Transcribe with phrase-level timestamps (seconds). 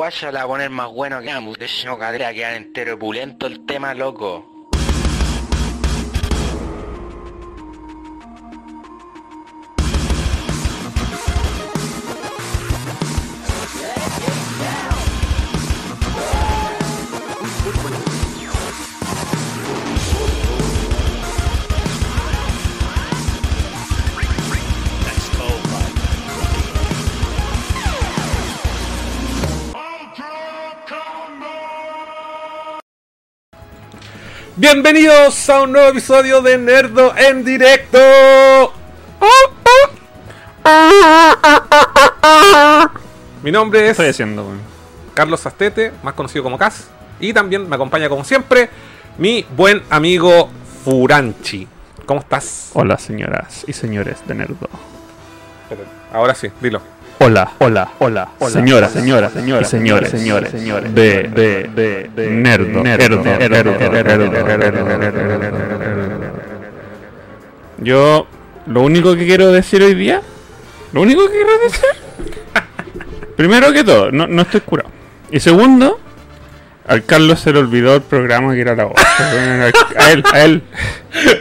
[0.00, 1.58] guaya la va a poner más bueno que ambos.
[1.58, 4.59] De hecho, cadera quedar entero pulento el tema, loco.
[34.60, 37.98] Bienvenidos a un nuevo episodio de Nerdo en directo.
[43.42, 44.46] Mi nombre es estoy haciendo?
[45.14, 46.90] Carlos Astete, más conocido como Cas.
[47.20, 48.68] Y también me acompaña como siempre
[49.16, 50.50] mi buen amigo
[50.84, 51.66] Furanchi.
[52.04, 52.72] ¿Cómo estás?
[52.74, 54.68] Hola, señoras y señores de Nerdo.
[56.12, 56.82] Ahora sí, dilo.
[57.22, 58.50] Hola, hola, hola, hola.
[58.50, 60.94] Señoras, señoras, señores, señores, señores, señores.
[60.94, 63.22] De, de, de, de Nerdo, Nerdo,
[67.76, 68.26] Yo,
[68.66, 70.22] lo único que quiero decir hoy día,
[70.94, 72.64] lo único que quiero decir,
[73.36, 74.88] primero que todo, no, no estoy curado.
[75.30, 76.00] Y segundo,
[76.86, 78.96] al Carlos se le olvidó el programa que era la voz.
[79.98, 80.62] A él, a él.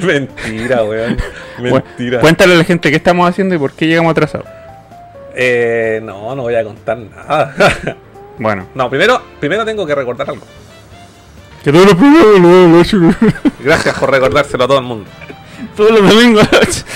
[0.02, 1.16] Mentira, weón.
[1.58, 2.20] Mentira.
[2.20, 4.59] Cuéntale a la gente qué estamos haciendo y por qué llegamos atrasados.
[5.36, 7.56] Eh, no, no voy a contar nada.
[8.40, 10.46] Bueno, no, primero, primero tengo que recordar algo.
[11.62, 13.14] que todos los programas lo
[13.60, 15.10] Gracias por recordárselo a todo el mundo.
[15.76, 16.48] Todos los domingos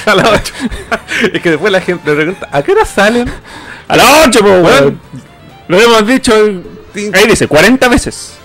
[0.06, 0.54] A las 8.
[1.34, 3.30] es que después la gente le pregunta, ¿a qué hora salen?
[3.90, 5.00] a las 8, po, Weón.
[5.68, 6.34] Lo hemos dicho.
[6.34, 8.36] Ahí dice 40 veces.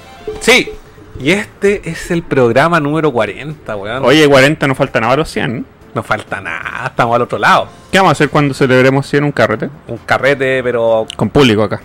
[0.40, 0.72] Sí.
[1.20, 4.04] Y este es el programa número 40, weón.
[4.04, 5.66] Oye, 40 no falta nada a los 100.
[5.98, 7.66] No falta nada, estamos al otro lado.
[7.90, 9.68] ¿Qué vamos a hacer cuando celebremos 100 un carrete?
[9.88, 11.80] Un carrete, pero Con público acá.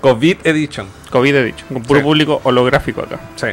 [0.00, 0.88] COVID Edition.
[1.12, 1.64] COVID dicho.
[1.72, 2.04] Con puro Sí.
[2.04, 3.20] público holográfico acá.
[3.36, 3.46] Sí.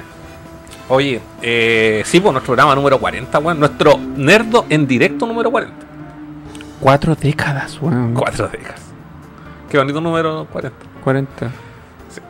[0.90, 3.60] Oye, eh, sí, pues nuestro programa número 40, weón.
[3.60, 5.86] Nuestro Nerdo en directo número 40.
[6.80, 8.16] Cuatro décadas, weón.
[8.16, 8.82] Cuatro décadas.
[9.70, 10.78] Qué bonito número 40.
[11.04, 11.52] 40.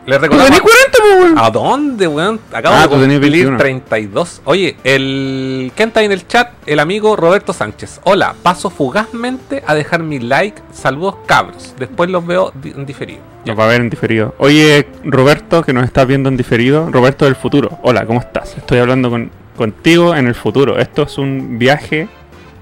[0.06, 0.46] Les ¿Tú recordamos.
[0.46, 1.38] tenés 40, po, weón?
[1.38, 2.40] ¿A dónde, weón?
[2.52, 3.56] Acabo Ah, de cumplir 21.
[3.58, 4.42] 32.
[4.44, 5.72] Oye, el.
[5.76, 6.50] ¿Quién está ahí en el chat?
[6.66, 8.00] El amigo Roberto Sánchez.
[8.04, 10.60] Hola, paso fugazmente a dejar mi like.
[10.72, 11.74] Saludos, cabros.
[11.78, 13.20] Después los veo en diferido.
[13.44, 14.34] Nos va a ver en diferido.
[14.38, 16.88] Oye, Roberto, que nos estás viendo en diferido.
[16.90, 17.78] Roberto del futuro.
[17.82, 18.56] Hola, ¿cómo estás?
[18.56, 20.78] Estoy hablando con, contigo en el futuro.
[20.78, 22.08] Esto es un viaje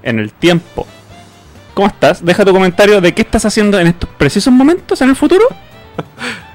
[0.03, 0.87] en el tiempo.
[1.73, 2.23] ¿Cómo estás?
[2.25, 5.45] Deja tu comentario de qué estás haciendo en estos precisos momentos en el futuro.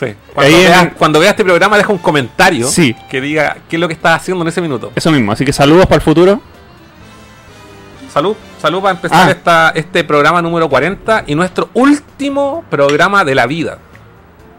[0.00, 0.14] Sí.
[0.34, 2.96] Cuando, Ahí veas, el- cuando veas este programa, deja un comentario Sí.
[3.10, 4.90] que diga qué es lo que estás haciendo en ese minuto.
[4.96, 5.30] Eso mismo.
[5.30, 6.40] Así que saludos para el futuro.
[8.12, 9.30] Salud, salud para empezar Ah.
[9.30, 13.78] esta, este programa número 40 y nuestro último programa de la vida.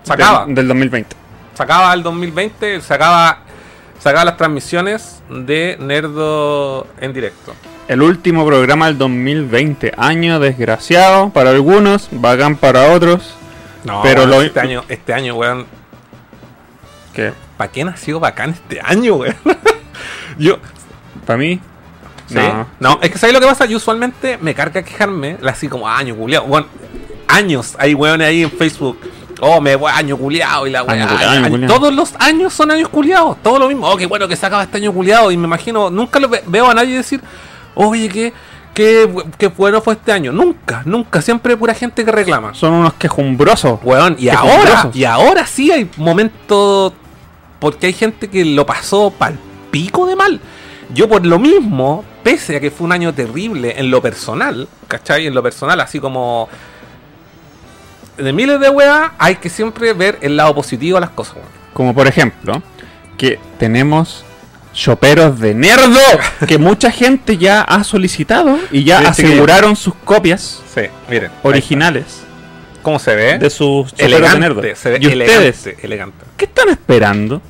[0.03, 0.45] Se acaba.
[0.45, 1.15] Del, del 2020.
[1.55, 3.39] Se acaba el 2020, se acaba,
[3.99, 7.53] se acaba las transmisiones de Nerdo en directo.
[7.89, 9.91] El último programa del 2020.
[9.97, 13.35] Año desgraciado para algunos, bacán para otros.
[13.83, 15.65] No, Pero lo- este año, este año, weón.
[17.13, 19.35] Que ¿Para qué nació bacán este año, weón?
[20.37, 20.57] Yo,
[21.25, 21.59] para mí.
[22.27, 22.35] ¿sí?
[22.35, 22.67] No.
[22.79, 23.65] No, es que ¿sabes lo que pasa?
[23.65, 26.45] Yo usualmente me carga quejarme, así como año culiado.
[26.45, 26.67] Bueno,
[27.27, 28.99] años, hay weones ahí en Facebook.
[29.41, 31.57] Oh, me voy año culiado y la weá.
[31.67, 33.89] Todos los años son años culiados, todo lo mismo.
[33.89, 35.31] Oh, qué bueno que se acaba este año culiado.
[35.31, 37.19] Y me imagino, nunca lo ve- veo a nadie decir,
[37.75, 38.33] oye, qué,
[38.73, 40.31] qué, qué bueno fue este año.
[40.31, 42.53] Nunca, nunca, siempre hay pura gente que reclama.
[42.53, 43.79] Son unos quejumbrosos.
[43.83, 46.93] Weón, y ahora, y ahora sí hay momentos.
[47.59, 49.37] Porque hay gente que lo pasó pal
[49.71, 50.39] pico de mal.
[50.93, 55.25] Yo, por lo mismo, pese a que fue un año terrible en lo personal, ¿cachai?
[55.25, 56.49] En lo personal, así como.
[58.17, 61.47] De miles de weas, hay que siempre ver el lado positivo a las cosas, weón.
[61.73, 62.61] Como por ejemplo,
[63.17, 64.25] que tenemos
[64.73, 65.99] choperos de nerdo
[66.47, 71.31] que mucha gente ya ha solicitado y ya aseguraron sus copias Sí, miren.
[71.43, 72.23] originales
[72.81, 73.37] ¿Cómo se ve?
[73.37, 74.59] de sus choperos de nerdo.
[74.61, 76.25] Elegante, se ve y ustedes, elegante.
[76.37, 77.41] ¿qué están esperando?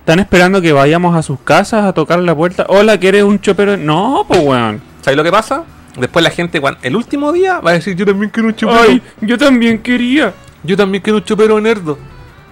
[0.00, 2.64] ¿Están esperando que vayamos a sus casas a tocar la puerta?
[2.68, 3.72] Hola, ¿quieres un chopero?
[3.72, 4.80] de-?" No, pues weón.
[5.02, 5.64] ¿Sabes lo que pasa?
[5.96, 8.80] Después la gente, el último día, va a decir: Yo también quiero un chupero.
[8.88, 10.32] Ay, yo también quería.
[10.62, 11.98] Yo también quiero un chopero nerdo.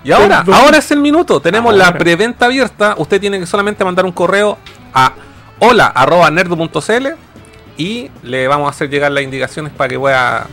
[0.04, 0.54] Y ahora, Perdón.
[0.62, 1.40] ahora es el minuto.
[1.40, 2.94] Tenemos la preventa abierta.
[2.98, 4.58] Usted tiene que solamente mandar un correo
[4.92, 5.12] a
[5.60, 7.06] hola.nerdo.cl
[7.76, 10.46] y le vamos a hacer llegar las indicaciones para que pueda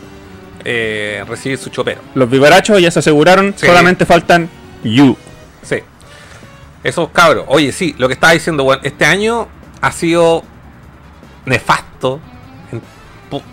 [0.64, 2.02] eh, recibir su chopero.
[2.16, 3.66] Los vivarachos ya se aseguraron, Sí.
[3.68, 4.50] solamente faltan
[4.84, 5.18] you.
[5.64, 5.78] Sí.
[6.84, 7.46] Esos cabros.
[7.48, 9.48] Oye, sí, lo que estaba diciendo, bueno, este año
[9.82, 10.44] ha sido
[11.46, 12.20] nefasto.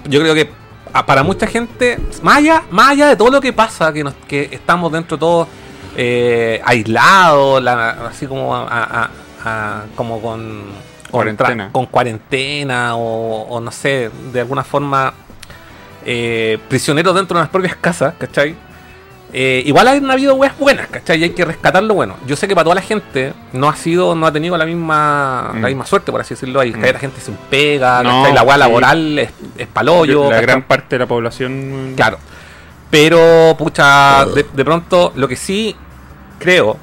[0.07, 0.51] Yo creo que
[0.93, 4.15] a- para mucha gente, más allá, más allá de todo lo que pasa, que, nos,
[4.27, 5.49] que estamos dentro todos
[6.01, 9.11] eh, aislado, la- así como a- a-
[9.45, 10.63] a- como con
[11.11, 11.71] Cuarentena.
[11.73, 15.13] con cuarentena o, o no sé, de alguna forma
[16.07, 18.55] eh, prisioneros dentro de las propias casas, ¿cachai?
[19.33, 21.19] Eh, igual han habido weas buenas, ¿cachai?
[21.21, 22.15] Y hay que rescatar lo bueno.
[22.27, 25.51] Yo sé que para toda la gente no ha sido, no ha tenido la misma,
[25.53, 25.61] Mm.
[25.63, 26.61] la misma suerte, por así decirlo.
[26.61, 26.81] Hay Mm.
[26.81, 28.35] caer a gente sin pega, No, ¿cachai?
[28.35, 28.61] La wea sí.
[28.61, 30.23] laboral es, es palollo.
[30.25, 30.43] la ¿cachai?
[30.47, 31.93] gran parte de la población.
[31.97, 32.19] Claro.
[32.91, 35.77] Pero, pucha, de, de pronto, lo que sí
[36.39, 36.77] creo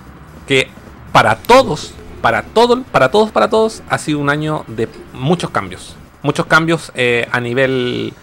[0.48, 0.70] que
[1.12, 5.96] para todos, para todos, para todos, para todos, ha sido un año de muchos cambios.
[6.22, 8.14] Muchos cambios eh, a nivel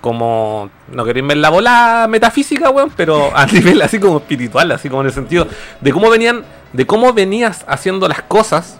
[0.00, 4.70] como, no quiero irme en la bola metafísica, weón, pero a nivel así como espiritual,
[4.72, 5.46] así como en el sentido
[5.80, 8.78] de cómo venían, de cómo venías haciendo las cosas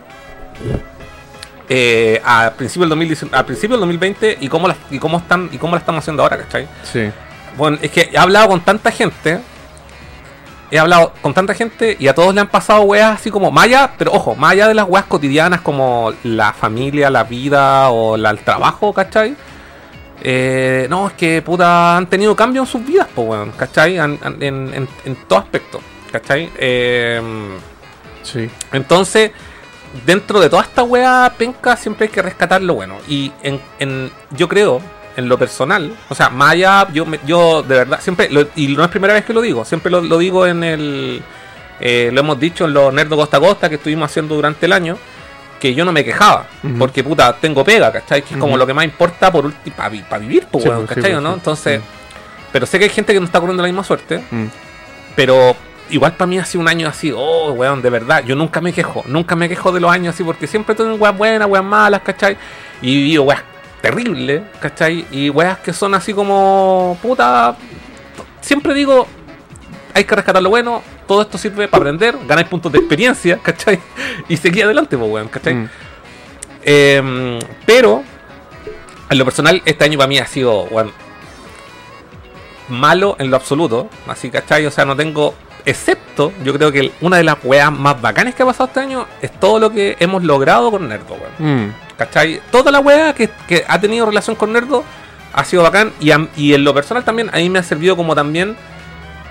[1.68, 5.48] eh, a principio del 2019, a principio del 2020 y cómo las, y cómo están,
[5.52, 6.68] y cómo las estamos haciendo ahora, ¿cachai?
[6.82, 7.10] Sí.
[7.56, 9.40] Bueno, es que he hablado con tanta gente.
[10.72, 13.90] He hablado con tanta gente y a todos le han pasado weas así como Maya,
[13.98, 18.38] pero ojo, allá de las weas cotidianas como la familia, la vida o la- el
[18.38, 19.36] trabajo, ¿cachai?
[20.22, 23.98] Eh, no, es que puta han tenido cambios en sus vidas, pues weón, ¿cachai?
[23.98, 25.80] En, en- en todo aspecto,
[26.10, 26.50] ¿cachai?
[26.58, 27.20] Eh,
[28.22, 28.48] Sí.
[28.72, 29.32] entonces,
[30.06, 32.96] dentro de toda esta wea penca, siempre hay que rescatar lo bueno.
[33.08, 34.80] Y en, en- yo creo,
[35.16, 38.82] en lo personal, o sea, más allá, yo, yo de verdad, siempre, lo- y no
[38.84, 41.22] es primera vez que lo digo, siempre lo, lo digo en el.
[41.80, 44.72] eh, lo hemos dicho en los Nerdo Costa a Costa que estuvimos haciendo durante el
[44.72, 44.96] año,
[45.60, 46.46] que yo no me quejaba,
[46.78, 48.22] porque puta, tengo pega, ¿cachai?
[48.22, 50.94] Que es como lo que más importa por para vivir, pues, Sí, weón, pues, sí,
[50.96, 51.12] ¿cachai?
[51.12, 51.34] pues, ¿no?
[51.34, 51.84] Entonces, Mm.
[52.52, 54.22] pero sé que hay gente que no está corriendo la misma suerte.
[54.30, 54.46] Mm.
[55.14, 55.54] Pero
[55.90, 58.24] igual para mí ha sido un año así, oh, weón, de verdad.
[58.24, 61.16] Yo nunca me quejo, nunca me quejo de los años así, porque siempre tengo weas
[61.16, 62.36] buenas, weas malas, ¿cachai?
[62.80, 63.42] Y he vivido weas
[63.82, 65.04] terribles, ¿cachai?
[65.10, 67.56] Y weas que son así como, puta.
[68.40, 69.06] Siempre digo,
[69.92, 73.78] hay que rescatar lo bueno, todo esto sirve para aprender, ganar puntos de experiencia, ¿cachai?
[74.28, 75.54] Y seguir adelante, pues, weón, ¿cachai?
[75.54, 75.68] Mm.
[76.62, 78.02] Eh, pero,
[79.10, 80.92] en lo personal, este año para mí ha sido, bueno,
[82.72, 83.88] malo en lo absoluto.
[84.06, 84.66] Así, ¿cachai?
[84.66, 85.34] O sea, no tengo.
[85.64, 89.06] Excepto, yo creo que una de las weas más bacanas que ha pasado este año
[89.20, 91.66] es todo lo que hemos logrado con Nerdo, weón.
[91.68, 91.72] Mm.
[91.96, 92.40] ¿Cachai?
[92.50, 94.82] Toda la wea que, que ha tenido relación con Nerdo
[95.32, 95.92] ha sido bacán.
[96.00, 98.56] Y, a- y en lo personal también, a mí me ha servido como también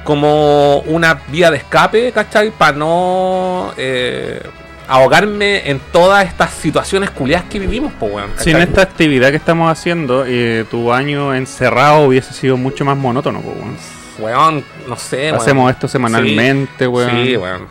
[0.04, 2.50] como una vía de escape, ¿cachai?
[2.52, 4.42] Para no eh,
[4.88, 8.30] ahogarme en todas estas situaciones culiadas que vivimos, pues, weón.
[8.38, 8.70] Sin ¿cachai?
[8.70, 13.50] esta actividad que estamos haciendo, eh, tu año encerrado hubiese sido mucho más monótono, po,
[13.52, 13.76] weón.
[14.20, 15.36] Weón, no sé, weón.
[15.42, 17.26] Hacemos esto semanalmente, weón.
[17.26, 17.68] Sí, weón.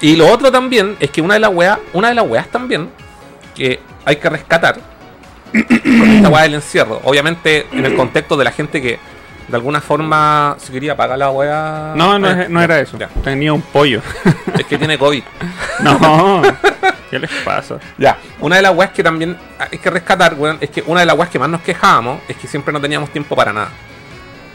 [0.00, 2.90] Y lo otro también es que una de las weas, una de las weas también
[3.54, 4.78] que hay que rescatar
[5.52, 7.00] con esta wea del encierro.
[7.04, 8.98] Obviamente en el contexto de la gente que
[9.48, 11.92] de alguna forma si quería pagar la wea.
[11.94, 12.98] No, no, Eh, no era eso.
[12.98, 13.08] ya.
[13.22, 14.02] Tenía un pollo.
[14.58, 15.22] Es que tiene COVID.
[15.80, 16.42] no.
[17.10, 17.78] ¿Qué les pasa?
[17.96, 21.06] Ya, una de las weas que también hay que rescatar, weón, es que una de
[21.06, 23.68] las weas que más nos quejábamos es que siempre no teníamos tiempo para nada.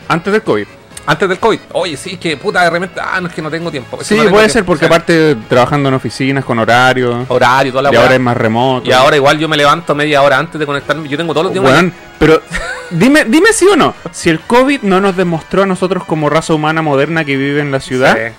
[0.10, 0.68] Antes del COVID.
[1.12, 3.72] Antes del COVID, oye, sí, que puta, de repente, ah, no es que no tengo
[3.72, 3.98] tiempo.
[4.00, 4.54] es que Sí, no tengo puede tiempo.
[4.54, 7.26] ser porque O sea, aparte trabajando en oficinas con horario.
[7.30, 8.88] horario, toda la Y ahora es más remoto.
[8.88, 11.10] Y ahora igual yo me levanto media hora antes de conectarme.
[11.10, 11.66] Yo tengo todos los días.
[11.66, 12.42] Weón, pero
[12.92, 13.96] dime, dime sí o no.
[14.12, 17.72] Si el COVID no nos demostró a nosotros como raza humana moderna que vive en
[17.72, 18.34] la ciudad Sí.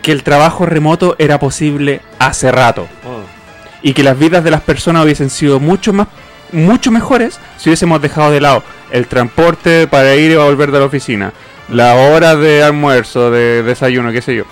[0.00, 2.84] que el trabajo remoto era posible hace rato.
[3.04, 3.38] Mm.
[3.82, 6.08] y que las vidas de las personas hubiesen sido mucho más
[6.50, 10.86] mucho mejores si hubiésemos dejado de lado el transporte para ir y volver de la
[10.86, 11.32] oficina,
[11.68, 14.44] la hora de almuerzo, de desayuno, qué sé yo,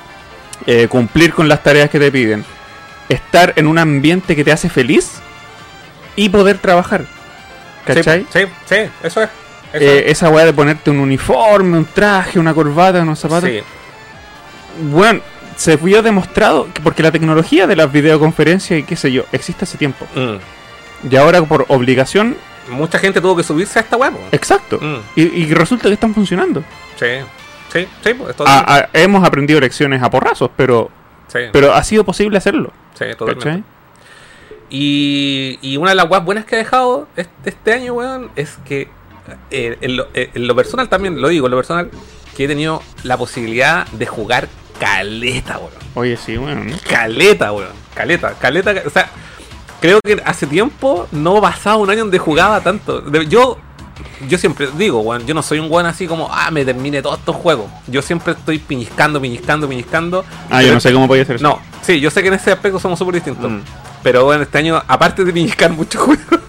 [0.66, 2.44] eh, cumplir con las tareas que te piden,
[3.08, 5.20] estar en un ambiente que te hace feliz
[6.14, 7.04] y poder trabajar.
[7.85, 8.26] ¿Cachai?
[8.32, 9.28] Sí, sí, sí, eso es.
[9.73, 13.23] Eso Eh, esa weá de ponerte un uniforme, un traje, una corbata, unos es.
[13.23, 13.49] zapatos.
[13.50, 13.61] Sí.
[14.90, 15.20] Bueno,
[15.56, 19.64] se vio demostrado que porque la tecnología de las videoconferencias y qué sé yo, existe
[19.64, 20.06] hace tiempo.
[20.14, 21.11] Mm.
[21.11, 22.37] Y ahora por obligación,
[22.68, 24.12] Mucha gente tuvo que subirse a esta web.
[24.32, 24.78] exacto.
[24.80, 24.99] Mm.
[25.16, 26.62] Y, y resulta que están funcionando.
[26.99, 27.06] Sí,
[27.73, 30.90] sí, sí, pues, esto- A- a- hemos aprendido lecciones a porrazos, pero,
[31.28, 32.73] sí, pero ha sido posible hacerlo.
[32.99, 33.62] sí, totalmente.
[34.68, 38.58] Y, y una de las weas buenas que ha dejado este, este año, weón, es
[38.64, 38.88] que
[39.50, 41.90] eh, en, lo, eh, en lo personal también, lo digo, en lo personal,
[42.37, 44.49] que he tenido la posibilidad de jugar
[44.80, 45.70] caleta, weón.
[45.94, 46.35] Oye, sí.
[46.37, 46.46] ¿no?
[46.90, 47.70] Caleta, weón.
[47.94, 48.75] Caleta, caleta.
[48.85, 49.08] O sea,
[49.80, 53.02] creo que hace tiempo no pasaba un año donde jugaba tanto.
[53.28, 53.59] Yo,
[54.28, 57.37] yo siempre digo, yo no soy un weón así como, ah, me termine todos estos
[57.37, 57.66] juegos.
[57.87, 60.25] Yo siempre estoy piñiscando, piñiscando, piñiscando.
[60.50, 61.42] Ah, yo no sé cómo podía hacer eso.
[61.42, 63.50] No, sí, yo sé que en ese aspecto somos súper distintos.
[63.50, 63.61] Mm.
[64.02, 66.40] Pero bueno, este año, aparte de piñiscar muchos juegos,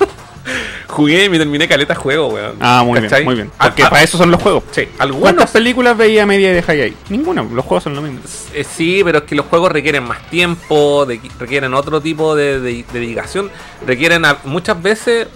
[0.88, 2.56] jugué y me terminé caleta juego, weón.
[2.60, 3.20] Ah, muy ¿Cachai?
[3.20, 3.52] bien, muy bien.
[3.60, 4.64] Ah, Porque ah, para eso son los juegos.
[4.72, 6.98] Sí, algunos ¿Cuántas películas veía media y dejáis ahí?
[7.10, 8.20] Ninguna, los juegos son lo mismo.
[8.54, 12.60] Eh, sí, pero es que los juegos requieren más tiempo, de- requieren otro tipo de,
[12.60, 13.50] de- de dedicación,
[13.86, 15.28] requieren a- muchas veces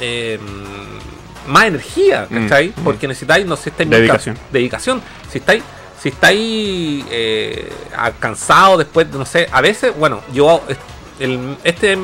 [0.00, 0.38] eh,
[1.46, 2.68] más energía, Mm, ¿cachai?
[2.68, 2.84] mm.
[2.84, 4.36] Porque necesitáis, no sé, estáis Dedicación.
[4.36, 5.02] ca- dedicación.
[5.30, 5.62] Si estáis,
[6.00, 7.70] si estáis eh,
[8.18, 10.62] cansados después, no sé, a veces, bueno, yo
[11.18, 11.98] el- este,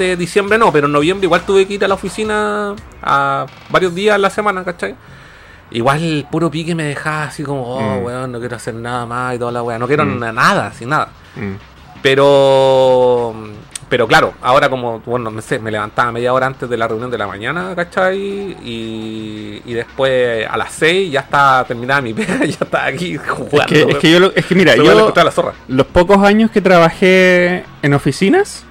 [0.00, 3.94] este diciembre no, pero en noviembre igual tuve que ir a la oficina a varios
[3.94, 4.94] días a la semana, ¿cachai?
[5.72, 8.04] Igual el puro pique me dejaba así como, oh, Mm.
[8.04, 9.78] weón, no quiero hacer nada más y toda la weá.
[9.78, 10.18] No quiero Mm.
[10.18, 11.08] na- nada, así nada.
[11.36, 11.54] Mm.
[12.02, 13.34] Pero,
[13.90, 17.10] pero claro, ahora como, bueno, no sé, me levantaba media hora antes de la reunión
[17.10, 18.18] de la mañana, ¿cachai?
[18.64, 23.58] Y, y después a las 6 ya está terminada mi pega, ya está aquí jugando.
[23.58, 25.52] Es que, es que yo, lo- es que mira, yo la zorra.
[25.68, 28.64] los pocos años que trabajé en oficinas,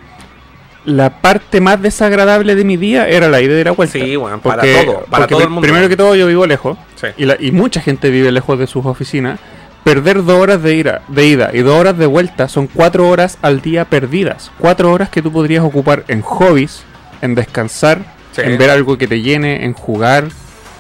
[0.90, 3.94] la parte más desagradable de mi día era la ida y la vuelta.
[4.00, 5.62] Sí, weón, para Porque- todo, para porque todo el mundo.
[5.62, 7.08] Primero que todo yo vivo lejos Sí.
[7.18, 9.40] y, la- y mucha gente vive lejos de sus oficinas.
[9.84, 13.38] Perder dos horas de ida, de ida y dos horas de vuelta son cuatro horas
[13.42, 14.52] al día perdidas.
[14.60, 16.84] Cuatro horas que tú podrías ocupar en hobbies,
[17.22, 18.00] en descansar,
[18.34, 18.42] Sí.
[18.44, 20.26] en ver algo que te llene, en jugar,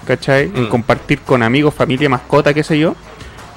[0.05, 0.51] ¿cachai?
[0.53, 0.69] En Mm.
[0.69, 2.95] compartir con amigos, familia, mascota, qué sé yo.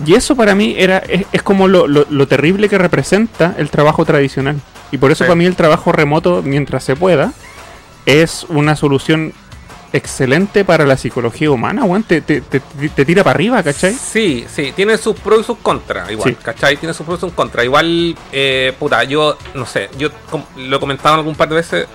[0.06, 3.68] Y eso para mí era es, es como lo, lo- lo terrible que representa el
[3.68, 4.56] trabajo tradicional.
[4.92, 5.28] Y por eso Sí.
[5.28, 7.32] para mí el trabajo remoto, mientras se pueda,
[8.06, 9.32] es una solución
[9.94, 12.02] excelente para la psicología humana, weón.
[12.02, 13.92] Te, te, te- te tira para arriba, ¿cachai?
[13.94, 16.36] Sí, sí, tiene sus pros y sus contras, igual, Sí.
[16.42, 16.76] ¿cachai?
[16.78, 17.64] Tiene sus pros y sus contras.
[17.64, 20.08] Igual, eh, puta, yo, no sé, yo
[20.56, 21.86] lo he comentado en algún par de veces,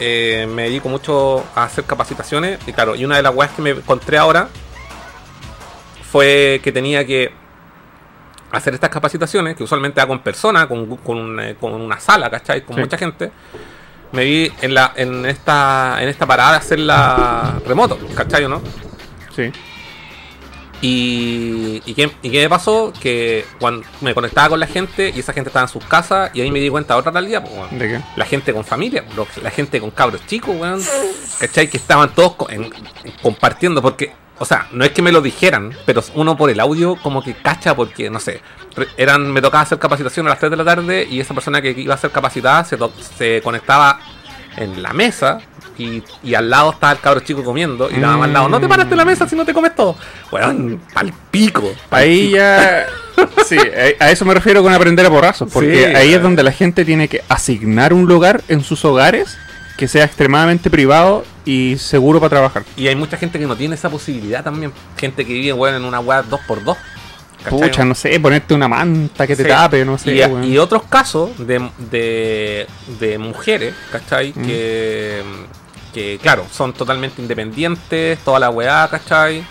[0.00, 3.62] eh, me dedico mucho a hacer capacitaciones, y claro, y una de las weas que
[3.62, 4.48] me encontré ahora
[6.10, 7.30] fue que tenía que
[8.50, 12.30] hacer estas capacitaciones, que usualmente hago en persona, con, con, un, eh, con una sala,
[12.30, 12.62] ¿cachai?
[12.62, 12.80] Con Sí.
[12.80, 13.30] mucha gente.
[14.12, 18.62] Me vi en la en esta en esta parada de hacerla remoto, ¿cachai o no?
[19.36, 19.52] Sí.
[20.80, 22.92] Y, y, qué, ¿y qué me pasó?
[23.00, 26.40] Que cuando me conectaba con la gente y esa gente estaba en sus casas y
[26.40, 27.78] ahí me di cuenta de otra realidad, pues, weón.
[27.78, 28.00] ¿De qué?
[28.16, 29.04] La gente con familia,
[29.42, 30.80] la gente con cabros chicos, weón.
[31.40, 31.68] ¿Cachai?
[31.68, 32.70] Que estaban todos co- en-
[33.22, 36.94] compartiendo porque, o sea, no es que me lo dijeran, pero uno por el audio
[37.02, 38.40] como que cacha porque, no sé,
[38.96, 41.70] eran, me tocaba hacer capacitación a las 3 de la tarde y esa persona que
[41.70, 42.78] iba a ser capacitada se,
[43.18, 43.98] se conectaba
[44.56, 45.38] en la mesa
[45.78, 48.60] y, y al lado estaba el cabro chico comiendo y la mamá al lado, no
[48.60, 49.96] te paraste en la mesa si no te comes todo.
[50.32, 51.72] Weón, pal pico.
[51.88, 52.36] pal Ahí pico.
[52.36, 52.86] ya.
[53.46, 53.56] Sí,
[53.98, 55.50] a eso me refiero con aprender a porrazos.
[55.52, 59.36] Porque Sí, ahí es donde la gente tiene que asignar un lugar en sus hogares
[59.76, 62.64] que sea extremadamente privado y seguro para trabajar.
[62.76, 64.72] Y hay mucha gente que no tiene esa posibilidad también.
[64.96, 66.76] Gente que vive, weón, en una weá 2x2.
[67.44, 67.60] ¿cachai?
[67.60, 69.48] Pucha, no sé, ponerte una manta que te Sí.
[69.48, 70.28] tape, no sé.
[70.42, 72.66] y otros casos de, de,
[72.98, 74.32] de mujeres, ¿cachai?
[74.34, 74.42] Mm.
[74.44, 75.22] Que,
[75.92, 79.44] que, claro, son totalmente independientes, toda la weá, ¿cachai?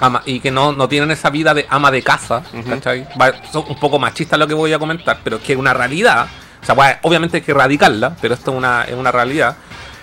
[0.00, 2.68] Ama- y que no, no tienen esa vida de ama de casa, Ujú.
[2.70, 3.06] ¿cachai?
[3.20, 5.74] Va- son un poco machistas lo que voy a comentar, pero es que es una
[5.74, 6.26] realidad.
[6.62, 9.56] O sea, weá, obviamente hay que erradicarla, pero esto es una, es una realidad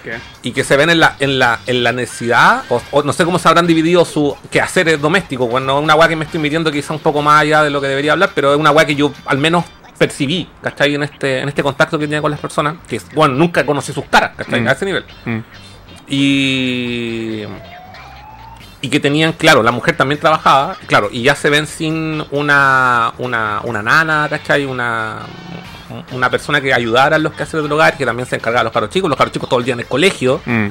[0.04, 0.18] ¿Qué?
[0.44, 3.26] y que se ven en la, en la, en la necesidad, o, o no sé
[3.26, 5.50] cómo se habrán dividido su quehaceres domésticos.
[5.50, 7.88] Bueno, una weá que me estoy midiendo quizá un poco más allá de lo que
[7.88, 9.66] debería hablar, pero es una weá que yo al menos
[9.98, 10.96] percibí, ¿cachai?
[10.96, 14.06] En este, en este contacto que tenía con las personas, que bueno, nunca conocí sus
[14.06, 14.62] caras, ¿cachai?
[14.62, 14.68] Mm.
[14.68, 15.06] A ese nivel.
[15.26, 15.40] Mm.
[16.08, 17.44] Y.
[18.80, 23.12] Y que tenían, claro, la mujer también trabajaba, claro, y ya se ven sin una,
[23.18, 24.66] una, una nana, ¿cachai?
[24.66, 25.22] Una,
[26.12, 28.74] una persona que ayudara en los quehaceres del hogar, que también se encargaba de los
[28.74, 30.68] caros chicos, los caros chicos todo el día en el colegio, Mm.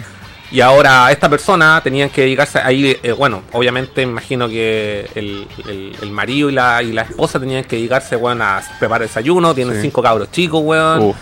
[0.51, 5.47] Y ahora esta persona tenían que dedicarse ahí, eh, bueno, obviamente me imagino que el,
[5.69, 9.55] el- el marido y la, y la esposa tenían que dedicarse, weón, a preparar desayuno,
[9.55, 9.83] tienen Sí.
[9.83, 11.01] cinco cabros chicos, weón.
[11.03, 11.17] Uf.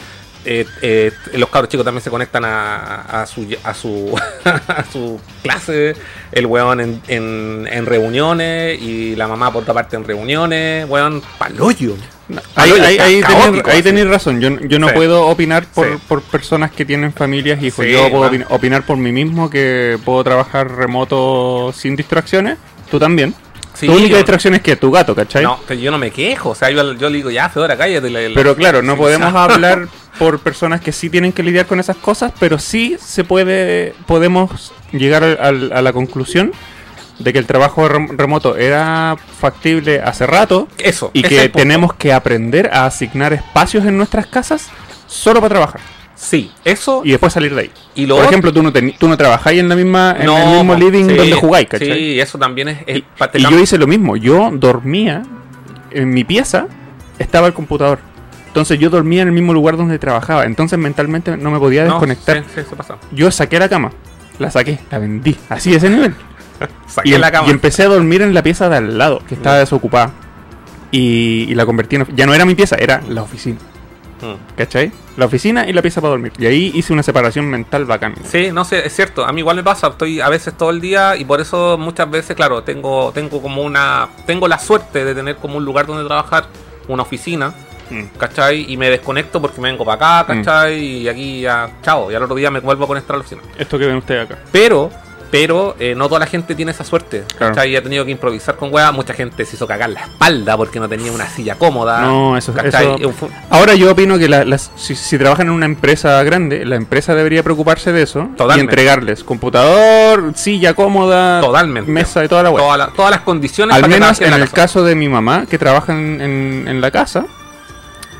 [0.46, 4.14] Eh, eh, los cabros chicos también se conectan a, a su a su
[4.44, 5.96] a su clase,
[6.32, 11.22] el weón en, en, en reuniones y la mamá por otra parte en reuniones, weón,
[11.38, 11.96] paloyo.
[12.54, 14.40] Ahí, Paloyo, ahí, ahí caótico, tenéis- ahí tenéis razón.
[14.40, 14.94] Yo, yo no Sí.
[14.94, 15.98] puedo opinar por, Sí.
[16.08, 17.84] por personas que tienen familias, hijos.
[17.84, 22.56] Sí, yo puedo opinar por mí mismo que puedo trabajar remoto sin distracciones.
[22.90, 23.34] Tú también.
[23.78, 25.42] Tu única yo- distracción es que tu gato, ¿cachai?
[25.42, 28.08] No, pero yo no me quejo, o sea, yo, yo le digo, ya, Fedora, cállate.
[28.08, 29.88] la- la- Pero claro, no podemos hablar
[30.18, 34.72] por personas que sí tienen que lidiar con esas cosas, pero sí se puede, podemos
[34.92, 36.52] llegar al- al- a la conclusión
[37.18, 41.10] de que el trabajo rem- remoto era factible hace rato Eso.
[41.12, 44.68] y que tenemos que aprender a asignar espacios en nuestras casas
[45.06, 45.80] solo para trabajar
[46.16, 47.70] Sí, eso y después salir de ahí.
[47.96, 50.56] y lo Por ejemplo, tú no, tú no trabajáis en, la misma, en No, el
[50.58, 51.92] mismo living sí, donde jugáis, ¿cachai?
[51.92, 52.78] Sí, eso también es.
[52.86, 53.04] es Y,
[53.38, 54.16] y yo hice lo mismo.
[54.16, 55.22] Yo dormía
[55.90, 56.66] en mi pieza,
[57.18, 57.98] estaba el computador.
[58.46, 60.44] Entonces yo dormía en el mismo lugar donde trabajaba.
[60.44, 62.44] Entonces mentalmente no me podía No, desconectar.
[62.54, 62.94] Sí, sí.
[63.10, 63.90] Yo saqué la cama.
[64.38, 65.36] La saqué, la vendí.
[65.48, 66.14] Así de ese nivel.
[67.04, 67.48] Y, em- la cama.
[67.48, 69.60] y empecé a dormir en la pieza de al lado, que estaba Ya.
[69.60, 70.12] desocupada.
[70.90, 72.06] Y, y la convertí en...
[72.14, 73.58] Ya no era mi pieza, era la oficina.
[74.20, 74.56] Mm.
[74.56, 74.92] ¿Cachai?
[75.16, 76.32] La oficina y la pieza para dormir.
[76.38, 78.14] Y ahí hice una separación mental bacán.
[78.24, 80.80] Sí, no sé, es cierto, a mí igual me pasa, estoy a veces todo el
[80.80, 85.14] día y por eso muchas veces, claro, tengo tengo como una tengo la suerte de
[85.14, 86.46] tener como un lugar donde trabajar,
[86.88, 87.52] una oficina,
[87.90, 88.16] Mm.
[88.16, 88.64] ¿cachai?
[88.72, 90.80] Y me desconecto porque me vengo para acá, ¿cachai?
[91.02, 93.42] Y aquí ya, chao, y al otro día me vuelvo a conectar a la oficina.
[93.58, 94.38] Esto que ven ustedes acá.
[94.50, 94.90] Pero,
[95.30, 97.54] pero eh, no toda la gente tiene esa suerte, Claro.
[97.54, 97.72] ¿cachai?
[97.72, 100.78] Y ha tenido que improvisar con weá, mucha gente se hizo cagar la espalda porque
[100.78, 102.00] no tenía una silla cómoda.
[102.02, 102.96] No, eso- eso-
[103.50, 107.14] Ahora yo opino que la- las- si, si trabajan en una empresa grande, la empresa
[107.14, 108.72] debería preocuparse de eso y Totalmente.
[108.72, 111.90] entregarles computador, silla cómoda, Totalmente.
[111.90, 114.30] mesa y toda la toda la- todas las condiciones Al para que menos trabajen en
[114.40, 114.62] la el casa.
[114.62, 117.26] caso de mi mamá, que trabaja en, en- en la casa,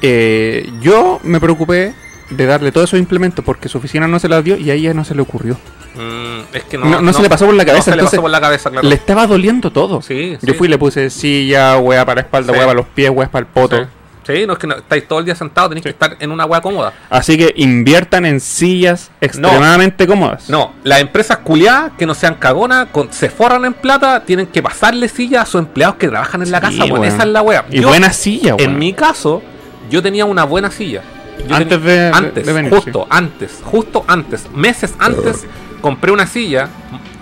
[0.03, 1.95] eh, yo me preocupé
[2.31, 4.95] de darle todos esos implementos porque su oficina no se las dio y a ella
[4.95, 5.59] no se le ocurrió.
[5.95, 8.31] Mm, es que No- no se le pasó por la cabeza, se le pasó por
[8.31, 8.89] la cabeza, claro.
[8.89, 10.03] Le estaba doliendo todo.
[10.03, 10.59] Sí, Yo sí.
[10.59, 12.59] fui y le puse silla, hueá para la espalda, Sí.
[12.59, 13.87] hueá para los pies, hueá para el poto.
[14.27, 14.47] Sí.
[14.47, 16.63] No es que no, estáis todo el día sentados, tenéis que estar en una hueá
[16.63, 16.95] cómoda.
[17.11, 20.49] Así que inviertan en sillas extremadamente cómodas.
[20.49, 24.63] No, las empresas culiadas que no sean cagonas, con- se forran en plata, tienen que
[24.63, 27.05] pasarle silla a sus empleados que trabajan en la Sí, casa, weón.
[27.05, 27.67] Esa es la wea.
[27.71, 28.79] Y Yo, buena silla, En weón.
[28.79, 29.43] mi caso,
[29.91, 31.03] yo tenía una buena silla.
[31.49, 35.45] Yo Antes tenía- de- antes, de venir, justo, antes, justo antes, meses antes,
[35.81, 36.69] compré una silla,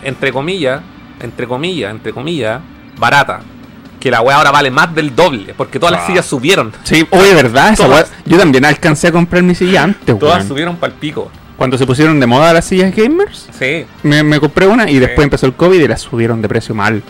[0.03, 0.81] entre comillas,
[1.21, 2.61] entre comillas, entre comillas,
[2.99, 3.41] barata.
[3.99, 6.07] Que la wea ahora vale más del doble, porque todas las Ah.
[6.09, 6.73] sillas subieron.
[6.83, 7.73] Sí, oye, ¿verdad?
[7.73, 11.31] Esa weá- Yo también alcancé a comprar mi silla antes, Todas subieron para el pico.
[11.57, 15.25] Cuando se pusieron de moda las sillas gamers, Sí, me, me compré una y después
[15.25, 17.03] empezó el COVID y las subieron de precio mal.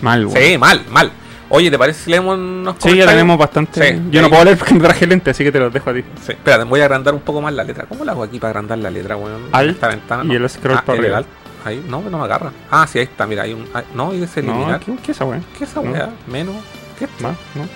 [0.00, 0.38] Mal, weón.
[0.40, 1.10] sí, mal, mal.
[1.48, 3.80] Oye, ¿te parece si leemos unos Sí, ya tenemos bastante.
[3.94, 5.90] Sí, Yo no ahí- puedo leer porque me traje lente, así que te los dejo
[5.90, 6.02] a ti.
[6.24, 7.84] Sí, espérate, voy a agrandar un poco más la letra.
[7.86, 9.42] ¿Cómo la hago aquí para agrandar la letra, weón?
[9.52, 10.32] Alt Esta ventana.
[10.32, 11.22] y el scroll Ah, para arriba.
[11.64, 12.52] Ahí, no, no me agarra.
[12.70, 13.68] Ah, sí, ahí está, mira, hay un.
[13.74, 14.80] ah, no, y ese No, eliminar.
[14.80, 15.40] ¿qué, qué es esa weá?
[15.56, 15.90] ¿Qué es esa no.
[15.92, 16.10] weá?
[16.26, 16.54] Menos.
[16.98, 17.06] ¿Qué?
[17.20, 17.68] Más, ¿no?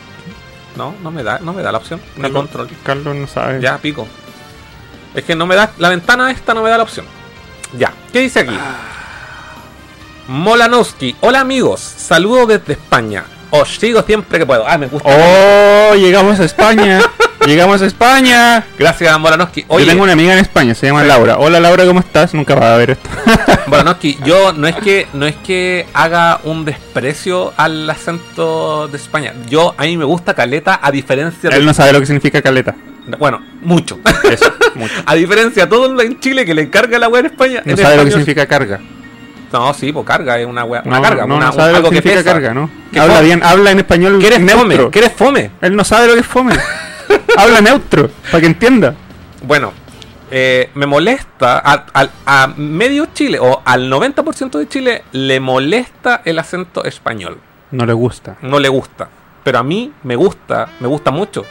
[0.77, 2.01] No, no me da, no me da la opción.
[2.21, 2.69] Carlos- control.
[2.85, 3.61] Carlos no sabe.
[3.61, 4.07] Ya, pico.
[5.15, 5.73] Es que no me da.
[5.79, 7.05] La ventana esta no me da la opción.
[7.77, 7.93] Ya.
[8.13, 8.57] ¿Qué dice aquí?
[10.29, 11.17] Molanowski.
[11.21, 11.81] Hola amigos.
[11.81, 13.25] Saludos desde España.
[13.51, 14.67] Os sigo siempre que puedo.
[14.67, 15.09] Ah, me gusta.
[15.11, 15.95] ¡Oh!
[15.97, 17.01] Llegamos a España.
[17.47, 18.65] llegamos a España.
[18.79, 19.65] Gracias, Molanowski.
[19.69, 21.37] Oye, Yo tengo una amiga en España, se llama Laura.
[21.39, 22.33] Hola Laura, ¿cómo estás?
[22.33, 23.09] Nunca va a ver esto.
[23.67, 29.35] Molanowski, yo no es que no es que haga un desprecio al acento de España.
[29.49, 32.41] Yo a mí me gusta Caleta a diferencia de Él no sabe lo que significa
[32.41, 32.75] caleta.
[33.19, 33.99] bueno, mucho.
[34.31, 34.95] Eso, mucho.
[35.07, 37.63] a diferencia de todo en Chile que le encarga la wea en España.
[37.65, 38.81] No en sabe lo que significa carga.
[39.53, 41.91] No, sí, pues carga es una wea, una no, carga, no, una- no sabe algo
[41.91, 42.23] que pesa.
[42.23, 42.71] carga, ¿no?
[42.97, 43.25] Habla fome.
[43.27, 44.59] bien, habla en español ¿Qué eres neutro.
[44.61, 44.91] fome?
[44.91, 45.51] ¿Qué eres fome?
[45.61, 46.55] Él no sabe lo que es fome.
[47.37, 48.95] habla neutro, para que entienda.
[49.43, 49.73] Bueno,
[50.31, 51.85] eh, me molesta a,
[52.27, 57.39] a medio Chile o al 90% de Chile le molesta el acento español.
[57.73, 58.37] No le gusta.
[58.43, 59.09] no le gusta.
[59.43, 61.45] Pero a mí me gusta, me gusta mucho.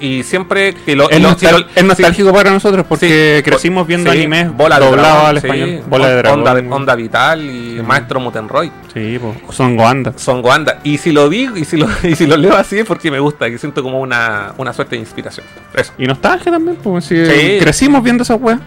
[0.00, 1.08] Y siempre que lo.
[1.10, 4.52] Es, lo- nostal- si lo- es nostálgico para nosotros porque sí, crecimos viendo sí, animes
[4.54, 5.82] bola doblados al español.
[5.88, 6.38] Bola de dragón.
[6.46, 7.82] Onda, Onda Vital y.
[7.82, 8.70] Maestro Mutenroy.
[8.92, 9.34] Sí, po.
[9.52, 10.12] son Goanda.
[10.16, 10.80] Son Goanda.
[10.84, 13.18] Y si lo digo y si lo, y si lo leo así es porque me
[13.20, 15.46] gusta, que siento como una, una suerte de inspiración.
[15.74, 15.92] Eso.
[15.98, 17.58] Y nostalgia también, pues si Sí.
[17.60, 18.60] crecimos viendo esas weas.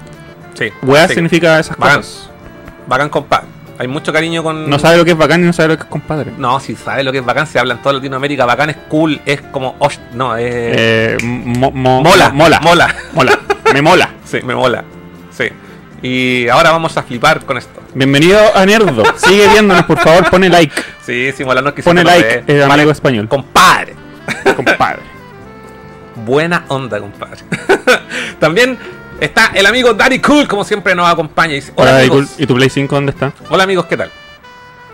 [0.53, 0.69] Sí.
[0.81, 1.97] Weas significa esas Bacán.
[1.97, 2.29] cosas.
[2.87, 3.47] Bacán, compadre.
[3.79, 4.69] Hay mucho cariño con.
[4.69, 6.31] No sabe lo que es bacán y no sabe lo que es compadre.
[6.37, 8.45] No, si sabe lo que es bacán, se habla en toda Latinoamérica.
[8.45, 9.77] Bacán es cool, es como.
[9.79, 10.45] osh- no, es.
[10.47, 12.95] Eh, mo- mo- mola, mola, Mola.
[13.13, 13.39] mola,
[13.73, 14.09] me mola.
[14.25, 14.83] Sí, me mola.
[15.31, 15.45] Sí.
[16.01, 17.79] Y ahora vamos a flipar con esto.
[17.93, 19.03] Bienvenido a Nerdo.
[19.15, 20.73] Sigue viéndonos, por favor, pone like.
[21.03, 23.27] Sí, sí, mola, no es que Pone like, eh, Vale, amigo español.
[23.29, 23.95] Compadre.
[24.55, 24.99] Compadre.
[26.25, 27.39] Buena onda, compadre.
[28.39, 28.77] También
[29.19, 31.53] está el amigo Daddy Cool, como siempre nos acompaña.
[31.53, 32.29] Y dice, Hola, Hola, amigos.
[32.37, 33.33] ¿y tu Play 5 dónde está?
[33.49, 34.11] Hola amigos, ¿qué tal?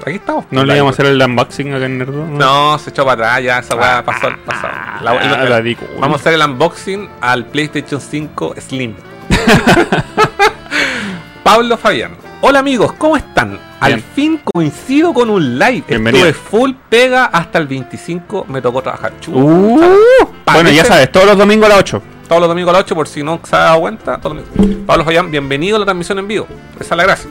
[0.05, 0.45] Aquí estamos.
[0.51, 2.25] ¿No le íbamos a hacer el unboxing acá en Nerdo?
[2.27, 4.73] No, se echó para atrás, ya esa weá pasó al pasado.
[5.01, 5.87] La- Ah, Daddy Cool.
[5.99, 8.95] vamos a hacer el unboxing al PlayStation 5 Slim.
[11.43, 12.17] Pablo Fabián.
[12.41, 13.57] Hola amigos, ¿cómo están?
[13.79, 14.05] Al Bien.
[14.13, 15.83] fin coincido con un live.
[15.87, 16.27] Bienvenido.
[16.27, 19.13] Estuve full pega hasta el 25, me tocó trabajar.
[19.21, 19.37] Chuta.
[19.39, 22.01] Uh, bueno, ya sabes, todos los domingos a las 8.
[22.27, 24.19] Todos los domingos a las 8, por si no se ha dado cuenta.
[24.19, 26.47] Pablo Fabián, bienvenido a la transmisión en vivo.
[26.79, 27.29] Esa es la gracia.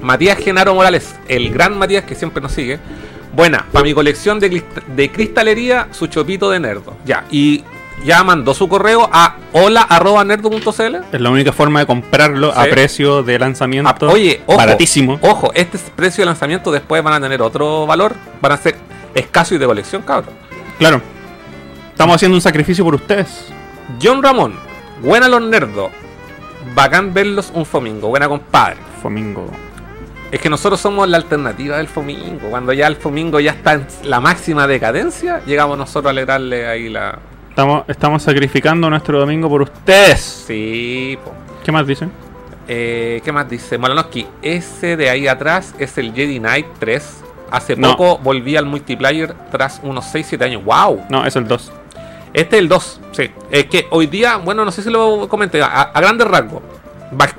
[0.00, 2.78] Matías Genaro Morales, el gran Matías que siempre nos sigue.
[3.34, 4.62] Buena, para mi colección de,
[4.94, 6.96] de cristalería, su chopito de nerdo.
[7.04, 7.64] Ya, y
[8.04, 10.96] ya mandó su correo a hola.nerdo.cl.
[11.12, 13.90] Es la única forma de comprarlo a precio de lanzamiento.
[13.90, 15.18] Ah, oye, ojo, Baratísimo.
[15.22, 18.14] Ojo, este es precio de lanzamiento después van a tener otro valor.
[18.40, 18.76] Van a ser
[19.14, 20.34] escasos y de colección, cabrón.
[20.78, 21.00] Claro.
[21.90, 23.52] Estamos haciendo un sacrificio por ustedes.
[24.00, 24.54] John Ramón,
[25.02, 25.90] buena los nerdos.
[26.74, 28.76] Bacán verlos un domingo, buena compadre.
[29.02, 29.50] Fomingo.
[30.30, 32.48] Es que nosotros somos la alternativa del Fomingo.
[32.48, 36.88] Cuando ya el Fomingo ya está en la máxima decadencia, llegamos nosotros a alegrarle ahí
[36.88, 37.18] la.
[37.50, 40.20] Estamos, estamos sacrificando nuestro domingo por ustedes.
[40.46, 41.32] Sí, po.
[41.62, 42.10] ¿Qué más dicen?
[42.66, 43.76] Eh, ¿Qué más dice?
[43.76, 47.18] Molanowski, ese de ahí atrás es el Jedi Knight 3.
[47.50, 47.90] Hace No.
[47.90, 50.64] poco volví al multiplayer tras unos 6-7 años.
[50.64, 51.04] ¡Wow!
[51.10, 51.70] No, es el 2.
[52.34, 53.30] Este es el 2, sí.
[53.50, 56.62] Es que hoy día, bueno, no sé si lo comenté, a, a grandes rasgos.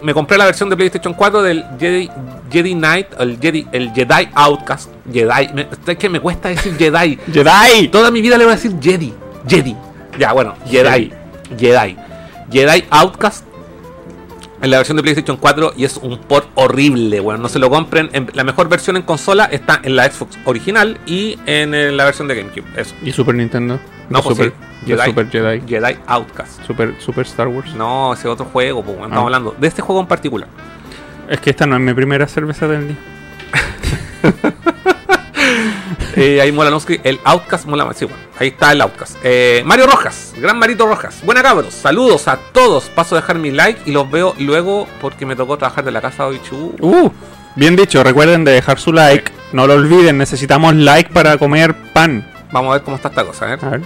[0.04, 2.08] Me compré la versión de PlayStation 4 del Jedi,
[2.52, 4.90] Jedi Knight, el Jedi, el Jedi Outcast.
[5.12, 7.18] Jedi, me- es que me cuesta decir Jedi.
[7.34, 7.88] ¡Jedi!
[7.88, 9.12] Toda mi vida le voy a decir Jedi.
[9.48, 9.76] Jedi.
[10.20, 11.12] Ya, bueno, Jedi.
[11.58, 11.98] Jedi.
[12.52, 13.46] Jedi Outcast.
[14.62, 17.70] En la versión de PlayStation 4 y es un port horrible, bueno, no se lo
[17.72, 18.10] compren.
[18.14, 22.06] En- la mejor versión en consola está en la Xbox original y en, eh, la
[22.06, 22.64] versión de GameCube.
[22.78, 22.94] Eso.
[23.04, 23.80] ¿Y Super Nintendo?
[24.14, 24.86] No, pues Super, sí.
[24.88, 25.06] Jedi.
[25.06, 25.62] Super Jedi.
[25.68, 26.64] Jedi Outcast.
[26.66, 27.74] Super, Super Star Wars.
[27.74, 29.22] No, ese otro juego, pues, estamos Ah.
[29.22, 30.48] hablando de este juego en particular.
[31.28, 32.98] Es que esta no es mi primera cerveza del día.
[36.16, 37.98] Eh, ahí Molanowski, el Outcast mola más.
[37.98, 39.18] Sí, bueno, ahí está el Outcast.
[39.24, 41.22] Eh, Mario Rojas, gran Marito Rojas.
[41.24, 42.86] Buena cabros, saludos a todos.
[42.90, 46.02] Paso a dejar mi like y los veo luego porque me tocó trabajar de la
[46.02, 46.40] casa hoy.
[46.48, 46.76] Chu.
[46.80, 47.10] Uh,
[47.56, 49.32] bien dicho, recuerden de dejar su like.
[49.54, 52.24] No lo olviden, necesitamos like para comer pan.
[52.52, 53.52] Vamos a ver cómo está esta cosa.
[53.52, 53.58] ¿eh?
[53.60, 53.82] A ver.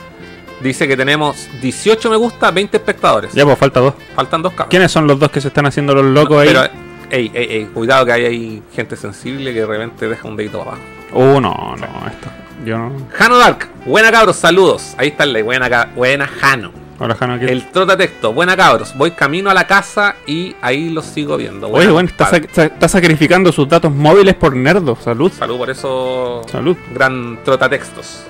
[0.61, 3.33] Dice que tenemos 18 me gusta, 20 espectadores.
[3.33, 3.93] Ya, pues falta dos.
[4.15, 4.69] Faltan dos cabros.
[4.69, 6.47] ¿Quiénes son los dos que se están haciendo los locos ahí?
[6.47, 6.63] Pero,
[7.11, 10.61] ey, ey, ey, cuidado que hay, hay gente sensible que de repente deja un dedito
[10.61, 10.79] abajo.
[11.13, 12.27] Uh, no, no, esto.
[12.65, 12.91] Yo no.
[13.13, 14.95] Jano Dark, buena cabros, saludos.
[14.97, 16.71] Ahí está el like, buena, buena Jano.
[16.99, 17.45] Hola, Jano, aquí.
[17.45, 21.69] El trota texto, buena cabros, voy camino a la casa y ahí los sigo viendo.
[21.69, 24.97] Oye, bueno, está, sac- sacrificando sus datos móviles por nerdo.
[24.99, 25.31] Salud.
[25.31, 26.41] Salud por eso.
[26.51, 26.75] Salud.
[26.91, 28.23] Gran trota textos.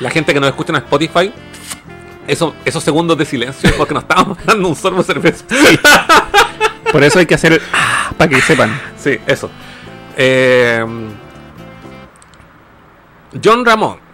[0.00, 1.32] La gente que nos escucha en Spotify,
[2.26, 5.44] eso, esos segundos de silencio es porque nos estábamos dando un sorbo de cerveza.
[6.92, 7.62] Por eso hay que hacer el.
[7.72, 8.80] Ah, para que sepan.
[8.96, 9.50] Sí, eso.
[10.16, 10.84] Eh,
[13.42, 14.07] John Ramón.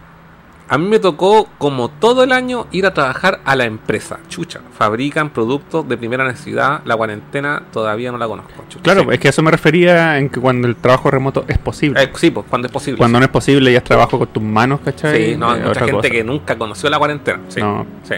[0.67, 4.19] A mí me tocó, como todo el año, ir a trabajar a la empresa.
[4.29, 4.61] Chucha.
[4.75, 6.81] Fabrican productos de primera necesidad.
[6.85, 8.51] La cuarentena todavía no la conozco.
[8.67, 8.81] Chucha.
[8.83, 9.07] Claro, Sí.
[9.11, 12.01] es que a eso me refería en que cuando el trabajo remoto es posible.
[12.01, 12.97] Eh, sí, pues cuando es posible.
[12.97, 15.33] Cuando no es posible y es trabajo con tus manos, ¿cachai?
[15.33, 16.09] Sí, no, hay Eh, mucha otra gente cosa.
[16.09, 17.39] que nunca conoció la cuarentena.
[17.49, 17.59] Sí.
[17.59, 17.85] No.
[18.03, 18.15] sí.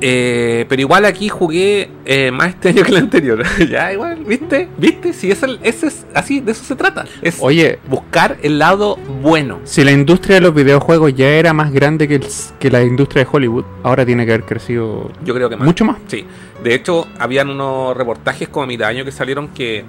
[0.00, 3.42] Eh, pero igual aquí jugué eh, más este año que el anterior.
[3.70, 4.68] ya, igual, ¿viste?
[4.78, 5.12] ¿Viste?
[5.12, 7.04] Si es el, ese es así, de eso se trata.
[7.20, 9.58] Es Oye, buscar el lado bueno.
[9.64, 12.26] si la industria de los videojuegos ya era más grande que, el-
[12.60, 15.64] que la industria de Hollywood, ahora tiene que haber crecido Yo creo que más.
[15.66, 15.96] mucho más.
[16.06, 16.24] Sí.
[16.62, 19.84] De hecho, habían unos reportajes como a mitad de año que salieron que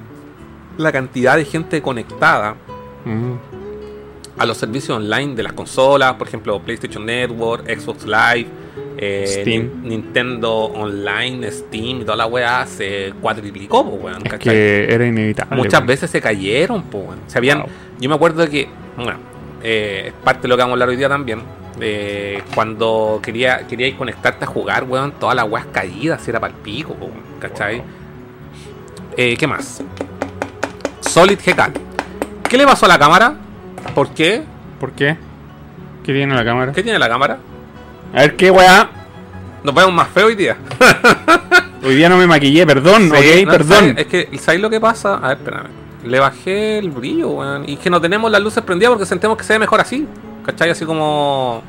[0.78, 2.56] la cantidad de gente conectada
[3.06, 3.34] Mm.
[4.38, 8.48] a los servicios online de las consolas, por ejemplo, PlayStation Network, Xbox Live,
[9.02, 9.82] eh, Steam.
[9.84, 15.56] Nin- Nintendo Online, Steam y toda la weá se cuadriplicó, po, weón, que era inevitable.
[15.56, 15.88] Muchas weón.
[15.88, 17.20] veces se cayeron, po, weón.
[17.28, 17.70] Se habían, Wow.
[18.00, 19.20] Yo me acuerdo de que, bueno,
[19.64, 21.42] eh, es parte de lo que vamos a hablar hoy día también.
[21.82, 26.60] eh, cuando quería queríais conectarte a jugar, weón, todas las weas caídas, era para el
[26.60, 27.78] pico, weón, ¿cachai?
[27.78, 27.86] Wow.
[29.16, 29.82] Eh, ¿Qué más?
[31.00, 31.72] Solid GK.
[32.50, 33.34] ¿Qué le pasó a la cámara?
[33.96, 34.44] ¿Por qué?
[34.80, 35.16] ¿Por qué?
[36.04, 36.72] ¿Qué tiene la cámara?
[36.74, 37.38] ¿Qué tiene la cámara?
[38.14, 38.90] A ver qué weá.
[39.64, 40.58] Nos vemos más feo hoy día.
[41.82, 43.78] Hoy día no me maquillé, perdón, Sí, ok, no, perdón.
[43.78, 43.98] ¿sabes?
[44.00, 45.16] Es que, ¿sabéis lo que pasa?
[45.16, 45.68] A ver, espérame.
[46.04, 47.70] Le bajé el brillo, weón.
[47.70, 50.06] Y que no tenemos las luces prendidas porque sentimos que se ve mejor así.
[50.46, 50.70] ¿Cachai?
[50.72, 51.62] Así como.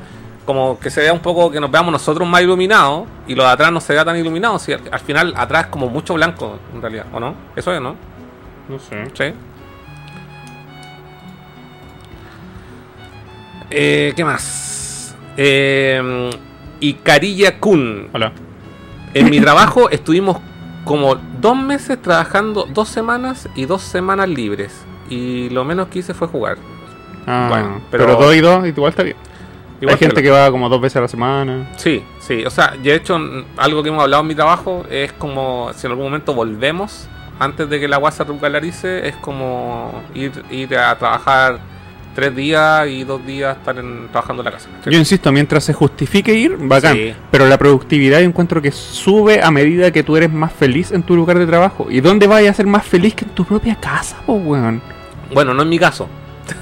[0.45, 3.51] Como que se vea un poco, que nos veamos nosotros más iluminados y los de
[3.51, 4.63] atrás no se vea tan iluminados.
[4.63, 7.35] Si al, al final atrás es como mucho blanco, en realidad, ¿o no?
[7.55, 7.95] Eso es, ¿no?
[8.67, 9.05] No sé.
[9.13, 9.33] Sí.
[13.69, 14.80] Eh, ¿Qué más?
[15.37, 16.29] Eh,
[16.79, 18.09] y Carilla Kun.
[18.13, 18.31] Hola.
[19.13, 20.37] En mi trabajo estuvimos
[20.85, 24.85] como dos meses trabajando dos semanas y dos semanas libres.
[25.09, 26.57] Y lo menos que hice fue jugar.
[27.27, 29.17] Ah, Bueno, pero, pero- dos y dos, igual está bien.
[29.79, 31.71] Igual Hay gente que que va como dos veces a la semana.
[31.77, 32.45] Sí, sí.
[32.45, 33.19] O sea, de hecho,
[33.57, 37.07] algo que hemos hablado en mi trabajo es como si en algún momento volvemos
[37.39, 41.59] antes de que la agua se regularice, es como ir, ir a trabajar
[42.21, 44.69] tres días y dos días estar en- trabajando en la casa.
[44.85, 46.95] Yo insisto, mientras se justifique ir, bacán.
[46.95, 47.13] Sí.
[47.31, 51.01] Pero la productividad yo encuentro que sube a medida que tú eres más feliz en
[51.03, 51.87] tu lugar de trabajo.
[51.89, 54.81] ¿Y dónde vas a ser más feliz que en tu propia casa, po, weón?
[55.33, 56.07] Bueno, no en mi caso.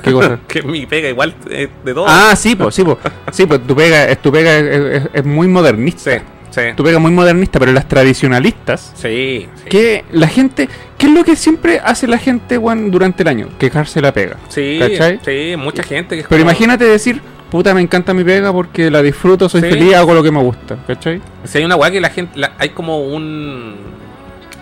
[0.04, 0.40] ¿Qué cosa?
[0.48, 2.06] que mi pega igual eh, de todo.
[2.08, 2.98] ah, sí, pues, sí, pues.
[3.32, 6.12] Sí, pues tu pega, es, tu pega es, es- es muy modernista.
[6.12, 6.18] Sí,
[6.52, 6.62] Sí.
[6.76, 9.70] Tu pega muy modernista, pero las tradicionalistas, Sí, sí.
[9.70, 10.68] que la gente,
[11.00, 13.48] ¿qué es lo que siempre hace la gente, weón, durante el año?
[13.58, 14.38] Quejarse la pega.
[14.50, 15.20] Sí, ¿Cachai?
[15.26, 18.92] sí, mucha gente que es Pero como- imagínate decir, puta, me encanta mi pega porque
[18.92, 19.70] la disfruto, soy Sí.
[19.70, 21.20] feliz, hago lo que me gusta, ¿cachai?
[21.46, 22.38] Si hay una weá que la gente.
[22.40, 23.98] la- hay como un.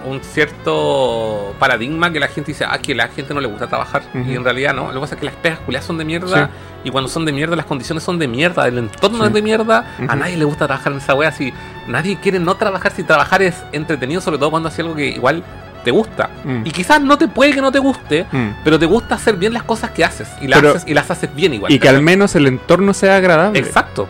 [0.05, 4.03] Un cierto paradigma que la gente dice, ah, que la gente no le gusta trabajar.
[4.13, 4.87] Y en realidad no.
[4.87, 6.45] Lo que pasa es que las pegas culiadas son de mierda.
[6.45, 6.51] Sí.
[6.85, 8.65] Y cuando son de mierda, las condiciones son de mierda.
[8.67, 9.23] El entorno Sí.
[9.27, 9.95] es de mierda.
[10.07, 11.31] A nadie le gusta trabajar en esa weá.
[11.33, 11.51] Si
[11.87, 15.43] nadie quiere no trabajar, si trabajar es entretenido, sobre todo cuando haces algo que igual
[15.87, 16.29] te gusta.
[16.43, 16.61] Mm.
[16.65, 18.49] Y quizás no te puede que no te guste, Mm.
[18.63, 20.27] pero te gusta hacer bien las cosas que haces.
[20.41, 21.71] Y las, Pero- haces, y las haces bien igual.
[21.71, 23.57] Y que al menos el entorno sea agradable.
[23.59, 24.07] Exacto.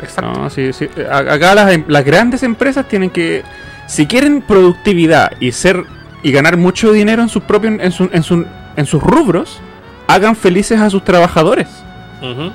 [0.00, 0.38] Exacto.
[0.40, 0.88] No, sí, sí.
[1.10, 3.42] Acá las, em- las grandes empresas tienen que,
[3.88, 5.84] si quieren productividad y ser
[6.22, 9.58] y ganar mucho dinero en sus propios, en, su- en, su- en sus rubros,
[10.06, 11.68] hagan felices a sus trabajadores.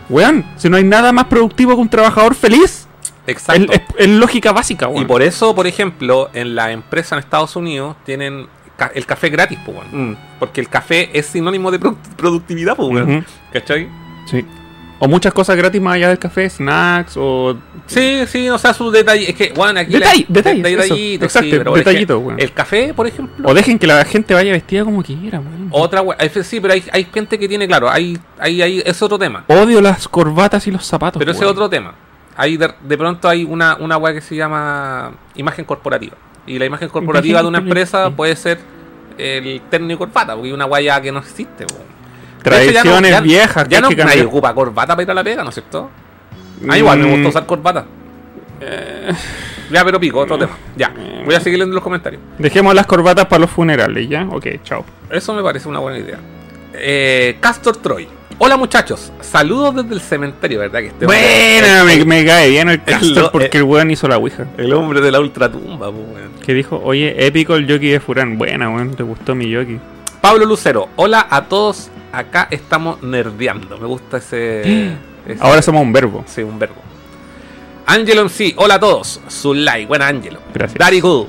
[0.09, 2.87] Weón, si no hay nada más productivo que un trabajador feliz, es,
[3.27, 3.71] Exacto.
[3.71, 5.03] es- es lógica básica, weón.
[5.03, 8.47] Y por eso, por ejemplo, en la empresa en Estados Unidos tienen
[8.81, 9.77] ca- el café gratis, pues.
[9.91, 13.17] Mm, Porque el café es sinónimo de produ- productividad, pues, weón.
[13.17, 13.87] ujú, ¿Cachai?
[14.25, 14.45] sí.
[15.03, 18.93] O muchas cosas gratis más allá del café, snacks o Sí, sí, o sea, sus
[18.93, 19.29] detalles.
[19.29, 19.93] Es que, weón, aquí.
[19.93, 22.37] La- detalles, detallitos, Exacto, sí, pero.
[22.37, 23.47] El café, por ejemplo.
[23.49, 25.69] o dejen que la gente vaya vestida como quiera, weón.
[25.71, 29.17] Otra, hay- sí, pero hay, hay gente que tiene, claro, hay, hay, hay, es otro
[29.17, 29.43] tema.
[29.47, 31.17] Odio las corbatas y los zapatos.
[31.19, 31.95] Pero ese es otro tema.
[32.37, 36.15] Hay de, de pronto hay una, una weá que se llama imagen corporativa.
[36.47, 38.59] Y la imagen corporativa de una empresa puede ser
[39.17, 41.63] el terno y corbata, porque es una weá ya que no existe.
[41.65, 45.11] hecho, ya no- Tradiciones ya- viejas Ya hay no que nadie ocupa corbata para ir
[45.11, 45.89] a la pega, ¿no es cierto?
[46.63, 47.85] A mí igual me Mm, gusta usar corbata.
[49.71, 50.51] Ya, pero pico, otro tema.
[50.75, 50.93] Ya,
[51.25, 52.21] voy a seguir leyendo los comentarios.
[52.37, 54.27] Dejemos las corbatas para los funerales, ¿ya?
[54.29, 54.83] Ok, chao.
[55.09, 56.17] Eso me parece una buena idea.
[56.73, 58.07] Eh, Castor Troy.
[58.43, 60.79] Hola muchachos, saludos desde el cementerio, ¿verdad?
[60.79, 64.47] Que este Bueno, me, me cae bien el Castor porque el weón hizo la ouija.
[64.57, 66.31] El hombre de la ultratumba, pues, weón.
[66.43, 68.39] Que dijo, oye, épico el jockey de Furán.
[68.39, 69.79] Buena, weón, te gustó mi jockey.
[70.21, 71.91] Pablo Lucero, hola a todos.
[72.11, 73.77] Acá estamos nerdeando.
[73.77, 74.61] Me gusta ese.
[75.27, 76.23] ese- Ahora somos un verbo.
[76.25, 76.81] Sí, un verbo.
[77.85, 79.21] Angelo MC, hola a todos.
[79.27, 80.39] Su like, buena Angelo.
[80.51, 80.79] Gracias.
[80.79, 81.27] Daddy Good.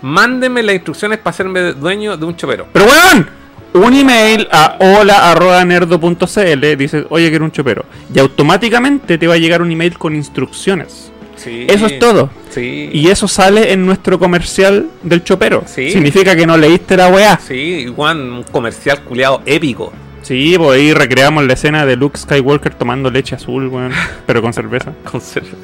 [0.00, 2.66] Mándenme las instrucciones para hacerme dueño de un chopero.
[2.72, 3.28] Pero weón,
[3.72, 7.84] un email a hola.nerdo.cl dices, oye, quiero un chopero.
[8.12, 11.12] Y automáticamente te va a llegar un email con instrucciones.
[11.36, 11.66] Sí.
[11.68, 12.30] Eso es todo.
[12.50, 12.90] Sí.
[12.92, 15.64] Y eso sale en nuestro comercial del chopero.
[15.66, 15.90] Sí.
[15.90, 17.38] Significa que no leíste la weá.
[17.38, 19.92] Sí, Juan, un comercial culiado épico.
[20.22, 23.92] Sí, pues ahí recreamos la escena de Luke Skywalker tomando leche azul, weón,
[24.26, 24.92] pero con cerveza.
[25.10, 25.56] Con cerveza.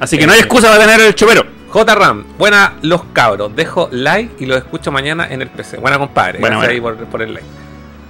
[0.00, 1.55] Así que no hay excusa para tener el chopero.
[1.76, 3.54] J-Ram, buena los cabros.
[3.54, 5.76] Dejo like y lo escucho mañana en el PC.
[5.76, 6.38] Buena compadre.
[6.38, 6.72] Gracias buena.
[6.72, 7.46] ahí por, por el like.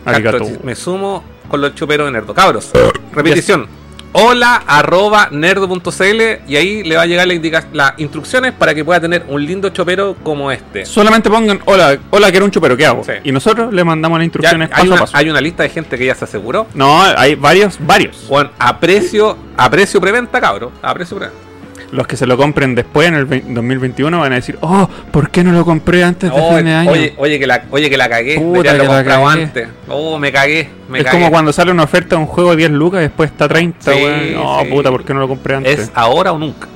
[0.05, 0.45] Arigato.
[0.63, 2.33] Me sumo con los chuperos de Nerdo.
[2.33, 2.71] Cabros,
[3.13, 3.67] repetición.
[4.13, 9.01] Hola arroba nerdo.cl y ahí le va a llegar la las instrucciones para que pueda
[9.01, 10.87] tener un lindo chopero como este.
[10.87, 13.03] Solamente pongan, hola, hola, quiero un chopero, ¿qué hago?
[13.03, 13.15] Sí.
[13.25, 15.17] Y nosotros le mandamos las instrucciones hay, paso una, a paso.
[15.17, 16.69] hay una lista de gente que ya se aseguró.
[16.73, 18.27] No, hay varios, varios.
[18.29, 20.71] Juan, a precio, a precio preventa, cabros.
[20.83, 21.46] A precio preventa.
[21.92, 25.31] Los que se lo compren después en el ve- 2021 van a decir, oh, ¿por
[25.31, 26.90] qué no lo compré antes de Oh, fin de año?
[26.90, 28.40] oye, oye, que la, oye, que la cagué.
[28.40, 29.68] Puta, que la comprado antes.
[29.88, 30.68] Oh, me cagué.
[30.88, 31.16] Me es cagué.
[31.18, 33.92] como cuando sale una oferta de un juego de 10 lucas y después está 30,
[33.92, 34.01] Sí.
[34.35, 34.68] No, sí.
[34.70, 35.79] puta, ¿por qué no lo compré antes?
[35.79, 36.66] Es ahora o nunca.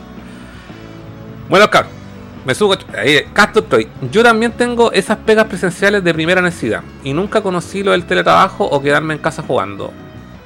[1.48, 1.92] Bueno, Carlos,
[2.46, 2.76] me subo.
[2.96, 3.88] Ahí, Castor Troy.
[4.12, 6.82] Yo también tengo esas pegas presenciales de primera necesidad.
[7.02, 9.92] Y nunca conocí lo del teletrabajo o quedarme en casa jugando.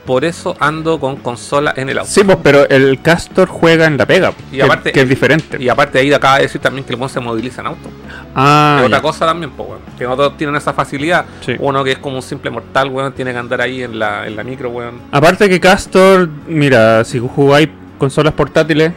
[0.05, 2.11] Por eso ando con consola en el auto.
[2.11, 5.57] Sí, pues, pero el Castor juega en la pega, Y que, aparte- que es diferente.
[5.63, 7.89] Y aparte ahí acaba de decir también que el buen se moviliza en auto.
[8.35, 9.81] ah, Es otra cosa también, pues, weón.
[9.97, 11.25] Que no todos tienen esa facilidad.
[11.41, 11.55] Sí.
[11.59, 14.37] Uno que es como un simple mortal, weón, tiene que andar ahí en la, en
[14.37, 15.01] la micro, weón.
[15.11, 18.93] Aparte que Castor, mira, si jugáis consolas portátiles,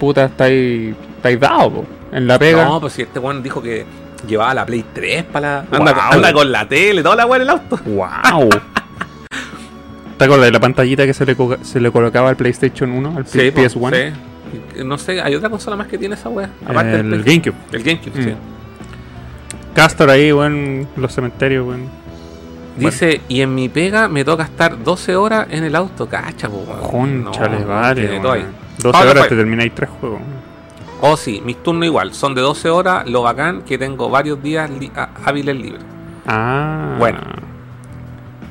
[0.00, 1.86] puta, estáis, estáis dado, po.
[2.12, 2.64] En la pega.
[2.64, 3.84] No, pues si este weón dijo que
[4.26, 5.78] llevaba la Play 3 para la.
[5.78, 5.88] Wow.
[6.12, 7.78] Anda con la tele, toda la weón en el auto.
[7.84, 8.48] ¡Wow!
[10.18, 13.26] ¿Te acuerdas de la pantallita que se le, se le colocaba al PlayStation 1, al
[13.26, 14.12] Sí, po, PS1?
[14.76, 14.82] sí.
[14.84, 16.48] No sé, hay otra consola más que tiene esa weá.
[16.64, 17.54] Aparte del El Play- GameCube.
[17.72, 18.30] El GameCube, sí.
[18.30, 19.74] Mm.
[19.74, 21.88] Castor ahí, weón, los cementerios, weón.
[22.78, 27.24] Dice, y en mi pega me toca estar 12 horas en el auto, cacha, weón.
[27.24, 27.32] No,
[27.66, 28.06] vale.
[28.06, 28.40] tiene todo ahí.
[28.42, 28.54] weón.
[28.78, 29.28] 12 Pablo horas Fay.
[29.30, 30.20] te termináis tres juegos.
[31.02, 34.70] Oh, sí, mis turnos igual, son de 12 horas, lo bacán que tengo varios días
[34.70, 34.90] li-
[35.24, 35.82] hábiles libres.
[36.26, 36.96] Ah.
[36.98, 37.18] Bueno.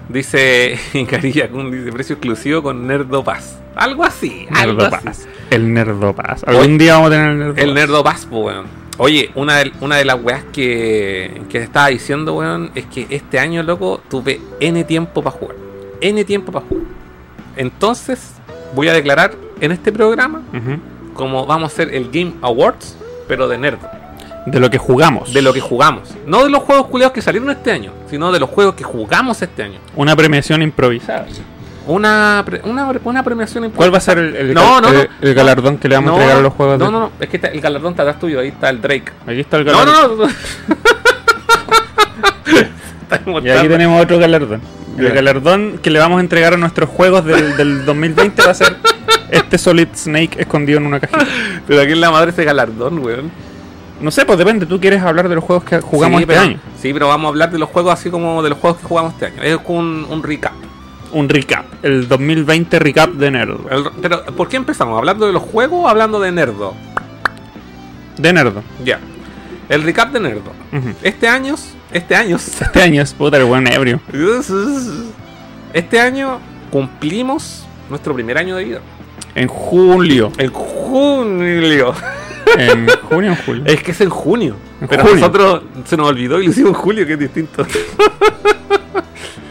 [0.09, 0.77] Dice
[1.09, 3.59] Carilla Kun, dice precio exclusivo con Nerdo Pass.
[3.75, 4.91] Algo así, algo así.
[4.93, 5.27] Nerdopaz.
[5.49, 6.43] El Nerdopaz.
[6.45, 7.63] Algún día vamos a tener el Nerdopaz.
[7.63, 8.65] El Nerdo Pass, pues, weón.
[8.97, 13.07] Oye, una de, una de las weas que, que te estaba diciendo, weón, es que
[13.09, 15.57] este año, loco, tuve N tiempo para jugar.
[15.99, 16.85] N tiempo para jugar.
[17.57, 18.35] Entonces,
[18.73, 20.79] voy a declarar en este programa Ujú.
[21.13, 22.95] como vamos a hacer el Game Awards,
[23.27, 23.79] pero de nerd.
[24.45, 25.33] De lo que jugamos.
[25.33, 26.13] De lo que jugamos.
[26.27, 29.41] No de los juegos culiados que salieron este año, sino de los juegos que jugamos
[29.41, 29.79] este año.
[29.95, 31.25] Una premiación improvisada.
[31.87, 34.99] Una, pre- una, una premiación ¿Cuál va a ser el, el No, no, no.
[35.21, 36.79] el galardón que le vamos No, a entregar a los juegos?
[36.79, 39.11] No, no, no, es que está- el galardón está atrás tuyo, ahí está el Drake.
[39.27, 40.17] Aquí está el No, galardón.
[40.19, 40.31] no, no.
[43.09, 44.61] Está Y aquí tenemos otro galardón.
[44.97, 48.53] El galardón que le vamos a entregar a nuestros juegos del, del 2020 va a
[48.55, 48.75] ser
[49.29, 51.25] este Solid Snake escondido en una cajita.
[51.67, 53.29] Pero aquí en la madre ese galardón, weón.
[54.01, 54.65] No sé, pues depende.
[54.65, 56.59] Tú quieres hablar de los juegos que jugamos sí, este pero, año.
[56.81, 59.13] Sí, pero vamos a hablar de los juegos así como de los juegos que jugamos
[59.13, 59.41] este año.
[59.41, 60.53] Es un, un recap.
[61.13, 61.65] Un recap.
[61.81, 63.57] El 2020 recap de Nerd.
[63.71, 64.97] El- pero, ¿por qué empezamos?
[64.97, 66.73] ¿Hablando de los juegos o hablando de Nerdo?
[68.17, 68.63] De Nerdo.
[68.83, 68.99] Ya.
[69.69, 70.51] El recap de Nerdo.
[71.01, 71.55] Este año.
[71.91, 72.35] Este año.
[72.61, 74.01] Este año es puta el buen ebrio.
[75.73, 76.39] Este año
[76.71, 78.79] cumplimos nuestro primer año de vida.
[79.35, 80.31] En julio.
[80.37, 81.93] En junio.
[82.57, 83.63] En junio o en julio.
[83.65, 84.55] Es que es en junio.
[84.81, 85.17] En pero junio.
[85.19, 87.65] nosotros se nos olvidó y lo hicimos en julio, que es distinto.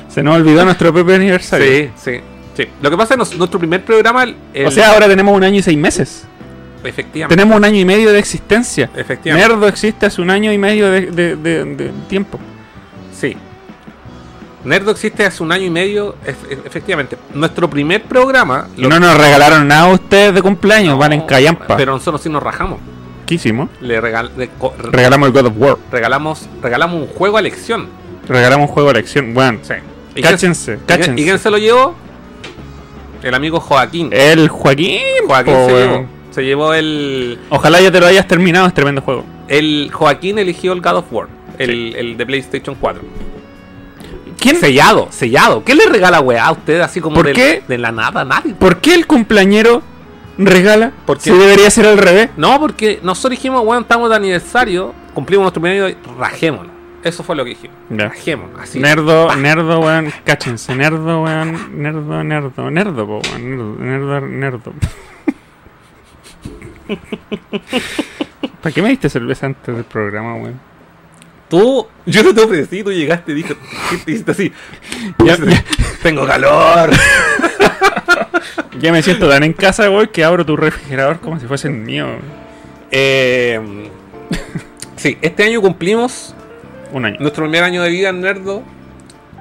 [0.09, 1.67] Se nos olvidó nuestro propio aniversario.
[1.67, 2.21] Sí, sí,
[2.57, 2.65] sí.
[2.81, 4.25] Lo que pasa es que nuestro primer programa.
[4.25, 6.25] el- O sea, ahora tenemos un año y seis meses.
[6.85, 7.35] efectivamente.
[7.37, 8.91] Tenemos un año y medio de existencia.
[8.95, 9.49] Efectivamente.
[9.49, 12.39] Nerdo existe hace un año y medio de, de- de- de tiempo.
[13.19, 13.37] Sí.
[14.65, 17.17] Nerdo existe hace un año y medio, ef- ef- efectivamente.
[17.35, 18.69] Nuestro primer programa.
[18.77, 21.77] Y no nos regalaron nada a ustedes de cumpleaños, van en callampa.
[21.77, 22.79] Pero nosotros sí nos rajamos.
[23.27, 23.69] ¿Qué hicimos?
[23.81, 24.31] Le regal-
[24.91, 25.77] Regalamos el God of War.
[25.91, 27.89] regalamos, regalamos un juego a elección.
[28.29, 29.35] Regalamos un juego de elección.
[29.35, 29.75] Bueno, Sí.
[30.15, 31.21] ¿Y cáchense, quién- cáchense.
[31.21, 31.95] ¿Y quién se lo llevó?
[33.23, 34.11] El amigo Joaquín.
[34.13, 35.01] El Joaquín.
[35.27, 36.07] Joaquín se llevó.
[36.31, 37.39] Se llevó el.
[37.49, 39.25] Ojalá ya te lo hayas terminado, es tremendo juego.
[39.49, 41.29] El Joaquín eligió el God of War.
[41.59, 43.03] El, el de PlayStation 4.
[44.39, 44.57] ¿Quién?
[44.57, 45.65] Sellado, sellado.
[45.65, 47.63] ¿Qué le regala weá a usted así como ¿Por de, qué?
[47.67, 48.25] de la nada?
[48.25, 48.55] Nadie.
[48.55, 49.83] ¿Por qué el cumpleañero
[50.39, 50.93] regala?
[51.07, 51.31] ¿Por qué?
[51.31, 52.31] Si debería ser al revés.
[52.37, 56.73] No, porque nosotros dijimos, weón, estamos de aniversario, cumplimos nuestro primer año, rajémonos.
[57.03, 57.77] Eso fue lo que dijimos.
[57.91, 58.09] Ya.
[58.09, 58.81] Rajémonos, así.
[58.81, 64.73] Nerdo, nerdo, weón, cáchense, nerdo, weón, nerdo, nerdo, nerdo, weón, nerdo, nerdo, nerdo.
[68.63, 70.59] ¿Para qué me diste cerveza antes del programa, weón?
[71.49, 73.63] Tú, yo no te ofrecí, tú llegaste y dijiste,
[74.07, 74.53] dijiste así.
[75.25, 75.65] Ya, ya,
[76.03, 76.91] Tengo calor.
[78.81, 81.75] ya me siento tan en casa, weón, que abro tu refrigerador como si fuese el
[81.75, 82.07] mío.
[82.91, 83.61] Eh,
[84.97, 86.35] sí, este año cumplimos
[86.93, 87.17] Un año.
[87.21, 88.63] nuestro primer año de vida en Nerdo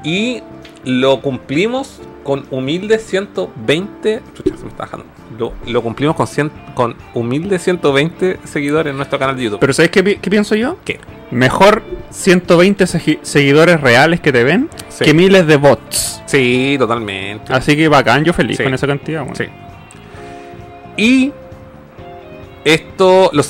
[0.04, 0.42] y
[0.84, 4.22] lo cumplimos con humildes 120.
[4.34, 5.06] Chucha, se me está bajando.
[5.38, 9.60] Lo, lo cumplimos con, 100 con humildes 120 seguidores en nuestro canal de YouTube.
[9.60, 10.78] Pero ¿sabes qué, qué pienso yo?
[10.86, 11.00] ¿Qué?
[11.34, 15.04] Mejor 120 segi- seguidores reales que te ven Sí.
[15.06, 16.22] que miles de bots.
[16.26, 17.52] Sí, totalmente.
[17.54, 18.64] Así que bacán, yo feliz Sí.
[18.64, 19.26] con esa cantidad.
[19.34, 19.46] Sí.
[20.98, 21.32] Y
[22.64, 23.44] esto, lo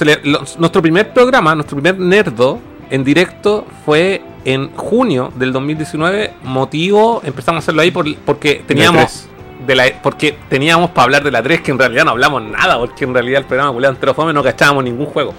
[0.58, 6.34] nuestro primer programa, nuestro primer Nerdo en directo fue en junio del 2019.
[6.44, 9.28] Motivo, empezamos a hacerlo ahí por- porque teníamos
[9.68, 12.78] de la, porque teníamos para hablar de la 3 que en realidad no hablamos nada,
[12.78, 15.34] porque en realidad el programa culiado entero no cachábamos ningún juego.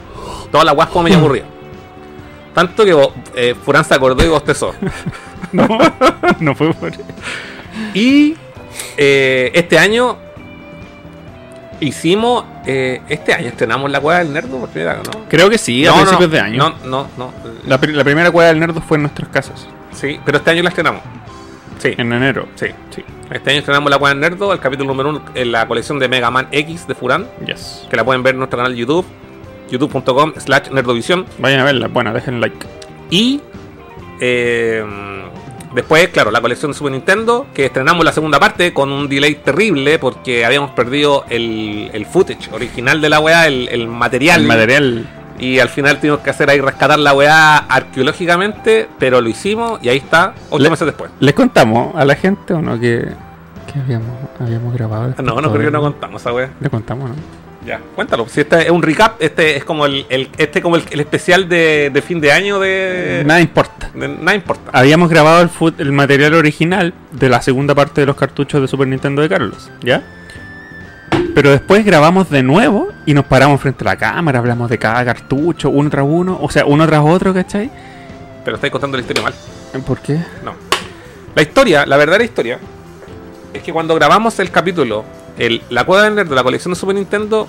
[0.51, 1.45] Toda la guas fue medio aburrida.
[2.55, 2.97] Tanto que
[3.35, 4.75] eh, Furán se acordó y bostezó.
[5.53, 5.69] No,
[6.41, 6.91] no fue por
[7.93, 8.35] Y
[8.97, 10.17] eh, este año
[11.81, 12.45] hicimos.
[12.67, 15.25] eh, este año estrenamos la cueva del nerdo por primera vez, ¿no?
[15.29, 16.57] Creo que sí, a No, principios no, de año.
[16.59, 17.33] No, no, no.
[17.67, 20.63] La, pri- la primera cueva del nerdo fue en nuestras casas, Sí, pero este año
[20.63, 21.03] la estrenamos.
[21.79, 22.49] Sí, en enero.
[22.57, 23.05] sí, sí.
[23.31, 26.09] Este año estrenamos la cueva del nerdo, el capítulo número uno en la colección de
[26.09, 27.87] Mega Man X de Furán, Yes.
[27.91, 29.07] que la pueden ver en nuestro canal de YouTube,
[29.71, 31.27] youtube.com slash nerdovisión.
[31.39, 32.67] Vayan a verla, bueno, dejen like.
[33.11, 33.41] Y
[34.21, 34.85] eh,
[35.75, 39.37] después, claro, la colección de Super Nintendo, que estrenamos la segunda parte con un delay
[39.37, 44.43] terrible porque habíamos perdido el, el footage original de la weá, el, el material.
[44.43, 45.09] El material.
[45.37, 49.89] Y al final tuvimos que hacer ahí rescatar la weá arqueológicamente, pero lo hicimos y
[49.89, 51.11] ahí está, ocho Le- meses después.
[51.19, 53.05] ¿Les contamos a la gente o no que,
[53.73, 55.09] que habíamos, habíamos grabado?
[55.09, 56.51] después No, no creo que no contamos esa weá.
[56.61, 57.17] Le contamos, ¿no?
[57.67, 58.27] Ya, cuéntalo.
[58.29, 61.49] Si este es un recap, este es como el, el- este como el, el especial
[61.49, 63.91] de, de fin de año de, Nada importa.
[63.95, 64.71] de- Nada importa.
[64.73, 68.87] Habíamos grabado el, el material original de la segunda parte de los cartuchos de Super
[68.89, 70.03] Nintendo de Carlos, ¿ya?
[71.35, 75.05] Pero después grabamos de nuevo y nos paramos frente a la cámara, hablamos de cada
[75.05, 77.71] cartucho, uno tras uno, o sea, uno tras otro, ¿cachai?
[78.45, 79.35] Pero estáis contando la historia mal.
[79.87, 80.19] ¿Por qué?
[80.45, 80.53] No.
[81.35, 82.59] La historia, la verdadera historia,
[83.55, 85.05] es que cuando grabamos el capítulo,
[85.39, 87.49] el, la cueva del nerd de la colección de Super Nintendo,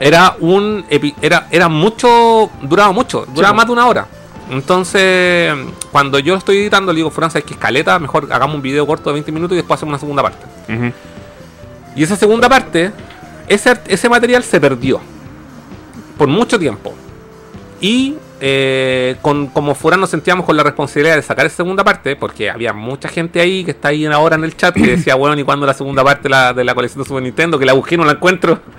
[0.00, 0.84] era un.
[1.20, 2.50] Era, era mucho.
[2.62, 4.06] Duraba mucho, duraba más de una hora.
[4.50, 5.54] Entonces,
[5.92, 9.10] cuando yo estoy editando, le digo, Francia, es que escaleta, mejor hagamos un video corto
[9.10, 10.44] de 20 minutos y después hacemos una segunda parte.
[11.94, 12.92] Y esa segunda parte
[13.50, 15.00] ese, ese material se perdió
[16.16, 16.94] por mucho tiempo.
[17.80, 22.16] Y eh, con, como fuera nos sentíamos con la responsabilidad de sacar esa segunda parte,
[22.16, 25.38] porque había mucha gente ahí que está ahí ahora en el chat que decía, bueno,
[25.38, 27.58] ¿y cuándo la segunda parte de la, de la colección de Super Nintendo?
[27.58, 28.60] Que la busqué no la encuentro.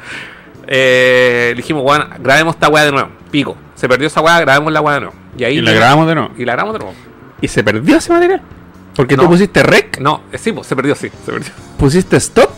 [0.74, 3.10] Eh, dijimos, bueno, grabemos esta weá de nuevo.
[3.30, 3.58] Pico.
[3.76, 5.16] Se perdió esa weá, grabemos la weá de nuevo.
[5.38, 6.32] Y ahí Y la grabamos de nuevo.
[6.38, 6.96] Y la grabamos de nuevo.
[7.42, 8.42] ¿Y se perdió ese material?
[8.96, 9.24] Porque No.
[9.24, 11.52] tú pusiste rec, No, eh, sí, pues, se perdió, sí, se perdió.
[11.78, 12.50] pusiste stop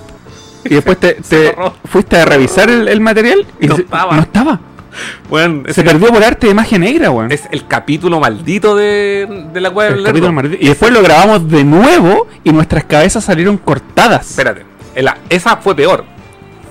[0.65, 1.17] y después te,
[1.85, 4.15] fuiste a revisar el, el material y No se- estaba.
[4.15, 4.59] no estaba.
[5.29, 7.31] Bueno, Se perdió por arte de magia negra, weón.
[7.31, 10.63] es el capítulo maldito de, de la weá El capítulo maldito.
[10.63, 14.29] Y después lo grabamos de nuevo y nuestras cabezas salieron cortadas.
[14.29, 14.65] Espérate,
[14.95, 16.05] la- esa fue peor.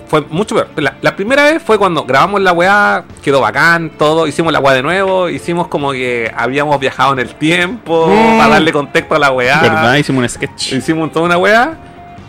[0.08, 0.68] Fue mucho peor.
[0.76, 4.74] La, la primera vez fue cuando grabamos la weá, quedó bacán, todo, hicimos la weá
[4.74, 8.36] de nuevo, hicimos como que habíamos viajado en el tiempo, Mm.
[8.36, 9.62] para darle contexto a la weá.
[9.62, 9.96] ¿Verdad?
[9.96, 10.72] Hicimos un sketch.
[10.74, 11.78] Hicimos toda una weá.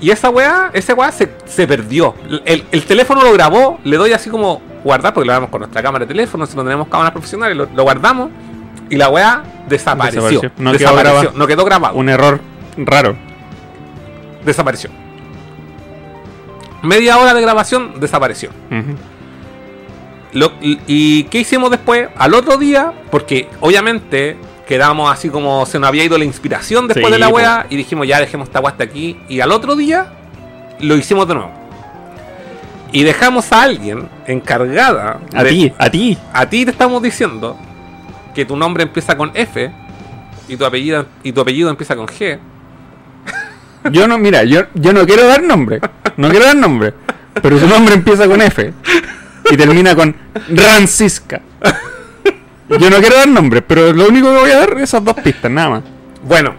[0.02, 2.14] Y esa weá, esa weá se, se perdió.
[2.46, 5.82] El, el teléfono lo grabó, le doy así como guardar, porque lo grabamos con nuestra
[5.82, 8.30] cámara de teléfono, si no tenemos cámaras profesionales, lo, lo guardamos.
[8.89, 10.22] Y la weá desapareció.
[10.24, 10.52] Desapareció.
[10.58, 11.32] No quedó Desapareció.
[11.36, 11.96] no quedó grabado.
[11.96, 12.41] Un error
[12.78, 13.16] raro.
[14.46, 14.89] Desapareció.
[16.82, 18.50] Media hora de grabación, desapareció.
[20.34, 22.10] Lo- y qué hicimos después?
[22.18, 24.36] Al otro día, porque obviamente
[24.74, 27.76] quedamos así como se nos había ido la inspiración después Sí, de la wea y
[27.76, 29.19] dijimos ya dejemos esta wea hasta aquí.
[29.30, 30.13] Y al otro día
[30.80, 31.51] lo hicimos de nuevo.
[32.91, 35.19] Y dejamos a alguien encargada.
[35.32, 36.17] A ti, a ti.
[36.34, 37.55] A ti te estamos diciendo
[38.34, 39.71] que tu nombre empieza con F
[40.47, 42.39] y tu apellido, y tu apellido empieza con G.
[43.91, 45.82] Yo no, mira, yo, yo no quiero dar nombre.
[46.17, 46.93] No quiero dar nombre.
[47.41, 48.74] Pero su nombre empieza con F.
[49.51, 50.15] Y termina con
[50.49, 51.41] Rancisca.
[52.80, 55.15] Yo no quiero dar nombre, pero lo único que voy a dar es esas dos
[55.15, 55.84] pistas, nada más.
[56.24, 56.53] Bueno,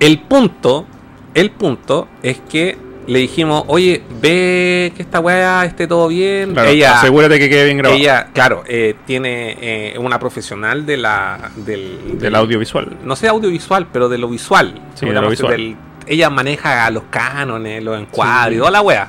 [0.00, 0.86] el punto,
[1.34, 6.52] el punto es que le dijimos, oye, ve que esta weá esté todo bien.
[6.52, 7.98] Claro, ella, asegúrate que quede bien grabado.
[7.98, 12.98] ella, claro, eh, tiene eh, una profesional de la, del, Del audiovisual.
[13.04, 14.74] no sé audiovisual, pero de lo visual.
[14.94, 15.52] Sí, de lo visual.
[15.52, 19.08] del- ella maneja los cánones, los encuadros y toda la wea.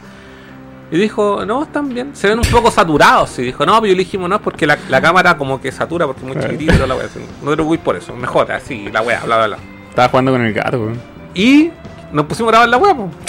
[0.91, 2.15] Y dijo, no, están bien.
[2.15, 3.37] Se ven un poco saturados.
[3.39, 5.71] Y dijo, no, pero yo le dijimos, no, es porque la, la cámara como que
[5.71, 7.07] satura porque es muy toda la wea.
[7.43, 9.57] No te preocupes por eso, mejor, así, la wea, bla, bla, bla.
[9.89, 10.99] Estaba jugando con el gato, weón.
[11.35, 11.69] Y
[12.11, 13.09] nos pusimos a grabar la wea, po.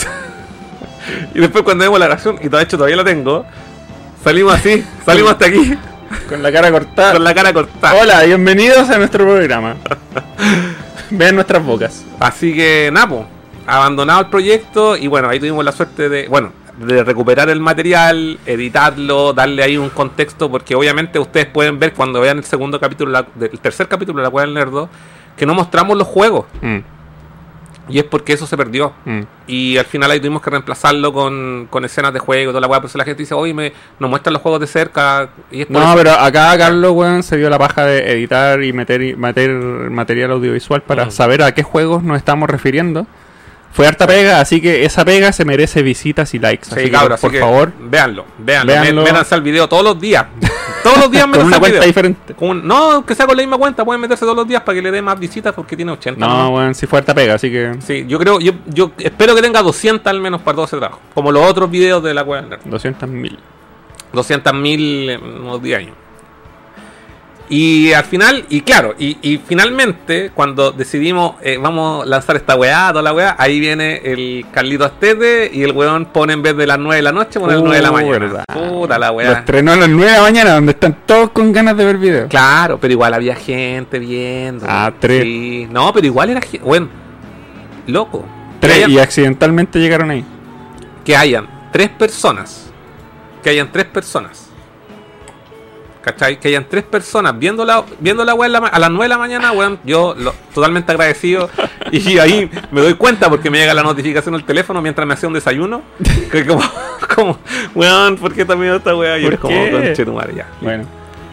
[1.35, 3.45] Y después cuando vemos la grabación, y de hecho todavía la tengo,
[4.23, 5.77] salimos así, salimos hasta aquí,
[6.29, 7.13] Con la cara cortada.
[7.15, 8.01] con la cara cortada.
[8.01, 9.77] Hola, bienvenidos a nuestro programa.
[11.11, 12.05] Vean nuestras bocas.
[12.21, 13.27] Así que, Napo,
[13.67, 16.53] abandonado el proyecto y bueno, ahí tuvimos la suerte de, bueno,
[16.87, 22.21] de recuperar el material, editarlo, darle ahí un contexto, porque obviamente ustedes pueden ver cuando
[22.21, 24.89] vean el segundo capítulo, la- del tercer capítulo de la Cueva del Nerdo,
[25.37, 26.47] que no mostramos los juegos.
[26.63, 26.79] Mm,
[27.89, 28.93] Y es porque eso se perdió.
[29.05, 29.21] mm.
[29.49, 32.69] Y al final ahí tuvimos que reemplazarlo con, con escenas de juego y toda la
[32.69, 32.81] weá.
[32.81, 35.31] Por eso la gente dice, oye, me, nos muestran los juegos de cerca.
[35.51, 38.73] Y es por No, pero acá Carlos, weón, se dio la paja de editar y
[38.73, 39.51] meter, meter
[39.91, 41.11] material audiovisual para Mm.
[41.11, 43.09] saber a qué juegos nos estamos refiriendo.
[43.73, 46.65] Fue harta pega, así que esa pega se merece visitas y likes.
[46.67, 48.73] Sí, así que, por que favor, véanlo, véanlo.
[48.73, 49.03] Véanlo.
[49.03, 50.27] Mé- Métanse al video todos los días.
[50.83, 52.35] Todos los días con métanse una cuenta diferente.
[52.35, 54.81] Con no, que sea con la misma cuenta, pueden meterse todos los días para que
[54.83, 56.19] le dé más visitas porque tiene 80.
[56.27, 56.49] No, ¿no?
[56.57, 59.61] weón, si fue harta pega, así que Sí, yo creo, yo, yo espero que tenga
[59.63, 61.01] 200 al menos para todo ese trabajo.
[61.13, 62.61] Como los otros videos de la nerd.
[62.65, 63.39] 200 mil.
[64.15, 65.95] 200 mil en unos 10 años.
[67.53, 72.55] Y al final, y claro, y, y finalmente, cuando decidimos, eh, vamos a lanzar esta
[72.55, 76.57] weá, toda la weá, ahí viene el Carlito Astete y el weón pone en vez
[76.57, 78.19] de las 9 de la noche, pone las 9 de la Uh, mañana.
[78.19, 78.45] verdad.
[78.55, 79.33] Puta la Lo weá.
[79.33, 82.29] estrenó a las 9 de la mañana, donde están todos con ganas de ver video.
[82.29, 84.65] Claro, pero igual había gente viendo.
[84.69, 85.23] Ah, tres.
[85.25, 85.67] Sí.
[85.73, 86.61] No, pero igual era gente.
[86.65, 86.89] Bueno,
[87.89, 88.25] loco.
[88.61, 90.25] Tres, hayan, y accidentalmente llegaron ahí.
[91.05, 92.71] que hayan tres personas.
[93.43, 94.50] Que hayan tres personas.
[96.03, 96.41] ¿Cachai?
[96.41, 99.19] Que hayan tres personas viendo la, viendo la la ma- a las 9 de la
[99.19, 99.79] mañana, weón.
[99.85, 101.49] Yo lo- totalmente agradecido.
[101.93, 105.27] Y ahí me doy cuenta porque me llega la notificación al teléfono mientras me hacía
[105.29, 105.83] un desayuno.
[106.31, 106.63] Que como,
[107.17, 107.39] como,
[107.75, 109.19] weón, ¿por qué también esta weá?
[109.19, 110.47] Y ¿Por es como, conchetumare, ya.
[110.61, 110.85] Bueno,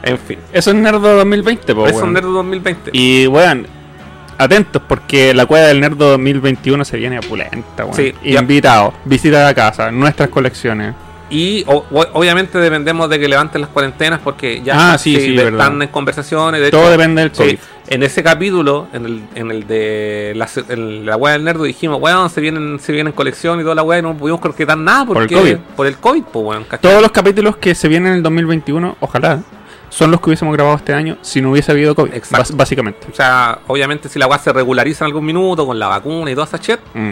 [0.02, 0.40] En fin.
[0.52, 2.14] eso es Nerdo 2020, po, Eso es weón.
[2.14, 2.90] Nerd 2020.
[2.94, 3.68] Y, weón,
[4.40, 7.96] atentos porque la cueva del Nerdo 2021 se viene opulenta, weón.
[7.96, 8.40] Sí, ya.
[8.42, 10.96] Invitados, visita a casa, nuestras colecciones.
[11.30, 15.82] Y o- obviamente dependemos de que levanten las cuarentenas porque ya Ah, sí, sí, están
[15.82, 16.62] en conversaciones.
[16.62, 17.58] De Todo hecho, depende del COVID.
[17.90, 22.00] en ese capítulo, en el, en el de la, en la web del nerdo, dijimos,
[22.02, 25.06] weón, se vienen, se vienen colección y toda la weá y no pudimos concretar nada
[25.06, 25.58] Por el porque COVID.
[25.76, 26.66] por el COVID, pues weón.
[26.82, 29.42] Todos los capítulos que se vienen en el 2021, ojalá,
[29.90, 32.12] son los que hubiésemos grabado este año si no hubiese habido COVID.
[32.54, 33.08] Básicamente.
[33.12, 36.36] O sea, obviamente si la weá se regulariza en algún minuto con la vacuna y
[36.36, 37.12] toda esa shit, Mm.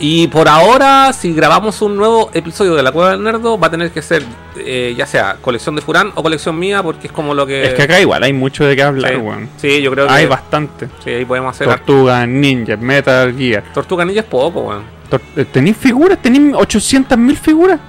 [0.00, 3.70] Y por ahora, si grabamos un nuevo episodio de La Cueva del Nerdo, va a
[3.70, 4.22] tener que ser
[4.56, 7.64] eh, ya sea colección de Furán o colección mía, porque es como lo que.
[7.64, 9.48] Es que acá igual hay mucho de qué hablar, sí, weón.
[9.56, 10.12] sí, yo creo que.
[10.12, 10.88] Hay bastante.
[11.02, 11.66] Sí, ahí podemos hacer.
[11.66, 13.64] Tortuga, Ninja, Metal Gear.
[13.74, 14.84] Tortuga Ninja es poco, weón.
[15.36, 16.18] Eh, ¿Tenéis figuras?
[16.22, 17.80] ¿Tenéis 800.000 figuras?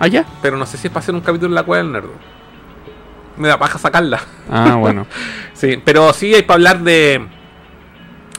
[0.00, 0.24] Allá.
[0.42, 2.12] Pero no sé si es para hacer un capítulo de La Cueva del Nerdo.
[3.36, 4.20] Me da paja sacarla.
[4.50, 5.06] Ah, bueno.
[5.54, 7.26] Sí, pero sí hay para hablar de.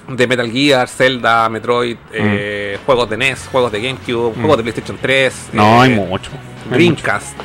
[0.09, 4.39] De Metal Gear, Zelda, Metroid, eh, juegos de NES, juegos de GameCube, Mm.
[4.41, 5.49] juegos de PlayStation 3.
[5.53, 6.31] No, eh, hay mucho.
[6.71, 7.37] Hay Dreamcast,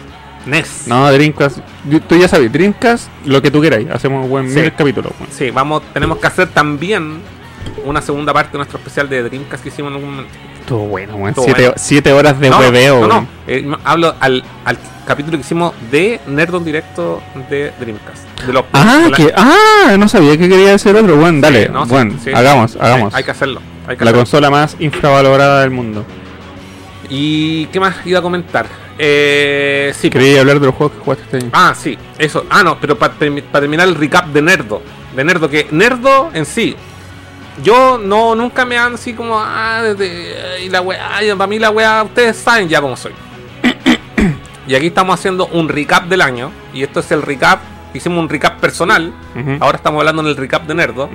[0.47, 0.85] NES.
[0.87, 1.59] No, Dreamcast.
[2.09, 3.89] Tú ya sabes, Dreamcast, lo que tú queráis.
[3.91, 4.59] Hacemos buen Sí.
[4.61, 5.31] mil capítulos, weón.
[5.33, 7.21] Sí, vamos, tenemos que hacer también
[7.85, 10.33] una segunda parte de nuestro especial de Dreamcast que hicimos en algún momento.
[10.65, 11.35] Estuvo bueno, weón.
[11.35, 11.75] Siete, bueno.
[11.77, 16.19] siete horas de no, hueveo, no, eh, no, hablo al, al capítulo que hicimos de
[16.27, 18.25] Nerdon Directo de Dreamcast.
[18.47, 21.17] De los, Ah, que, ah, no sabía que quería hacer otro.
[21.17, 23.15] Bueno, dale, Sí, no, sí, bueno, sí, hagamos, sí, hagamos.
[23.15, 23.61] hay que hacerlo.
[23.87, 24.21] Hay que La hacerlo.
[24.25, 26.07] consola más infravalorada del mundo.
[27.11, 28.65] ¿Y qué más iba a comentar?
[28.99, 31.51] Eh, sí, Quería hablar de los juegos que jugaste este año.
[31.53, 32.47] Ah, sí, eso.
[32.49, 34.81] Ah, no, pero para terminar el recap de Nerdo.
[35.15, 36.75] De Nerdo, que Nerdo en sí.
[37.62, 41.70] Yo no, nunca me han así como, ah, desde, y la weá, para mí la
[41.70, 43.12] weá, ustedes saben ya cómo soy.
[44.66, 46.50] y aquí estamos haciendo un recap del año.
[46.72, 47.61] Y esto es el recap,
[47.94, 49.12] hicimos un recap personal.
[49.61, 51.09] Ahora estamos hablando en el recap de Nerdo.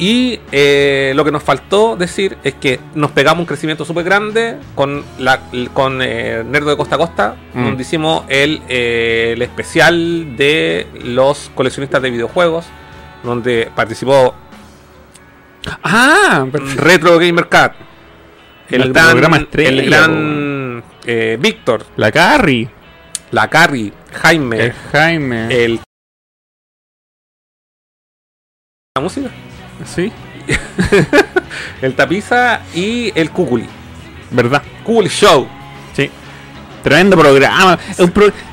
[0.00, 4.56] Y eh, lo que nos faltó decir es que nos pegamos un crecimiento súper grande
[4.76, 5.40] con, la,
[5.74, 7.64] con eh, Nerdo de Costa a Costa, Mm.
[7.64, 12.66] donde hicimos el, eh, el especial de los coleccionistas de videojuegos,
[13.24, 14.34] donde participó
[15.82, 17.74] Ah, pero- Retro Gamer Cat,
[18.70, 22.68] el gran, programa estrella, el gran eh, Víctor, la Carrie,
[23.30, 23.92] la Carrie,
[24.22, 25.64] Jaime, el Jaime.
[25.64, 25.80] el...
[28.96, 29.30] La música,
[29.84, 30.10] Sí,
[31.82, 33.66] el Tapiza y el Kukuli.
[34.30, 34.62] verdad.
[34.84, 35.46] Kukuli Show.
[35.94, 36.10] Sí.
[36.82, 37.78] Tremendo programa.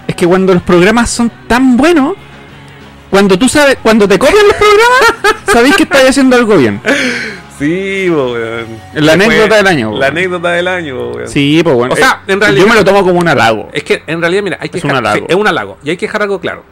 [0.08, 2.14] Es que cuando los programas son tan buenos,
[3.10, 6.82] cuando tú sabes, cuando te copian los programas, sabéis que estás haciendo algo bien.
[7.58, 8.66] Sí, po, weón.
[8.96, 10.04] La anécdota del año, La weón.
[10.12, 11.28] anécdota del año, po, weón.
[11.30, 11.94] Sí, pues bueno.
[11.94, 13.70] O sea, eh, en realidad- Yo me lo tomo como un halago.
[13.72, 15.26] Es que en realidad, mira, hay que Es un dejar- halago.
[15.26, 15.78] sí, es un halago.
[15.84, 16.64] Y hay que dejar algo claro.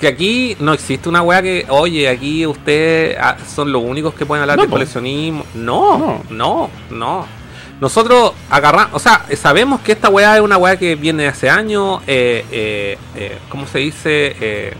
[0.00, 4.24] Que aquí no existe una weá que, oye, aquí ustedes ah, son los únicos que
[4.26, 5.44] pueden hablar No, de coleccionismo.
[5.54, 7.26] No, no, no,
[7.80, 11.48] Nosotros agarramos, o sea, sabemos que esta weá es una weá que viene de hace
[11.48, 12.00] años.
[12.06, 14.74] Eh, eh, eh, ¿Cómo se dice?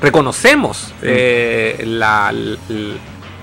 [0.00, 2.98] Reconocemos eh, la, el,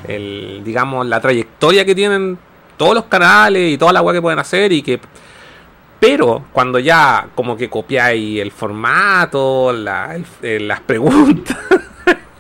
[0.07, 2.37] el- digamos, la trayectoria que tienen
[2.77, 4.99] todos los canales y toda la weá que pueden hacer y que
[5.99, 11.57] pero cuando ya como que copiáis el formato, la- el- las preguntas,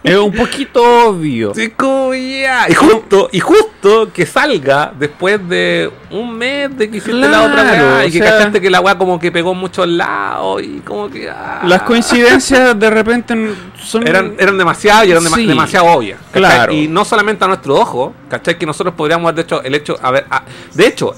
[0.03, 1.53] Es un poquito obvio.
[1.55, 2.65] sí, como ya.
[2.69, 7.45] Y justo, y justo que salga después de un mes de que hiciste la Claro,
[7.45, 10.61] otra weá y que sea- cachaste que la weá como que pegó en muchos lados
[10.61, 11.29] y como que.
[11.29, 13.33] ah, Las coincidencias de repente
[13.81, 14.05] son.
[14.05, 15.45] eran, eran demasiado y eran Sí.
[15.45, 16.19] demasiado obvias.
[16.33, 16.41] ¿cachai?
[16.41, 16.73] Claro.
[16.73, 18.57] Y no solamente a nuestro ojo, ¿cachai?
[18.57, 19.97] Que nosotros podríamos haber hecho el hecho.
[20.01, 20.43] A ver, a-
[20.73, 21.13] de hecho,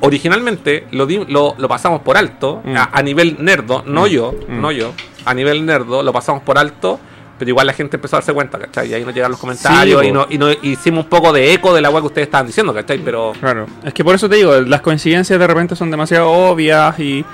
[0.00, 2.76] originalmente lo, di- lo, lo pasamos por alto Mm.
[2.76, 4.08] a, a nivel nerdo, no Mm.
[4.08, 4.60] yo, Mm.
[4.60, 4.92] no yo,
[5.24, 7.00] a nivel nerdo lo pasamos por alto.
[7.40, 8.90] Pero igual la gente empezó a darse cuenta, ¿cachai?
[8.90, 11.52] Y ahí nos llegaron los comentarios Sí, y, no, y no- hicimos un poco de
[11.54, 12.98] eco de la weá que ustedes estaban diciendo, ¿cachai?
[12.98, 13.66] Pero Claro.
[13.82, 17.24] Es que por eso te digo, las coincidencias de repente son demasiado obvias y.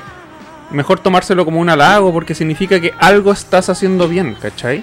[0.71, 4.83] Mejor tomárselo como un halago porque significa que algo estás haciendo bien, ¿cachai?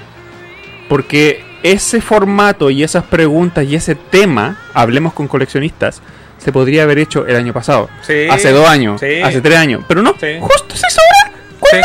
[0.88, 6.02] Porque ese formato y esas preguntas y ese tema, hablemos con coleccionistas,
[6.38, 7.90] se podría haber hecho el año pasado.
[8.02, 8.28] Sí.
[8.30, 9.22] hace dos años, Sí.
[9.22, 9.84] hace tres años.
[9.88, 10.38] Pero no, Sí.
[10.40, 11.38] justo se sobra.
[11.72, 11.78] Sí.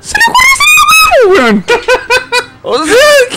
[0.00, 0.16] Se
[2.68, 2.94] O sea,
[3.30, 3.36] ¿qué?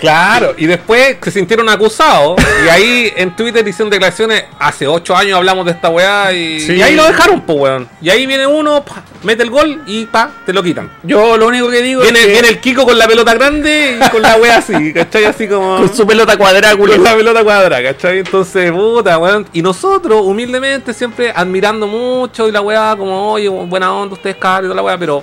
[0.00, 2.36] Claro, y después se sintieron acusados.
[2.64, 4.44] Y ahí en Twitter hicieron declaraciones.
[4.58, 6.32] Hace ocho años hablamos de esta weá.
[6.32, 6.74] Y, Sí.
[6.74, 7.88] y ahí lo dejaron, pues weón.
[8.02, 10.90] Y ahí viene uno, pa, mete el gol y pa, te lo quitan.
[11.04, 13.98] Yo lo único que digo Viene, es que viene el Kiko con la pelota grande
[14.04, 15.24] y con la weá así, ¿cachai?
[15.26, 15.76] Así como.
[15.78, 16.96] con su pelota cuadrácula.
[16.96, 18.18] con la pelota cuadrada, ¿cachai?
[18.18, 19.46] Entonces, puta, weón.
[19.52, 24.64] Y nosotros, humildemente, siempre admirando mucho y la weá, como, oye, buena onda, ustedes cabros
[24.64, 25.22] y toda la weá, pero,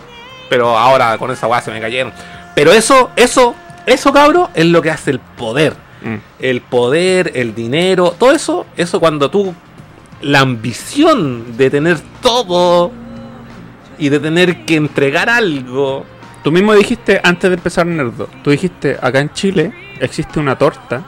[0.49, 2.11] pero ahora con esa weá se me cayeron.
[2.55, 5.73] Pero eso, eso, eso, cabro, es lo que hace el poder.
[6.03, 6.15] Mm.
[6.39, 9.53] El poder, el dinero, todo eso, eso cuando tú,
[10.21, 12.91] la ambición de tener todo
[13.97, 16.05] y de tener que entregar algo.
[16.43, 21.01] Tú mismo dijiste antes de empezar Nerdo, tú dijiste acá en Chile existe una torta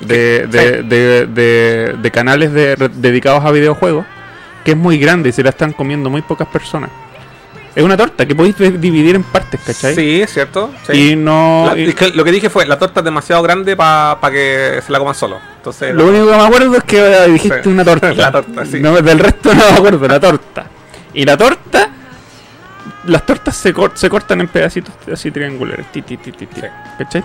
[0.00, 4.06] de, de, de- de- de canales dedicados a videojuegos
[4.64, 6.90] que es muy grande y se la están comiendo muy pocas personas.
[7.76, 9.94] Es una torta que podéis dividir en partes, ¿cachai?
[9.96, 10.72] Sí, es cierto.
[10.86, 11.10] sí.
[11.12, 11.66] Y no...
[11.74, 14.80] La- y- es que lo que dije fue, la torta es demasiado grande para que
[14.86, 15.38] se la coman solo.
[15.56, 17.68] Entonces, Lo único que me acuerdo es que eh, dijiste Sí.
[17.68, 18.12] una torta.
[18.14, 18.78] La torta, sí.
[18.80, 20.66] No, del resto no me acuerdo, la torta.
[21.14, 21.88] Y la torta,
[23.06, 25.90] las tortas se, cor- se cortan en pedacitos así triangulares.
[25.90, 26.60] Ti, ti, ti, ti, ti.
[26.60, 26.66] Sí.
[26.98, 27.24] ¿Cachai?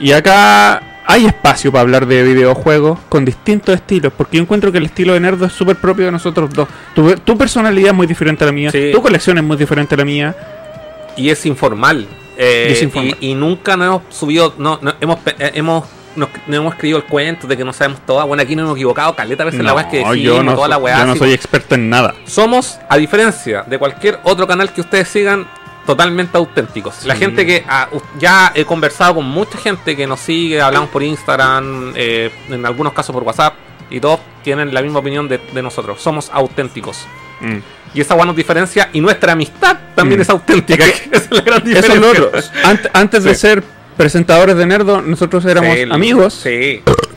[0.00, 4.76] Y acá hay espacio para hablar de videojuegos con distintos estilos, porque yo encuentro que
[4.78, 6.68] el estilo de Nerdo es súper propio de nosotros dos.
[6.94, 8.90] Tu, tu personalidad es muy diferente a la mía, Sí.
[8.92, 10.36] tu colección es muy diferente a la mía.
[11.16, 12.06] y es informal.
[12.36, 13.16] Eh, Y es informal.
[13.20, 15.84] Y, y nunca nos hemos subido, no, no, hemos, eh, hemos,
[16.14, 18.24] nos, nos hemos escrito el cuento de que no sabemos todo.
[18.26, 20.42] Bueno, aquí nos hemos equivocado, caleta a veces la weá es que No, decimos, yo
[20.44, 20.98] no, toda la weá.
[20.98, 22.14] yo no soy experto en nada.
[22.26, 25.48] Somos, a diferencia de cualquier otro canal que ustedes sigan,
[25.88, 27.06] totalmente auténticos.
[27.06, 31.02] La gente que ah, ya he conversado con mucha gente que nos sigue, hablamos por
[31.02, 33.54] Instagram, eh, en algunos casos por WhatsApp,
[33.88, 36.00] y todos tienen la misma opinión de, de nosotros.
[36.02, 37.06] Somos auténticos.
[37.40, 37.56] Mm.
[37.94, 40.22] Y esa nos diferencia, y nuestra amistad también Mm.
[40.22, 40.84] es auténtica.
[40.84, 41.94] Es Esa es la gran Eso diferencia.
[42.12, 42.40] es lo otro.
[42.64, 43.62] Ant- antes de ser
[43.96, 46.40] presentadores de Nerdo, nosotros éramos Sí, amigos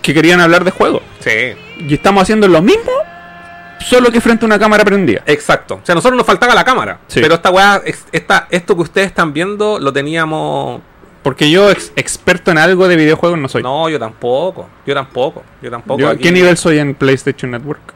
[0.02, 1.02] que querían hablar de juegos.
[1.20, 1.30] sí.
[1.78, 2.92] Y estamos haciendo lo mismo,
[3.86, 5.22] solo que frente a una cámara prendida.
[5.26, 5.76] Exacto.
[5.76, 7.00] O sea, a nosotros nos faltaba la cámara.
[7.08, 7.20] Sí.
[7.22, 10.82] Pero esta weá, esta, esto que ustedes están viendo, lo teníamos
[11.24, 13.62] Porque yo, ex- experto en algo de videojuegos, no soy.
[13.64, 14.68] No, yo tampoco.
[14.86, 15.44] Yo tampoco.
[15.62, 16.00] Yo tampoco.
[16.00, 17.94] Yo- ¿Qué nivel soy en PlayStation Network?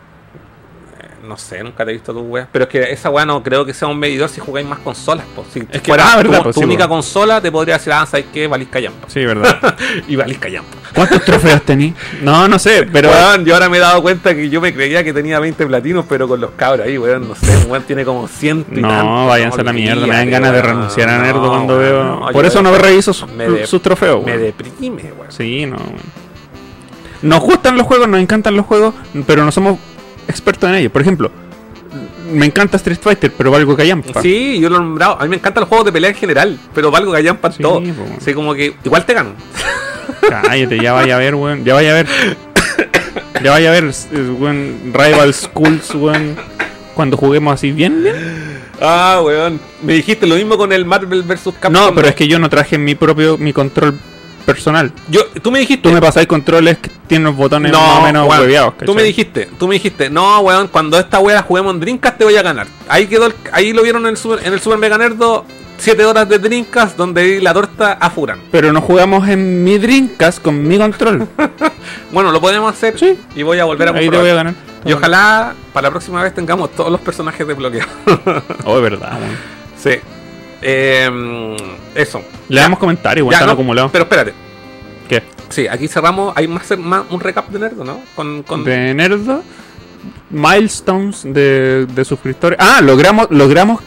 [1.27, 2.47] No sé, nunca te he visto tu weá.
[2.51, 5.25] Pero es que esa weá no creo que sea un medidor si jugáis más consolas.
[5.35, 5.43] Po.
[5.51, 7.93] Si Es que- fuera ah, verdad, tu, pues, tu sí, única consola, te podría decir,
[7.93, 8.47] ah, ¿sabes qué?
[8.47, 9.07] Valís callampa.
[9.09, 9.75] Sí, verdad.
[10.07, 10.77] y valís callampa.
[10.93, 11.93] ¿Cuántos trofeos tení?
[12.21, 13.09] No, no sé, pero.
[13.09, 16.05] Weón, yo ahora me he dado cuenta que yo me creía que tenía 20 platinos,
[16.07, 18.87] pero con los cabros ahí, weón, no sé, un weón tiene como 100 y No,
[18.89, 19.25] tanto.
[19.27, 20.05] váyanse a la mierda.
[20.07, 22.03] Me dan ganas de renunciar a Nerdo No, cuando veo.
[22.03, 23.45] no, Por eso no reviso sus, me
[23.81, 24.43] trofeos, Me weón.
[24.43, 25.31] deprime, weón.
[25.31, 25.77] Sí, no.
[25.77, 26.25] weón.
[27.21, 28.93] Nos gustan los juegos, nos encantan los juegos,
[29.25, 29.79] pero no somos
[30.27, 30.91] expertos en ellos.
[30.91, 31.31] Por ejemplo,
[32.31, 34.21] me encanta Street Fighter, pero valgo callampa.
[34.21, 35.17] Sí, yo lo he nombrado.
[35.19, 37.61] A mí me encantan los juegos de pelea en general, pero valgo gallampa en Sí,
[37.63, 37.81] todo.
[38.17, 39.31] Así como que igual te gano.
[40.21, 41.63] Cállate, ya vaya a ver, weón.
[41.63, 42.07] Ya vaya a ver.
[43.43, 43.91] Ya vaya a ver,
[44.39, 46.35] weón, Rival Schools, weón.
[46.93, 48.15] Cuando juguemos así bien, bien.
[48.81, 49.59] Ah, weón.
[49.83, 51.43] Me dijiste lo mismo con el Marvel vs.
[51.59, 51.73] Capcom.
[51.73, 53.97] No, pero es que yo no traje mi propio, mi control
[54.45, 54.91] personal.
[55.09, 55.87] Yo, tú me dijiste.
[55.89, 59.03] Tú me pasáis controles que tienen los botones más o menos weón, hueveados, Tú me
[59.03, 62.41] dijiste, tú me dijiste, no, weón, cuando esta wea juguemos en Dreamcast te voy a
[62.41, 62.67] ganar.
[62.87, 65.45] Ahí quedó, el- ahí lo vieron en el Super, en el Super Mega Nerdo,
[65.77, 68.39] 7 horas de Dreamcast donde di la torta a Furan.
[68.51, 71.27] Pero no jugamos en mi Dreamcast con mi control.
[72.11, 73.17] Bueno, lo podemos hacer Sí.
[73.35, 74.53] y voy a volver a Ahí te voy a ganar.
[74.85, 77.91] Y ojalá para la próxima vez tengamos todos los personajes desbloqueados.
[78.63, 79.19] Oh, es verdad,
[79.81, 79.91] sí.
[80.61, 81.57] Eh,
[81.95, 82.21] eso.
[82.49, 83.91] Le damos comentarios, Ya, están no, acumulados.
[83.91, 84.33] Pero espérate.
[85.07, 85.23] ¿Qué?
[85.49, 86.35] Sí, aquí cerramos.
[86.35, 87.99] Hay más, más un recap de Nerdo, ¿no?
[88.15, 88.63] Con, con...
[88.63, 89.43] De Nerdo.
[90.29, 92.57] Milestones de, de suscriptores.
[92.61, 93.81] Ah, logramos, logramos,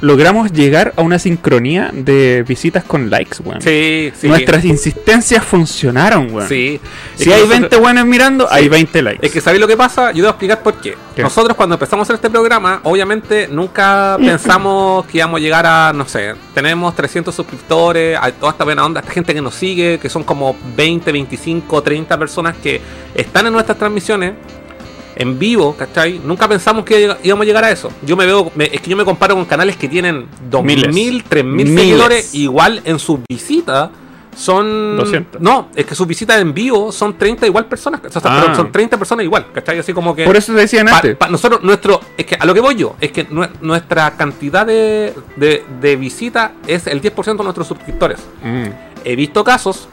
[0.00, 3.60] logramos llegar a una sincronía de visitas con likes, weón.
[3.60, 4.28] Sí, sí.
[4.28, 6.48] Nuestras insistencias funcionaron, weón.
[6.48, 6.80] Sí.
[7.16, 9.26] Si hay nosotros- 20 buenos mirando, hay 20 likes.
[9.26, 10.08] Es que ¿sabéis lo que pasa?
[10.12, 10.96] Yo te voy a explicar por qué.
[11.14, 11.22] ¿Qué?
[11.22, 15.92] Nosotros cuando empezamos a hacer este programa, obviamente nunca pensamos que íbamos a llegar a,
[15.94, 19.98] no sé, tenemos 300 suscriptores, hay toda esta buena onda, esta gente que nos sigue,
[19.98, 22.80] que son como 20, 25, 30 personas que
[23.14, 24.32] están en nuestras transmisiones
[25.18, 26.20] en vivo, ¿cachai?
[26.24, 27.90] Nunca pensamos que íbamos a llegar a eso.
[28.06, 30.62] Yo me veo, me- es que yo me comparo con canales que tienen 2.000,
[30.92, 31.24] Miles.
[31.28, 31.74] 3.000 Miles.
[31.80, 33.90] seguidores, igual en sus visitas
[34.36, 35.40] son 200.
[35.40, 38.38] no, es que sus visitas en vivo son 30 igual personas, o sea, Ah.
[38.40, 39.80] perdón, son 30 personas igual, ¿cachai?
[39.80, 41.16] Así como que Por eso te decían pa- antes.
[41.16, 44.64] pa- nosotros, nuestro, es que a lo que voy yo, es que nue- nuestra cantidad
[44.64, 48.20] de, de, de visitas es el 10% de nuestros suscriptores.
[48.44, 48.66] Mm.
[49.04, 49.88] He visto casos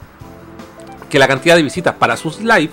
[1.10, 2.70] que la cantidad de visitas para sus live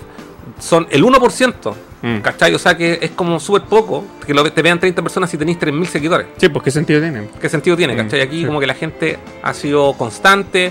[0.60, 1.74] son el 1%,
[2.06, 2.18] Mm.
[2.20, 2.52] ¿cachai?
[2.54, 5.58] O sea que es como súper poco que lo, te vean 30 personas si tenéis
[5.58, 6.26] 3.000 seguidores.
[6.36, 7.28] Sí, pues qué sentido tiene.
[7.40, 8.20] ¿Qué sentido tiene, Mm, cachai?
[8.20, 8.46] Aquí sí.
[8.46, 10.70] como que la gente ha sido constante.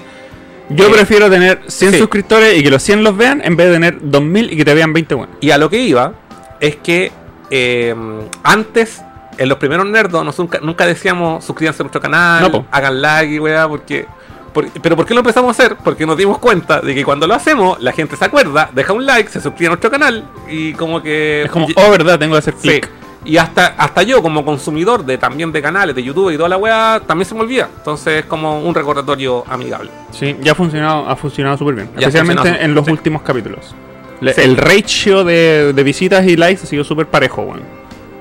[0.69, 1.97] Yo Eh, prefiero tener 100 sí.
[1.97, 4.73] suscriptores y que los 100 los vean en vez de tener 2000 y que te
[4.75, 5.35] vean 20 buenos.
[5.41, 6.13] Y a lo que iba
[6.59, 7.11] es que
[7.49, 7.95] eh,
[8.43, 9.01] antes,
[9.37, 13.39] en los primeros nerdos, nunca, nunca decíamos suscríbanse a nuestro canal, No, hagan like y
[13.39, 14.05] weá, porque.
[14.53, 15.77] Por- pero ¿por qué lo empezamos a hacer?
[15.83, 19.05] Porque nos dimos cuenta de que cuando lo hacemos, la gente se acuerda, deja un
[19.05, 21.43] like, se suscribe a nuestro canal y como que.
[21.43, 22.67] Es como, oh, verdad, tengo que hacer sí.
[22.69, 22.89] clic.
[23.25, 26.57] Y hasta, hasta yo, como consumidor de también de canales, de YouTube y toda la
[26.57, 27.69] weá, también se me olvida.
[27.77, 29.89] Entonces es como un recordatorio amigable.
[30.11, 31.89] Sí, ya ha funcionado, ha funcionado súper bien.
[31.97, 32.91] Ya especialmente en los sí.
[32.91, 33.73] últimos capítulos.
[34.19, 34.41] Le- Sí.
[34.41, 37.61] El ratio de, de visitas y likes ha sido súper parejo, weón.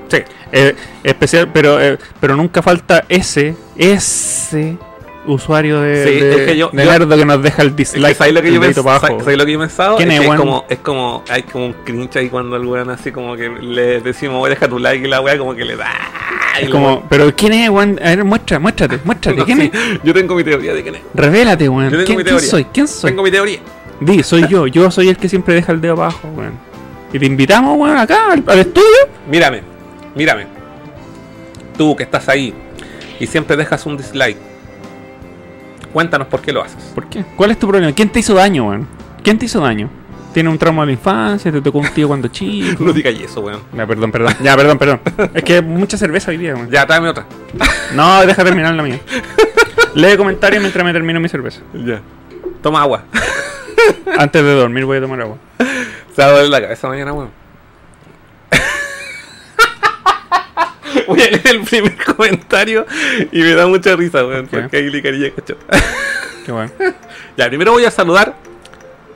[0.07, 0.19] Sí.
[0.53, 4.77] Eh, especial, pero, eh, pero nunca falta ese, ese
[5.25, 8.15] usuario de, Sí, de, es que yo- de yo- nerdo que nos deja el dislike.
[8.15, 9.23] ¿sabes lo que yo dedito pens- para ¿sabes- abajo.
[9.25, 9.97] sabes lo que yo he pensado?
[9.97, 12.89] ¿Quién es, que es como, es como, hay como un cringe ahí cuando el weón
[12.89, 15.75] así como que le decimos, "Oye, deja tu like y la weá como que le
[15.75, 15.89] da.
[16.61, 17.99] Es como, weón- pero ¿quién es, weón?
[18.03, 19.37] A ver, muestra, muéstrate, muéstrate.
[19.39, 19.99] No, ¿Quién sí, es?
[20.03, 21.01] Yo tengo mi teoría de quién es.
[21.13, 21.85] Revélate, weón.
[21.85, 22.49] Yo tengo ¿Quién, mi quién teoría.
[22.51, 22.65] soy?
[22.65, 23.11] ¿Quién soy?
[23.11, 23.59] Tengo mi teoría.
[23.99, 24.67] Di, soy yo.
[24.67, 26.53] Yo soy el que siempre deja el dedo abajo, weón.
[27.13, 28.87] Y te invitamos, weón, acá, al, al estudio.
[29.29, 29.61] Mírame,
[30.15, 30.47] mírame.
[31.77, 32.53] Tú que estás ahí
[33.19, 34.37] y siempre dejas un dislike.
[35.93, 36.83] Cuéntanos por qué lo haces.
[36.95, 37.23] ¿Por qué?
[37.37, 37.93] ¿Cuál es tu problema?
[37.93, 38.87] ¿Quién te hizo daño, weón?
[39.23, 39.89] ¿Quién te hizo daño?
[40.33, 41.51] ¿Tiene un trauma de la infancia?
[41.51, 42.83] ¿Te tocó un tío cuando chico?
[42.83, 43.61] No digas eso, weón.
[43.77, 44.33] Ya, perdón, perdón.
[44.41, 44.99] Ya, perdón, perdón.
[45.33, 46.69] Es que mucha cerveza hoy día, weón.
[46.71, 47.25] Ya, tráeme otra.
[47.93, 48.99] No, deja terminar la mía.
[49.93, 51.61] Lee comentarios mientras me termino mi cerveza.
[51.73, 52.01] Ya.
[52.63, 53.03] Toma agua.
[54.17, 55.37] Antes de dormir voy a tomar agua.
[56.15, 57.29] Se va a doler la cabeza mañana, weón.
[61.07, 62.85] Voy a leer el primer comentario
[63.31, 64.47] y me da mucha risa, weón.
[64.47, 65.57] Porque ahí le cariño, cacho.
[66.45, 66.71] Qué bueno.
[67.35, 68.35] Ya, primero voy a saludar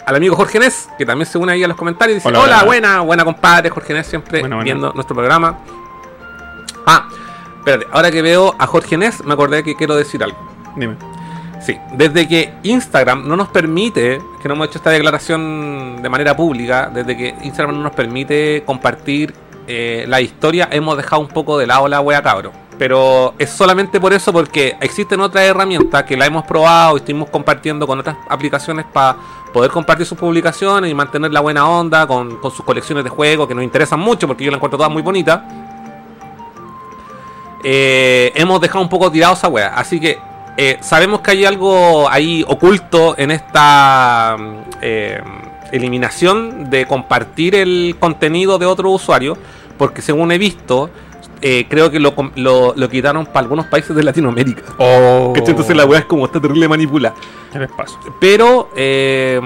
[0.04, 2.16] al amigo Jorge Nes, que también se une ahí a los comentarios.
[2.16, 2.64] Dice: Hola, Hola, hola.
[2.66, 5.60] buena, buena compadre, Jorge Nes, siempre viendo nuestro programa.
[6.88, 7.08] Ah,
[7.60, 10.38] espérate, ahora que veo a Jorge Nes, me acordé que quiero decir algo.
[10.76, 10.96] Dime.
[11.62, 16.36] Sí, desde que Instagram no nos permite, que no hemos hecho esta declaración de manera
[16.36, 19.34] pública, desde que Instagram no nos permite compartir
[19.68, 22.52] eh, la historia, hemos dejado un poco de lado la wea cabro.
[22.78, 27.30] Pero es solamente por eso, porque existen otras herramientas que la hemos probado y estuvimos
[27.30, 29.18] compartiendo con otras aplicaciones para
[29.52, 33.48] poder compartir sus publicaciones y mantener la buena onda con, con sus colecciones de juegos
[33.48, 35.42] que nos interesan mucho, porque yo la encuentro todas muy bonitas.
[37.64, 39.74] Eh, hemos dejado un poco tirado esa wea.
[39.76, 40.20] Así que
[40.58, 45.22] eh, sabemos que hay algo ahí oculto en esta mm, eh,
[45.72, 49.38] eliminación de compartir el contenido de otro usuario,
[49.78, 50.90] porque según he visto,
[51.42, 54.64] eh, creo que lo, lo, lo quitaron para algunos países de Latinoamérica.
[54.80, 55.34] Oh.
[55.36, 57.14] Entonces la wea es como está terrible manipula.
[57.52, 57.98] ¿Qué les pasa?
[58.20, 59.40] Pero eh,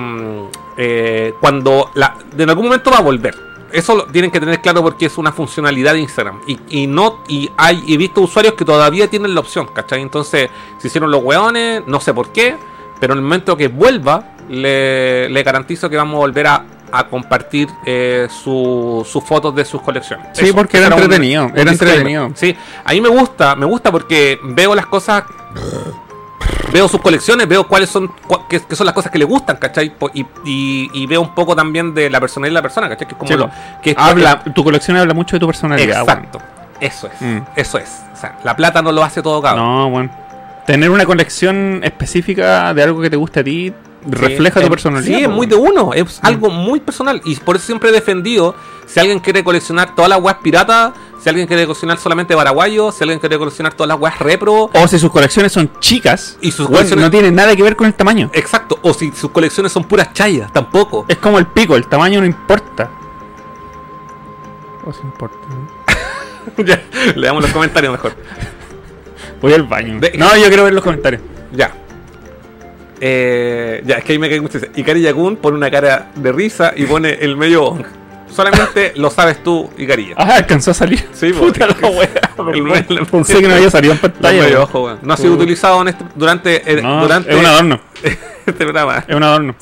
[0.78, 3.36] eh, cuando la, de algún momento va a volver.
[3.72, 6.42] Eso lo tienen que tener claro porque es una funcionalidad de Instagram.
[6.46, 10.02] Y, y no, y hay, he visto usuarios que todavía tienen la opción, ¿cachai?
[10.02, 12.58] Entonces, se hicieron los weones, no sé por qué,
[13.02, 17.08] pero en el momento que vuelva, le, le garantizo que vamos a volver a, a
[17.08, 20.28] compartir eh, su- sus fotos de sus colecciones.
[20.34, 21.98] Sí, porque era entretenido, un era disclaimer.
[22.08, 22.32] entretenido.
[22.36, 25.24] Sí, a mí me gusta, me gusta porque veo las cosas
[26.72, 29.94] veo sus colecciones, veo cuáles son cua- son las cosas que le gustan, ¿cachai?
[30.14, 33.08] Y, y- y veo un poco también de la personalidad de la persona, ¿cachai?
[33.08, 33.50] Que es como lo,
[33.82, 36.40] que es- Habla, tu colección habla mucho de tu personalidad, Exacto.
[36.80, 37.22] Eso es.
[37.22, 37.40] Mm.
[37.56, 38.02] Eso es.
[38.14, 39.64] O sea, la plata no lo hace todo cabrón.
[39.66, 40.10] No, bueno.
[40.72, 43.74] Tener una colección específica de algo que te guste a ti
[44.08, 45.18] refleja Sí, tu personalidad.
[45.18, 45.92] Sí, es muy de uno.
[45.94, 47.22] Es algo muy personal.
[47.26, 48.56] Y por eso siempre he defendido.
[48.86, 53.04] Si alguien quiere coleccionar todas las weas piratas, si alguien quiere coleccionar solamente paraguayos, si
[53.04, 56.70] alguien quiere coleccionar todas las weas repro, O si sus colecciones son chicas Y sus
[56.70, 58.30] colecciones- no tienen nada que ver con el tamaño.
[58.34, 58.80] exacto.
[58.82, 61.04] O si sus colecciones son puras chayas, tampoco.
[61.10, 62.90] Es como el pico, el tamaño no importa.
[64.86, 65.36] O si importa.
[66.66, 66.82] ya,
[67.18, 68.16] leamos los comentarios mejor.
[69.42, 70.00] Voy al baño.
[70.00, 71.22] De- No, yo quiero ver los comentarios.
[71.54, 71.72] Ya.
[73.00, 74.60] Eh, ya, es que ahí me cae mucho.
[74.76, 77.78] Ikari Yakun pone una cara de risa y pone el medio.
[78.30, 80.14] Solamente lo sabes tú, Icarilla.
[80.18, 81.06] Ah, alcanzó a salir.
[81.12, 82.10] Sí, puta porque- la wea.
[82.54, 84.44] El medio- Pensé que no había salido en pantalla.
[84.44, 85.00] medio ojo, weón.
[85.02, 87.82] No ha sido utilizado en este, durante, eh, No, durante es un adorno.
[88.04, 89.04] este programa.
[89.08, 89.56] Es un adorno.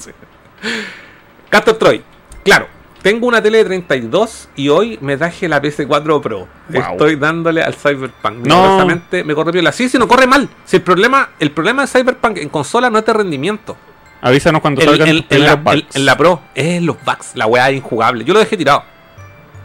[1.50, 2.02] Castor Troy.
[2.44, 2.68] Claro,
[3.02, 6.48] tengo una tele de 32 y hoy me traje la PS4 Pro.
[6.70, 6.82] Wow.
[6.92, 8.46] Estoy dándole al Cyberpunk.
[8.46, 8.86] No.
[9.26, 9.72] Me corre piola.
[9.72, 10.50] Sí, sí, no corre mal.
[10.66, 13.78] Si el problema, el problema de Cyberpunk en consola no es de rendimiento.
[14.22, 17.46] Avísanos cuando salgan en- tus en la, primeros en- la Pro es los bugs, la
[17.46, 18.26] weá injugable.
[18.26, 18.84] Yo lo dejé tirado.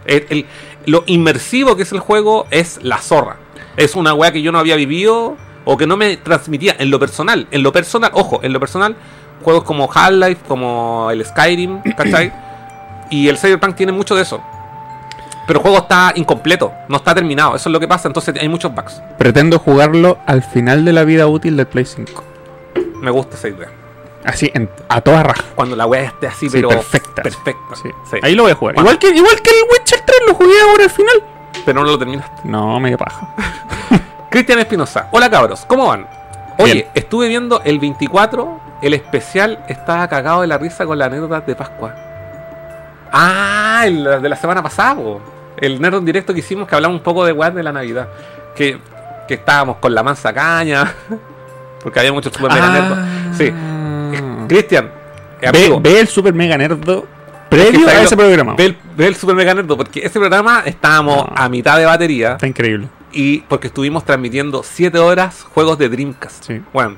[0.06, 0.46] El- el-
[0.86, 3.36] lo inmersivo que es el juego es la zorra.
[3.76, 7.00] Es una weá que yo no había vivido o que no me transmitía en lo
[7.00, 7.48] personal.
[7.50, 8.94] En lo personal, ojo, en lo personal,
[9.42, 12.32] juegos como Half-Life, como el Skyrim, ¿cachai?
[13.14, 14.40] Y el Cyberpunk tiene mucho de eso.
[15.46, 17.54] Pero el juego está incompleto, no está terminado.
[17.54, 19.00] Eso es lo que pasa, entonces hay muchos bugs.
[19.18, 22.24] Pretendo jugarlo al final de la vida útil del Play 5.
[23.00, 23.68] Me gusta esa idea.
[24.24, 25.42] Así, en- a toda raja.
[25.54, 27.22] Cuando la weá esté así, Sí, pero perfecta.
[27.22, 27.76] perfecta.
[27.80, 27.90] Sí.
[28.10, 28.16] Sí.
[28.22, 28.76] Ahí lo voy a jugar.
[28.78, 31.22] Igual que, igual que el Witcher 3 lo jugué ahora al final.
[31.66, 32.40] Pero no lo terminaste.
[32.44, 33.28] No, media paja.
[34.30, 36.06] Cristian Espinosa, hola cabros, ¿cómo van?
[36.58, 36.86] Oye, Bien.
[36.94, 41.54] estuve viendo el 24, el especial estaba cagado de la risa con la anécdota de
[41.54, 41.94] Pascua.
[43.16, 45.20] Ah, el de la semana pasada, po.
[45.56, 48.08] el nerd en directo que hicimos que hablamos un poco de weas de la Navidad.
[48.56, 48.78] Que,
[49.28, 50.92] que estábamos con la mansa caña,
[51.82, 52.98] porque había muchos super mega nerdos.
[53.36, 53.52] Sí,
[54.16, 54.44] Ah.
[54.48, 54.90] Cristian,
[55.40, 57.04] eh, Ve, ve el Super Mega Nerdo
[57.48, 58.54] previo a ese programa.
[58.56, 61.32] ve el, ve el super mega nerdo, porque ese programa estábamos No.
[61.34, 62.32] a mitad de batería.
[62.32, 62.88] Está increíble.
[63.12, 66.44] y porque estuvimos transmitiendo 7 horas juegos de Dreamcast.
[66.44, 66.62] Sí.
[66.72, 66.96] Bueno,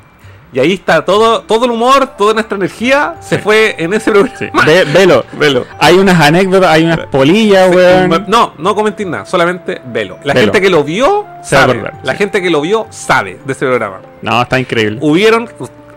[0.53, 3.43] y ahí está todo, todo el humor, toda nuestra energía se Sí.
[3.43, 4.37] fue en ese programa.
[4.39, 4.47] Sí.
[4.67, 5.25] Ve- velo.
[5.33, 5.67] Velo.
[5.79, 8.25] Hay unas anécdotas, hay unas polillas, Sí, weón.
[8.29, 10.19] No, no comentéis nada, solamente velo.
[10.25, 10.47] La Velo.
[10.47, 11.73] gente que lo vio Se va a sabe.
[11.81, 12.19] acordar, La sí.
[12.19, 14.01] gente que lo vio sabe de ese programa.
[14.23, 14.99] No, está increíble.
[15.03, 15.49] Hubieron,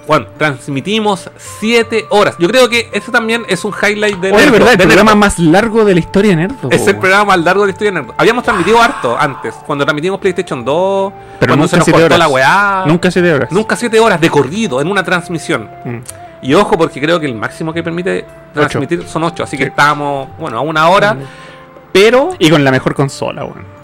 [0.09, 2.35] bueno, transmitimos 7 horas.
[2.39, 4.83] Yo creo que ese también es un highlight de Oye, es Nerdo, verdad, el de
[4.85, 5.19] programa Nerdo.
[5.19, 6.69] más largo de la historia de Nerdo.
[6.71, 8.15] Es el programa más largo de la historia de Nerdo.
[8.17, 12.05] Habíamos transmitido harto antes, cuando transmitimos PlayStation 2, Pero cuando nunca se nos 7 cortó
[12.07, 12.19] horas.
[12.19, 12.83] la weá.
[12.87, 13.51] Nunca 7 horas.
[13.51, 15.69] Nunca 7 horas de corrido en una transmisión.
[15.85, 15.97] Mm.
[16.41, 20.29] Y ojo, porque creo que el máximo que permite transmitir son 8, así que estábamos,
[20.39, 21.15] bueno, a una hora.
[21.91, 23.78] Pero, Y con la mejor consola, weón.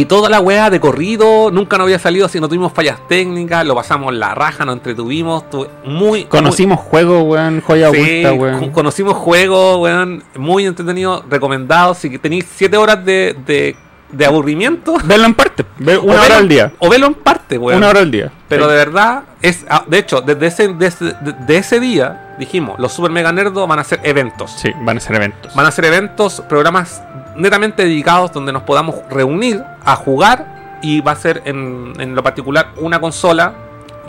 [0.00, 3.66] Y toda la weá de corrido, nunca nos había salido si no tuvimos fallas técnicas,
[3.66, 6.24] lo pasamos la raja, nos entretuvimos, tu- muy...
[6.26, 8.58] Conocimos juegos, weón, joya muy- Sí, weón.
[8.60, 11.98] con- conocimos juegos, weón, muy entretenidos, recomendados.
[11.98, 13.76] Si tenéis 7 horas de, de,
[14.12, 16.72] de aburrimiento, Verlo en parte, o una hora velo- al día.
[16.78, 17.78] O velo en parte, weón.
[17.78, 18.30] Una hora al día.
[18.48, 18.70] Pero Sí.
[18.70, 22.78] de verdad, es ah, de hecho, desde ese, de, ese- de- de ese día, dijimos,
[22.78, 24.52] los Super Mega Nerdos van a ser eventos.
[24.52, 25.54] Sí, van a ser eventos.
[25.54, 27.02] Van a ser eventos, programas
[27.38, 32.22] netamente dedicados donde nos podamos reunir a jugar y va a ser en, en lo
[32.22, 33.52] particular una consola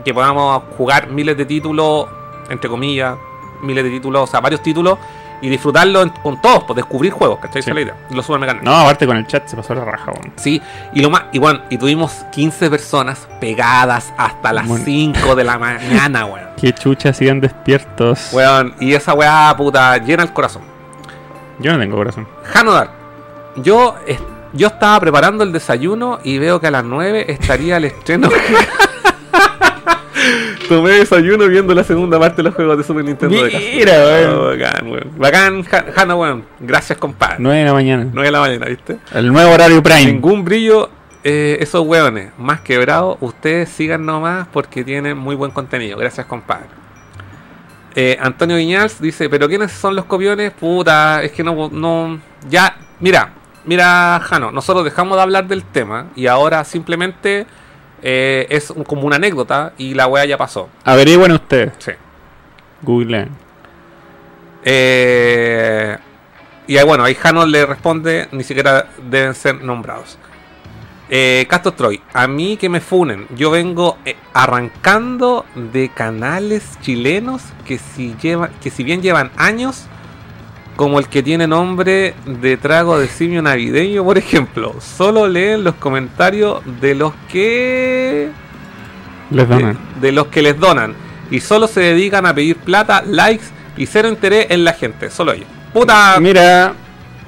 [0.04, 2.08] que podamos jugar miles de títulos,
[2.50, 3.16] entre comillas,
[3.62, 4.98] miles de títulos, o sea, varios títulos
[5.42, 7.62] y disfrutarlo en- con todos, pues descubrir juegos, ¿cachai?
[7.62, 7.72] Sí.
[8.12, 8.62] Los Super Nerds.
[8.62, 10.34] No, aparte con el chat se pasó la raja, weón.
[10.36, 10.62] Sí,
[10.94, 14.84] y lo más, y bueno, y tuvimos 15 personas pegadas hasta las Bueno.
[14.86, 16.50] 5 de la mañana, weón.
[16.60, 18.30] Qué chucha siguen despiertos.
[18.34, 20.62] Weón, y esa weá puta llena el corazón.
[21.60, 22.28] Yo no tengo corazón.
[22.54, 22.90] Hanodar,
[23.64, 23.96] yo,
[24.54, 28.30] yo estaba preparando el desayuno y veo que a las 9 estaría el estreno.
[30.68, 33.64] Tomé desayuno viendo la segunda parte de los juegos de Super Nintendo de casa.
[33.74, 34.34] Mira, weón.
[34.36, 35.12] Oh, bacán, weón.
[35.18, 36.46] Bacán, Ha- Hano, weón.
[36.60, 37.38] Gracias, compadre.
[37.40, 38.06] 9 de la mañana.
[38.14, 38.98] 9 de la mañana, ¿viste?
[39.14, 40.06] El nuevo horario Prime.
[40.06, 40.90] Ningún brillo,
[41.24, 45.98] eh, esos hueones, más quebrados, ustedes sigan nomás porque tienen muy buen contenido.
[45.98, 46.66] Gracias, compadre.
[47.96, 50.52] Eh, Antonio Viñals dice, pero ¿quiénes son los copiones?
[50.52, 53.34] Puta, es que no, no, ya, mira,
[53.66, 57.46] mira, Jano, nosotros dejamos de hablar del tema y ahora simplemente
[58.02, 60.70] eh, es un- como una anécdota y la wea ya pasó.
[60.86, 61.74] Averigüen ustedes.
[61.80, 61.92] Sí.
[62.82, 63.28] Google.
[64.64, 65.98] Eh,
[66.68, 70.18] y ahí, bueno, ahí Jano le responde, ni siquiera deben ser nombrados.
[71.10, 77.42] Eh, Castor Troy, a mí que me funen, yo vengo eh, arrancando de canales chilenos
[77.66, 79.88] que si, llevan, que si bien llevan años,
[80.80, 85.76] como el que tiene nombre de trago de simio navideño, por ejemplo, solo leen los
[85.76, 88.30] comentarios de los que
[89.30, 89.78] Les donan.
[90.00, 90.94] de los que les donan
[91.30, 93.44] y solo se dedican a pedir plata, likes
[93.76, 95.50] y cero interés en la gente, solo ellos.
[95.74, 96.72] Puta, Mira,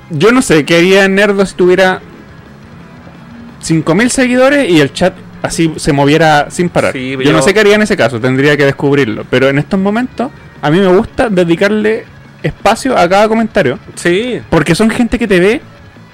[0.10, 2.00] yo no sé qué haría Nerdo si tuviera
[3.60, 6.94] 5000 seguidores y el chat así se moviera sin parar.
[6.94, 9.26] Sí, yo, no sé qué haría en ese caso, tendría que descubrirlo.
[9.30, 10.32] Pero en estos momentos,
[10.62, 12.06] a mí me gusta dedicarle
[12.44, 13.78] espacio a cada comentario.
[13.96, 15.62] sí, Porque son gente que te ve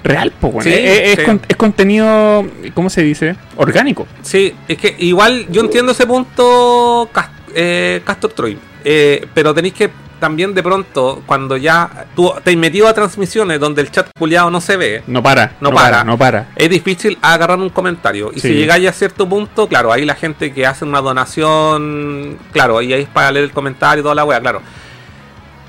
[0.04, 0.62] real, weón.
[0.62, 3.34] Sí, es, con- es contenido, ¿cómo se dice?
[3.56, 4.06] Orgánico.
[4.22, 7.08] sí, es que igual yo entiendo ese punto,
[7.54, 12.56] eh, Castor Troy, eh, pero tenéis que también de pronto, cuando ya tú te has
[12.56, 16.02] metido a transmisiones donde el chat culiado no se ve, No para, No para.
[16.02, 16.48] No para.
[16.56, 18.32] es difícil agarrar un comentario.
[18.34, 18.48] Y Sí.
[18.48, 22.92] si llegáis a cierto punto, claro, ahí la gente que hace una donación, claro, y
[22.92, 24.60] ahí es para leer el comentario y toda la wea, claro.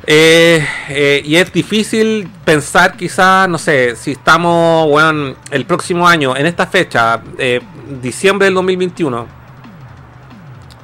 [0.08, 6.36] Eh, eh, y es difícil pensar quizás, no sé, si estamos, weón, el próximo año,
[6.36, 7.60] en esta fecha, eh,
[8.02, 9.28] diciembre del 2021,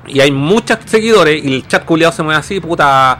[0.07, 3.17] y hay muchos seguidores y el chat culiado se mueve así, puta,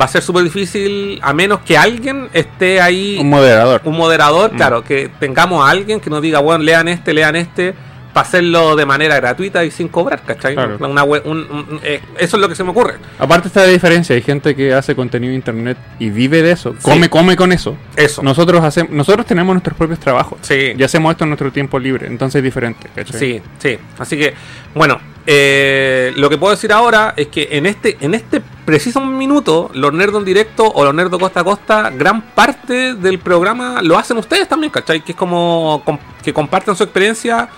[0.00, 3.82] va a ser súper difícil, a menos que alguien esté ahí Un moderador.
[3.84, 4.56] un moderador, Mm.
[4.56, 7.74] claro, que tengamos a alguien que nos diga, bueno, lean este, lean este,
[8.12, 10.54] para hacerlo de manera gratuita y sin cobrar, ¿cachai?
[10.54, 10.76] Claro.
[10.80, 12.94] Una we- un- un- eh, eso es lo que se me ocurre.
[13.18, 16.72] Aparte está la diferencia, hay gente que hace contenido en internet y vive de eso,
[16.72, 16.78] Sí.
[16.82, 17.76] come, come con eso.
[17.96, 18.22] Eso.
[18.22, 20.38] Nosotros hacemos, nosotros tenemos nuestros propios trabajos.
[20.42, 20.72] Sí.
[20.76, 23.18] Y hacemos esto en nuestro tiempo libre, entonces es diferente, ¿cachai?
[23.18, 23.78] Sí, sí.
[23.98, 24.34] Así que,
[24.74, 29.70] bueno, eh, lo que puedo decir ahora es que en este, en este preciso minuto,
[29.72, 33.96] los nerdos en directo o los nerdos costa a costa, gran parte del programa lo
[33.96, 35.00] hacen ustedes también, ¿cachai?
[35.02, 37.48] Que es como com- que comparten su experiencia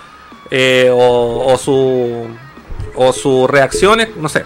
[0.51, 2.27] eh, o, o su
[2.95, 4.45] o sus reacciones, no sé.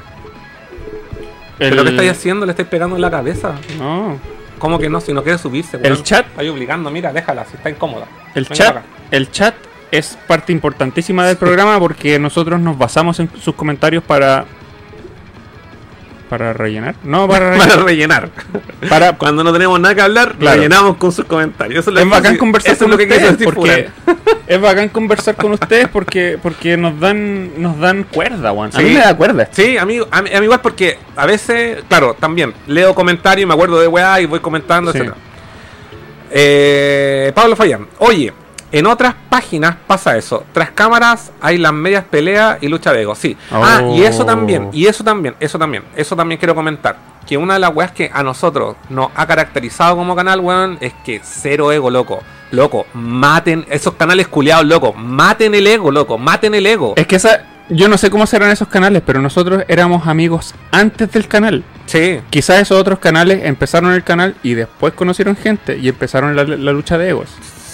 [1.59, 2.45] El, ¿Pero qué estáis haciendo?
[2.45, 3.53] ¿Le estáis pegando en la cabeza?
[3.77, 4.17] No,
[4.59, 4.99] ¿Cómo que no?
[5.01, 5.77] Si no quiere subirse.
[5.83, 8.05] El chat- Estáis obligando, mira, déjala, si está incómoda.
[8.35, 9.55] el Venga chat, el chat
[9.91, 14.45] es parte importantísima del programa porque nosotros nos basamos en sus comentarios para
[16.29, 16.95] para rellenar.
[17.03, 17.69] No, para rellenar.
[17.69, 18.29] Para rellenar.
[18.89, 20.57] para, Cuando no tenemos nada que hablar, Claro.
[20.57, 21.79] rellenamos con sus comentarios.
[21.85, 23.89] Eso es, es bacán conversar eso con es lo que quiso ustedes porque
[24.47, 28.69] es bacán conversar con ustedes porque porque nos dan nos dan cuerda, Juan.
[28.73, 28.83] A Sí.
[28.83, 29.49] mí me da cuerda.
[29.51, 33.47] Sí, a mí, a, mí, a mí igual porque a veces, claro, también leo comentarios,
[33.47, 34.99] me acuerdo de weá y voy comentando, Sí.
[34.99, 35.17] etcétera.
[36.31, 38.31] Eh, Pablo Fayán, oye,
[38.71, 40.43] En otras páginas pasa eso.
[40.53, 43.15] Tras cámaras hay las medias peleas y lucha de ego.
[43.15, 43.35] Sí.
[43.51, 46.97] Ah, y eso también, y eso también, eso también, eso también quiero comentar.
[47.25, 50.93] Que una de las weas que a nosotros nos ha caracterizado como canal, weón, es
[51.03, 52.21] que cero ego, loco.
[52.51, 54.93] Loco, maten esos canales culiados, loco.
[54.93, 56.17] Maten el ego, loco.
[56.17, 56.93] Maten el ego.
[56.95, 57.45] Es que esa.
[57.71, 61.63] Yo no sé cómo serán esos canales, pero nosotros éramos amigos antes del canal.
[61.85, 62.19] Sí.
[62.31, 66.71] Quizás esos otros canales empezaron el canal y después conocieron gente y empezaron la, la
[66.71, 67.29] lucha de egos.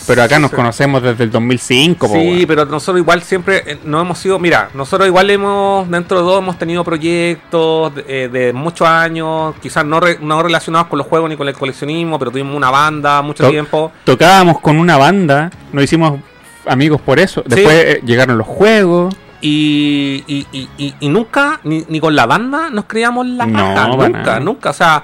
[0.08, 0.56] Pero acá nos Sí.
[0.56, 2.46] conocemos desde el 2005, po, Sí, weón.
[2.48, 4.38] pero nosotros igual siempre eh, no hemos sido.
[4.40, 9.56] Mira, nosotros igual hemos, dentro de todo, hemos tenido proyectos de, eh, de muchos años,
[9.62, 12.70] quizás no, re- no relacionados con los juegos ni con el coleccionismo, pero tuvimos una
[12.72, 13.92] banda mucho To- tiempo.
[14.04, 16.20] Tocábamos con una banda, nos hicimos
[16.68, 17.44] amigos por eso.
[17.46, 19.16] Después eh, llegaron los juegos.
[19.42, 20.48] Y, y,
[20.78, 24.40] y, y- nunca, ni, ni con la banda, nos creíamos la No, Nunca, nada.
[24.40, 24.70] nunca.
[24.72, 25.04] O sea,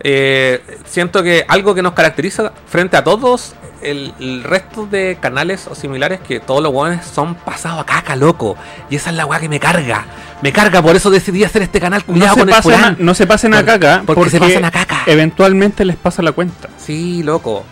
[0.00, 5.66] eh, siento que algo que nos caracteriza frente a todos el, el resto de canales
[5.68, 8.56] o similares que todos los weones son pasados a caca, loco.
[8.90, 10.04] Y esa es la weá que me carga.
[10.42, 12.96] Me carga, por eso decidí hacer este canal No se, con el pasen a, Furán.
[12.98, 14.02] no se pasen a Por- caca.
[14.06, 15.02] porque se pasan a caca.
[15.06, 16.68] Eventualmente les pasa la cuenta.
[16.78, 17.64] Sí, loco.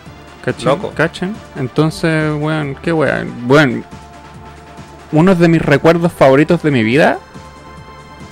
[0.43, 0.65] ¿Cachan?
[0.65, 0.91] Loco.
[0.95, 1.35] ¿Cachan?
[1.57, 3.47] Entonces, weón, qué weón.
[3.47, 3.83] Bueno,
[5.11, 7.17] unos de mis recuerdos favoritos de mi vida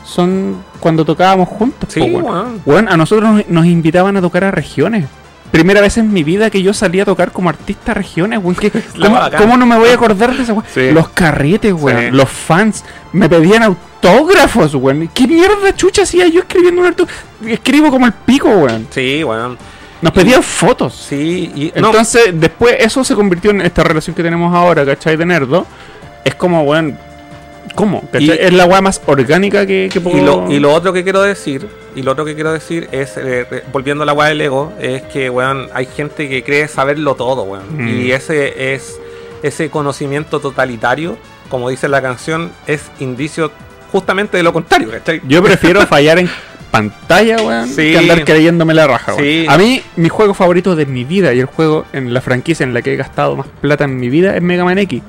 [0.04, 1.89] son cuando tocábamos juntos.
[1.91, 2.45] Sí, po.
[2.66, 5.06] Weón, a nosotros nos, nos invitaban a tocar a regiones.
[5.54, 8.58] Primera vez en mi vida que yo salía a tocar como artista a regiones, weón.
[9.38, 10.66] ¿cómo, no me voy a acordar de esa weón?
[10.74, 10.91] Sí.
[10.91, 11.99] Los carretes, weón.
[11.99, 12.12] Sí.
[12.12, 15.10] Los fans me pedían autógrafos, weón.
[15.14, 17.28] ¿Qué mierda chucha hacía yo escribiendo un autógrafo?
[17.45, 18.88] Escribo como el pico, weón.
[18.89, 19.58] Sí, weón.
[20.01, 20.95] Nos pedían fotos.
[20.95, 25.18] Sí, y no, Entonces, después eso se convirtió en esta relación que tenemos ahora, ¿cachai?
[25.18, 25.68] De nerdo.
[26.26, 26.97] Es como, weón.
[27.76, 28.07] ¿Cómo?
[28.19, 30.17] Y- es la weá más orgánica que, que puedo.
[30.17, 33.13] Y lo, y lo otro que quiero decir, y lo otro que quiero decir es,
[33.17, 37.15] eh, volviendo a la weá del ego, es que, weón, hay gente que cree saberlo
[37.15, 37.65] todo, weón.
[37.86, 37.88] Mm.
[37.89, 38.99] Y ese es,
[39.41, 41.17] ese conocimiento totalitario,
[41.49, 43.51] como dice la canción, es indicio
[43.91, 45.21] justamente de lo contrario, ¿cachai?
[45.28, 46.30] Yo prefiero fallar en
[46.71, 47.91] pantalla, weón, Sí.
[47.91, 49.24] que andar creyéndome la raja, weón.
[49.24, 49.45] Sí.
[49.47, 52.74] A mí, mi juego favorito de mi vida y el juego en la franquicia en
[52.74, 55.01] la que he gastado más plata en mi vida es Mega Man X.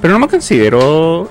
[0.00, 1.28] Pero no me considero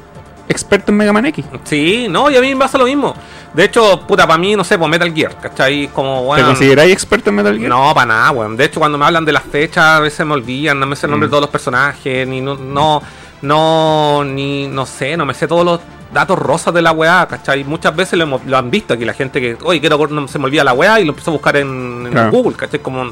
[0.49, 1.45] experto en Mega Man X.
[1.63, 3.13] Sí, no, y a mí me pasa lo mismo.
[3.53, 5.87] De hecho, puta, para mí, no sé, pues Metal Gear, ¿cachai?
[5.93, 6.45] Como, ¿Te weón.
[6.47, 7.69] consideráis experto en Metal Gear?
[7.69, 8.55] No, para nada, weón.
[8.57, 11.07] De hecho, cuando me hablan de las fechas, a veces me olvidan, no me sé
[11.07, 11.29] el nombre Mm.
[11.29, 13.01] de todos los personajes, ni no, no,
[13.41, 15.79] no, ni, no sé, no me sé todos los
[16.13, 17.63] datos rosas de la weá, ¿cachai?
[17.63, 20.39] Muchas veces lo, hemos- lo han visto aquí la gente que, oye, quiero, no se
[20.39, 22.31] me olvida la weá y lo empezó a buscar en, en Claro.
[22.31, 22.79] Google, ¿cachai?
[22.79, 23.11] Como,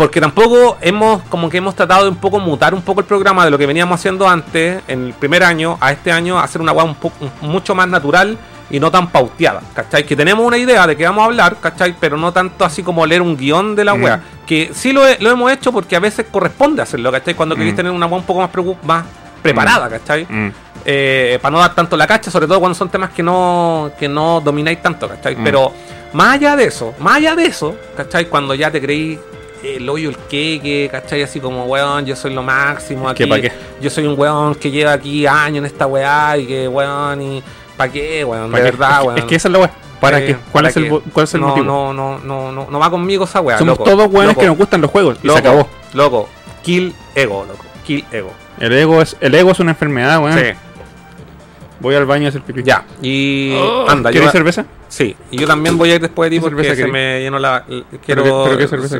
[0.00, 3.44] porque tampoco hemos, como que hemos tratado de un poco mutar un poco el programa
[3.44, 6.72] de lo que veníamos haciendo antes, en el primer año, a este año, hacer una
[6.72, 8.38] weá un poco, mucho más natural
[8.70, 10.06] y no tan pauteada, ¿cachai?
[10.06, 11.94] Que tenemos una idea de qué vamos a hablar, ¿cachai?
[12.00, 14.02] Pero no tanto así como leer un guion de la Mm.
[14.02, 14.20] weá.
[14.46, 17.34] Que sí lo, he- lo hemos hecho porque a veces corresponde hacerlo, ¿cachai?
[17.34, 17.76] Cuando queréis Mm.
[17.76, 18.50] tener una weá un poco más,
[18.84, 19.04] más
[19.42, 20.24] preparada, ¿cachai?
[20.26, 20.48] Mm.
[20.86, 24.08] Eh, para no dar tanto la cacha, sobre todo cuando son temas que no, que
[24.08, 25.36] no domináis tanto, ¿cachai?
[25.36, 25.44] Mm.
[25.44, 25.72] Pero
[26.14, 28.30] más allá de eso, más allá de eso, ¿cachai?
[28.30, 29.20] Cuando ya te creí
[29.62, 31.22] el hoyo, el queque, ¿cachai?
[31.22, 33.24] Así como, weón, yo soy lo máximo aquí.
[33.24, 33.52] ¿Qué pa' qué?
[33.80, 37.42] Yo soy un weón que lleva aquí años en esta weá y que, weón, y
[37.76, 38.50] ¿para qué, weón?
[38.50, 38.76] ¿Para De qué?
[38.76, 39.18] verdad, es, weón.
[39.18, 39.70] es que esa es la weá.
[40.00, 40.32] ¿Para Sí, qué?
[40.32, 41.66] ¿Cuál, ¿para es el, ¿Cuál es el no, motivo?
[41.66, 43.58] No, no, no, no, no va conmigo esa weá.
[43.58, 45.18] Somos loco, todos weones que nos gustan los juegos.
[45.22, 45.68] Y loco, se acabó.
[45.92, 46.28] Loco,
[46.62, 47.64] kill ego, loco.
[47.84, 48.32] Kill ego.
[48.58, 50.38] El ego es, el ego es una enfermedad, weón.
[50.38, 50.44] Sí,
[51.80, 52.62] Voy al baño a hacer pipí.
[52.62, 52.84] ya.
[53.02, 54.14] Y Oh, anda, yo.
[54.14, 54.64] ¿Quieres cerveza?
[54.90, 57.38] Sí, y yo también voy a ir después de ti ¿Qué porque se me llenó
[57.38, 57.64] la.
[58.04, 58.24] Quiero.
[58.24, 58.98] qué- pero qué cerveza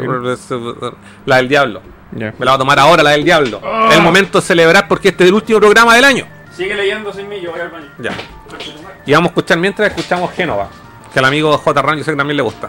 [1.26, 1.82] La del diablo.
[2.12, 3.60] Me la voy a tomar ahora, la del diablo.
[3.62, 3.88] Oh.
[3.90, 6.26] Es el momento de celebrar porque este es el último programa del año.
[6.56, 7.86] Sigue leyendo sin mí, yo voy al baño.
[7.98, 8.12] Ya.
[9.04, 10.68] Y vamos a escuchar mientras escuchamos Génova.
[11.12, 11.82] Que al amigo J.
[11.82, 12.68] Ron yo sé que también le gusta.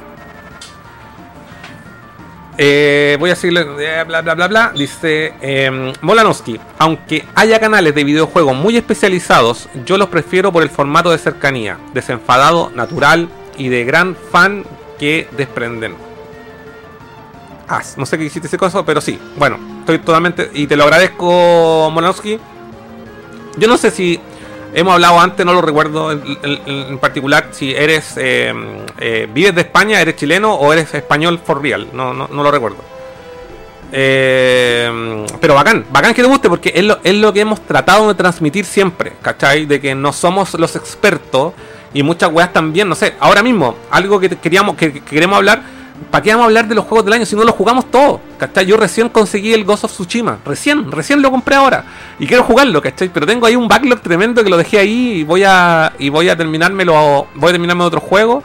[2.58, 3.66] Eh, voy a seguirle.
[3.80, 4.72] eh, bla bla bla bla.
[4.76, 6.60] Dice eh, Molanowski.
[6.80, 11.78] Aunque haya canales de videojuegos muy especializados, yo los prefiero por el formato de cercanía,
[11.94, 14.64] desenfadado, natural y de gran fan
[15.00, 15.96] que desprenden.
[17.68, 19.18] Ah, no sé qué hiciste ese cosa, pero sí.
[19.38, 20.52] Bueno, estoy totalmente.
[20.54, 22.38] Y te lo agradezco, Molanowski.
[23.58, 24.20] Yo no sé si
[24.74, 28.54] hemos hablado antes, no lo recuerdo en, particular, si eres eh,
[29.00, 32.52] eh, vives de España, eres chileno o eres español for real, no, no, no lo
[32.52, 32.78] recuerdo.
[33.94, 38.08] Eh, pero bacán, bacán que te guste porque es lo, es lo que hemos tratado
[38.08, 39.66] de transmitir siempre, ¿cachai?
[39.66, 41.54] De que no somos los expertos
[41.94, 45.62] y muchas weas también, no sé, ahora mismo, algo que queríamos, que, que queremos hablar,
[46.10, 48.20] ¿para qué vamos a hablar de los juegos del año si no los jugamos todos?
[48.38, 48.66] ¿Cachai?
[48.66, 51.84] Yo recién conseguí el Ghost of Tsushima, recién, recién lo compré ahora
[52.20, 53.10] y quiero jugarlo, ¿cachai?
[53.10, 56.30] Pero tengo ahí un backlog tremendo que lo dejé ahí y voy a, y voy
[56.30, 58.44] a terminármelo, voy a terminarme otro juego.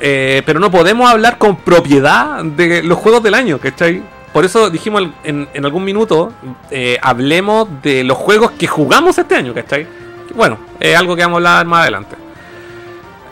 [0.00, 4.02] Eh, pero no podemos hablar con propiedad de los juegos del año, ¿cachai?
[4.34, 6.32] por eso dijimos en, en algún minuto,
[6.68, 9.86] eh, hablemos de los juegos que jugamos este año, ¿cachai?
[10.34, 12.16] Bueno, es algo que vamos a hablar más adelante.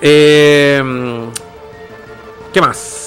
[0.00, 0.80] Eh,
[2.52, 3.01] ¿Qué más?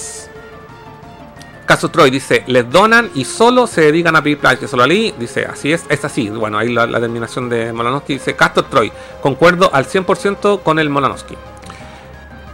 [1.66, 4.68] Caso Troy dice, les donan y solo se dedican a pedir plata.
[4.68, 6.30] Solo leí, dice, así es, es así.
[6.30, 11.36] Bueno, ahí la, terminación de Molanowski dice, Castor Troy, concuerdo al 100% con el Molanowski.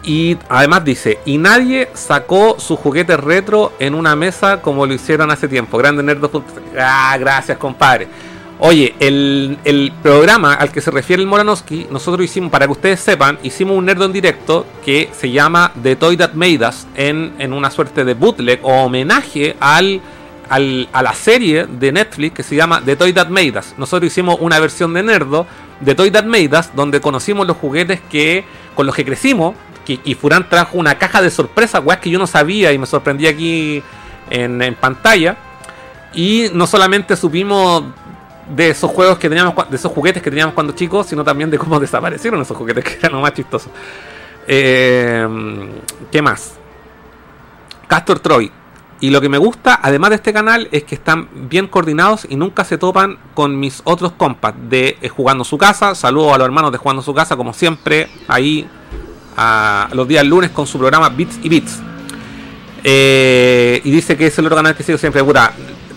[0.04, 5.30] Y además dice, y nadie sacó su juguete retro en una mesa como lo hicieron
[5.30, 5.78] hace tiempo.
[5.78, 6.42] Grande Nerd 2.0.
[6.80, 8.08] Ah, gracias, compadre.
[8.58, 13.00] Oye, el, el programa al que se refiere el Moranowski, nosotros hicimos, para que ustedes
[13.00, 17.52] sepan, hicimos un Nerd en directo que se llama The Toy That Made en, en
[17.52, 20.00] una suerte de bootleg o homenaje al,
[20.48, 23.54] al- a la serie de Netflix que se llama The Toy That Made.
[23.78, 25.44] Nosotros hicimos una versión de Nerdo
[25.80, 28.44] de Toy That Made donde conocimos los juguetes que
[28.76, 29.56] con los que crecimos.
[29.84, 32.86] que- y Furán trajo una caja de sorpresa, weas que yo no sabía y me
[32.86, 33.82] sorprendí aquí
[34.30, 35.36] en, en pantalla.
[36.14, 37.82] Y no solamente supimos
[38.48, 41.58] de esos juegos que teníamos, de esos juguetes que teníamos cuando chicos, sino también de
[41.58, 43.70] cómo desaparecieron esos juguetes, que eran lo más chistoso.
[44.46, 45.26] Eh,
[46.10, 46.54] ¿Qué más?
[47.86, 48.50] Castor Troy.
[49.00, 52.36] Y lo que me gusta, además de este canal, es que están bien coordinados y
[52.36, 55.96] nunca se topan con mis otros compas de eh, Jugando Su Casa.
[55.96, 58.68] Saludos a los hermanos de Jugando Su Casa, como siempre, ahí
[59.92, 61.80] los días lunes con su programa Bits y Bits.
[62.84, 65.22] Eh, y dice que es el otro canal que sigo siempre.
[65.24, 65.52] Puta,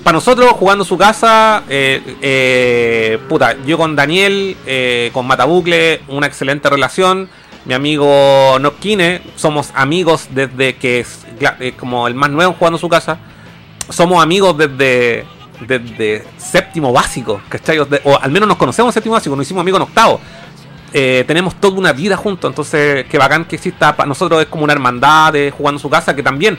[0.05, 6.27] para nosotros, jugando su casa, eh, eh, puta, yo con Daniel, eh, con Matabucle, una
[6.27, 7.27] excelente relación.
[7.65, 11.25] Mi amigo Nokine, somos amigos desde que es
[11.79, 13.17] como el más nuevo jugando su casa.
[13.89, 15.25] Somos amigos desde,
[15.61, 17.79] desde séptimo básico, ¿cachai?
[17.79, 17.87] O,
[18.21, 20.21] al menos nos conocemos en séptimo básico, nos hicimos amigos en octavo
[21.27, 24.71] tenemos toda una vida juntos, entonces qué bacán que exista, para nosotros es como una
[24.71, 26.57] hermandad de jugando su casa, que también,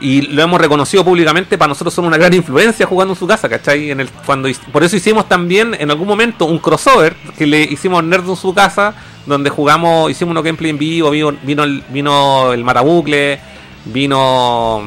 [0.00, 3.48] y lo hemos reconocido públicamente, para nosotros son una gran influencia jugando en su casa,
[3.48, 3.90] ¿cachai?
[3.90, 8.02] En el, cuando, por eso hicimos también en algún momento un crossover que le hicimos
[8.02, 8.94] Nerd en su casa,
[9.26, 13.38] donde jugamos, hicimos unos gameplay en vivo, vino, vino, el, vino Matabucle,
[13.86, 14.82] vino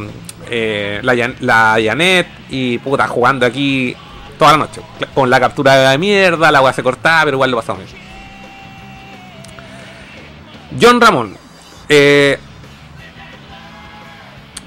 [0.49, 3.95] eh, la, la Janet, y puta, jugando aquí
[4.37, 4.81] toda la noche,
[5.13, 8.07] con la captura de mierda, la agua se cortaba, pero igual lo pasamos bien.
[10.79, 11.35] John Ramón.
[11.89, 12.37] eh,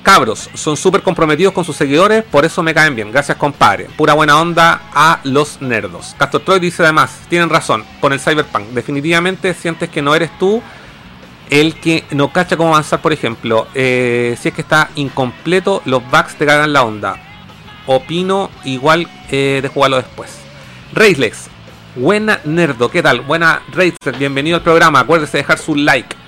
[0.03, 3.12] cabros, son súper comprometidos con sus seguidores, por eso me caen bien.
[3.12, 3.88] Gracias, compadre.
[3.96, 6.14] Pura buena onda a los nerdos.
[6.18, 8.68] Castor Troy dice además, tienen razón, con el Cyberpunk.
[8.68, 10.62] Definitivamente sientes que no eres tú
[11.51, 13.66] el que no cacha cómo avanzar, por ejemplo.
[13.74, 17.16] Eh, si es que está incompleto, los bugs te cagan la onda.
[17.86, 20.38] Opino igual eh, de jugarlo después.
[20.92, 21.48] Raislex,
[21.96, 23.20] buena nerdo, ¿qué tal?
[23.20, 25.01] Buena Raislex, bienvenido al programa.
[25.01, 26.19] Acuérdese de dejar su like.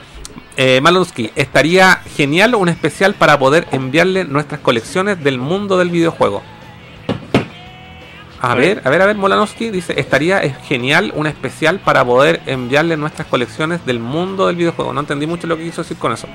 [0.57, 6.43] Eh, Malonsky, estaría genial un especial para poder enviarle nuestras colecciones del mundo del videojuego.
[8.45, 12.97] A ver, a ver, a ver, Molanowski dice, estaría genial un especial para poder enviarle
[12.97, 14.93] nuestras colecciones del mundo del videojuego.
[14.93, 16.27] No entendí mucho lo que quiso decir con eso.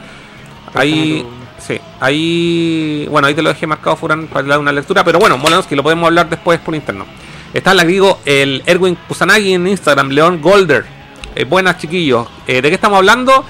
[0.73, 1.25] Ahí,
[1.59, 5.37] sí, ahí, bueno, ahí te lo dejé marcado, Furan, para dar una lectura, pero bueno,
[5.37, 7.05] Molanowski, lo podemos hablar después por interno.
[7.53, 10.85] Está el agrego el Erwin Kusanagi en Instagram, León Golder.
[11.35, 12.25] Eh, buenas, chiquillos.
[12.47, 13.43] Eh, ¿De qué estamos hablando?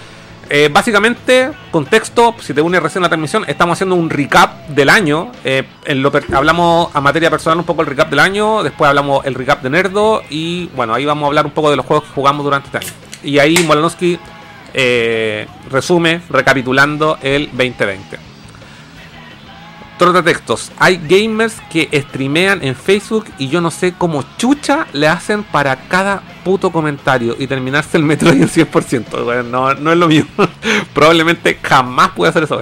[0.50, 5.32] Eh, básicamente, contexto, si te unes recién la transmisión, estamos haciendo un recap del año.
[5.44, 5.64] Eh,
[6.34, 9.70] hablamos a materia personal un poco el recap del año, después hablamos el recap de
[9.70, 12.68] Nerdo y bueno, ahí vamos a hablar un poco de los juegos que jugamos durante
[12.68, 12.94] este año.
[13.24, 14.18] Y ahí Molanowski
[14.74, 18.37] eh, resume, recapitulando el 2020.
[19.98, 20.72] Trota textos.
[20.78, 25.76] Hay gamers que streamean en Facebook y yo no sé cómo chucha le hacen para
[25.88, 29.24] cada puto comentario y terminarse el Metroid en 100%.
[29.24, 30.24] Bueno, no, es lo mío.
[30.94, 32.62] Probablemente jamás pude hacer eso.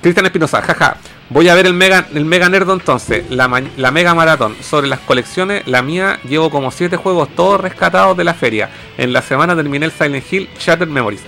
[0.00, 0.98] Cristian Espinosa, jaja.
[1.30, 4.54] Voy a ver el mega, el mega nerdo entonces, la, la mega maratón.
[4.60, 8.70] Sobre las colecciones, la mía llevo como 7 juegos todos rescatados de la feria.
[8.96, 11.22] En la semana terminé el Silent Hill Shattered Memories.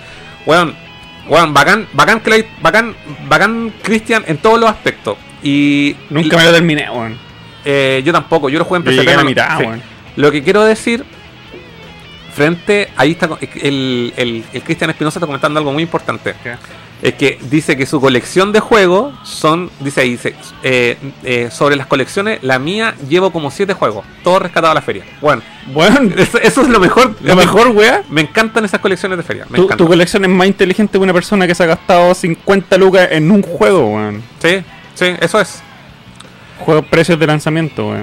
[0.47, 0.77] Weón,
[1.29, 2.23] weón, bacán, bacán,
[2.63, 2.95] bacán,
[3.29, 5.19] bacán Cristian en todos los aspectos.
[5.43, 7.17] Y Nunca me lo terminé, weón.
[7.65, 9.01] eh, yo tampoco, yo lo jugué en PC.
[9.13, 9.65] a la mitad, sí.
[10.17, 11.05] Lo que quiero decir,
[12.35, 13.29] frente, ahí está
[13.63, 16.35] el, el, el Cristian Espinosa está comentando algo muy importante.
[16.43, 16.55] ¿Qué?
[17.03, 21.77] Es que dice que su colección de juegos son, dice ahí, dice, eh, eh, sobre
[21.77, 25.05] las colecciones, la mía llevo como 7 juegos, todos rescatados a la feria.
[25.23, 25.41] Bueno,
[25.73, 27.17] Weón, eso, eso es lo mejor.
[27.23, 28.03] lo mejor, weá.
[28.11, 29.47] Me encantan esas colecciones de feria.
[29.49, 32.77] Me Tu, tu colección es más inteligente que una persona que se ha gastado 50
[32.77, 34.23] lucas en un juego, weón.
[34.43, 34.59] Sí,
[34.95, 35.63] sí, eso es.
[36.61, 37.95] Juego precios de lanzamiento.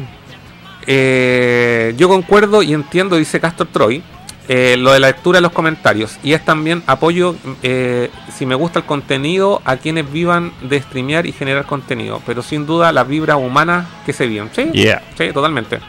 [0.85, 4.03] Eh, yo concuerdo y entiendo, dice Castor Troy.
[4.49, 6.17] eh, lo de la lectura de los comentarios.
[6.23, 11.25] Y es también apoyo, eh, si me gusta el contenido, a quienes vivan de streamear
[11.25, 12.21] y generar contenido.
[12.25, 14.49] Pero sin duda las vibras humanas que se viven.
[14.55, 15.01] Sí, Yeah.
[15.17, 15.79] sí, totalmente.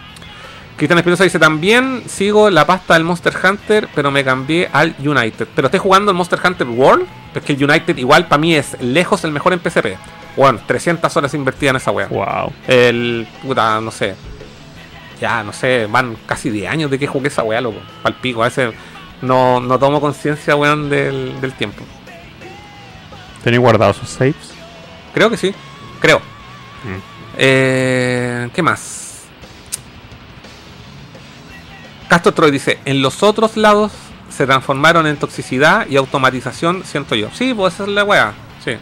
[0.76, 5.46] Cristian Espinosa dice también sigo la pasta del Monster Hunter, pero me cambié al United.
[5.54, 7.06] Pero estoy jugando el Monster Hunter World,
[7.36, 9.96] es que el United igual para mí es lejos el mejor en PSP.
[10.39, 12.06] Bueno, 300 horas invertidas en esa wea.
[12.06, 12.52] Wow.
[12.69, 14.15] El puta, no sé.
[15.20, 17.81] Ya, no sé, van casi 10 años de que jugué esa weá, loco.
[18.05, 18.73] Pal pico, a veces
[19.20, 21.82] no, no tomo conciencia, weón, del, del tiempo.
[23.43, 24.36] ¿Tenéis guardados sus saves?
[25.12, 25.52] Creo que sí,
[25.98, 26.19] creo.
[26.19, 27.01] Mm.
[27.36, 29.24] Eh, ¿Qué más?
[32.09, 33.90] Castro Troy dice, en los otros lados
[34.31, 37.28] se transformaron en toxicidad y automatización, siento yo.
[37.32, 38.35] Sí, pues esa es la weá.
[38.65, 38.77] Sí.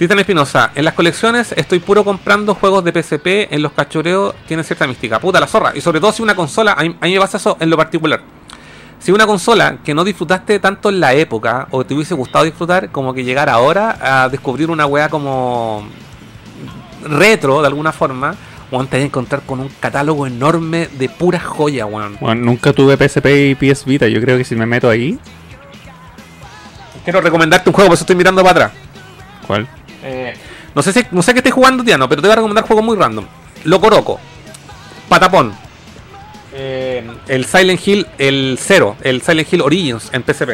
[0.00, 4.64] Cristian Espinosa, en las colecciones estoy puro comprando juegos de PSP, en los cachoreos tienen
[4.64, 5.20] cierta mística.
[5.20, 5.72] Puta la zorra.
[5.74, 7.76] Y sobre todo si una consola, a mí, a mí me pasa eso en lo
[7.76, 8.22] particular.
[8.98, 12.88] Si una consola que no disfrutaste tanto en la época, o te hubiese gustado disfrutar,
[12.90, 15.86] como que llegar ahora a descubrir una weá como
[17.06, 18.34] retro de alguna forma,
[18.72, 22.16] weón, te vas a encontrar con un catálogo enorme de puras joyas, weón.
[22.22, 24.08] Bueno, nunca tuve PSP y PS Vita.
[24.08, 25.18] Yo creo que si me meto ahí.
[27.04, 28.72] Quiero recomendarte un juego, por eso estoy mirando para atrás.
[29.46, 29.68] ¿Cuál?
[30.74, 32.84] No sé si, no sé qué estés jugando, Tiano, pero te voy a recomendar juegos
[32.84, 33.26] muy random.
[33.64, 34.20] Loco Roco,
[35.08, 35.52] Patapón,
[36.54, 40.50] eh, el Silent Hill, el 0, el Silent Hill Origins en PSP.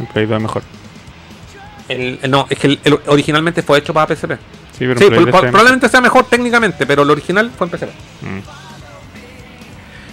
[0.00, 0.62] El Play 2 es mejor.
[1.88, 4.32] El, el- no, es que el, el originalmente fue hecho para PSP.
[4.76, 7.50] Sí, pero Sí, en Play pro- 2 es- probablemente sea mejor técnicamente, pero el original
[7.56, 7.90] fue en PSP.
[8.22, 8.38] Mm.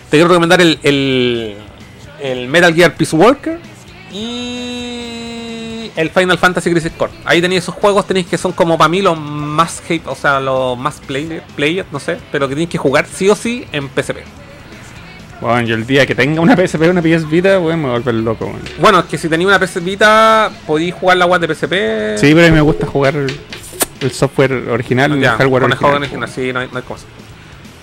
[0.10, 1.56] Te quiero recomendar el, el,
[2.22, 3.60] el Metal Gear Peace Walker
[4.12, 4.71] y
[5.96, 7.12] el Final Fantasy Crisis Core.
[7.26, 10.40] Ahí tenéis esos juegos, tenéis que son como para mí los más hate, o sea,
[10.40, 13.90] los más play, players, no sé, pero que tenéis que jugar sí o sí en
[13.90, 14.18] PSP.
[15.42, 18.00] Bueno, yo el día que tenga una PSP una PS Vita, weón, me voy a
[18.00, 18.54] volver loco.
[18.80, 22.20] Bueno, es que si tenéis una PS Vita, podéis jugar la web de PSP.
[22.20, 25.78] Sí, pero a mí me gusta jugar el, software original, Ya, el hardware con el
[25.78, 25.96] original.
[25.96, 27.06] original, sí, no hay, no hay cosa.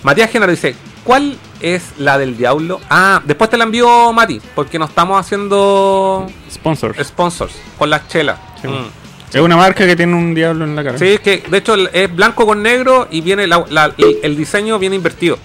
[0.05, 0.76] Matías Genaro dice,
[1.09, 2.80] ¿cuál es la del diablo?
[2.90, 6.98] Ah, después te la envió Mati, porque nos estamos haciendo Sponsors.
[7.06, 8.39] sponsors con las chelas.
[8.60, 8.68] Sí.
[8.68, 8.90] Mm.
[9.35, 10.98] Es una marca que tiene un diablo en la cara.
[10.98, 14.18] Sí, es que de hecho el- es blanco con negro y viene la- la- el,
[14.22, 15.39] el diseño viene invertido.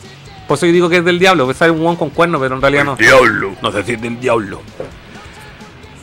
[0.50, 2.56] Por eso yo digo que es del diablo, que sale un guan con cuernos, pero
[2.56, 2.96] en realidad no.
[2.98, 3.54] Diablo.
[3.62, 4.62] No sé si es del diablo.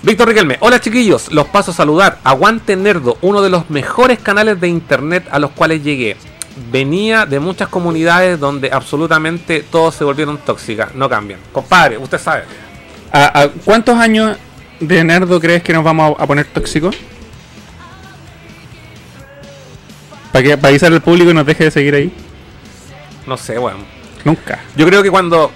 [0.03, 2.19] Víctor Riquelme, hola chiquillos, los paso a saludar.
[2.25, 6.17] Aguante Nerdo, uno de los mejores canales de internet a los cuales llegué.
[6.71, 11.41] Venía de muchas comunidades donde absolutamente todos se volvieron tóxicas, no cambian.
[11.53, 12.43] Compadre, usted sabe.
[13.13, 14.37] ¿A, a cuántos años
[14.81, 16.97] de nerdo crees que nos vamos a, a poner tóxicos?
[20.33, 22.13] ¿Para que para avisar al público y nos deje de seguir ahí?
[23.27, 23.79] No sé, bueno.
[24.25, 24.61] Nunca.
[24.77, 25.51] Yo creo que cuando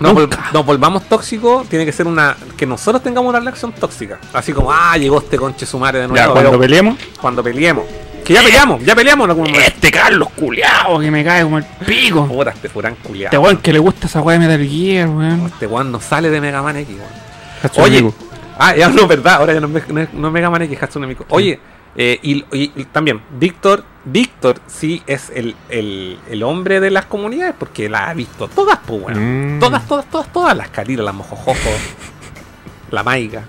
[0.00, 0.50] nos, vol- Nunca.
[0.52, 2.36] nos volvamos tóxicos, tiene que ser una.
[2.56, 4.18] que nosotros tengamos una reacción tóxica.
[4.32, 6.26] Así como, ah, llegó este conche su madre de nuevo.
[6.26, 6.98] Ya, cuando peleemos.
[7.20, 7.84] cuando peleemos.
[8.24, 9.66] Que ya peleamos, ya peleamos en algún momento.
[9.68, 12.26] Este Carlos culiao que me cae como el pico.
[12.26, 13.40] Puta, este furán Este culiado.
[13.42, 15.46] weón que le gusta esa weá de Metal Gear, weón.
[15.46, 17.84] Este weón no sale de Mega Man X, weón.
[17.86, 18.14] Oye, Miku.
[18.58, 21.24] ah, ya no es verdad, ahora ya no, no no Mega Man X, Hatsune Miku.
[21.28, 21.58] Oye,
[21.96, 27.04] eh, y, y- y también, Víctor, Víctor sí es el, el, el hombre de las
[27.06, 29.56] comunidades porque la ha visto todas, pues, weón.
[29.56, 29.60] Mm.
[29.60, 31.58] Todas, todas, todas, todas, las caritas, las mojojojos,
[32.90, 33.44] la maiga.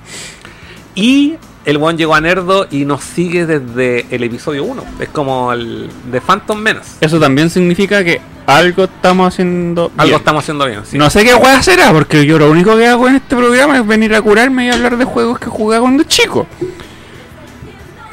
[0.96, 1.36] Y
[1.66, 4.84] el weón llegó a Nerdo y nos sigue desde el episodio 1.
[5.00, 6.98] Es como el de Phantom Menace.
[7.02, 9.92] Eso también significa que algo estamos haciendo.
[9.98, 10.16] Algo bien.
[10.20, 10.98] estamos haciendo bien, sí.
[10.98, 13.88] No sé qué weá será, porque yo lo único que hago en este programa es
[13.88, 16.46] venir a curarme y hablar de juegos que jugaba cuando chico.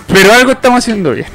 [0.08, 1.26] Pero algo estamos haciendo bien.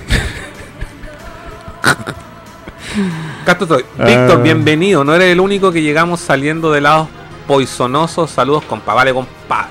[3.43, 3.85] Acá estoy.
[3.97, 4.43] Víctor, Ah.
[4.43, 5.03] bienvenido.
[5.03, 7.07] No eres el único que llegamos saliendo de lados
[7.47, 8.29] poisonosos.
[8.31, 8.93] Saludos, compa.
[8.93, 9.69] Vale, compa.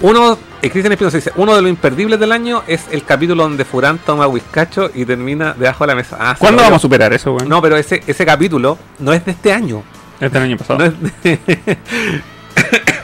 [0.00, 3.64] Uno, eh, Cristian Espinosa dice, uno de los imperdibles del año es el capítulo donde
[3.64, 6.16] Furán toma whiskacho y termina debajo de la mesa.
[6.20, 7.48] Ah, ¿Cuándo vamos a superar eso, weón?
[7.48, 9.82] No, pero ese, ese capítulo no es de este año.
[10.20, 10.78] Este año pasado.
[10.78, 10.92] No, es
[11.22, 11.38] de-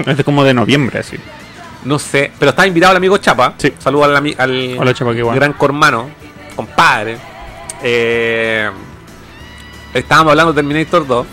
[0.07, 1.17] Es de como de noviembre, así.
[1.85, 3.55] no sé, pero está invitado el amigo Chapa.
[3.59, 3.73] Sí.
[3.79, 6.11] Saludos al, ami- al Hola, Chapa, gran cormano,
[6.57, 7.17] compadre.
[7.83, 8.69] Eh,
[9.93, 11.27] estábamos hablando de Terminator 2.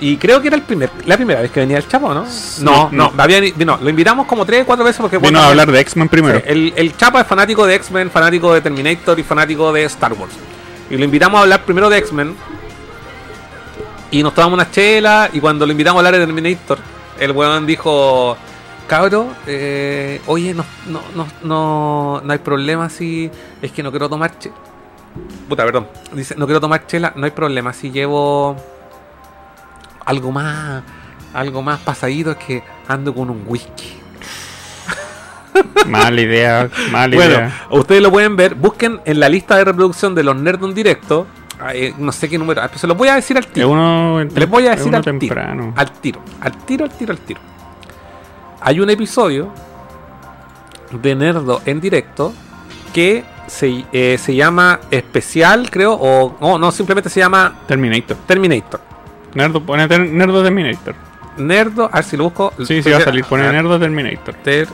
[0.00, 2.26] Y creo que era el primer, la primera vez que venía el Chapo, ¿no?
[2.60, 3.22] No, no, no.
[3.22, 5.80] había ni- no, lo invitamos como tres, cuatro veces porque Vino bueno, a hablar de
[5.80, 6.38] X-Men primero.
[6.38, 10.12] Sí, el, el Chapa es fanático de X-Men, fanático de Terminator y fanático de Star
[10.14, 10.32] Wars.
[10.90, 12.34] Y lo invitamos a hablar primero de X-Men.
[14.10, 15.30] Y nos tomamos una chela.
[15.32, 16.78] Y cuando lo invitamos a hablar de Terminator,
[17.18, 18.36] el weón dijo:
[18.88, 23.30] Cabro, eh, oye, no, no, no, no, no hay problema si.
[23.62, 24.54] Es que no quiero tomar chela.
[25.48, 25.86] Puta, perdón.
[26.12, 28.56] Dice: No quiero tomar chela, no hay problema si llevo
[30.04, 30.82] algo más
[31.32, 33.98] algo más pasadito es que ando con un whisky.
[35.86, 37.66] Mala idea, mala Bueno, idea.
[37.70, 38.54] ustedes lo pueden ver.
[38.54, 41.26] Busquen en la lista de reproducción de los Nerd en directo.
[41.72, 42.60] eh, no sé qué número.
[42.62, 43.68] ah, pero se los voy a decir al tiro.
[43.70, 45.40] uno, Les voy a decir uno al tiro,
[45.76, 46.20] al tiro.
[46.40, 47.40] Al tiro, al tiro, al tiro.
[48.60, 49.52] Hay un episodio
[50.90, 52.32] de Nerdo en directo
[52.92, 55.92] que se, eh, se llama especial, creo.
[55.94, 58.16] O no, no, simplemente se llama Terminator.
[58.26, 58.80] Terminator.
[59.34, 60.94] Nerdo, pone Nerdo Terminator.
[61.36, 62.52] Nerdo, a ver si lo busco.
[62.64, 63.24] Sí, sí va a salir.
[63.24, 64.34] Pone Nerdo Terminator.
[64.36, 64.68] Ter-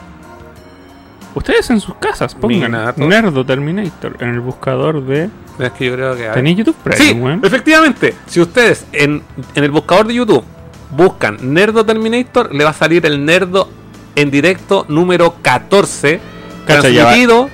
[1.32, 3.06] Ustedes en sus casas pongan Minato.
[3.06, 5.30] Nerdo Terminator en el buscador de.
[5.60, 6.34] Es que yo creo que hay.
[6.34, 7.40] ¿Tenéis YouTube Sí, Premium, weón?
[7.44, 8.14] efectivamente.
[8.26, 9.22] Si ustedes en,
[9.54, 10.44] en el buscador de YouTube
[10.90, 13.68] buscan Nerdo Terminator, le va a salir el Nerdo
[14.16, 16.20] en directo número 14,
[16.66, 17.10] Cacha, ya va.
[17.10, 17.48] transmitido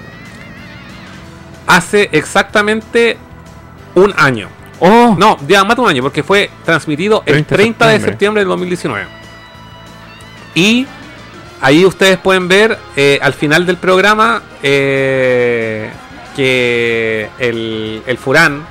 [1.66, 3.16] hace exactamente
[3.94, 4.48] un año.
[4.80, 5.14] ¡Oh!
[5.18, 8.40] No, ya más de un año, porque fue transmitido el 30 de 30 de septiembre.
[8.42, 9.06] del 2019.
[10.54, 10.86] Y
[11.60, 15.90] ahí ustedes pueden ver eh, al final del programa eh,
[16.34, 18.64] que el, el Furán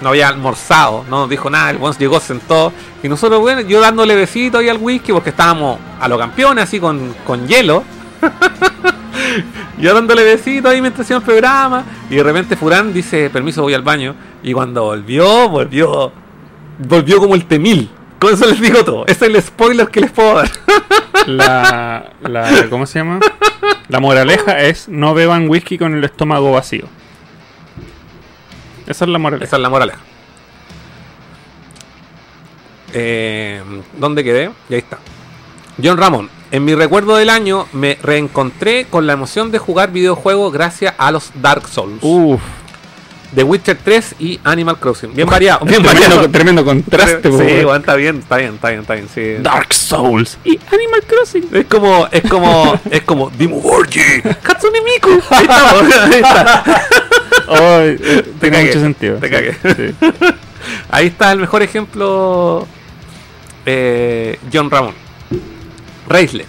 [0.00, 2.72] no había almorzado, no nos dijo nada, el buen llegó, sentó.
[3.02, 6.80] Y nosotros, bueno, yo dándole besito ahí al whisky porque estábamos a los campeones, así
[6.80, 7.84] con, con hielo.
[9.78, 11.84] Yo dándole besito ahí mientras hacíamos el programa.
[12.08, 14.14] Y de repente Furán dice, permiso, voy al baño.
[14.44, 16.12] Y cuando volvió, volvió.
[16.78, 17.90] Volvió como el temil.
[18.20, 19.04] Con eso les digo todo.
[19.06, 20.50] Ese es el spoiler que les puedo dar.
[21.26, 23.18] La, la- ¿Cómo se llama?
[23.88, 26.84] La moraleja es no beban whisky con el estómago vacío.
[28.86, 29.44] Esa es la moraleja.
[29.46, 29.98] Esa es la moraleja.
[32.92, 33.62] Eh,
[33.98, 34.50] ¿Dónde quedé?
[34.68, 34.98] Y ahí está.
[35.82, 36.28] John Ramón.
[36.50, 41.10] En mi recuerdo del año me reencontré con la emoción de jugar videojuegos gracias a
[41.10, 41.98] los Dark Souls.
[42.02, 42.40] Uf,
[43.34, 45.14] The Witcher 3 y Animal Crossing.
[45.14, 45.64] Bien variado.
[45.66, 46.30] Bien tremendo, variado.
[46.30, 47.22] tremendo contraste.
[47.30, 49.08] Sí, bueno, está bien, está bien, está bien, está bien.
[49.12, 49.34] Sí.
[49.42, 51.48] Dark Souls y Animal Crossing.
[51.52, 54.00] Es como, es como, es como Dimo Borgi,
[54.42, 55.10] Katsune Miku.
[55.30, 56.64] Ahí está, ahí está.
[57.46, 59.16] Oh, eh, tiene cagué, mucho sentido.
[59.18, 59.52] te sí, cagué.
[59.76, 59.94] sí.
[60.90, 62.66] Ahí está el mejor ejemplo.
[63.66, 64.94] eh, John Ramón.
[66.08, 66.46] Raceless.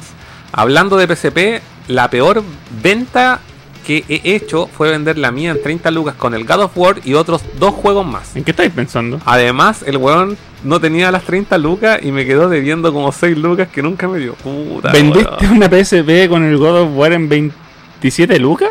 [0.53, 2.43] Hablando de PSP, la peor
[2.81, 3.41] venta
[3.85, 6.95] que he hecho fue vender la mía en 30 lucas con el God of War
[7.05, 8.35] y otros dos juegos más.
[8.35, 9.21] ¿En qué estáis pensando?
[9.25, 13.67] Además, el weón no tenía las 30 lucas y me quedó debiendo como 6 lucas
[13.69, 14.33] que nunca me dio.
[14.35, 15.57] Puta, ¿Vendiste weón.
[15.57, 18.69] una PSP con el God of War en 27 lucas?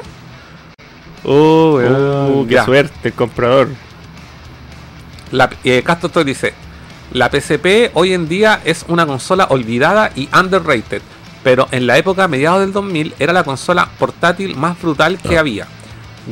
[1.24, 2.32] Oh, weón.
[2.41, 2.65] Uh, qué Ya.
[2.65, 3.69] suerte, el comprador.
[5.31, 6.55] La, eh, Castro dice:
[7.12, 11.03] La PSP hoy en día es una consola olvidada y underrated,
[11.45, 15.69] pero en la época mediados del 2000 era la consola portátil más brutal que había.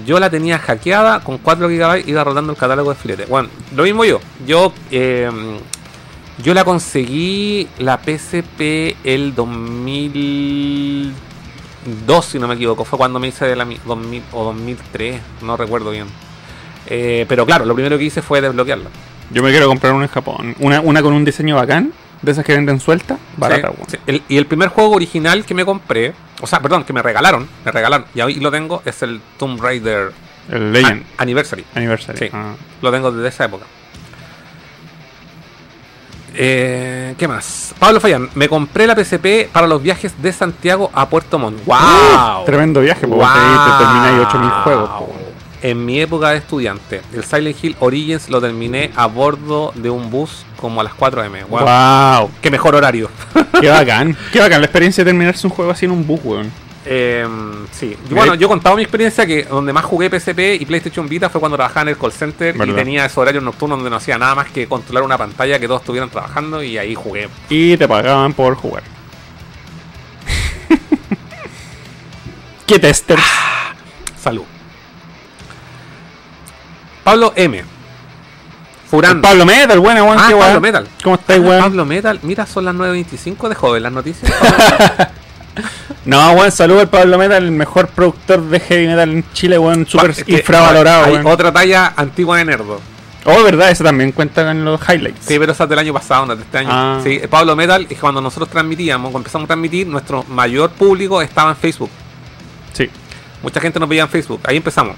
[0.07, 3.27] Yo la tenía hackeada con 4 GB, iba rotando el catálogo de filete.
[3.27, 4.21] Bueno, lo mismo yo.
[4.47, 5.31] Yo, eh,
[6.43, 11.13] yo la conseguí la PSP el 2002,
[12.25, 12.85] si no me equivoco.
[12.87, 16.07] Fue cuando me hice de la mi- 2000 o 2003, no recuerdo bien.
[16.87, 18.89] Eh, pero claro, lo primero que hice fue desbloquearla.
[19.31, 20.55] Yo me quiero comprar una en Japón.
[20.61, 23.91] Una, una con un diseño bacán, de esas que venden suelta, barata, Sí, weón.
[23.91, 23.99] sí.
[24.07, 27.49] El- y el primer juego original que me compré, o sea, perdón, que me regalaron,
[27.65, 30.13] me regalaron, y ahí lo tengo, es el Tomb Raider
[30.49, 31.65] El Legend An- Anniversary.
[31.75, 32.19] Anniversary.
[32.19, 32.29] Sí.
[32.33, 32.55] Ah.
[32.81, 33.65] Lo tengo desde esa época.
[36.35, 37.75] Eh, ¿Qué más?
[37.79, 41.63] Pablo Fayán, me compré la PSP para los viajes de Santiago a Puerto Montt.
[41.67, 42.45] ¡Wow!
[42.47, 43.27] Tremendo viaje, porque ¡Wow!
[43.35, 44.89] ahí te termináis 8000 juegos.
[44.91, 45.13] po.
[45.63, 50.11] En mi época de estudiante, el Silent Hill Origins lo terminé a bordo de un
[50.11, 51.33] bus como a las 4 am.
[51.49, 51.61] ¡Wow!
[51.61, 53.09] Wow, ¡Qué mejor horario!
[53.61, 54.17] qué bacán.
[54.33, 56.51] Qué bacán la experiencia de terminarse un juego así en un bus, weón.
[56.85, 57.25] Eh,
[57.71, 61.09] sí, Yo- bueno, yo he contado mi experiencia que donde más jugué PSP y PlayStation
[61.09, 63.97] Vita fue cuando trabajaba en el call center y tenía esos horarios nocturnos donde no
[63.97, 67.29] hacía nada más que controlar una pantalla que todos estuvieran trabajando y ahí jugué.
[67.49, 68.83] Y te pagaban por jugar.
[72.67, 73.23] ¿Qué testers?
[74.21, 74.43] Salud.
[77.05, 77.63] Pablo M.
[78.91, 79.23] Furán.
[79.23, 80.19] Pablo Metal, buena, weón.
[80.21, 80.61] Ah, qué Pablo.
[80.61, 80.89] Metal.
[81.03, 81.61] ¿Cómo estáis, weón?
[81.63, 82.19] Pablo Metal.
[82.23, 84.33] Mira, son las 9.25 de joven las noticias.
[86.05, 89.87] No, weón, saludo al Pablo Metal, el mejor productor de heavy metal en Chile, weón,
[89.87, 92.81] súper Es que infravalorado, Hay otra talla antigua de Nerdo.
[93.25, 95.25] Oh, verdad, eso también cuenta en los highlights.
[95.25, 96.71] Sí, pero esa es del año pasado, no de este año.
[96.73, 97.01] Ah.
[97.05, 101.51] Sí, Pablo Metal, es cuando nosotros transmitíamos, cuando empezamos a transmitir, nuestro mayor público estaba
[101.51, 101.91] en Facebook.
[102.73, 102.91] Sí.
[103.43, 104.41] Mucha gente nos veía en Facebook.
[104.45, 104.97] Ahí empezamos.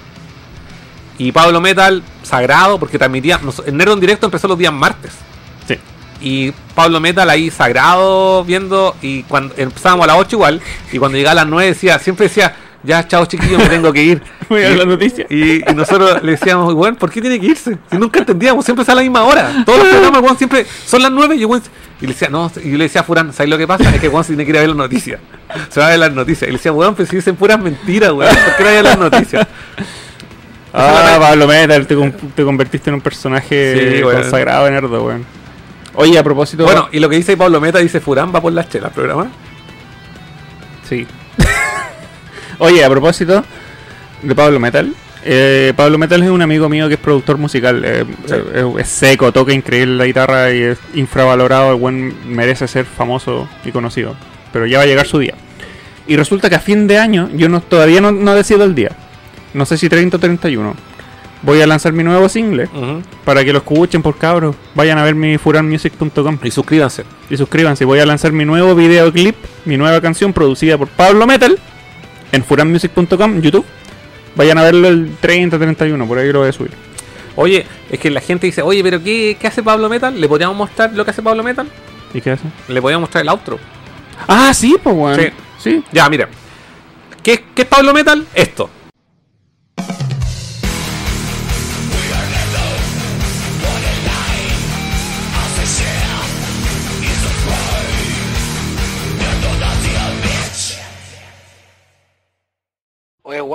[1.17, 3.39] Y Pablo Metal, sagrado, porque transmitía.
[3.65, 5.11] El Nerd en directo empezó los días martes.
[5.67, 5.77] Sí.
[6.21, 8.95] Y Pablo Metal ahí sagrado viendo.
[9.01, 10.61] Y cuando empezábamos a las 8 igual.
[10.91, 14.03] Y cuando llegaba a las 9 decía, siempre decía, ya, chao chiquillos, me tengo que
[14.03, 14.21] ir.
[14.49, 15.25] Voy a ver la noticia.
[15.29, 17.77] Y, y nosotros le decíamos, weón, ¿por qué tiene que irse?
[17.89, 19.63] Si nunca entendíamos, siempre es a la misma hora.
[19.65, 21.63] Todos los programas, weón, siempre son las 9 y el weón-
[22.01, 23.89] Y le decía, no, y yo le decía a Furán, ¿sabes lo que pasa?
[23.89, 25.19] Es que Juan se tiene que ir a ver las noticias.
[25.69, 26.43] Se va a ver las noticias.
[26.49, 28.97] Y le decía, weón, pero si dicen puras mentiras, weón, ¿por qué no hay las
[28.99, 29.47] noticias?
[30.77, 35.25] Ah, Pablo Metal, te, con- te convertiste en un personaje Sí, consagrado en Nerdo, weón.
[35.93, 36.65] Oye, a propósito.
[36.65, 39.27] Bueno, y lo que dice Pablo Meta, dice Furán va por las chelas, programa.
[40.89, 41.07] Sí.
[42.59, 43.43] Oye, a propósito
[44.21, 44.93] de Pablo Metal.
[45.23, 47.81] eh, Pablo Metal es un amigo mío que es productor musical.
[47.85, 48.33] eh, Sí.
[48.35, 51.71] eh, es seco, toca increíble la guitarra y es infravalorado.
[51.71, 54.15] El buen merece ser famoso y conocido.
[54.51, 55.33] Pero ya va a llegar su día.
[56.07, 58.91] Y resulta que a fin de año, yo no, todavía no, no decido el día.
[59.55, 60.75] No sé si 30 o 31.
[61.41, 62.67] Voy a lanzar mi nuevo single
[63.23, 64.55] para que lo escuchen por cabros.
[64.73, 67.03] Vayan a ver mi furanmusic.com Y suscríbanse.
[67.29, 67.85] y suscríbanse.
[67.85, 71.57] Voy a lanzar mi nuevo videoclip, mi nueva canción producida por Pablo Metal
[72.31, 73.65] en furanmusic.com, YouTube.
[74.35, 76.71] Vayan a verlo el 30-31, por ahí lo voy a subir.
[77.37, 80.19] Oye, es que la gente dice, oye, pero ¿qué, qué hace Pablo Metal?
[80.19, 81.67] ¿Le podríamos mostrar lo que hace Pablo Metal?
[82.13, 82.43] ¿Y qué hace?
[82.67, 83.59] Le podríamos mostrar el outro.
[84.27, 85.21] Ah, sí, pues bueno.
[85.21, 85.29] Sí.
[85.59, 85.83] Sí.
[85.91, 86.27] Ya, mira.
[87.23, 88.25] ¿Qué, ¿Qué es Pablo Metal?
[88.33, 88.69] Esto.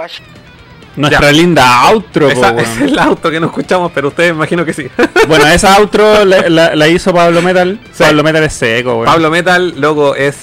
[0.01, 0.19] Wash,
[0.97, 4.73] Nuestra linda outro, po, Esa- es el auto que no escuchamos, pero ustedes imagino que
[4.73, 4.87] sí.
[5.29, 7.79] Bueno, esa outro la, la- la hizo Pablo Metal.
[7.93, 8.03] Sí.
[8.03, 9.05] Pablo Metal es seco, weón.
[9.05, 10.37] Pablo Metal, loco, es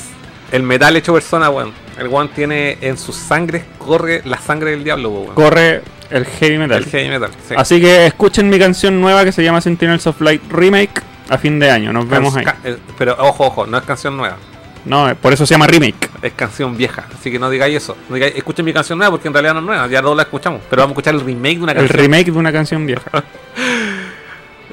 [0.52, 1.74] el metal hecho persona, weón.
[2.00, 5.36] El weón tiene en sus sangres, corre la sangre del diablo, weón.
[5.36, 5.82] corre
[6.12, 6.78] el heavy metal.
[6.78, 7.54] El heavy metal, sí.
[7.58, 11.60] Así que escuchen mi canción nueva que se llama Sentinels of Light Remake a fin
[11.60, 11.92] de año.
[11.92, 12.46] Nos vemos ahí.
[12.64, 14.38] Eh, Pero ojo, ojo, no es canción nueva.
[14.86, 16.10] No, eh, por eso se llama Remake.
[16.22, 17.98] Es canción vieja, así que no digáis eso.
[18.10, 20.24] No digáis, escuchen mi canción nueva porque en realidad no es nueva, ya todos la
[20.24, 20.62] escuchamos.
[20.70, 22.00] Pero vamos a escuchar el remake de una El canción.
[22.00, 23.04] remake de una canción vieja.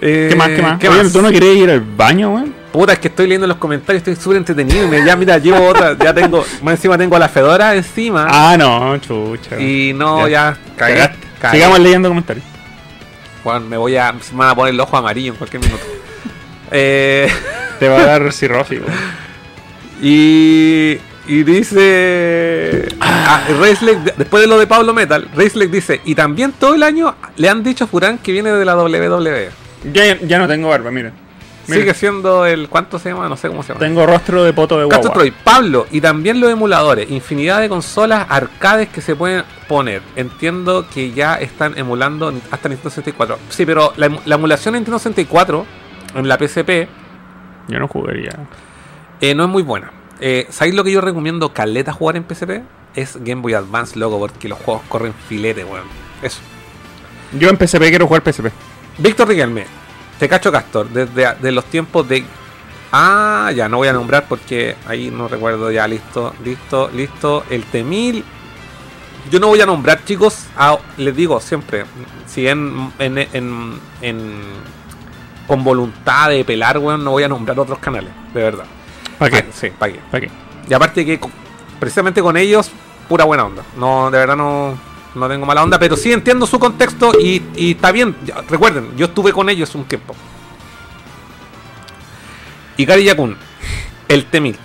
[0.00, 0.48] Eh, ¿Qué más?
[0.48, 0.78] ¿Qué más?
[0.78, 1.12] ¿Qué Oye, más?
[1.12, 2.52] ¿tú no querías ir al baño, weón?
[2.72, 4.88] Puta, es que estoy leyendo los comentarios, estoy súper entretenido.
[4.88, 8.26] me- Ya, mira, llevo otra, ya tengo, más encima tengo a la Fedora encima.
[8.28, 9.58] Ah, no, chucha.
[9.58, 11.18] y no, ya, cagué, Cagaste.
[11.40, 11.56] cagué.
[11.58, 12.44] Sigamos leyendo comentarios.
[13.44, 15.84] Juan, me voy a, me van a poner el ojo amarillo en cualquier minuto.
[16.72, 17.28] eh,
[17.78, 19.23] Te va a dar cirrosis, weón.
[20.02, 26.52] Y, y dice, ah, Reisleck, después de lo de Pablo Metal, Reisleck dice, y también
[26.52, 29.50] todo el año le han dicho a Furán que viene de la WWE.
[29.92, 31.12] Ya, ya no tengo barba, mira.
[31.66, 31.80] Mira.
[31.80, 33.26] Sigue siendo el, ¿cuánto se llama?
[33.26, 33.80] No sé cómo se llama.
[33.80, 35.12] Tengo rostro de poto de guagua.
[35.12, 40.02] Troy, Pablo, y también los emuladores, infinidad de consolas arcades que se pueden poner.
[40.14, 43.38] Entiendo que ya están emulando hasta Nintendo 64.
[43.48, 45.66] Sí, pero la emulación en Nintendo 64
[46.16, 46.88] en la PSP
[47.68, 48.30] Yo no jugaría.
[49.30, 49.90] Eh, no es muy buena.
[50.20, 52.62] Eh, ¿Sabéis lo que yo recomiendo caleta jugar en PSP?
[52.94, 55.84] Es Game Boy Advance, loco, porque los juegos corren filete, weón.
[56.22, 56.40] Eso.
[57.32, 58.46] Yo en PSP quiero jugar PSP.
[58.98, 59.66] Víctor Riquelme,
[60.18, 62.24] te cacho Castor, desde de los tiempos de.
[62.92, 67.44] Ah, ya no voy a nombrar porque ahí no recuerdo ya, listo, listo, listo.
[67.50, 68.22] El T1000.
[69.32, 70.46] Yo no voy a nombrar, chicos.
[70.96, 71.86] les digo siempre,
[72.26, 74.74] si en, en, en, en-
[75.48, 78.64] con voluntad de pelar, weón, no voy a nombrar otros canales, de verdad.
[79.18, 79.44] ¿Para qué?
[79.52, 80.00] Sí, para qué.
[80.10, 80.30] ¿Para qué?
[80.68, 81.20] Y aparte que
[81.78, 82.70] precisamente con ellos,
[83.08, 83.62] pura buena onda.
[83.76, 84.78] No, de verdad no,
[85.14, 88.16] no tengo mala onda, pero sí entiendo su contexto y, y está bien.
[88.48, 90.14] Recuerden, yo estuve con ellos un tiempo.
[92.76, 93.36] Y Gary Yakun,
[94.08, 94.56] el Temil.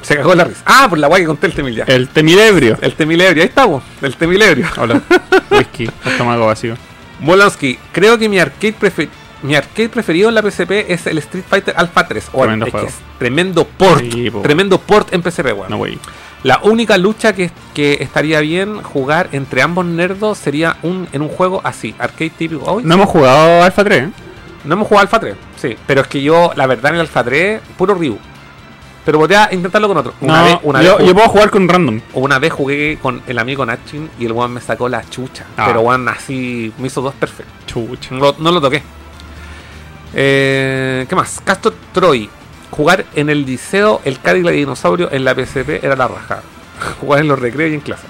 [0.00, 0.62] Se cagó la risa.
[0.64, 1.84] Ah, por la guay que conté el Temil ya.
[1.84, 2.78] El temilebrio.
[2.80, 3.82] El Temil ebrio, ahí estamos.
[4.00, 4.66] El Temil ebrio.
[4.78, 5.02] Hola.
[5.50, 5.90] Whisky.
[6.04, 6.76] Estómago vacío.
[7.20, 9.08] Molansky, creo que mi arcade prefe-
[9.42, 12.30] mi arcade preferido en la PSP es el Street Fighter Alpha 3.
[12.32, 12.88] Bueno, Tremendo juego.
[13.18, 14.00] tremendo port.
[14.00, 15.70] Sí, tremendo port en PSP, weón.
[15.70, 15.82] No.
[16.44, 21.28] La única lucha que, que estaría bien jugar entre ambos nerdos sería un en un
[21.28, 22.72] juego así, arcade típico.
[22.74, 24.02] Uy, No hemos jugado Alpha 3.
[24.04, 24.10] ¿eh?
[24.64, 27.24] no hemos jugado Alpha 3, sí, pero es que yo, la verdad, en el Alpha
[27.24, 28.18] 3, puro Ryu.
[29.04, 30.14] Pero podría intentarlo con otro.
[30.20, 32.00] Una, no, vez, una, yo, vez, yo puedo jugar con random.
[32.12, 35.46] una vez jugué con el amigo Nachin y el one me sacó la chucha.
[35.56, 35.64] Ah.
[35.68, 37.54] Pero one así me hizo dos perfectos.
[37.66, 38.14] Chucha.
[38.14, 38.82] No lo toqué.
[40.14, 41.40] Eh, ¿Qué más?
[41.44, 42.28] Castor Troy.
[42.70, 46.42] Jugar en el liceo, el Cadillac de dinosaurio en la PSP era la raja.
[47.00, 48.06] Jugar en los recreos y en clase.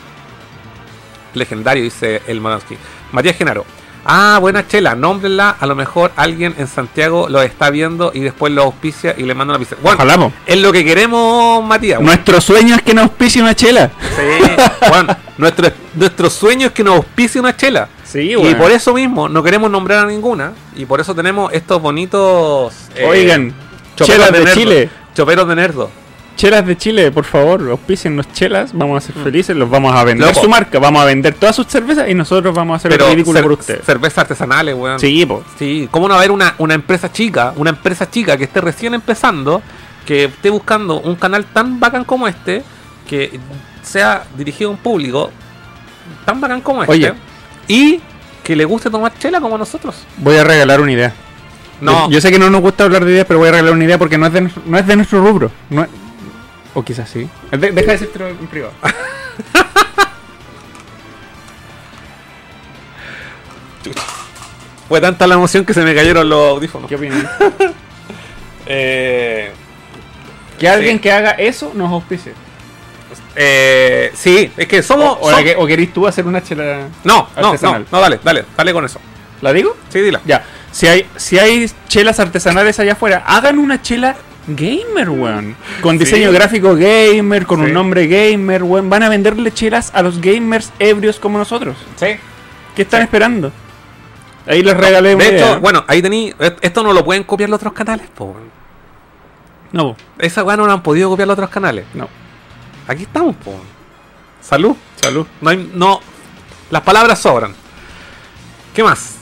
[1.34, 2.76] Legendario, dice el Monansky.
[3.12, 3.64] Matías Genaro.
[4.04, 5.56] Ah, buena chela, nómbrenla.
[5.60, 9.34] A lo mejor alguien en Santiago lo está viendo y después lo auspicia y le
[9.34, 9.76] manda una pizza.
[9.82, 12.00] Bueno, Ojalá, es lo que queremos, Matías.
[12.00, 13.90] Nuestro sueño es que nos auspicie una chela.
[14.16, 14.52] Sí,
[14.88, 17.88] bueno, nuestro, nuestro sueño es que nos auspicie una chela.
[18.04, 20.52] Sí, Y por eso mismo no queremos nombrar a ninguna.
[20.76, 22.74] Y por eso tenemos estos bonitos.
[22.94, 23.54] eh, Oigan,
[23.96, 24.54] chelas de nerdo.
[24.54, 24.90] Chile.
[25.14, 25.90] Choperos de nerdo.
[26.36, 30.28] chelas de Chile, por favor, auspiciennos chelas, vamos a ser felices, los vamos a vender
[30.28, 30.42] Loco.
[30.42, 33.42] su marca, vamos a vender todas sus cervezas y nosotros vamos a hacer el ridículo
[33.42, 33.84] por ustedes.
[33.84, 35.00] cervezas artesanales, weón.
[35.00, 35.42] Sí, po.
[35.58, 39.60] Sí, ¿cómo no haber una, una empresa chica, una empresa chica que esté recién empezando,
[40.06, 42.62] que esté buscando un canal tan bacán como este,
[43.08, 43.40] que
[43.82, 45.30] sea dirigido a un público
[46.24, 47.12] tan bacán como este, Oye.
[47.68, 48.00] y
[48.42, 49.96] que le guste tomar chela como nosotros?
[50.18, 51.12] Voy a regalar una idea.
[51.80, 53.84] No, Yo, sé que no nos gusta hablar de ideas, pero voy a regalar una
[53.84, 55.50] idea porque no es de, nuestro- no es de nuestro rubro.
[55.70, 55.90] No es-
[56.74, 57.28] o quizás sí.
[57.52, 58.72] De- deja de decirte en privado.
[64.88, 66.88] fue tanta la emoción que se me cayeron los audífonos.
[66.88, 67.24] ¿Qué opinas?
[68.70, 69.50] Eh,
[70.58, 72.34] Que alguien que haga eso nos auspice.
[73.36, 75.18] Eh, sí, es que somos...
[75.20, 76.88] O, o la som- que- o querís tú hacer una chela.
[77.04, 78.98] No, no, no, no, dale, dale, dale con eso.
[79.42, 79.76] ¿La digo?
[79.88, 80.20] Sí, dila.
[80.24, 80.44] Ya.
[80.72, 84.16] Si hay, si hay chelas artesanales allá afuera, hagan una chela
[84.48, 85.56] gamer, weón.
[85.80, 86.04] Con Sí.
[86.04, 87.66] diseño gráfico gamer, con Sí.
[87.66, 88.90] un nombre gamer, weón.
[88.90, 91.76] Van a venderle chelas a los gamers ebrios como nosotros.
[91.96, 92.06] Sí.
[92.74, 93.52] ¿Qué están esperando?
[94.46, 95.50] Ahí les regalé De idea.
[95.52, 96.32] hecho, bueno, ahí tení.
[96.60, 98.34] Esto no lo pueden copiar los otros canales, po.
[99.72, 101.84] No, Esa weá no lo han podido copiar los otros canales.
[101.94, 102.08] no.
[102.88, 103.54] Aquí estamos, po.
[104.40, 104.74] Salud.
[105.00, 105.26] Salud.
[105.40, 105.70] No hay.
[105.74, 106.00] No.
[106.70, 107.54] Las palabras sobran.
[108.74, 109.14] ¿Qué más?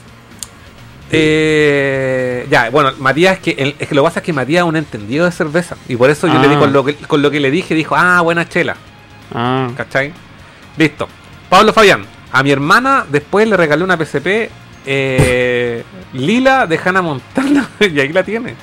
[1.10, 4.62] Eh, ya, bueno, Matías es que, el- es que lo que pasa es que Matías
[4.64, 5.76] es un entendido de cerveza.
[5.88, 6.58] Y por eso yo le di Ah.
[6.58, 8.76] con lo, que, con lo que le dije, dijo, ah, buena chela.
[9.34, 9.68] Ah.
[9.76, 10.12] ¿Cachai?
[10.76, 11.08] Listo.
[11.48, 12.04] Pablo Fabián.
[12.32, 14.50] A mi hermana después le regalé una PCP
[14.84, 18.54] eh, lila de Hannah Montana y ahí la tiene.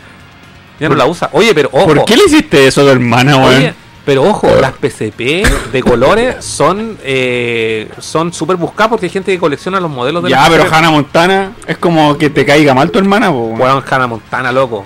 [0.79, 1.29] Ya no ¿Por- la usa.
[1.33, 1.87] Oye, pero ojo.
[1.87, 3.73] ¿Por qué le hiciste eso a tu hermana, weón?
[4.05, 9.39] Pero ojo, las PCP de colores son eh, son súper buscadas porque hay gente que
[9.39, 10.75] colecciona los modelos de Ya, las pero PCP.
[10.75, 13.45] Hannah Montana es como que te caiga mal tu hermana, po.
[13.57, 14.85] Weón, Hannah Montana, loco.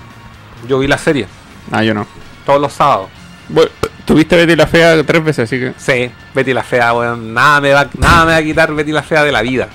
[0.67, 1.25] Yo vi la serie
[1.71, 2.05] Ah, yo no.
[2.45, 3.07] todos los sábados.
[3.49, 3.71] Bueno,
[4.05, 5.73] tuviste Betty la Fea tres veces, así que.
[5.77, 7.33] Sí, Betty la Fea, weón.
[7.33, 9.69] Nada me va, nada me va a quitar Betty la Fea de la vida.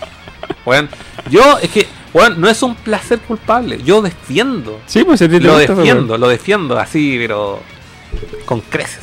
[0.64, 0.88] Weón.
[1.30, 3.80] Yo, es que, weón, no es un placer culpable.
[3.82, 4.80] Yo defiendo.
[4.86, 7.60] Sí, pues a ti te Lo gusta defiendo, lo defiendo así, pero
[8.44, 9.00] con creces.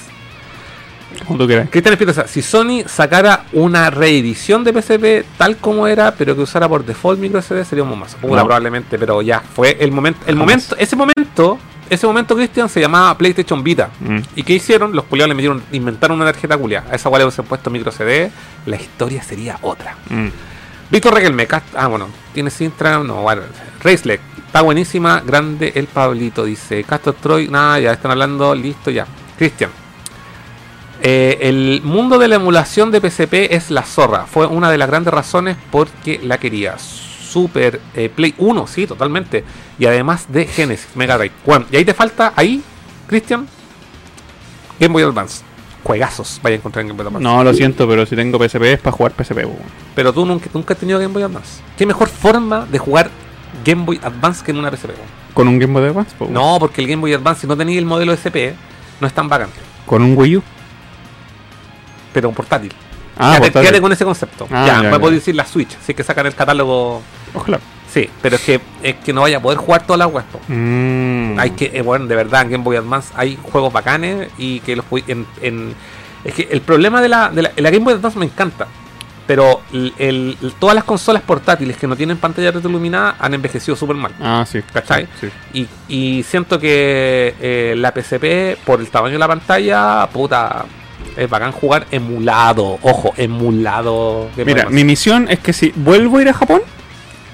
[1.47, 1.69] Quieras.
[1.69, 6.67] Cristian Espinosa, si Sony sacara una reedición de PSP tal como era, pero que usara
[6.67, 8.17] por default micro SD, sería un bombazo.
[8.21, 8.27] No.
[8.45, 10.39] probablemente, pero ya fue el momento, el Jamás.
[10.47, 11.59] momento, ese momento,
[11.89, 13.89] ese momento, Cristian, se llamaba PlayStation Vita.
[13.99, 14.19] Mm.
[14.35, 14.93] ¿Y qué hicieron?
[14.95, 16.83] Los culiados le metieron, inventaron una tarjeta culia.
[16.91, 18.31] A esa cual le hubiesen puesto micro CD,
[18.65, 19.95] la historia sería otra.
[20.09, 20.27] Mm.
[20.91, 21.13] Víctor
[21.47, 23.43] cast- ah, bueno, tiene Sintra, no, bueno,
[23.83, 29.05] Racelec, está buenísima, grande el Pablito, dice, Castor Troy, nada, ya están hablando, listo, ya.
[29.37, 29.69] Cristian,
[31.01, 34.89] eh, el mundo de la emulación de PSP es la zorra, fue una de las
[34.89, 36.77] grandes razones porque la quería.
[36.77, 39.43] Super eh, Play 1, sí, totalmente.
[39.77, 41.33] Y además de Genesis, Mega Drive.
[41.45, 42.61] Bueno, y ahí te falta, ahí,
[43.07, 43.47] Cristian,
[44.79, 45.43] Game Boy Advance.
[45.83, 47.23] Juegazos, vaya a encontrar en Game Boy Advance.
[47.23, 49.45] No, lo siento, pero si tengo PSP es para jugar PSP.
[49.95, 51.61] Pero tú nunca, nunca has tenido Game Boy Advance.
[51.77, 53.09] ¿Qué mejor forma de jugar
[53.63, 54.89] Game Boy Advance que en una PSP?
[55.33, 56.15] ¿Con un Game Boy Advance?
[56.17, 56.27] po?
[56.29, 58.57] No, porque el Game Boy Advance, si no tenéis el modelo SP,
[58.99, 59.49] no es tan bacán.
[59.85, 60.43] ¿Con un Wii U?
[62.19, 62.73] Pero un portátil.
[63.17, 63.61] Ah, quédate, portátil.
[63.61, 64.47] quédate con ese concepto.
[64.51, 64.99] Ah, ya, ya, me ya.
[64.99, 65.77] puedo decir la Switch.
[65.87, 67.01] Es que sacan el catálogo.
[67.33, 67.59] Ojalá.
[67.91, 70.27] Sí, pero es que, es que no vaya a poder jugar todas las webs.
[70.31, 70.39] po.
[70.47, 71.39] Mm.
[71.39, 74.75] Hay que, eh, bueno, de verdad, en Game Boy Advance hay juegos bacanes y que
[74.75, 75.73] los en, en-
[76.23, 78.67] es que el problema de la, de la, la Game Boy Advance me encanta.
[79.25, 84.11] Pero el- todas las consolas portátiles que no tienen pantalla retroiluminada han envejecido súper mal.
[84.19, 84.61] Ah, sí.
[84.73, 85.07] ¿Cachai?
[85.19, 85.29] Sí.
[85.53, 85.67] Y,
[86.17, 90.65] y siento que eh, la PSP, por el tamaño de la pantalla, puta,
[91.17, 92.79] es bacán jugar emulado.
[92.81, 94.29] Ojo, emulado.
[94.35, 96.61] Game Mira, mi misión es que si vuelvo a ir a Japón,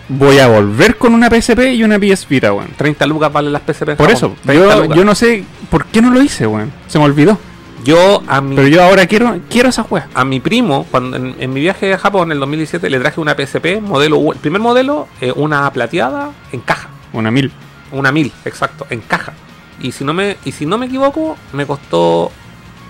[0.10, 2.70] voy a volver con una PSP y una PS Vita, weón.
[2.78, 3.90] 30 lucas valen las PSP.
[3.90, 4.14] en Por Japón.
[4.14, 6.72] eso, 30 yo, yo no sé por qué no lo hice, weón.
[6.88, 7.38] Se me olvidó.
[7.84, 10.08] Yo a mi, Pero yo ahora quiero quiero esa weá.
[10.16, 13.22] a mi primo, cuando en, en mi viaje a Japón en el 2017, le traje
[13.22, 16.90] una PSP, modelo, el primer modelo, eh, una plateada en caja.
[17.14, 17.52] Una mil.
[17.92, 19.34] Una 1000, exacto, en caja.
[19.80, 22.32] Y si no me, y si no me equivoco, me costó.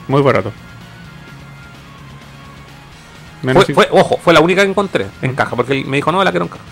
[0.07, 0.53] Muy barato.
[3.45, 6.11] Menos Fue, fue- ojo, fue la única que encontré en caja, porque él me dijo,
[6.11, 6.63] no, la quiero en caja.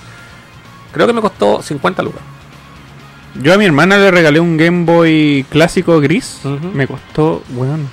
[0.92, 2.22] Creo que me costó 50 lucas.
[3.36, 6.42] Yo a mi hermana le regalé un Game Boy clásico gris.
[6.74, 7.88] Me costó, weón,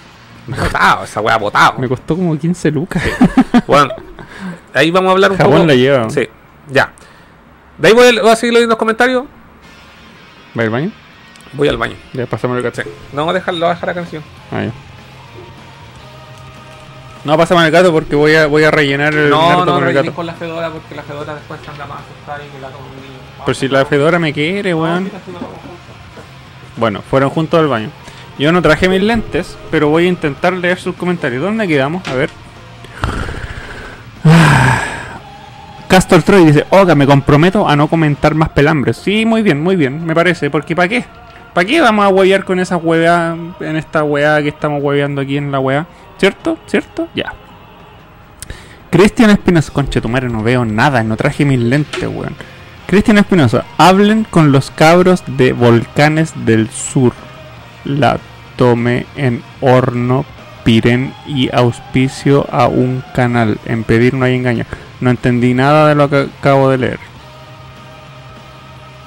[0.46, 1.78] Botado, esa wea botado.
[1.78, 3.02] me costó como 15 lucas.
[3.66, 3.90] Bueno,
[4.74, 5.66] ahí vamos a hablar un Japón poco.
[5.66, 6.10] la lleva.
[6.10, 6.26] Sí,
[6.70, 6.92] ya.
[7.78, 9.24] De ahí voy a, voy a seguir leyendo los comentarios.
[10.58, 10.90] ¿Va al baño?
[11.52, 11.94] Voy al baño.
[12.12, 12.74] Ya pasamos el.
[12.74, 12.82] Sí.
[13.12, 14.22] No, déjalo, dejar la canción.
[14.50, 14.72] Ah, ya.
[17.24, 19.88] No, pásame el gato porque voy a, voy a rellenar el No, nardo no, con
[19.88, 20.14] el gato.
[20.14, 23.44] con la Fedora porque la Fedora después anda más asustada y.
[23.44, 25.10] Por si la Fedora me quiere, weón.
[26.76, 27.90] Bueno, fueron juntos al baño.
[28.38, 31.42] Yo no traje mis lentes, pero voy a intentar leer sus comentarios.
[31.42, 32.06] ¿Dónde quedamos?
[32.08, 32.30] A ver.
[35.88, 38.96] Castor Troy dice, Oga, me comprometo a no comentar más pelambres.
[38.96, 41.04] Sí, muy bien, muy bien, me parece, porque ¿para qué?
[41.54, 45.36] ¿Para qué vamos a huevear con esa hueá, en esta hueá que estamos hueveando aquí
[45.36, 45.86] en la hueá?
[46.18, 46.58] ¿Cierto?
[46.66, 47.08] ¿Cierto?
[47.14, 47.32] Ya.
[48.90, 52.34] Cristian Espinosa, concha tu madre, no veo nada, no traje mis lentes, weón.
[52.86, 57.12] Cristian Espinosa, hablen con los cabros de Volcanes del Sur.
[57.84, 58.18] La
[58.56, 60.24] tomé en horno,
[60.64, 63.58] piren y auspicio a un canal.
[63.64, 64.64] En pedir no hay engaño.
[65.00, 66.98] No entendí nada de lo que acabo de leer.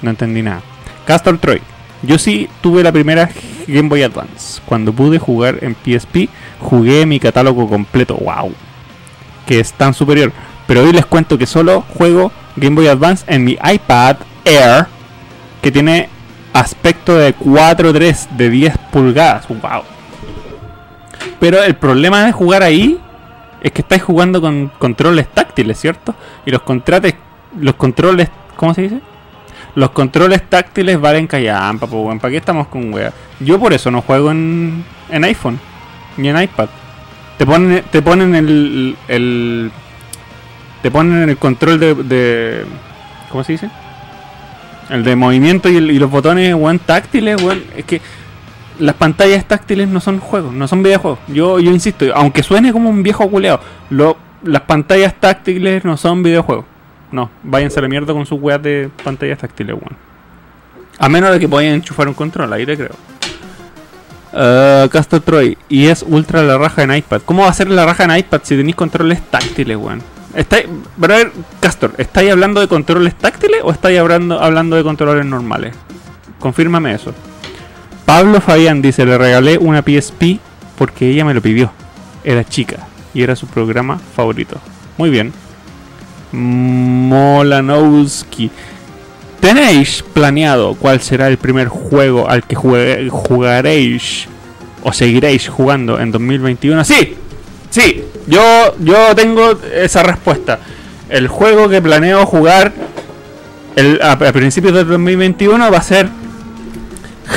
[0.01, 0.61] No entendí nada.
[1.05, 1.61] Castor Troy.
[2.03, 3.29] Yo sí tuve la primera
[3.65, 4.61] Game Boy Advance.
[4.65, 8.15] Cuando pude jugar en PSP, jugué mi catálogo completo.
[8.15, 8.53] ¡Wow!
[9.47, 10.33] Que es tan superior.
[10.67, 14.87] Pero hoy les cuento que solo juego Game Boy Advance en mi iPad Air.
[15.61, 16.09] Que tiene
[16.51, 19.47] aspecto de 4.3 de 10 pulgadas.
[19.47, 19.83] ¡Wow!
[21.39, 22.99] Pero el problema de jugar ahí
[23.61, 26.13] es que estáis jugando con controles táctiles, ¿cierto?
[26.45, 27.15] Y los contrates,
[27.57, 28.27] los controles,
[28.57, 28.99] ¿cómo se dice?
[29.75, 32.19] Los controles táctiles valen callampa, pues, weón.
[32.19, 33.11] ¿Para qué estamos con wea?
[33.39, 35.59] Yo por eso no juego en, en iPhone
[36.17, 36.69] ni en iPad.
[37.37, 39.71] Te ponen, te ponen el, el
[40.83, 42.65] te ponen el control de, de
[43.29, 43.69] ¿cómo se dice?
[44.89, 47.63] El de movimiento y, el- y los botones, weón, táctiles, weón.
[47.75, 47.99] Es que
[48.79, 51.19] las pantallas táctiles no son juegos, no son videojuegos.
[51.27, 53.59] Yo, yo insisto, aunque suene como un viejo culeado,
[53.89, 56.65] las pantallas táctiles no son videojuegos.
[57.13, 59.95] No, váyanse a la mierda con sus weas de pantallas táctiles, weón.
[60.97, 62.95] A menos de que puedan enchufar un control, ahí creo.
[64.33, 67.21] Uh, Castor Troy, y es ultra la raja en iPad.
[67.23, 70.01] ¿Cómo va a ser la raja en iPad si tenéis controles táctiles, weón?
[70.33, 70.65] ¿Estáis,
[71.59, 75.75] Castor, ¿estáis hablando de controles táctiles o estáis hablando, hablando de controles normales?
[76.39, 77.13] Confírmame eso.
[78.07, 80.39] Pablo Fabián dice, le regalé una PSP
[80.79, 81.71] porque ella me lo pidió.
[82.23, 84.59] Era chica y era su programa favorito.
[84.97, 85.42] Muy bien.
[86.33, 88.51] Molanowski.
[89.39, 94.27] ¿Tenéis planeado cuál será el primer juego al que jugaréis
[94.83, 96.83] o seguiréis jugando en 2021?
[96.85, 97.15] Sí,
[97.69, 100.59] sí, yo, yo tengo esa respuesta.
[101.09, 102.71] El juego que planeo jugar
[103.75, 106.07] el- a, a principios del 2021 va a ser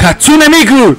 [0.02, 0.96] Hatsune Miku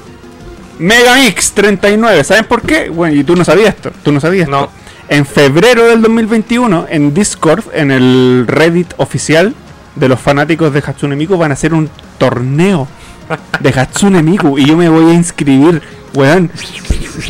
[0.79, 2.23] Megamix 39.
[2.25, 2.89] ¿Saben por qué?
[2.89, 3.91] Bueno, y tú no sabías esto.
[4.03, 4.65] Tú no sabías No.
[4.65, 4.71] esto.
[5.09, 9.55] En febrero del 2021, en Discord, en el Reddit oficial
[9.95, 12.89] de los fanáticos de Hatsune Miku, van a hacer un torneo
[13.61, 14.57] de Hatsune Miku.
[14.57, 15.81] Y yo me voy a inscribir.
[16.13, 16.51] Weón,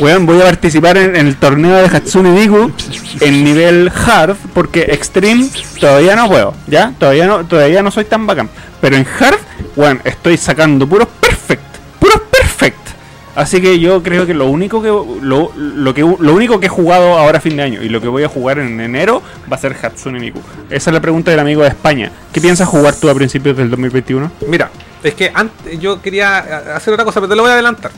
[0.00, 2.72] weón, voy a participar en, el torneo de Hatsune Miku
[3.20, 5.48] en nivel hard, porque Extreme
[5.78, 6.92] todavía no puedo, ¿ya?
[6.98, 8.50] Todavía no, todavía no soy tan bacán.
[8.80, 9.38] Pero en hard,
[9.76, 11.62] weón, estoy sacando puros perfect,
[12.00, 12.97] puros perfect.
[13.38, 16.68] Así que yo creo que lo único que lo, lo que lo único que he
[16.68, 19.54] jugado ahora a fin de año y lo que voy a jugar en enero va
[19.54, 20.40] a ser Hatsune Miku.
[20.70, 22.10] Esa es la pregunta del amigo de España.
[22.32, 24.28] ¿Qué piensas jugar tú a principios del 2021?
[24.48, 24.72] Mira,
[25.04, 27.92] es que antes yo quería eh, hacer otra cosa, pero te lo voy a adelantar.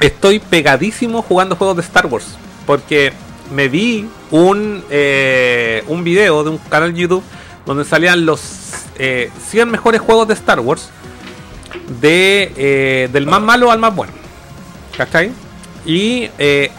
[0.00, 2.38] Estoy pegadísimo jugando juegos de Star Wars.
[2.64, 3.12] Porque
[3.54, 7.22] me vi un, eh, un video de un canal YouTube
[7.66, 8.40] donde salían los
[8.98, 10.88] eh, 100 mejores juegos de Star Wars.
[12.00, 14.12] De, eh, del más malo al más bueno.
[14.96, 15.30] ¿Cachai?
[15.86, 16.70] Y eh,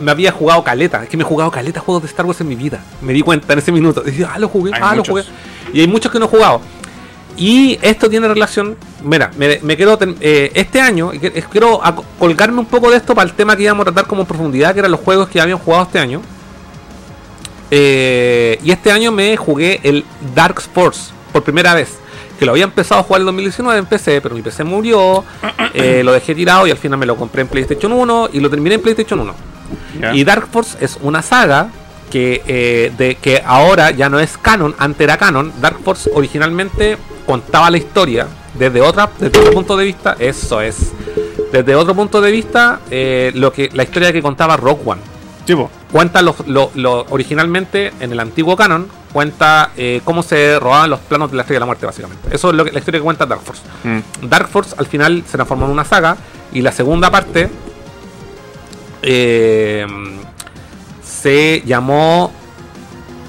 [0.00, 1.02] me había jugado caleta.
[1.02, 2.80] Es que me he jugado caleta juegos de Star Wars en mi vida.
[3.00, 4.00] Me di cuenta en ese minuto.
[4.00, 5.24] Dije, ah, lo jugué, Hay ah, lo jugué.
[5.72, 6.60] Y hay muchos que no he jugado.
[7.36, 8.76] Y esto tiene relación.
[9.02, 9.58] Mira, me,
[9.96, 11.12] ten- eh, este año,
[11.52, 11.80] quiero
[12.18, 14.80] colgarme un poco de esto para el tema que íbamos a tratar como profundidad, que
[14.80, 16.20] eran los juegos que habían jugado este año.
[17.70, 20.04] Eh, y este año me jugué el
[20.34, 21.90] Dark Force por primera vez.
[22.38, 25.24] Que lo había empezado a jugar en 2019 en PC, pero mi PC murió.
[25.74, 28.48] eh, lo dejé tirado y al final me lo compré en PlayStation 1 y lo
[28.50, 29.34] terminé en PlayStation 1.
[30.00, 30.14] ¿Ya?
[30.14, 31.70] Y Dark Force es una saga
[32.10, 35.52] que, eh, de, que ahora ya no es canon, antes era canon.
[35.60, 36.96] Dark Force originalmente
[37.26, 40.16] contaba la historia desde, otra, desde otro punto de vista.
[40.18, 40.92] Eso es.
[41.52, 45.00] Desde otro punto de vista, eh, lo que, la historia que contaba Rock One.
[45.46, 45.70] Sí, po.
[45.90, 48.86] Cuenta lo, lo- lo- originalmente en el antiguo canon,
[49.18, 52.28] cuenta eh, cómo se robaban los planos de la estrella de la muerte, básicamente.
[52.32, 53.62] Eso es lo que, la historia que cuenta Dark Force.
[53.82, 54.28] Mm.
[54.28, 56.16] Dark Force al final se transformó en una saga
[56.52, 57.50] y la segunda parte
[59.02, 59.86] eh,
[61.04, 62.30] se llamó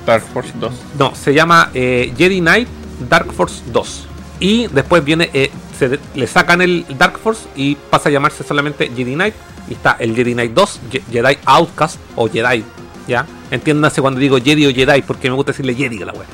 [0.06, 0.74] Dark Force 2.
[1.00, 2.68] no se llama eh, Jedi Knight
[3.10, 4.08] Dark Force 2
[4.40, 8.92] y después viene eh, se le sacan el Dark Force y pasa a llamarse solamente
[8.96, 9.34] Jedi Knight
[9.70, 12.64] y está el Jedi Knight 2 Je- Jedi Outcast o Jedi
[13.08, 16.28] ya entiéndanse cuando digo Jedi o Jedi porque me gusta decirle Jedi a la wea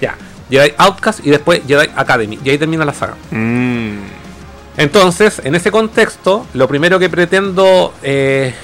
[0.00, 0.16] ya
[0.50, 4.20] Jedi Outcast y después Jedi Academy y ahí termina la saga Mm.
[4.76, 8.54] Entonces, en ese contexto, lo primero que pretendo eh,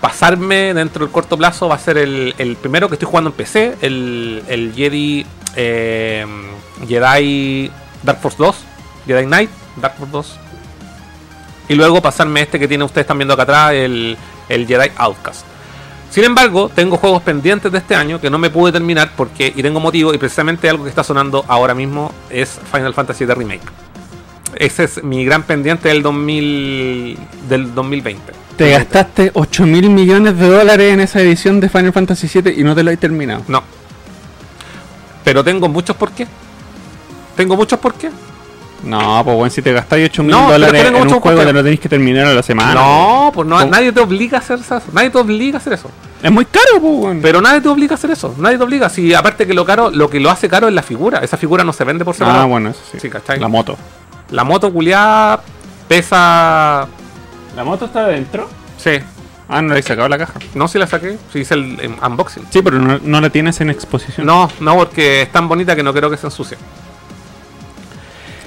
[0.00, 3.36] pasarme dentro del corto plazo va a ser el, el primero que estoy jugando en
[3.36, 6.24] PC, el, el Jedi, eh,
[6.88, 7.70] Jedi
[8.02, 8.56] Dark Force 2,
[9.06, 10.38] Jedi Knight, Dark Force 2.
[11.68, 14.16] Y luego pasarme este que tiene ustedes están viendo acá atrás, el,
[14.48, 15.44] el Jedi Outcast.
[16.12, 19.62] Sin embargo, tengo juegos pendientes de este año que no me pude terminar porque, y
[19.62, 23.62] tengo motivo, y precisamente algo que está sonando ahora mismo es Final Fantasy VII Remake.
[24.56, 27.18] Ese es mi gran pendiente del 2000,
[27.48, 28.30] del 2020.
[28.58, 32.62] Te gastaste 8 mil millones de dólares en esa edición de Final Fantasy VII y
[32.62, 33.42] no te lo has terminado.
[33.48, 33.62] No.
[35.24, 36.26] Pero tengo muchos por qué.
[37.36, 38.10] Tengo muchos por qué.
[38.84, 41.62] No, pues bueno, si te gastáis 8 mil No, dólares en un juego que lo
[41.62, 42.74] tenéis que terminar a la semana.
[42.74, 43.70] no, pues no, ¿Cómo?
[43.70, 44.82] nadie te obliga a hacer eso.
[44.92, 45.90] Nadie te obliga a hacer eso.
[46.22, 47.20] Es muy caro, pues, weón.
[47.20, 48.34] Pero nadie te obliga a hacer eso.
[48.38, 48.88] Nadie te obliga.
[48.88, 51.18] Si aparte que lo caro, lo que lo hace caro es la figura.
[51.18, 52.42] Esa figura no se vende por separado.
[52.42, 52.98] Ah, bueno, eso sí.
[53.00, 53.38] Sí, ¿cachai?
[53.40, 53.76] La moto.
[54.30, 55.40] La moto culiada
[55.88, 56.86] pesa.
[57.56, 58.48] ¿La moto está adentro?
[58.78, 58.92] Sí.
[59.48, 60.34] Ah, no le he sacado la caja.
[60.54, 61.18] No, si la saqué.
[61.32, 62.44] Si hice el em, unboxing.
[62.50, 64.26] Sí, pero no, no la tienes en exposición.
[64.26, 66.56] No, no, porque es tan bonita que no quiero que se ensucie.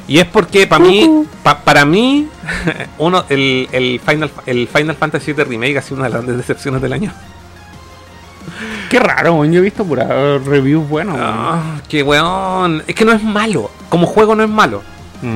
[0.08, 2.28] Y es porque para mí, pa- para mí,
[3.00, 6.38] uno, el, el Final, el Final Fantasy VII Remake ha sido una de las grandes
[6.38, 7.12] decepciones del año.
[8.90, 9.44] Qué raro.
[9.46, 11.18] Yo he visto pura reviews buenas.
[11.20, 12.84] Ah, qué weón.
[12.88, 13.72] Es que no es malo.
[13.90, 14.82] Como juego no es malo.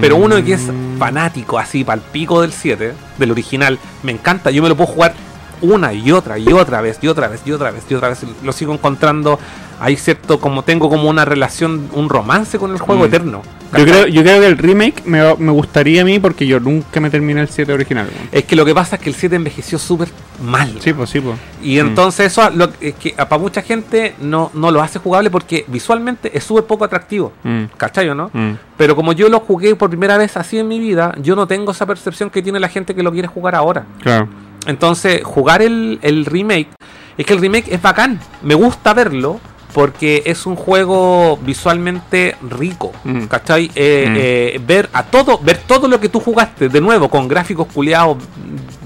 [0.01, 0.61] Pero uno que es
[0.99, 4.51] fanático así, pal pico del 7, del original, me encanta.
[4.51, 5.15] Yo me lo puedo jugar
[5.61, 8.19] una y otra y otra vez y otra vez y otra vez y otra vez.
[8.43, 9.39] Lo sigo encontrando.
[9.81, 13.05] Hay cierto, como tengo como una relación, un romance con el juego Mm.
[13.07, 13.41] eterno.
[13.77, 16.99] Yo creo, yo creo que el remake me, me gustaría a mí porque yo nunca
[16.99, 18.09] me terminé el 7 original.
[18.31, 20.09] Es que lo que pasa es que el 7 envejeció súper
[20.43, 20.75] mal.
[20.81, 21.37] Sí, pues sí, pues.
[21.61, 25.63] Y entonces eso lo, es que para mucha gente no, no lo hace jugable porque
[25.67, 27.31] visualmente es súper poco atractivo.
[27.43, 28.31] Mm, ¿Cachai o no?
[28.33, 28.51] mm.
[28.75, 31.71] Pero como yo lo jugué por primera vez así en mi vida, yo no tengo
[31.71, 33.85] esa percepción que tiene la gente que lo quiere jugar ahora.
[34.01, 34.27] Claro.
[34.65, 36.69] Entonces, jugar el, el remake,
[37.17, 38.19] es que el remake es bacán.
[38.41, 39.39] Me gusta verlo
[39.73, 42.91] porque es un juego visualmente rico.
[43.03, 43.25] Mm.
[43.25, 43.71] ¿Cachai?
[43.75, 44.15] Eh, Mm.
[44.17, 48.17] eh, ver a todo, ver todo lo que tú jugaste de nuevo con gráficos culiados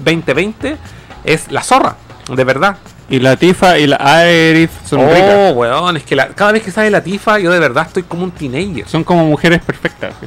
[0.04, 0.76] 2020
[1.24, 1.96] es la zorra,
[2.34, 2.76] de verdad.
[3.08, 5.54] Y la Tifa y la Aerith son oh, ricas.
[5.54, 8.24] weón, es que la- cada vez que sale la tifa, yo de verdad estoy como
[8.24, 8.88] un teenager.
[8.88, 10.14] Son como mujeres perfectas.
[10.20, 10.26] ¿sí?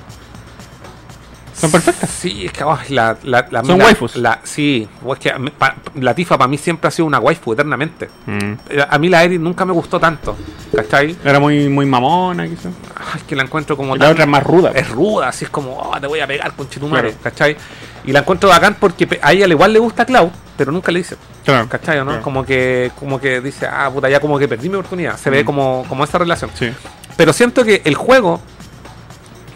[1.60, 2.10] Son perfectas.
[2.10, 4.16] Sí, es que ay, la, la, la- Son la- waifus.
[4.16, 8.10] la- sí, es que pa- la Tifa para mí siempre ha sido una waifu eternamente.
[8.28, 8.54] Mm.
[8.70, 10.36] Eh, A mí la Erin nunca me gustó tanto,
[10.76, 11.16] ¿cachai?
[11.26, 12.74] Era muy, muy mamona, quizás.
[12.96, 14.72] Ay, es que la encuentro como Y la tan- otra es más ruda.
[14.76, 17.24] es ruda, así es como, oh, te voy a pegar con chitumare, Claro.
[17.24, 17.58] ¿cachai?
[18.06, 21.00] Y la encuentro bacán porque a ella al igual le gusta Cloud, pero nunca le
[21.00, 21.68] dice, Claro.
[21.68, 21.98] ¿cachai?
[22.00, 22.06] ¿no?
[22.06, 22.22] Claro.
[22.22, 25.18] Como que como que dice, ah, puta, ya como que perdí mi oportunidad.
[25.18, 25.46] Se ve Mm.
[25.46, 26.52] como, como esa relación.
[26.54, 26.70] Sí.
[27.18, 28.40] Pero siento que el juego,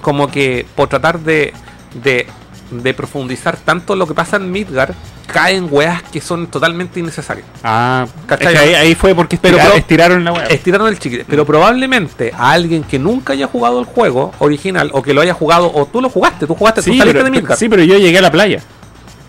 [0.01, 1.53] como que por tratar de,
[1.93, 2.27] de,
[2.71, 4.93] de profundizar tanto lo que pasa en Midgar,
[5.27, 7.45] caen weas que son totalmente innecesarias.
[7.63, 8.53] Ah, ¿Cachai?
[8.53, 10.45] es que ahí, ahí fue porque Pero estira- pro- estiraron la wea.
[10.47, 11.25] Estiraron el chiquete.
[11.27, 15.33] Pero probablemente a alguien que nunca haya jugado el juego original o que lo haya
[15.33, 17.57] jugado, o tú lo jugaste, tú jugaste, tú Sí, saliste pero, de Midgar.
[17.57, 18.59] sí, pero yo llegué a la playa.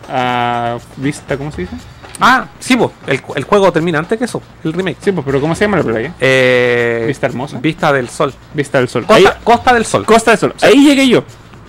[0.09, 1.77] A Vista, ¿cómo se dice?
[2.21, 4.99] Ah, sí, pues, el, el juego termina antes que eso, el remake.
[5.01, 6.13] Sí, pues, pero ¿cómo se llama la playa?
[6.21, 7.59] Eh, Vista Hermosa.
[7.61, 8.33] Vista del Sol.
[8.55, 9.07] Vista del Sol.
[9.07, 10.05] Costa, Ahí- Costa del Sol.
[10.05, 10.55] Costa del Sol.
[10.63, 11.25] Ahí llegué yo,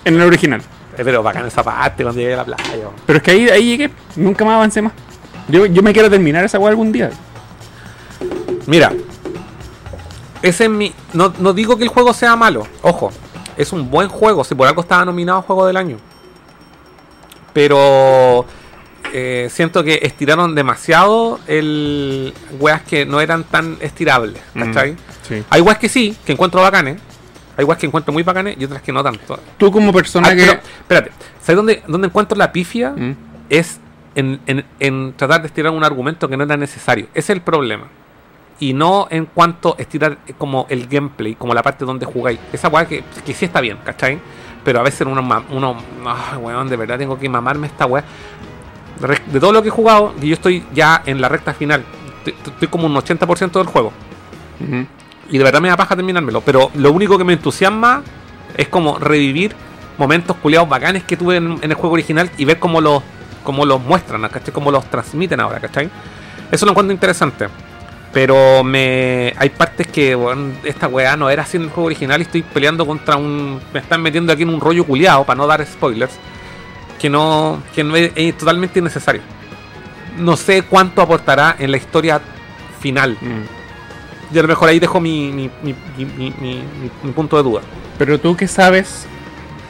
[0.06, 0.62] en el original.
[0.98, 2.90] Eh, pero bacán esa parte cuando llegué a la playa.
[3.06, 4.94] Pero es que ahí, ahí llegué, nunca más avancé más.
[5.48, 7.10] Yo, yo me quiero terminar esa wea algún día.
[8.66, 8.94] Mira,
[10.42, 10.94] ese es mi.
[11.14, 13.12] No, no digo que el juego sea malo, ojo,
[13.58, 15.98] es un buen juego, si por algo estaba nominado a Juego del Año.
[17.54, 18.46] Pero
[19.14, 24.96] eh, siento que estiraron demasiado el weas que no eran tan estirables, ¿cachai?
[25.28, 25.44] Sí.
[25.50, 27.00] Hay weas que sí, que encuentro bacanes.
[27.58, 29.40] Hay weas que encuentro muy bacanes y otras que no tanto.
[29.58, 30.42] Tú como persona Ah, que...
[30.46, 31.12] pero, espérate,
[31.42, 32.92] ¿sabes dónde, dónde encuentro la pifia?
[32.92, 33.16] Mm.
[33.50, 33.80] es
[34.16, 37.06] en, en- en tratar de estirar un argumento que no era necesario.
[37.14, 37.88] Ese es el problema.
[38.60, 42.40] Y no en cuanto estirar eh, como el gameplay, como la parte donde jugáis.
[42.54, 44.20] Esa weá que, que sí está bien, ¿cachai?
[44.64, 45.22] Pero a veces uno,
[45.52, 45.76] uno
[46.06, 48.04] ah, weón, de verdad tengo que mamarme esta weá.
[49.32, 51.84] De todo lo que he jugado, y yo estoy ya en la recta final.
[52.20, 53.92] Estoy, estoy como un 80% del juego.
[54.62, 54.86] Ujú.
[55.30, 56.42] Y de verdad me da paja terminármelo.
[56.42, 58.04] Pero lo único que me entusiasma
[58.56, 59.56] es como revivir
[59.98, 63.04] momentos culiados bacanes que tuve en, en el juego original y ver cómo los,
[63.44, 64.54] cómo los muestran, ¿cachai?
[64.54, 65.90] Cómo los transmiten ahora, ¿cachai?
[66.52, 67.48] Eso lo encuentro interesante.
[68.14, 72.22] Pero me hay partes que, bueno, esta weá no era así en el juego original
[72.22, 73.60] y estoy peleando contra un...
[73.74, 76.14] Me están metiendo aquí en un rollo culiado, para no dar spoilers,
[77.00, 79.22] que no, que no es, totalmente innecesario.
[80.20, 82.22] No sé cuánto aportará en la historia
[82.80, 83.18] final.
[83.20, 83.63] Mm.
[84.34, 87.38] Y a lo mejor ahí dejo mi, mi, mi, mi- mi- mi- mi- mi punto
[87.38, 87.62] de duda.
[87.98, 89.06] Pero tú que sabes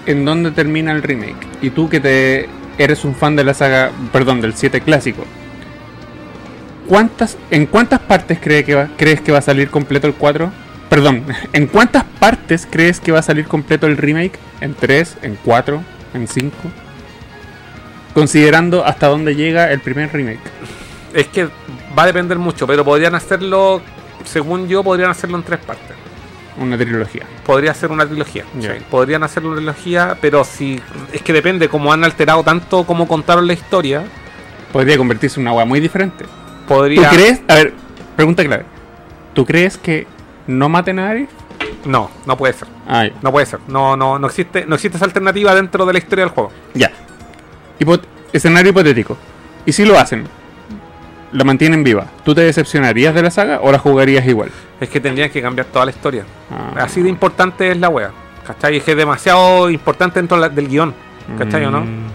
[0.05, 1.47] en dónde termina el remake.
[1.61, 5.23] Y tú que te eres un fan de la saga, perdón, del 7 clásico.
[6.87, 10.51] ¿Cuántas, ¿En cuántas partes cree que va- crees que va a salir completo el 4?
[10.89, 11.23] Perdón,
[11.53, 14.37] ¿en cuántas partes crees que va a salir completo el remake?
[14.61, 15.17] ¿En 3?
[15.23, 15.81] ¿En 4?
[16.13, 16.51] ¿En 5?
[18.13, 20.39] Considerando hasta dónde llega el primer remake.
[21.13, 21.45] Es que
[21.97, 23.81] va a depender mucho, pero podrían hacerlo,
[24.25, 25.95] según yo, podrían hacerlo en tres partes.
[26.57, 27.25] Una trilogía.
[27.45, 28.45] Podría ser una trilogía.
[28.59, 28.67] Sí.
[28.91, 30.79] Podrían hacer una trilogía, pero si
[31.11, 34.03] es que depende, como han alterado tanto como contaron la historia,
[34.71, 36.25] Podría convertirse en una agua muy diferente.
[36.67, 37.41] ¿Tú crees?
[37.47, 37.73] A ver,
[38.15, 38.65] pregunta clave.
[39.35, 40.07] ¿Tú crees que
[40.47, 41.29] no maten a Aerith?
[41.85, 42.67] No, no puede ser.
[42.87, 43.13] Ah, ya.
[43.21, 43.59] No puede ser.
[43.67, 46.51] No, no, no existe, no existe esa alternativa dentro de la historia del juego.
[46.73, 46.91] Ya.
[47.79, 48.01] Hipo-
[48.31, 49.15] escenario hipotético.
[49.65, 50.27] ¿Y si lo hacen?
[51.33, 52.05] ¿La mantienen viva?
[52.23, 54.51] ¿Tú te decepcionarías de la saga o la jugarías igual?
[54.79, 56.25] Es que tendrían que cambiar toda la historia.
[56.51, 56.83] Ah.
[56.83, 58.11] Así de importante es la wea.
[58.45, 58.77] ¿Cachai?
[58.77, 60.93] Es que es demasiado importante dentro del guion.
[61.37, 61.81] ¿Cachai o no?
[61.81, 62.07] Mm.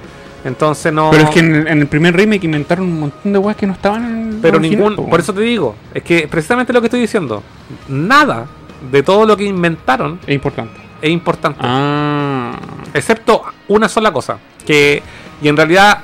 [0.44, 1.10] Entonces no.
[1.10, 3.66] Pero es que en el, en el primer remake inventaron un montón de weas que
[3.66, 4.94] no estaban en el Pero ningún.
[4.94, 5.74] po, Por eso te digo.
[5.92, 7.42] Es que precisamente lo que estoy diciendo.
[7.88, 8.46] Nada
[8.92, 10.78] de todo lo que inventaron Es importante.
[11.02, 11.58] es importante.
[11.62, 12.52] Ah.
[12.94, 14.38] Excepto una sola cosa.
[14.64, 15.02] Que.
[15.42, 15.98] Y en realidad.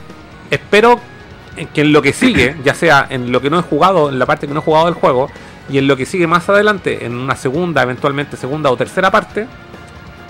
[0.51, 0.99] Espero
[1.73, 4.27] que en lo que sigue, ya sea en lo que no he jugado, en la
[4.27, 5.31] parte que no he jugado del juego,
[5.69, 9.47] y en lo que sigue más adelante, en una segunda, eventualmente segunda o tercera parte,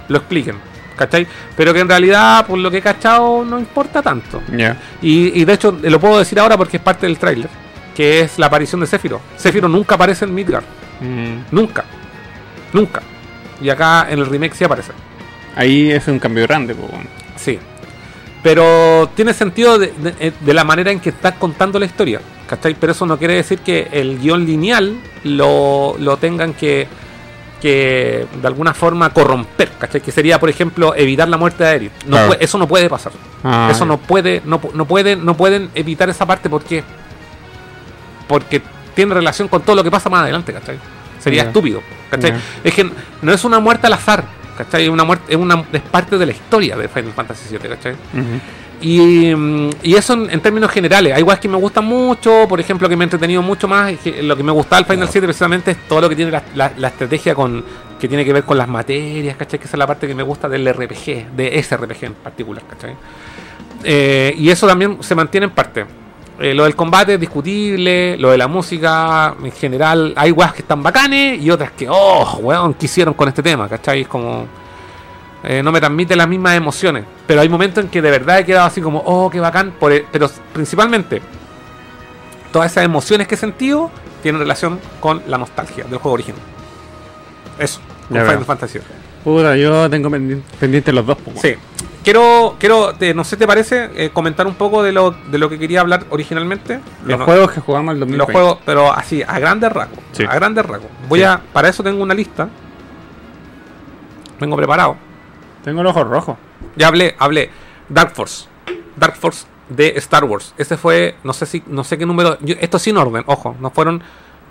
[0.08, 0.56] lo expliquen.
[0.96, 1.26] ¿Cachai?
[1.56, 4.40] Pero que en realidad, por lo que he cachado, no importa tanto.
[4.56, 4.76] Ya.
[5.02, 7.50] Y, y de hecho, lo puedo decir ahora porque es parte del tráiler.
[7.96, 9.20] Que es la aparición de Sephiroth.
[9.36, 10.64] Sephiroth nunca aparece en Midgard.
[11.00, 11.52] Mm.
[11.52, 11.84] Nunca.
[12.72, 13.02] Nunca.
[13.60, 14.92] Y acá en el remake sí aparece.
[15.56, 17.08] Ahí es un cambio grande, weón.
[17.36, 17.58] Sí.
[18.44, 22.20] Pero tiene sentido de, de- de la manera en que estás contando la historia.
[22.46, 22.74] ¿Cachai?
[22.78, 26.86] Pero eso no quiere decir que el guion lineal lo, lo tengan que,
[27.62, 29.70] que de alguna forma corromper.
[29.78, 30.02] ¿Cachai?
[30.02, 31.92] Que sería, por ejemplo, evitar la muerte de Aerith.
[32.06, 32.36] No Claro.
[32.38, 33.12] eso no puede pasar.
[33.42, 36.84] Ah, eso no puede, no, no pueden, no pueden evitar esa parte porque
[38.28, 38.62] porque
[38.94, 40.78] tiene relación con todo lo que pasa más adelante, ¿cachai?
[41.18, 42.34] Sería estúpido, ¿cachai?
[42.62, 42.90] Es que
[43.22, 44.24] no es una muerte al azar,
[44.56, 44.84] ¿cachai?
[44.84, 47.94] Es una muerte, es una es parte de la historia de Final Fantasy VII, ¿cachai?
[48.80, 51.12] Y, mm, y eso en, en términos generales.
[51.14, 53.92] Hay igual que me gustan mucho, por ejemplo, que me he entretenido mucho más.
[53.92, 56.30] es que lo que me gustaba del Final 7 precisamente es todo lo que tiene
[56.30, 57.64] la, la- la estrategia con
[57.98, 59.58] que tiene que ver con las materias, ¿cachai?
[59.58, 62.62] Que esa es la parte que me gusta del RPG, de ese RPG en particular,
[62.68, 62.94] ¿cachai?
[63.84, 65.86] Eh, y eso también se mantiene en parte.
[66.40, 70.62] Eh, lo del combate es discutible, lo de la música en general, hay weas que
[70.62, 73.68] están bacanes y otras que, oh, weón, ¿qué hicieron con este tema?
[73.68, 74.00] ¿Cachai?
[74.02, 74.46] Es como
[75.44, 77.04] eh, no me transmite las mismas emociones.
[77.26, 79.72] Pero hay momentos en que de verdad he quedado así como, oh, qué bacán.
[79.78, 81.20] Por el- pero principalmente,
[82.52, 83.90] todas esas emociones que he sentido
[84.22, 86.40] tienen relación con la nostalgia del juego original.
[87.58, 88.44] Eso, con Final.
[88.44, 88.80] Fantasy.
[89.24, 91.38] Puta, yo tengo pendiente, los dos, weón.
[91.38, 91.54] Sí.
[92.04, 93.88] Quiero, quiero te- no sé, ¿te parece?
[93.96, 96.80] eh, comentar un poco de lo, de lo que quería hablar originalmente.
[97.06, 98.16] Los juegos que jugamos el 2020.
[98.18, 99.98] los juegos, pero así, a grandes rasgos.
[100.12, 100.24] Sí.
[100.28, 100.90] A grandes rasgos.
[101.08, 101.24] Voy Sí.
[101.24, 102.48] a, para eso tengo una lista.
[104.38, 104.96] Vengo preparado.
[105.64, 106.36] Tengo los ojos rojos.
[106.76, 107.50] Ya hablé, hablé.
[107.88, 108.48] Dark Force.
[108.96, 110.54] Dark Force de Star Wars.
[110.58, 112.36] Ese fue, no sé si, no sé qué número.
[112.40, 113.56] yo- esto sin orden, ojo.
[113.60, 114.02] No fueron,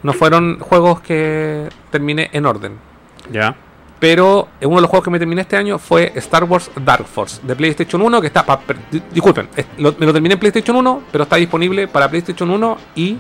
[0.02, 2.78] no fueron juegos que terminé en orden.
[3.32, 3.56] Ya.
[4.04, 7.40] Pero uno de los juegos que me terminé este año fue Star Wars Dark Force
[7.42, 8.76] de PlayStation 1, que está pa- per-
[9.14, 9.48] disculpen,
[9.78, 13.16] lo- me lo terminé en PlayStation 1, pero está disponible para PlayStation 1 y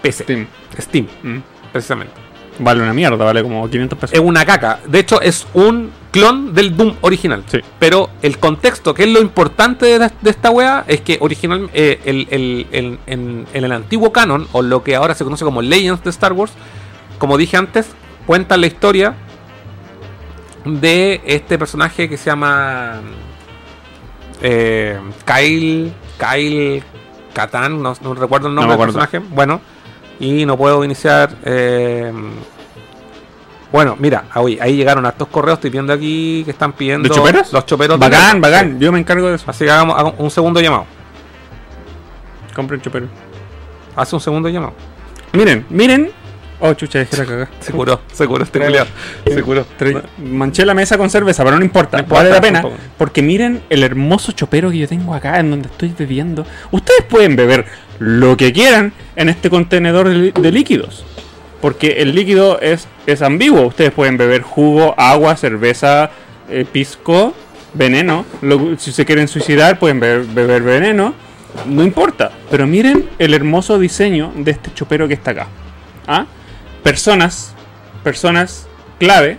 [0.00, 0.22] PC.
[0.22, 0.46] Steam.
[0.80, 1.38] Steam, Mm.
[1.72, 2.12] precisamente.
[2.60, 4.14] Vale una mierda, vale como 500 pesos.
[4.14, 4.78] Es una caca.
[4.86, 7.42] De hecho, es un clon del Doom original.
[7.48, 7.58] Sí.
[7.80, 11.98] Pero el contexto, que es lo importante de, de esta wea, es que original, eh,
[12.04, 15.60] el, el- el- en, en el antiguo canon, o lo que ahora se conoce como
[15.60, 16.52] Legends de Star Wars,
[17.18, 17.88] como dije antes,
[18.28, 19.14] cuentan la historia
[20.64, 23.00] de este personaje que se llama
[24.42, 26.82] eh, Kyle Kyle
[27.32, 29.18] Katan, no, no recuerdo el No nombre me del personaje.
[29.18, 29.60] Bueno,
[30.20, 31.34] y no puedo iniciar.
[31.44, 32.12] eh,
[33.72, 35.56] bueno, mira, ahí, ahí llegaron hartos correos.
[35.58, 37.52] Estoy viendo aquí que están pidiendo ¿De choperos?
[37.52, 37.98] los choperos.
[37.98, 38.78] Bacán, bacán.
[38.78, 39.50] Yo me encargo de eso.
[39.50, 40.86] Así que hagamos, hagamos un segundo llamado.
[42.54, 43.08] Compren chopero.
[43.96, 44.74] Hace un segundo llamado.
[45.32, 46.12] Miren, miren.
[46.66, 47.50] Oh, chucha, dejé la cagada.
[47.60, 48.68] Se curó, se curó este Creo.
[48.70, 48.86] culiao.
[49.26, 49.66] Se curó.
[50.18, 51.98] Manché la mesa con cerveza, pero no importa.
[51.98, 52.62] No importa, vale la pena.
[52.62, 52.82] tampoco.
[52.96, 56.46] Porque miren el hermoso chopero que yo tengo acá en donde estoy bebiendo.
[56.70, 57.66] Ustedes pueden beber
[57.98, 61.04] lo que quieran en este contenedor de, de líquidos.
[61.60, 63.66] Porque el líquido es, es ambiguo.
[63.66, 66.10] Ustedes pueden beber jugo, agua, cerveza,
[66.48, 67.34] eh, pisco,
[67.74, 68.24] veneno.
[68.40, 71.12] Lo- si se quieren suicidar, pueden beber, beber veneno.
[71.66, 72.32] No importa.
[72.50, 75.46] Pero miren el hermoso diseño de este chopero que está acá.
[76.06, 76.24] ¿Ah?
[76.84, 77.54] Personas,
[78.04, 78.68] personas
[79.00, 79.38] clave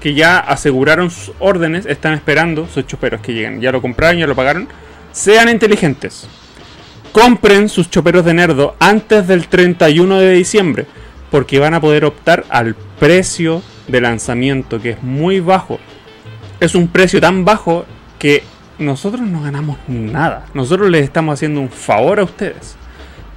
[0.00, 3.60] que ya aseguraron sus órdenes, están esperando sus choperos que lleguen.
[3.60, 4.66] Ya lo compraron, ya lo pagaron.
[5.12, 6.26] Sean inteligentes.
[7.12, 10.86] Compren sus choperos de nerdo antes del 31 de diciembre.
[11.30, 15.78] Porque van a poder optar al precio de lanzamiento, que es muy bajo.
[16.60, 17.84] Es un precio tan bajo
[18.18, 18.42] que
[18.78, 20.46] nosotros no ganamos nada.
[20.54, 22.76] Nosotros les estamos haciendo un favor a ustedes.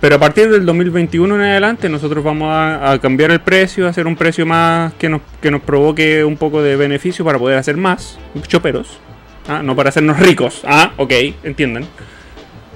[0.03, 3.89] Pero a partir del 2021 en adelante nosotros vamos a, a cambiar el precio, a
[3.89, 7.57] hacer un precio más que nos, que nos provoque un poco de beneficio para poder
[7.57, 8.99] hacer más choperos.
[9.47, 9.63] ¿ah?
[9.63, 10.59] No para hacernos ricos.
[10.67, 11.13] Ah, ok,
[11.43, 11.85] entienden.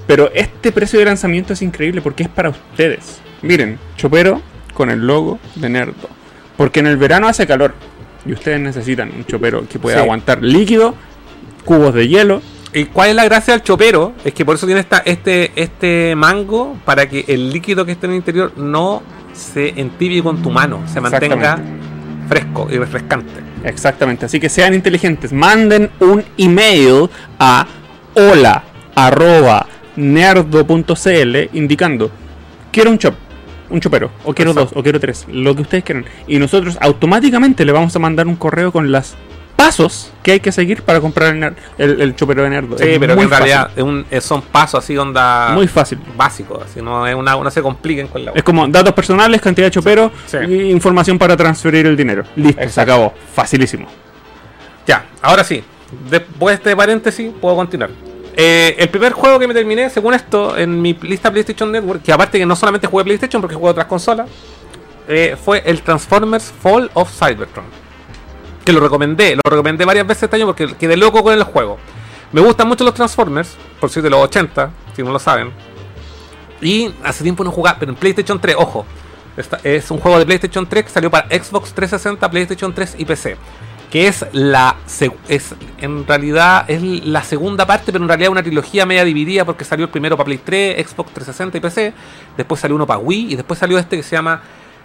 [0.06, 3.20] Pero este precio de lanzamiento es increíble porque es para ustedes.
[3.42, 4.40] Miren, chopero
[4.72, 6.08] con el logo de Nerdo.
[6.56, 7.74] Porque en el verano hace calor.
[8.24, 10.02] Y ustedes necesitan un chopero que pueda Sí.
[10.02, 10.94] aguantar líquido,
[11.66, 12.40] cubos de hielo.
[12.72, 14.12] ¿Y cuál es la gracia del chopero?
[14.24, 18.06] Es que por eso tiene esta, este, este mango para que el líquido que esté
[18.06, 21.58] en el interior no se entibie con tu mano, se mantenga
[22.28, 23.40] fresco y refrescante.
[23.64, 25.32] Exactamente, así que sean inteligentes.
[25.32, 27.08] Manden un email
[27.38, 27.66] a
[28.14, 28.64] hola
[28.94, 29.66] arroba
[29.96, 32.10] nerdo.cl indicando
[32.72, 33.14] quiero un chop,
[33.70, 34.70] un chopero, o quiero Exacto.
[34.70, 36.04] dos, o quiero tres, lo que ustedes quieran.
[36.26, 39.16] Y nosotros automáticamente le vamos a mandar un correo con los
[39.58, 42.78] pasos que hay que seguir para comprar el, el, el chopero de nerdo.
[42.78, 45.98] Sí, Es pero que en realidad es un- son pasos así onda muy fácil.
[46.16, 49.66] básicos, así no es una, no se compliquen con la Es como datos personales, cantidad
[49.72, 50.36] de Sí.
[50.48, 52.22] y información para transferir el dinero.
[52.36, 53.12] Listo, se acabó.
[53.34, 53.88] Facilísimo.
[54.86, 55.64] Ya, ahora sí.
[56.08, 57.90] Después de este paréntesis, puedo continuar.
[58.36, 62.12] Eh, el primer juego que me terminé, según esto, en mi lista PlayStation Network, que
[62.12, 64.28] aparte que no solamente jugué PlayStation, porque jugué otras consolas,
[65.08, 67.64] eh, fue el Transformers Fall of Cybertron.
[68.68, 71.78] Que lo recomendé, lo recomendé varias veces este año porque quedé loco con el juego.
[72.32, 75.50] Me gustan mucho los Transformers, por si de los 80, si no lo saben.
[76.60, 78.84] Y hace tiempo no jugaba, pero en PlayStation 3, ojo.
[79.64, 83.38] es un juego de PlayStation 3 que salió para Xbox 360, PlayStation 3 y PC.
[83.90, 84.76] Que es la.
[85.28, 89.64] es En realidad es la segunda parte, pero en realidad una trilogía media dividida porque
[89.64, 91.94] salió el primero para Play 3, Xbox 360 y PC.
[92.36, 94.42] Después salió uno para Wii y después salió este que se llama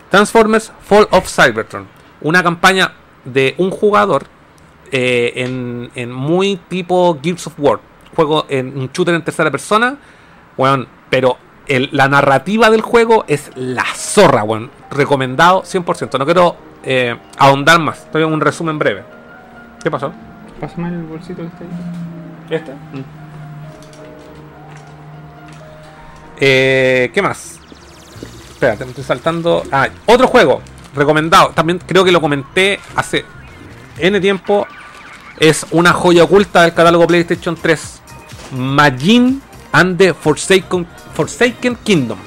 [0.10, 1.85] Transformers Fall of Cybertron.
[2.22, 2.93] Una campaña
[3.25, 4.25] de un jugador
[4.91, 7.79] eh, en, en muy tipo Gears of War.
[8.15, 9.97] Juego en un shooter en tercera persona.
[10.57, 11.37] Weón, pero
[11.67, 14.69] el- la narrativa del juego es la zorra, weón.
[14.91, 16.19] Recomendado 100%.
[16.19, 17.99] No quiero eh, ahondar más.
[18.03, 19.03] Estoy en un resumen breve.
[19.81, 20.11] ¿Qué pasó?
[20.59, 21.69] Pásame el bolsito que está ahí.
[22.51, 22.71] ¿Este?
[26.39, 27.59] Eh, ¿Qué más?
[28.51, 29.63] Espérate, me estoy saltando.
[29.71, 30.61] Ah, otro juego
[30.93, 31.49] recomendado.
[31.49, 33.25] También creo que lo comenté hace
[33.97, 34.67] N tiempo.
[35.39, 38.01] Es una joya oculta del catálogo PlayStation 3.
[38.51, 39.41] Majin
[39.71, 42.19] and the Forsaken, Forsaken Kingdom.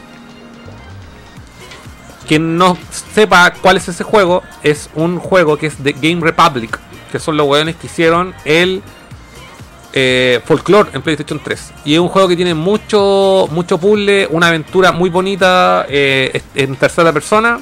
[2.27, 2.77] Quien no
[3.15, 6.79] sepa cuál es ese juego, es un juego que es de Game Republic.
[7.13, 8.83] Que son los weones que hicieron el
[9.93, 11.73] eh, Folklore en PlayStation 3.
[11.85, 16.77] Y es un juego que tiene mucho, mucho puzzle, una aventura muy bonita eh, en
[16.77, 17.61] tercera persona.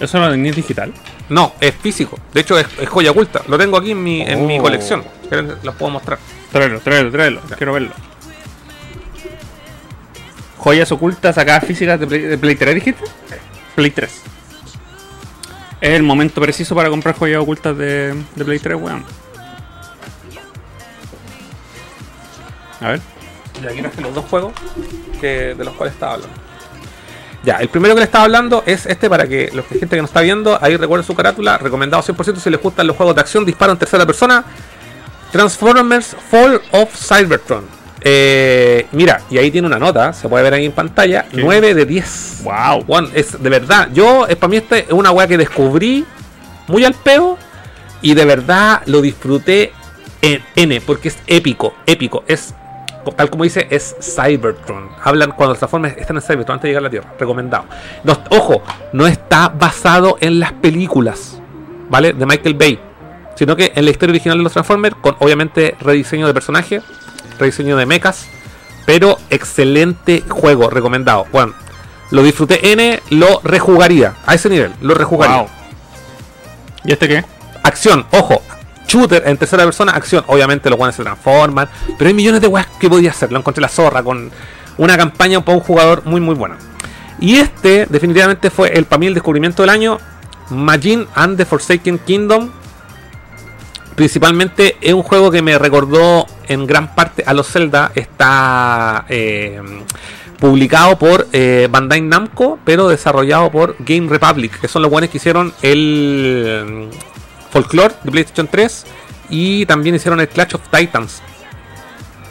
[0.00, 0.92] ¿Eso lo tenías digital?
[1.28, 2.18] No, es físico.
[2.32, 3.42] De hecho, es, es joya oculta.
[3.48, 4.62] Lo tengo aquí en mi, en mi Oh.
[4.62, 5.04] colección.
[5.62, 6.18] Los puedo mostrar.
[6.50, 7.40] Tráelo, tráelo, tráelo.
[7.56, 7.90] Quiero verlo.
[10.56, 13.04] Joyas ocultas acá físicas de Play, de Play 3, dijiste?
[13.74, 14.10] Play 3.
[15.80, 19.04] Es el momento preciso para comprar joyas ocultas de, de Play 3, weón.
[22.80, 23.00] A ver.
[23.62, 24.52] Y aquí traje los dos juegos
[25.20, 26.36] que, de los cuales estaba hablando.
[27.42, 30.02] Ya, el primero que le estaba hablando es este para que los que gente que
[30.02, 33.22] nos está viendo, ahí recuerden su carátula, recomendado 100% si les gustan los juegos de
[33.22, 34.44] acción, disparo en tercera persona.
[35.32, 37.64] Transformers Fall of Cybertron.
[38.02, 41.42] Eh, mira, y ahí tiene una nota, se puede ver ahí en pantalla, ¿Qué?
[41.42, 42.40] 9 de 10.
[42.44, 42.84] Wow.
[42.86, 46.04] Juan, es de verdad, yo, es para mí este es una weá que descubrí
[46.66, 47.38] muy al peo
[48.02, 49.72] y de verdad lo disfruté
[50.22, 52.54] en N, porque es épico, épico, es
[53.16, 54.90] tal como dice, es Cybertron.
[55.02, 57.64] Hablan cuando los Transformers están en Cybertron antes de llegar a la Tierra, recomendado.
[58.04, 58.62] No, ojo,
[58.92, 61.40] no está basado en las películas,
[61.88, 62.12] ¿vale?
[62.12, 62.78] De Michael Bay,
[63.34, 66.82] sino que en la historia original de los Transformers, con obviamente rediseño de personaje,
[67.38, 68.28] rediseño de mechas,
[68.86, 71.26] pero excelente juego, recomendado.
[71.32, 71.54] Bueno,
[72.10, 75.36] lo disfruté N, lo rejugaría, a ese nivel, lo rejugaría.
[75.36, 75.48] Wow.
[76.84, 77.24] ¿Y este qué?
[77.62, 78.42] Acción, ojo,
[78.90, 80.24] shooter en tercera persona, acción.
[80.26, 83.30] Obviamente los guanes se transforman, pero hay millones de weas que podía hacer.
[83.30, 84.30] Lo encontré la zorra con
[84.78, 86.56] una campaña para un jugador muy muy buena.
[87.20, 89.98] Y este definitivamente fue el para mí el descubrimiento del año.
[90.50, 92.50] Majin and the Forsaken Kingdom.
[93.94, 97.92] Principalmente es un juego que me recordó en gran parte a los Zelda.
[97.94, 99.60] Está eh,
[100.40, 105.18] publicado por eh, Bandai Namco, pero desarrollado por Game Republic, que son los buenos que
[105.18, 106.88] hicieron el
[107.50, 108.86] Folklore de PlayStation 3
[109.30, 111.22] y también hicieron el Clash of Titans.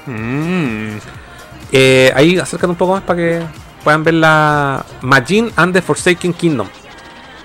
[0.06, 0.98] Mm.
[1.72, 3.42] Eh, ahí acércate un poco más para que
[3.84, 6.68] puedan ver la Majin and the Forsaken Kingdom.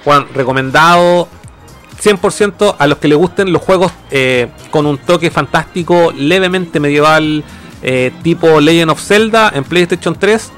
[0.04, 1.28] Juan, recomendado
[2.02, 7.44] 100% a los que les gusten los juegos eh, con un toque fantástico, levemente medieval,
[7.82, 10.52] eh, tipo Legend of Zelda en PlayStation 3.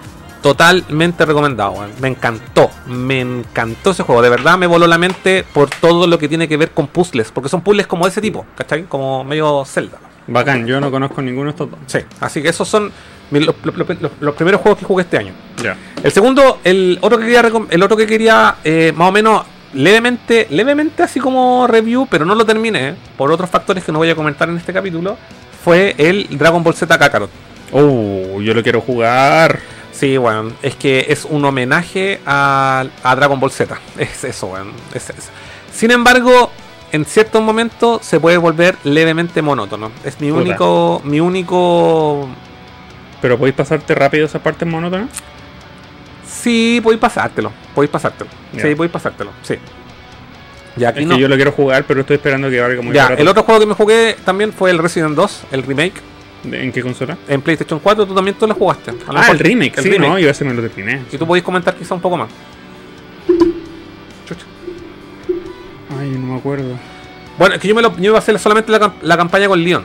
[0.47, 1.90] Totalmente recomendado, weón.
[2.01, 6.20] me encantó, me encantó ese juego, de verdad me voló la mente por todo lo
[6.20, 8.85] que tiene que ver con puzzles, porque son puzzles como de ese tipo, ¿cachai?
[8.85, 9.98] Como medio Zelda.
[10.28, 11.81] Bacán, yo no conozco ninguno de estos dos.
[11.86, 12.93] Sí, así que esos son
[13.32, 15.32] los, los- los- los primeros juegos que jugué este año.
[15.60, 15.77] Ya.
[16.01, 19.43] El segundo, el otro que quería, el otro que quería eh, más o menos
[19.74, 24.10] levemente, levemente así como review, pero no lo terminé por otros factores que no voy
[24.10, 25.16] a comentar en este capítulo,
[25.64, 27.31] fue el Dragon Ball Z Kakarot.
[27.73, 29.59] Oh, yo lo quiero jugar.
[29.98, 33.78] Sí, bueno, es que es un homenaje a, a Dragon Ball Z.
[33.98, 34.73] Es eso, weón.
[34.93, 35.31] Es, es-
[35.73, 36.51] Sin embargo,
[36.93, 39.90] en ciertos momentos se puede volver levemente monótono.
[40.05, 40.43] Es mi Puta.
[40.43, 42.28] único, mi único
[43.23, 45.09] Pero podéis pasarte rápido esa parte monótona.
[46.28, 47.51] Sí, podéis pasártelo.
[47.74, 48.31] Podéis pasártelo.
[48.52, 49.31] Sí, podéis pasártelo.
[49.43, 49.55] Sí.
[50.77, 51.14] Ya aquí Es no.
[51.14, 53.23] que yo lo quiero jugar, pero estoy esperando que valga muy ya, barato.
[53.23, 56.02] el otro juego que me jugué también fue el Resident 2, el remake, ¿De-
[56.52, 57.16] ¿En qué consola?
[57.28, 58.06] en PlayStation 4.
[58.06, 58.93] Tú también tú lo jugaste.
[59.09, 60.09] Ah, el remake, el sí, remake.
[60.10, 61.02] no, yo ese me lo terminé.
[61.12, 62.28] Y tú podéis comentar quizá un poco más.
[64.27, 64.44] Chucha.
[66.01, 66.78] Ay, no me acuerdo.
[67.39, 69.48] Bueno, es que yo me lo yo iba a hacer solamente la, cam- la campaña
[69.48, 69.85] con Leon.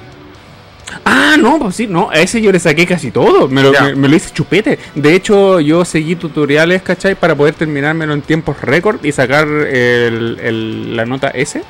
[1.06, 3.84] Ah, no, pues sí, no, a ese yo le saqué casi todo, me lo, Ya.
[3.84, 4.78] me, me lo hice chupete.
[4.94, 7.16] De hecho, yo seguí tutoriales, ¿cachai?
[7.16, 11.62] Para poder terminármelo en tiempos récord y sacar el- el- la nota S.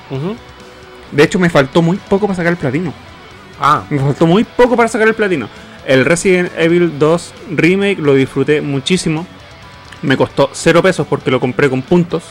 [1.11, 2.93] De hecho, me faltó muy poco para sacar el platino.
[3.61, 5.47] Ah, Me faltó muy poco para sacar el platino.
[5.85, 9.25] El Resident Evil 2 Remake lo disfruté muchísimo.
[10.01, 12.23] Me costó 0 pesos porque lo compré con puntos.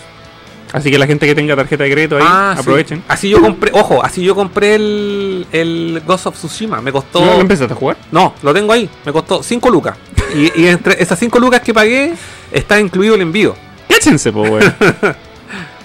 [0.72, 2.60] Así que la gente que tenga tarjeta de crédito ahí, ah, sí.
[2.60, 3.02] aprovechen.
[3.08, 6.80] Así yo compré, ojo, así yo compré el, el Ghost of Tsushima.
[6.80, 7.24] Me costó.
[7.24, 7.96] ¿No lo empezaste a jugar?
[8.12, 8.88] No, lo tengo ahí.
[9.04, 9.96] Me costó 5 lucas.
[10.34, 12.12] Y, y entre esas 5 lucas que pagué,
[12.52, 13.56] está incluido el envío.
[13.88, 14.74] Échense, po, weón.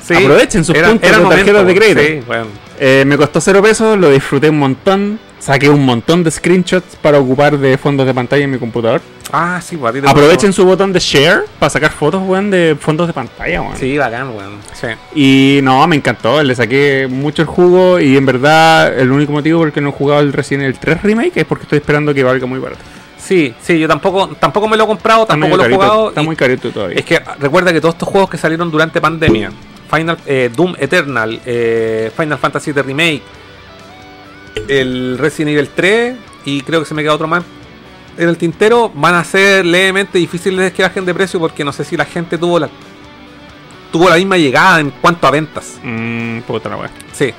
[0.05, 0.13] Sí.
[0.13, 2.01] Aprovechen sus Era- puntos era de el tarjetas momento, de crédito.
[2.21, 2.45] Sí, bueno.
[2.79, 5.19] Eh, me costó 0 pesos, lo disfruté un montón.
[5.39, 9.01] Saqué un montón de screenshots para ocupar de fondos de pantalla en mi computador.
[9.31, 12.49] Ah, sí, pues a ti te Aprovechen su botón de share para sacar fotos, weón,
[12.49, 13.77] de fondos de pantalla, weón.
[13.77, 14.57] Sí, bacán, weón.
[14.73, 14.87] Sí.
[15.13, 19.59] Y no, me encantó, le saqué mucho el jugo y en verdad el único motivo
[19.59, 22.13] por el que no he jugado el Resident Evil 3 Remake es porque estoy esperando
[22.13, 22.81] que valga muy barato.
[23.25, 26.09] Sí, sí, yo tampoco, tampoco me lo he comprado, tampoco lo he carito, jugado.
[26.09, 26.99] Está muy carito todavía.
[26.99, 29.51] Es que recuerda que todos estos juegos que salieron durante pandemia,
[29.89, 33.21] Final eh, Doom Eternal, eh, Final Fantasy VII Remake,
[34.67, 37.43] el Resident Evil 3 y creo que se me queda otro más
[38.17, 41.83] en el tintero, van a ser levemente difíciles que bajen de precio porque no sé
[41.83, 42.69] si la gente tuvo la
[43.91, 45.79] tuvo la misma llegada en cuanto a ventas.
[45.83, 46.89] Mmm, puta la weá.
[47.13, 47.33] Sí.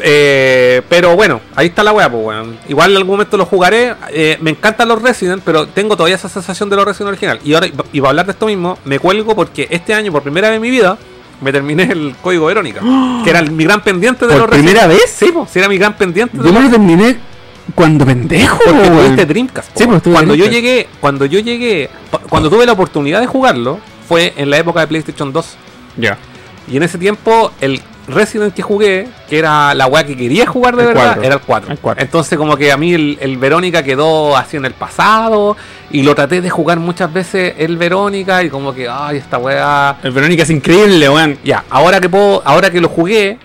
[0.00, 2.58] Eh, pero bueno, ahí está la weá, pues weón.
[2.68, 3.94] Igual en algún momento lo jugaré.
[4.10, 7.40] Eh, me encantan los Resident, pero tengo todavía esa sensación de los Resident original.
[7.44, 10.48] Y ahora, y para hablar de esto mismo, me cuelgo porque este año, por primera
[10.48, 10.96] vez en mi vida,
[11.40, 12.80] me terminé el código Verónica.
[13.24, 15.02] Que era mi gran pendiente de ¿Por los primera vez?
[15.14, 16.36] Sí, pues, sí, era mi gran pendiente.
[16.38, 17.18] de Yo me los- lo terminé
[17.74, 19.70] cuando pendejo, porque tuviste Dreamcast.
[19.76, 21.90] Sí, pues, cuando yo llegué, cuando yo llegué,
[22.30, 23.78] cuando tuve la oportunidad de jugarlo,
[24.08, 25.56] fue en la época de PlayStation 2.
[25.98, 26.16] Ya.
[26.70, 30.74] Y en ese tiempo, el Resident que jugué, que era la weá que quería jugar
[30.76, 31.22] de El verdad, cuatro.
[31.22, 31.72] era el 4.
[31.72, 32.02] El cuatro.
[32.04, 35.56] Entonces, como que a mí el, el Verónica quedó así en el pasado.
[35.90, 38.42] Y lo traté de jugar muchas veces el Verónica.
[38.42, 39.96] Y como que, ay, esta weá.
[40.02, 41.38] El Verónica es increíble, weón.
[41.44, 43.38] Ya, ahora que puedo, ahora que lo jugué,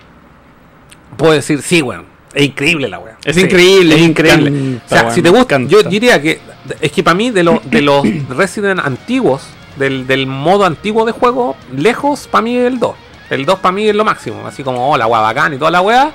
[1.17, 2.05] puedo decir, sí, weón.
[2.33, 3.17] Es increíble la weá.
[3.23, 4.79] Es Sí, increíble, Es increíble.
[4.85, 5.71] o sea, si te gusta, encanta.
[5.71, 6.39] yo diría que
[6.81, 9.43] es que para mí de, los de los Resident antiguos,
[9.77, 12.95] del, del modo antiguo de juego, lejos para mí es el 2.
[13.33, 15.71] El 2 para mí es lo máximo, así como oh, la weá bacán y toda
[15.71, 16.11] la weá.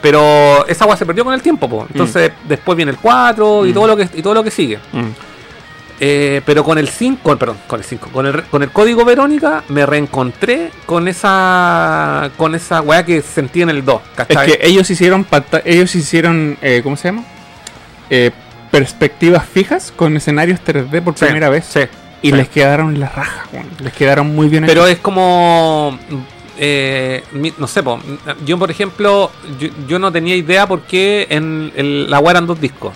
[0.00, 1.86] Pero esa weá se perdió con el tiempo, po.
[1.90, 3.74] entonces después viene el 4 y Mm.
[3.74, 4.78] todo lo que y todo lo que sigue.
[4.92, 5.06] Mm.
[6.00, 9.04] Eh, pero con el 5, con- perdón, con el 5, con el, con el código
[9.04, 14.46] Verónica me reencontré con esa con esa weá que sentí en el 2, Es ¿cachai?
[14.46, 15.26] que ellos hicieron
[15.64, 17.24] ellos hicieron eh, ¿cómo se llama?
[18.10, 18.30] Eh,
[18.70, 21.80] perspectivas fijas con escenarios 3D por Sí, primera vez sí,
[22.22, 22.36] y sí.
[22.36, 23.66] les quedaron la raja, weón.
[23.82, 24.92] Les quedaron muy bien Pero hechos.
[24.92, 25.98] es como.
[26.58, 27.98] Eh, mi- no sé, po,
[28.44, 32.46] yo por ejemplo, yo, yo no tenía idea por qué en el- la weá eran
[32.46, 32.92] dos discos.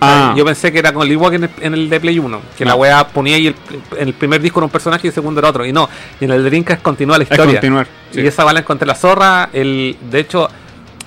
[0.00, 0.32] Ah.
[0.36, 2.40] Yo pensé que era con el igual que en el, en el de Play 1,
[2.56, 3.54] que la weá ponía ahí el,
[3.98, 5.66] en el primer disco era un personaje y el segundo era otro.
[5.66, 5.86] Y no,
[6.18, 7.54] y en el de Dreamcast continúa la es historia.
[7.54, 7.86] continuar.
[8.10, 8.20] sí.
[8.22, 9.50] Y esa bala encontré la zorra.
[9.52, 10.48] El, de hecho,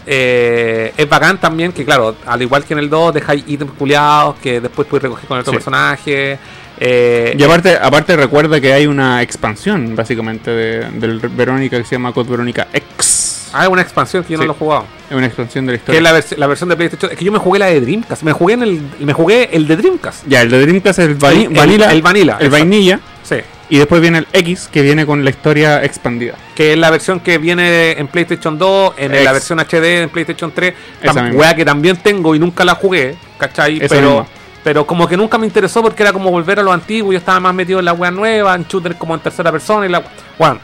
[0.06, 4.36] eh, es bacán también que, claro, al igual que en el 2, dejáis ítems culiados
[4.36, 5.57] que después puedes recoger con otro Sí.
[5.57, 6.38] personaje.
[6.80, 11.95] Eh, Y aparte, aparte recuerda que hay una expansión básicamente de, del Verónica que se
[11.95, 13.49] llama Code Verónica X.
[13.53, 14.41] Ah, es una expansión que yo Sí.
[14.41, 14.85] no lo he jugado.
[15.10, 15.97] Es una expansión de la Que historia.
[15.99, 17.11] es la, vers- la versión de PlayStation.
[17.11, 18.23] Es que yo me jugué la de Dreamcast.
[18.23, 20.27] Me jugué en el, me jugué el de Dreamcast.
[20.27, 21.91] Ya, el de Dreamcast es el, vani- El- vanilla.
[21.91, 22.99] el vanilla, El vainilla.
[23.23, 23.38] Sí.
[23.69, 26.35] Y después viene el X, que viene con la historia expandida.
[26.53, 30.52] Que es la versión que viene en PlayStation 2, en la versión HD en PlayStation
[30.53, 30.73] 3.
[31.02, 31.56] Esa misma.
[31.56, 33.15] Que también tengo y nunca la jugué.
[33.39, 33.77] ¿Cachai?
[33.77, 34.26] Esa pero, misma.
[34.65, 37.11] Pero como que nunca me interesó porque era como volver a lo antiguo.
[37.11, 39.89] Yo estaba más metido en la weá nueva, en shooter como en tercera persona y
[39.89, 40.01] la.
[40.39, 40.59] Bueno.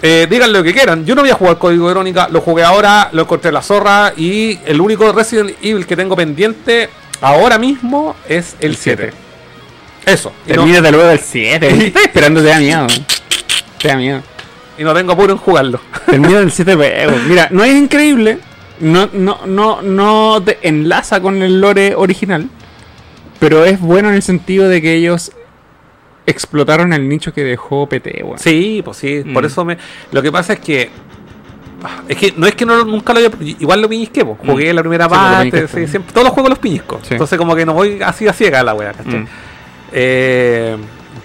[0.00, 1.04] Eh, digan lo que quieran.
[1.04, 2.28] Yo no voy a jugar Código Verónica.
[2.30, 4.14] Lo jugué ahora, lo encontré en la zorra.
[4.16, 6.88] Y el único Resident Evil que tengo pendiente
[7.20, 9.12] ahora mismo es el El 7.
[9.12, 10.10] siete.
[10.10, 10.32] Eso.
[10.46, 11.86] Y no, Termínate luego del 7.
[11.86, 12.86] Estás esperando, te da miedo.
[13.78, 14.22] Te da miedo.
[14.78, 15.82] y no tengo apuro en jugarlo.
[16.06, 17.12] Termina el 7 luego.
[17.28, 18.38] Mira, no es increíble.
[18.80, 22.48] No, no, no, no te enlaza con el lore original.
[23.38, 25.32] Pero es bueno en el sentido de que ellos
[26.26, 28.38] explotaron el nicho que dejó PT, weón.
[28.38, 29.46] Sí, pues sí, por Mm.
[29.46, 29.78] eso me.
[30.12, 30.90] Lo que pasa es que.
[31.82, 33.30] ah, Es que no es que no, nunca lo haya.
[33.40, 34.38] Igual lo piñisqué, pues.
[34.46, 34.76] Jugué Mm.
[34.76, 37.00] la primera Sí, pues, parte, sí, siempre, todos los juegos los piñisco.
[37.02, 37.08] Sí.
[37.14, 39.20] Entonces, como que no voy así a ciega a la wea, ¿cachai?
[39.20, 39.26] Mm.
[39.92, 40.76] Eh,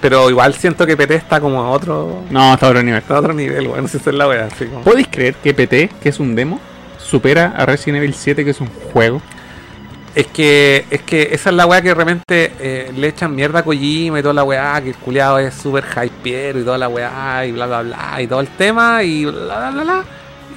[0.02, 3.02] pero igual siento que PT está como a otro, No, hasta otro nivel.
[3.08, 3.84] a otro nivel, weón.
[3.84, 4.82] No sé si es la wea, así como.
[4.82, 6.60] ¿Podéis creer que PT, que es un demo,
[7.10, 9.22] supera a Resident Evil 7, que es un juego?
[10.16, 13.60] Es que, es que esa es la weá que de repente eh, le echan mierda
[13.60, 16.88] a Kojima y toda la weá, que el culiado es súper hypeero y toda la
[16.88, 19.84] weá, y bla bla bla, y todo el tema, y bla bla bla.
[19.84, 20.04] bla.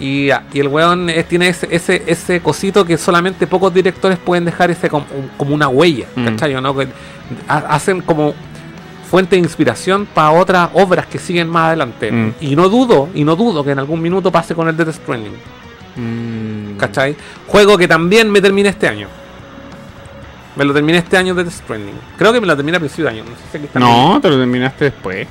[0.00, 4.46] Y, y el weón es- tiene ese, ese, ese cosito que solamente pocos directores pueden
[4.46, 6.24] dejar ese como, un- como una huella, Mm.
[6.24, 6.54] ¿cachai?
[6.58, 6.74] ¿no?
[6.74, 6.88] Que
[7.46, 8.32] ha- hacen como
[9.10, 12.10] fuente de inspiración para otras obras que siguen más adelante.
[12.10, 12.32] Mm.
[12.40, 15.34] Y no dudo, y no dudo que en algún minuto pase con el Death Stranding.
[16.00, 16.76] Mm.
[16.78, 17.16] ¿Cachai?
[17.46, 19.08] Juego que también me terminé este año.
[20.56, 21.94] Me lo terminé este año de Death Stranding.
[22.18, 23.24] Creo que me lo terminé a principio de año.
[23.24, 25.26] No sé si aquí está No, te lo terminaste después.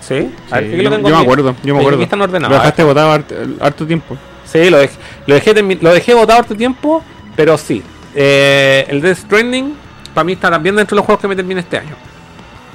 [0.00, 0.30] ¿Sí?
[0.50, 2.02] A ver, Sí, que yo, lo tengo yo me acuerdo, yo me Aquí acuerdo.
[2.02, 2.50] están ordenados.
[2.52, 4.16] Lo dejaste botado harto, harto tiempo.
[4.44, 4.94] Sí, lo dejé,
[5.26, 7.02] lo dejé, lo dejé botado harto tiempo,
[7.34, 7.82] pero sí.
[8.14, 9.74] Eh, el Death Stranding,
[10.12, 11.94] para mí está también dentro de los juegos que me terminé este año.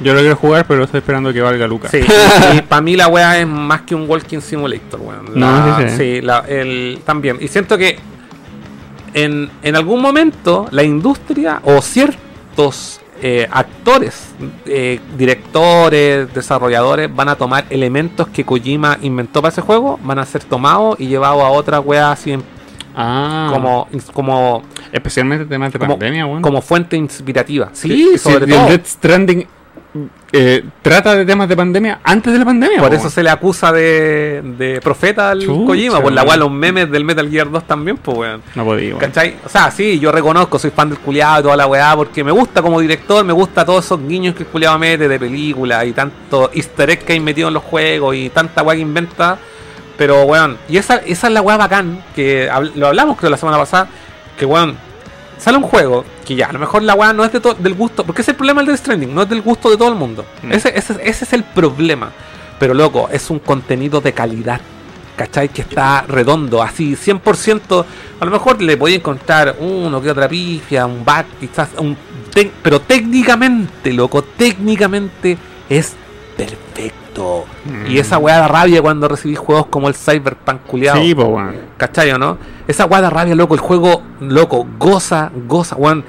[0.01, 1.91] Yo lo quiero jugar, pero estoy esperando que valga Lucas.
[1.91, 1.99] Sí,
[2.55, 5.31] y para mí la weá es más que un Walking Simulator, weón.
[5.35, 5.97] No, sí, sí.
[5.97, 7.37] sí, la- el, también.
[7.41, 7.97] Y siento que
[9.13, 14.29] en, en algún momento la industria o ciertos eh, actores,
[14.65, 20.25] eh, directores, desarrolladores van a tomar elementos que Kojima inventó para ese juego, van a
[20.25, 22.59] ser tomados y llevados a otra weá así en-
[23.01, 26.41] Ah, como, como, especialmente temas de como, pandemia, weón.
[26.41, 27.69] como fuente inspirativa.
[27.71, 28.65] Sí, Sí, sobre sí, todo.
[28.67, 29.47] Death Stranding
[30.31, 32.79] eh, trata de temas de pandemia antes de la pandemia.
[32.79, 36.27] Por po, eso se le acusa de, de profeta al Chucha, Kojima, por la weón.
[36.27, 38.41] cual los memes del Metal Gear 2 también, pues weón.
[38.53, 38.97] No podía.
[38.97, 39.35] ¿Cachai?
[39.43, 42.31] O sea, sí, yo reconozco, soy fan del culiado y toda la weá, porque me
[42.31, 45.91] gusta como director, me gusta todos esos guiños que el culiado mete de películas y
[45.93, 49.37] tanto easter egg que hay metido en los juegos y tanta weá que inventa.
[49.97, 53.35] Pero weón, y esa, esa es la weá bacán, que habl- lo hablamos creo la
[53.37, 53.87] semana pasada,
[54.37, 54.77] que weón,
[55.39, 58.03] sale un juego que ya, a lo mejor la weá no es de del gusto,
[58.03, 59.95] porque ese es el problema del Death Stranding, no es del gusto de todo el
[59.95, 60.25] mundo.
[60.43, 60.51] Mm.
[60.51, 62.11] Ese, ese, ese es el problema.
[62.59, 64.59] Pero loco, es un contenido de calidad.
[65.15, 65.49] ¿Cachai?
[65.49, 67.85] Que está redondo, así 100%.
[68.19, 71.97] A lo mejor le podía encontrar uno que otra pifia, un bug, quizás un.
[72.61, 75.37] pero técnicamente, loco, técnicamente
[75.69, 75.93] es
[76.37, 77.08] perfecto.
[77.65, 77.91] Mm.
[77.91, 81.01] Y esa weá da rabia cuando recibís juegos como el Cyberpunk culiado.
[81.01, 81.55] Sí, pues, weón.
[81.77, 82.37] ¿Cachai o no?
[82.67, 83.53] Esa weá da rabia, loco.
[83.55, 86.03] El juego, loco, goza, goza, weón.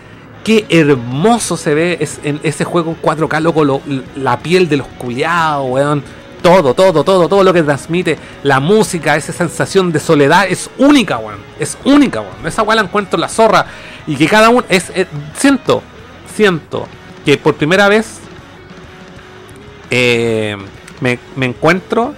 [0.45, 3.65] Qué hermoso se ve es, en ese juego en 4K, loco.
[3.65, 3.82] lo-
[4.16, 6.03] la piel de los culiados, weón.
[6.43, 8.16] Todo, todo, todo, todo lo que transmite.
[8.43, 11.41] La música, esa sensación de soledad es única, weón.
[11.59, 12.47] Es única, weón.
[12.47, 13.66] Esa weá la encuentro en la zorra.
[14.07, 14.91] Y que cada uno es.
[14.95, 15.82] eh, siento,
[16.35, 16.87] siento
[17.27, 18.20] que por primera vez
[19.91, 20.57] eh,
[21.01, 22.14] me, me encuentro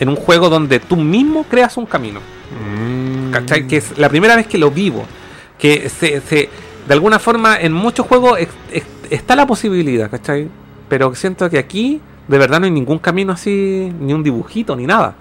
[0.00, 2.20] en un juego donde tú mismo creas un camino.
[2.20, 3.30] Mm.
[3.32, 3.66] ¿Cachai?
[3.66, 5.04] Que es la primera vez que lo vivo.
[5.58, 6.48] Que se, se-
[6.86, 10.48] de alguna forma en muchos juegos ex- ex- está la posibilidad, ¿cachai?
[10.88, 14.86] Pero siento que aquí de verdad no hay ningún camino así, ni un dibujito, ni
[14.86, 15.14] nada.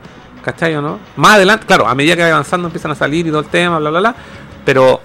[0.44, 1.00] ¿Cachai o no?
[1.16, 3.80] Más adelante, claro, a medida que va avanzando empiezan a salir y todo el tema,
[3.80, 4.16] bla, bla, bla.
[4.66, 5.00] Pero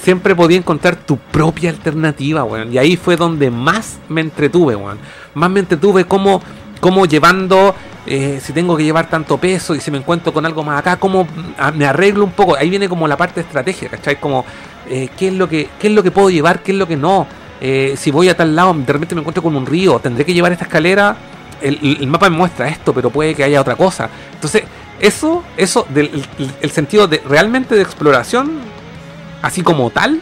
[0.00, 2.72] siempre podía encontrar tu propia alternativa, weón.
[2.72, 4.98] Y ahí fue donde más me entretuve, weón.
[5.34, 6.42] Más me entretuve como,
[6.82, 7.76] como llevando,
[8.06, 10.96] eh, si tengo que llevar tanto peso y si me encuentro con algo más acá,
[10.96, 11.28] como
[11.74, 12.56] me arreglo un poco.
[12.56, 14.18] Ahí viene como la parte de estrategia, ¿cachai?
[14.18, 14.44] Como,
[14.90, 16.60] eh, ¿qué, es lo que, ¿qué es lo que puedo llevar?
[16.60, 17.28] ¿Qué es lo que no?
[17.60, 20.34] Eh, si voy a tal lado, de repente me encuentro con un río, tendré que
[20.34, 21.16] llevar esta escalera.
[21.60, 24.10] El, el- el mapa me muestra esto, pero puede que haya otra cosa.
[24.34, 24.64] Entonces,
[24.98, 26.06] eso, eso, del
[26.38, 28.58] el, el sentido de realmente de exploración,
[29.40, 30.20] así como tal,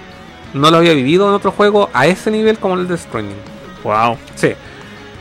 [0.52, 3.36] no lo había vivido en otro juego a ese nivel como el de Stranding.
[3.82, 4.18] Wow.
[4.34, 4.48] Sí.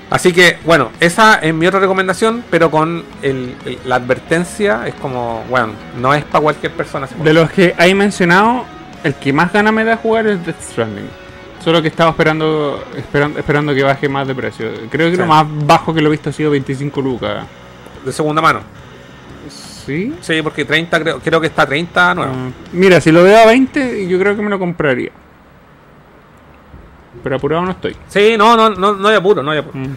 [0.09, 4.95] Así que, bueno, esa es mi otra recomendación, pero con el- el- la advertencia es
[4.95, 7.07] como, bueno, no es para cualquier persona.
[7.23, 8.65] De los que hay mencionado,
[9.03, 11.09] el que más gana me da jugar es Death Stranding.
[11.63, 14.67] Solo que estaba esperando, esperando esperando que baje más de precio.
[14.89, 15.21] Creo que Sí.
[15.21, 17.45] lo más bajo que lo he visto ha sido 25 lucas.
[18.03, 18.61] De segunda mano.
[19.85, 20.13] ¿Sí?
[20.21, 22.31] Sí, porque 30, creo, creo que está 30 nuevo.
[22.33, 25.11] Ah, mira, si lo veo a 20, yo creo que me lo compraría.
[27.23, 27.95] Pero apurado no estoy.
[28.07, 29.77] Sí, no, no, no, no hay apuro, no hay apuro.
[29.79, 29.95] Mm.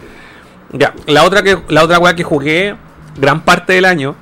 [0.77, 2.75] Ya, la otra que la otra weá que jugué
[3.17, 4.15] gran parte del año,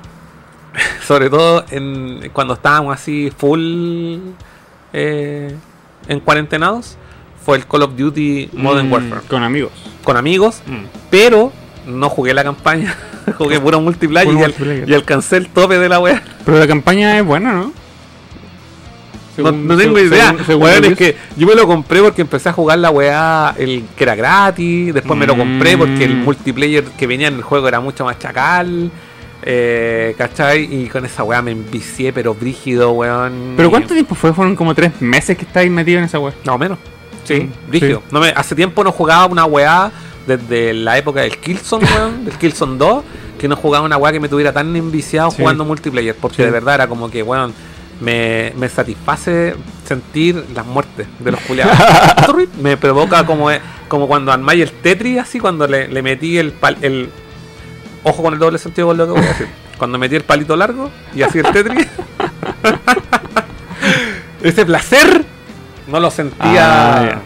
[1.06, 4.18] sobre todo en cuando estábamos así full
[4.92, 5.54] eh,
[6.08, 6.96] en cuarentenados,
[7.44, 9.20] fue el Call of Duty Modern Mm, Warfare.
[9.28, 9.72] Con amigos.
[10.04, 10.84] Con amigos, Mm.
[11.10, 11.52] pero
[11.86, 12.94] no jugué la campaña,
[13.38, 16.22] jugué puro multiplayer, y, al- y alcancé el tope de la weá.
[16.44, 17.72] Pero la campaña es buena, ¿no?
[19.38, 20.26] No, Según- no tengo según- idea.
[20.28, 23.54] según- según Weón, es que yo me lo compré porque empecé a jugar la weá
[23.58, 24.92] el que era gratis.
[24.92, 26.24] Después me lo compré porque el Mm.
[26.24, 28.90] multiplayer que venía en el juego era mucho más chacal.
[29.44, 30.68] Eh, ¿Cachai?
[30.84, 33.54] Y con esa weá me envicié, pero brígido, weón.
[33.56, 34.32] ¿Pero cuánto tiempo fue?
[34.32, 36.34] Fueron como tres meses que estáis metido en esa web.
[36.44, 36.78] No, menos.
[37.24, 37.98] Sí, Mm, brígido.
[38.00, 38.04] sí.
[38.12, 39.90] No me, hace tiempo no jugaba una weá
[40.26, 43.02] desde la época del Killzone, weón, del Killzone 2,
[43.38, 45.38] que no jugaba una weá que me tuviera tan enviciado Sí.
[45.38, 46.14] jugando multiplayer.
[46.14, 46.42] Porque Sí.
[46.44, 47.52] de verdad era como que, weón,
[48.02, 49.54] me, me satisface
[49.86, 51.76] sentir las muertes de los culiados.
[52.60, 53.48] Me provoca como,
[53.88, 57.10] como cuando armáis el Tetris, así, cuando le, le metí el, pal- el.
[58.04, 59.46] Ojo con el doble sentido con lo que voy a decir.
[59.78, 61.86] Cuando metí el palito largo y así el Tetris.
[64.42, 65.24] Ese placer
[65.86, 67.12] no lo sentía.
[67.14, 67.20] Ah,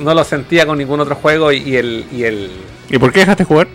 [0.00, 2.06] no lo sentía con ningún otro juego y, y el.
[2.12, 2.50] Y el
[2.88, 3.68] ¿Y por qué dejaste jugar?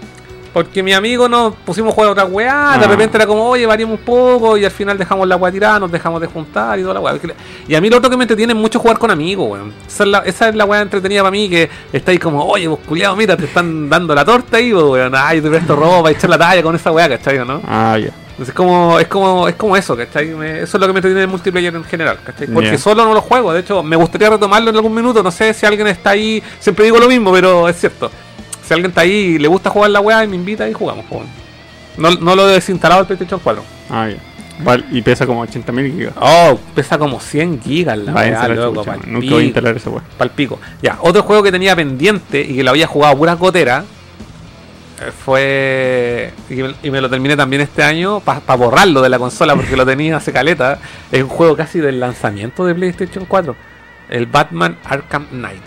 [0.55, 2.87] Porque mi amigo nos pusimos a jugar otra weá, de Ah.
[2.87, 5.91] repente era como, oye, variamos un poco, y al final dejamos la weá tirada, nos
[5.91, 7.19] dejamos de juntar y toda la weá.
[7.67, 9.73] Y a mí lo otro que me entretiene es mucho jugar con amigos, weón.
[9.85, 12.79] Esa es la, esa es la weá entretenida para mí, que estáis como, oye, vos
[12.87, 15.13] culiado, mira, te están dando la torta ahí, weón.
[15.13, 17.45] Ay, te presto ropa, y echar la talla con esa weá, ¿cachai?
[17.45, 17.61] ¿no?
[17.67, 18.11] Ah, ya.
[18.37, 20.27] Entonces es como, es como, es como eso, ¿cachai?
[20.35, 22.47] Me- eso es lo que me entretiene el multiplayer en general, ¿cachai?
[22.47, 25.53] Porque solo no lo juego, de hecho, me gustaría retomarlo en algún minuto, no sé
[25.53, 28.09] si alguien está ahí, siempre digo lo mismo, pero es cierto.
[28.65, 31.05] Si alguien está ahí y le gusta jugar la weá y me invita y jugamos,
[31.07, 31.31] jugamos.
[31.97, 33.63] No, no lo he desinstalado el PlayStation 4.
[33.89, 34.17] Ah, ya.
[34.63, 36.13] Vale, y pesa como 80.000 gigas.
[36.19, 39.11] Oh, pesa como 100 gigas la weá, la loco, chucha, pa'l man.
[39.11, 40.03] Nunca pico, voy a instalar esa web.
[40.17, 40.59] pa'l pico.
[40.81, 43.83] Ya, otro juego que tenía pendiente y que lo había jugado pura gotera
[45.01, 46.31] eh, fue.
[46.49, 49.75] Y me, y me lo terminé también este año para borrarlo de la consola porque
[49.75, 50.79] lo tenía hace caleta.
[51.11, 53.55] Es un juego casi del lanzamiento de PlayStation 4.
[54.09, 55.63] El Batman Arkham Knight.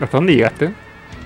[0.00, 0.72] ¿Hasta dónde llegaste?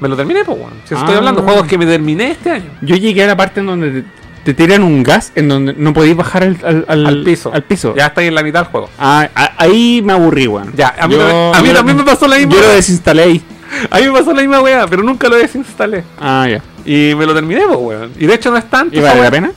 [0.02, 0.74] Me lo terminé, pues, bueno.
[0.84, 1.18] Si estoy Ah.
[1.18, 2.70] hablando juegos que me terminé este año.
[2.80, 4.04] Yo llegué a la parte en donde te,
[4.44, 7.52] te tiran un gas en donde no podéis bajar al, al, al- Al piso.
[7.54, 7.94] Al piso.
[7.96, 8.90] Ya está ahí en la mitad del juego.
[8.98, 10.72] Ah, ahí me aburrí, weón.
[10.74, 13.42] Ya, a mí, Yo- a mí también me pasó la misma Yo lo desinstalé ahí.
[13.90, 16.04] A mí me pasó la misma weá, pero nunca lo desinstalé.
[16.20, 16.60] Ah, ya.
[16.84, 18.10] Y me lo terminé, pues, weón.
[18.18, 18.94] Y de hecho no es tanto.
[18.96, 19.52] ¿Y vale la pena?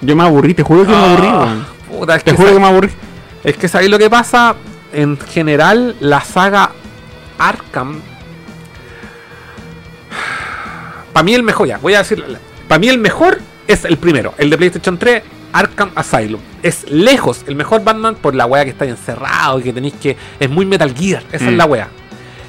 [0.00, 1.66] Yo me aburrí, te juro que me aburrí, Ah, weón.
[2.00, 2.88] puta, es Te que juro que me aburrí.
[3.44, 4.54] Es que sabéis lo que pasa.
[4.92, 6.70] En general, la saga
[7.38, 8.00] Arkham.
[11.18, 12.24] Para mí el mejor, ya, voy a decir.
[12.68, 15.20] Para mí el mejor es el primero, el de PlayStation 3,
[15.52, 16.40] Arkham Asylum.
[16.62, 20.16] Es lejos el mejor Batman por la wea que está encerrado y que tenéis que.
[20.38, 21.56] Es muy Metal Gear, esa es Mm.
[21.56, 21.88] la wea.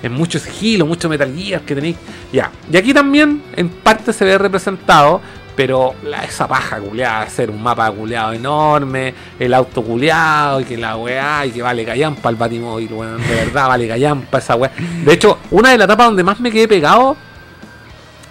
[0.04, 1.96] Es mucho sigilo, mucho Metal Gear que tenéis.
[2.32, 2.52] Ya.
[2.72, 5.20] Y aquí también, en parte, se ve representado.
[5.56, 10.78] Pero la, esa paja culeada, hacer un mapa culeado enorme, el auto culeado, y que
[10.78, 13.18] la weá, y que vale callampa el batimóvil, weón.
[13.18, 14.72] De verdad, vale callampa esa weá.
[15.04, 17.18] De hecho, una de las etapas donde más me quedé pegado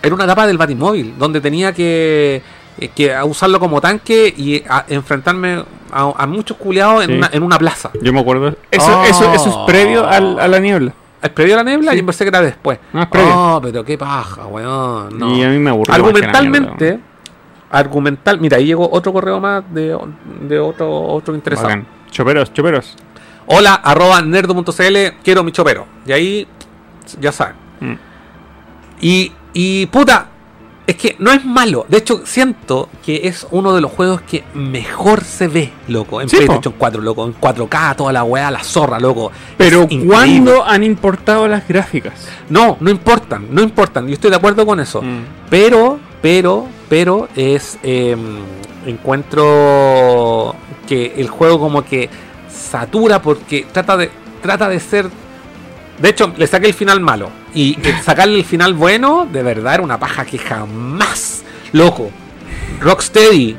[0.02, 2.42] era una etapa del batimóvil, donde tenía que,
[2.78, 7.42] eh, que usarlo como tanque y a- enfrentarme a, a muchos culeados en, una, en
[7.42, 7.90] una plaza.
[8.00, 8.54] Yo me acuerdo.
[8.70, 9.04] Eso, Oh.
[9.04, 10.92] eso, eso es previo al- a la niebla.
[11.20, 11.92] ¿Es previo a la niebla?
[11.92, 11.98] Sí.
[11.98, 12.78] Yo pensé que era después.
[12.92, 13.30] No, es previo.
[13.34, 15.18] No, pero qué paja, weón.
[15.18, 15.36] No.
[15.36, 15.92] Y a mí me aburrió.
[15.94, 17.00] Argumentalmente, mierda,
[17.70, 19.98] argumental, mira, ahí llegó otro correo más de,
[20.42, 21.68] de otro, otro interesado.
[21.68, 21.86] Bacán.
[22.10, 22.94] Choperos, choperos.
[23.46, 25.86] Hola, arroba nerdo.cl, quiero mi chopero.
[26.06, 26.46] Y ahí,
[27.20, 27.56] ya saben.
[27.80, 27.94] Mm.
[29.00, 30.28] Y, y puta,
[30.86, 31.84] es que no es malo.
[31.88, 36.20] De hecho, siento que es uno de los juegos que mejor se ve, loco.
[36.22, 36.44] En Sí, po.
[36.46, 37.26] PlayStation 4, loco.
[37.26, 39.30] En 4K, toda la weá, la zorra, loco.
[39.56, 40.14] Pero Es increíble.
[40.14, 42.14] ¿cuándo han importado las gráficas?
[42.48, 44.06] No, no importan, no importan.
[44.06, 45.02] Yo estoy de acuerdo con eso.
[45.02, 45.24] Mm.
[45.50, 47.78] Pero, pero, pero es.
[47.82, 48.16] eh,
[48.86, 50.54] encuentro
[50.86, 52.08] que el juego como que
[52.50, 54.10] satura porque trata de.
[54.42, 55.08] Trata de ser.
[56.00, 57.30] De hecho, le saqué el final malo.
[57.54, 61.42] Y eh, sacarle el final bueno, de verdad, era una paja que jamás.
[61.72, 62.10] Loco.
[62.80, 63.56] Rocksteady.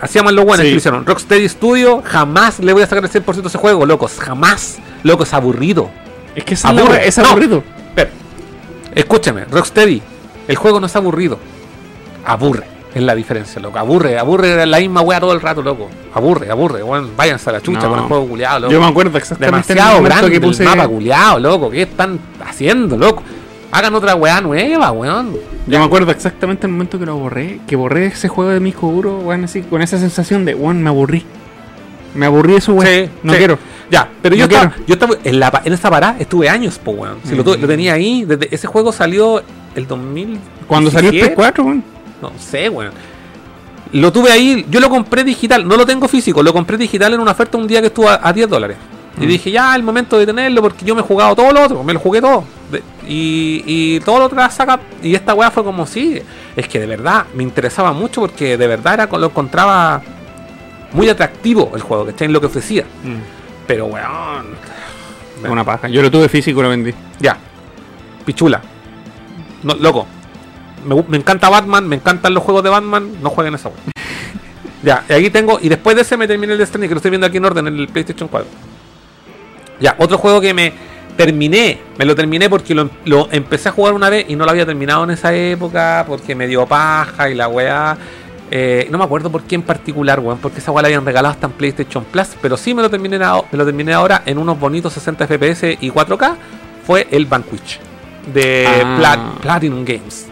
[0.00, 0.70] Hacíamos lo bueno Sí.
[0.70, 1.04] hicieron.
[1.06, 4.18] Rocksteady Studio, jamás le voy a sacar el 100% a ese juego, locos.
[4.18, 4.78] Jamás.
[5.02, 5.90] Loco, es aburrido.
[6.34, 6.94] Es que es, Aburre.
[6.94, 7.24] la- es No.
[7.26, 7.62] aburrido.
[7.88, 8.10] Espera.
[8.94, 10.02] Escúchame, Rocksteady.
[10.48, 11.38] El juego no es aburrido.
[12.24, 12.66] Aburre.
[12.94, 13.78] Es la diferencia, loco.
[13.78, 15.88] Aburre, aburre la misma weá todo el rato, loco.
[16.14, 17.10] Aburre, aburre, weón.
[17.16, 17.90] Váyanse a la chucha No.
[17.90, 18.72] con el juego culiado, loco.
[18.72, 20.62] Yo me acuerdo exactamente en el Demasiado momento grande que puse.
[20.62, 21.70] el mapa culiado, loco.
[21.70, 23.22] ¿Qué están haciendo, loco?
[23.70, 25.34] Hagan otra weá nueva, weón.
[25.66, 28.72] Yo me acuerdo exactamente el momento que lo borré, que borré ese juego de mi
[28.72, 31.24] duro, weón, así, con esa sensación de, weón, me aburrí.
[32.14, 32.86] Me aburrí de eso, weón.
[32.86, 33.38] Sí, no sí.
[33.38, 33.58] quiero.
[33.90, 34.86] Ya, pero No yo, estaba, quiero.
[34.86, 37.16] yo estaba en, la, en esa parada estuve años, po, weón.
[37.24, 37.60] Si lo, tuve- Mm.
[37.62, 39.42] lo tenía ahí, desde ese juego salió
[39.74, 40.38] el 2000.
[40.66, 41.84] Cuando salió el Play 4, weón.
[42.22, 42.92] No sé, weón.
[43.92, 47.20] Lo tuve ahí, yo lo compré digital, no lo tengo físico, lo compré digital en
[47.20, 48.76] una oferta un día que estuvo a, a 10 dólares.
[49.20, 49.28] Y Mm.
[49.28, 51.92] dije, ya, el momento de tenerlo, porque yo me he jugado todo lo otro, me
[51.92, 52.44] lo jugué todo.
[52.70, 54.80] De- y, y todo lo otro la saca.
[55.02, 56.22] Y esta weá fue como, sí,
[56.56, 60.00] es que de verdad me interesaba mucho porque de verdad era, lo encontraba
[60.94, 62.84] muy atractivo el juego, que en lo que ofrecía.
[63.66, 64.46] Pero weón,
[65.50, 65.88] Una paja.
[65.88, 66.94] Yo lo tuve físico y lo vendí.
[67.20, 67.36] ya,
[68.24, 68.62] pichula.
[69.62, 70.06] No, loco.
[70.84, 73.78] Me, encanta Batman, me encantan los juegos de Batman, no jueguen esa weá.
[74.84, 77.10] Ya, y aquí tengo, y después de ese me terminé el Stranding, que lo estoy
[77.12, 78.48] viendo aquí en orden en el PlayStation 4.
[79.80, 80.72] Ya, otro juego que me
[81.16, 84.50] terminé, me lo terminé porque lo, lo empecé a jugar una vez y no lo
[84.50, 87.96] había terminado en esa época, porque me dio paja y la weá.
[88.50, 91.32] eh, no me acuerdo por qué en particular, weón, porque esa weá la habían regalado
[91.32, 94.58] hasta en PlayStation Plus, pero sí me lo terminé, me lo terminé ahora en unos
[94.58, 96.34] bonitos 60 FPS y 4K.
[96.84, 97.78] Fue el Vanquish
[98.34, 98.96] de Ah.
[98.98, 100.26] Plat- Platinum Games.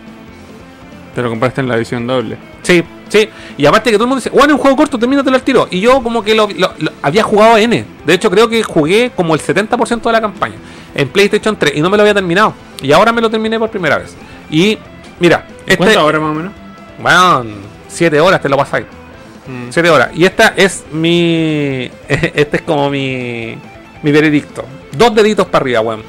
[1.15, 2.37] Te lo compraste en la edición doble.
[2.63, 3.29] Sí, sí.
[3.59, 5.67] Y aparte que todo el mundo dice, bueno, es un juego corto, termínatelo al tiro.
[5.71, 7.85] Y yo como que lo, lo- lo- había jugado N.
[8.07, 10.55] De hecho, creo que jugué como el 70% de la campaña
[10.95, 12.55] en PlayStation 3 y no me lo había terminado.
[12.83, 14.15] Y ahora me lo terminé por primera vez.
[14.51, 14.79] Y
[15.19, 16.53] mira, este, ¿Cuántas horas más o menos?
[17.01, 17.45] bueno,
[17.89, 18.87] 7 horas te lo pasáis.
[19.71, 20.11] 7 horas.
[20.15, 21.91] Y esta es mi.
[22.09, 23.57] Este es como mi.
[24.03, 24.65] Mi veredicto.
[24.97, 26.03] Dos deditos para arriba, weón.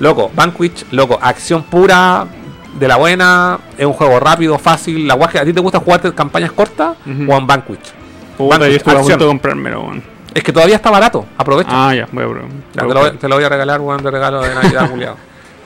[0.00, 2.26] Loco, Vanquish, loco, acción pura,
[2.78, 5.06] de la buena, es un juego rápido, fácil.
[5.06, 7.32] La guaje, ¿a ti te gusta jugarte campañas cortas Ujú.
[7.32, 7.92] o en Vanquish?
[8.36, 10.02] Puta, yo estuve a punto de comprármelo, weón.
[10.34, 11.70] Es que todavía está barato, aprovecha.
[11.72, 12.48] Ah, ya, voy a probar.
[12.74, 13.16] Ya, te, lo, voy- buscar.
[13.18, 14.90] te lo voy a regalar, weón, de regalo de Navidad.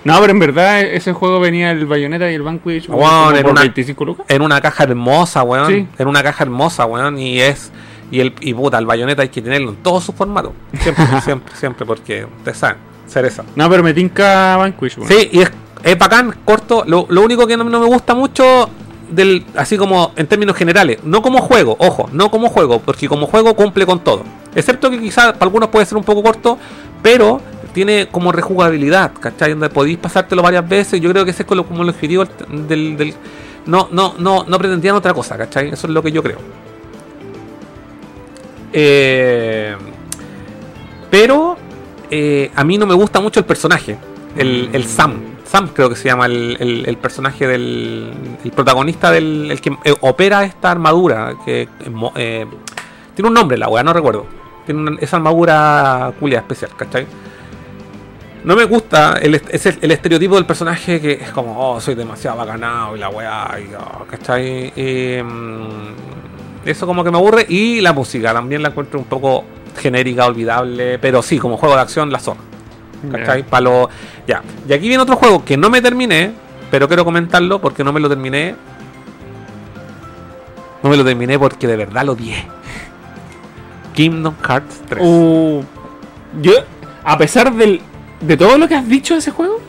[0.04, 3.60] No, pero en verdad ese juego venía el Bayonetta y el Vanquish era por una-
[3.62, 4.26] 25 lucas.
[4.28, 5.66] en una caja hermosa, weón.
[5.66, 5.88] Sí.
[5.98, 7.18] En una caja hermosa, weón.
[7.18, 7.72] Y es.
[8.10, 10.52] Y el y puta, el bayoneta hay que tenerlo en todos sus formatos.
[10.80, 12.76] Siempre, siempre, siempre, porque ustedes saben,
[13.06, 13.42] cereza.
[13.56, 15.08] No, pero me tinca Vanquish, weón.
[15.10, 15.50] Sí, y es,
[15.82, 16.84] es bacán, corto.
[16.86, 18.68] Lo, único que no, me gusta mucho,
[19.10, 23.26] del así como en términos generales, no como juego, ojo, no como juego, porque como
[23.26, 24.22] juego cumple con todo.
[24.54, 26.58] Excepto que quizás para algunos puede ser un poco corto,
[27.02, 27.40] pero
[27.72, 29.50] tiene como rejugabilidad, ¿cachai?
[29.50, 31.00] Donde podéis pasártelo varias veces.
[31.00, 33.14] Yo creo que ese es como, el objetivo del.
[33.66, 35.68] no, no, no, no pretendían otra cosa, ¿cachai?
[35.68, 36.38] Eso es lo que yo creo.
[38.72, 39.74] Eh,
[41.10, 41.56] pero
[42.10, 43.96] eh, a mí no me gusta mucho el personaje,
[44.36, 45.37] el Sam.
[45.48, 48.12] Sam creo que se llama el, personaje del
[48.44, 51.68] el protagonista del el que eh, opera esta armadura que eh,
[52.16, 52.46] eh,
[53.14, 54.26] tiene un nombre la weá, no recuerdo.
[54.66, 57.06] Tiene una- esa armadura culia especial, ¿cachai?
[58.44, 62.36] No me gusta el, es el, estereotipo del personaje que es como, oh, soy demasiado
[62.36, 64.72] bacanado y la weá, y, oh, ¿cachai?
[66.64, 67.46] Eso como que me aburre.
[67.48, 69.44] Y la música también la encuentro un poco
[69.78, 72.40] genérica, olvidable, pero sí, como juego de acción, la zorra.
[73.10, 73.42] ¿Cachai?
[73.44, 73.88] Pa' lo-
[74.26, 74.42] Ya.
[74.68, 76.32] Y aquí viene otro juego que no me terminé,
[76.70, 78.54] pero quiero comentarlo porque no me lo terminé.
[80.82, 82.44] No me lo terminé porque de verdad lo odié.
[83.94, 85.02] Kingdom Hearts 3.
[85.04, 85.62] Uh,
[86.40, 86.52] yo,
[87.04, 87.80] a pesar del,
[88.20, 89.60] de todo lo que has dicho de ese juego,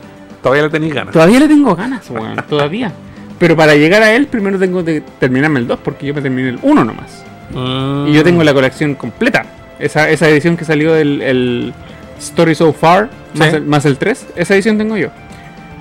[0.42, 1.12] Todavía le tenéis ganas.
[1.12, 2.36] todavía le tengo ganas, weón.
[2.48, 2.92] todavía.
[3.38, 6.50] Pero para llegar a él, primero tengo que terminarme el 2, porque yo me terminé
[6.50, 7.24] el 1 nomás.
[7.52, 8.06] Mm.
[8.08, 9.44] Y yo tengo la colección completa.
[9.78, 11.74] Esa, esa edición que salió del el
[12.20, 13.56] Story So Far, más, Sí.
[13.56, 15.08] el, más el 3, esa edición tengo yo.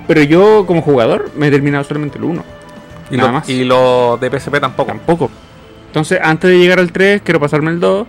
[0.08, 2.44] Pero yo, como jugador, me he terminado solamente el 1.
[3.12, 3.50] Y nada lo, más.
[3.50, 4.88] y lo de PSP tampoco.
[4.88, 5.30] Tampoco.
[5.88, 8.08] Entonces, antes de llegar al 3, quiero pasarme el 2.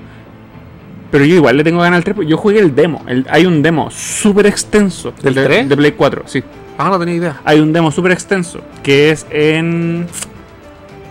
[1.10, 2.14] Pero yo igual le tengo ganas al 3.
[2.14, 3.02] porque Yo jugué el demo.
[3.08, 5.12] el- hay un demo súper extenso.
[5.22, 5.68] ¿Del de, 3?
[5.68, 6.42] De Play 4, sí.
[6.78, 7.40] Ah, no tenía idea.
[7.44, 8.60] Hay un demo súper extenso.
[8.82, 10.06] Que es en.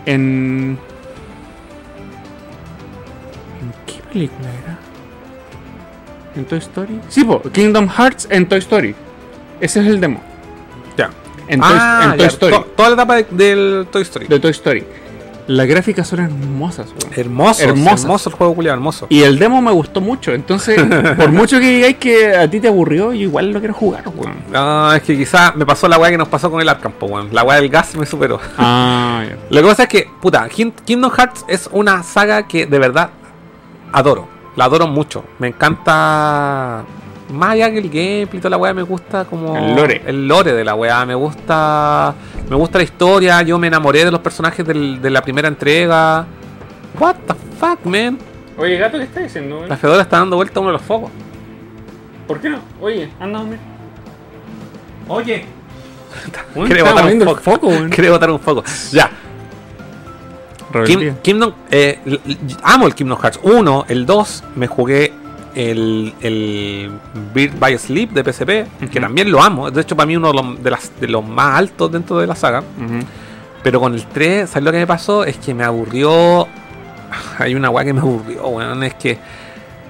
[0.06, 0.78] En.
[3.62, 4.69] ¿En qué película era?
[6.40, 7.00] ¿En Toy Story?
[7.10, 8.96] Sí, po, Kingdom Hearts en Toy Story.
[9.60, 10.22] Ese es el demo.
[10.98, 11.10] Ya.
[11.50, 12.54] En, Toy, ah, en Toy ya, Story.
[12.54, 14.28] to- toda la etapa de- del Toy Story.
[14.28, 14.84] De Toy Story.
[15.48, 16.88] Las gráficas son hermosas.
[17.16, 19.08] Hermoso, hermoso el juego culiado, hermoso.
[19.10, 20.32] Y el demo me gustó mucho.
[20.32, 20.80] Entonces,
[21.18, 24.36] por mucho que digáis que a ti te aburrió, yo igual lo quiero jugar, weón.
[24.52, 27.30] No, es que quizá me pasó la weá que nos pasó con el Arkham, weón.
[27.34, 28.40] La weá del gas me superó.
[28.60, 29.36] Ah, ya.
[29.50, 33.10] Lo que pasa es que, puta, Kin- Kingdom Hearts es una saga que de verdad
[33.92, 34.30] adoro.
[34.56, 35.24] La adoro mucho.
[35.40, 36.84] Me encanta.
[37.32, 39.56] Más allá que el gameplay y toda la weá, me gusta como.
[39.56, 40.02] El lore.
[40.06, 41.06] El lore de la weá.
[41.06, 42.14] Me gusta
[42.50, 46.26] Me gusta la historia, yo me enamoré de los personajes del- de la primera entrega.
[47.00, 48.18] What the fuck, man?
[48.58, 51.12] Oye, gato, ¿qué está diciendo, La Fedora está dando vuelta a uno de los focos.
[52.28, 52.58] ¿Por qué no?
[52.82, 53.60] Oye, anda dormir.
[55.08, 55.46] Oye.
[56.54, 57.70] Quiere está botar un foco.
[57.92, 58.64] Quiere botar un foco.
[58.92, 59.10] Ya.
[60.72, 60.98] Rebeldía.
[60.98, 62.00] Kim, Kingdom, eh,
[62.64, 65.12] amo el Kingdom Hearts 1, el 2, me jugué
[65.56, 66.92] el, el
[67.34, 69.00] Bird by Sleep de PSP, que Ujú.
[69.02, 69.72] también lo amo.
[69.72, 72.28] De hecho, para mí uno de los, de las- de los más altos dentro de
[72.28, 72.64] la saga.
[73.64, 75.24] Pero con el 3, ¿sabes lo que me pasó?
[75.26, 76.48] Es que me aburrió.
[77.40, 78.84] Hay una weá que me aburrió, weón.
[78.84, 79.18] Es que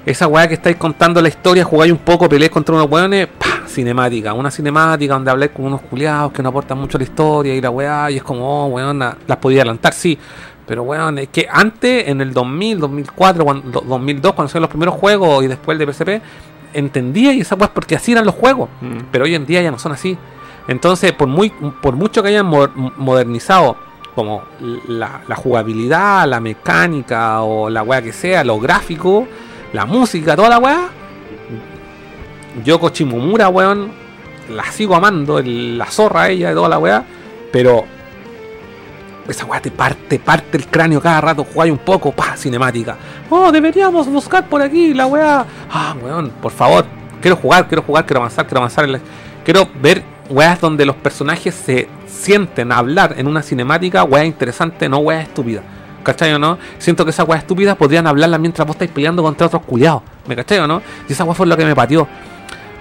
[0.05, 3.67] esa weá que estáis contando la historia, jugáis un poco, peleáis contra unos weones, ¡pah!
[3.67, 4.33] cinemática.
[4.33, 7.61] Una cinemática donde habláis con unos culiados que no aportan mucho a la historia y
[7.61, 10.17] la weá, y es como, oh, weón, la- las podía adelantar, sí.
[10.69, 14.93] Pero weón, es que antes, en el 2000, 2004, cuando, 2002, cuando salieron los primeros
[14.95, 16.21] juegos y después el de PSP,
[16.73, 18.69] entendía y esa weá es porque así eran los juegos.
[18.79, 18.99] Mm.
[19.11, 20.15] Pero hoy en día ya no son así.
[20.67, 23.77] Entonces, por muy por mucho que hayan mo- modernizado
[24.13, 24.43] como
[24.87, 29.27] la, la jugabilidad, la mecánica o la weá que sea, lo gráfico,
[29.73, 30.89] la música, toda la weá,
[32.63, 33.91] Yoko Shimomura, weón,
[34.49, 37.03] la sigo amando, el- la zorra ella de toda la weá,
[37.51, 37.85] pero
[39.29, 42.97] esa weá te parte, parte el cráneo cada rato, jugáis un poco, pa, cinemática.
[43.29, 45.45] Oh, deberíamos buscar por aquí la weá.
[45.71, 46.85] Ah, weón, por favor,
[47.21, 48.85] quiero jugar, quiero jugar, quiero avanzar, quiero avanzar.
[48.85, 48.99] en la-
[49.43, 54.87] Quiero ver weas donde los personajes se sienten a hablar en una cinemática, weá interesante,
[54.89, 55.61] no weá estúpida.
[56.03, 56.57] ¿Cachai o no?
[56.77, 60.01] Siento que esas weas estúpidas podrían hablarla mientras vos estáis peleando contra otros culiados.
[60.27, 60.81] ¿Me cachai o no?
[61.07, 62.07] Y esa weá fue lo que me pateó.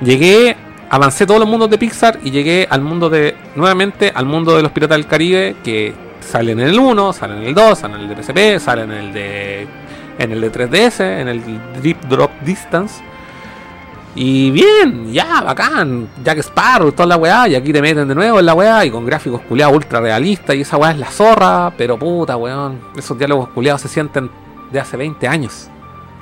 [0.01, 0.57] Llegué,
[0.91, 4.63] avancé todos los mundos de Pixar y llegué al mundo de, nuevamente, al mundo de
[4.63, 8.11] los Piratas del Caribe, que salen en el 1, salen en el 2, salen en
[8.11, 9.67] el de PSP, salen en el de,
[10.19, 11.43] en el de 3DS, en el
[11.83, 13.03] Deep Drop Distance.
[14.15, 18.41] Y bien, ya, bacán, Jack Sparrow, toda la weá, y aquí te meten de nuevo
[18.41, 21.73] en la weá, y con gráficos culiados ultra realistas, y esa weá es la zorra,
[21.77, 24.29] pero puta, weón, esos diálogos culiados se sienten
[24.73, 25.69] de hace 20 años.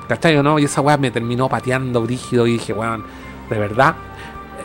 [0.09, 0.59] ¿Cachai no?
[0.59, 3.03] Y esa weá me terminó pateando brígido y dije, weón,
[3.49, 3.95] de verdad.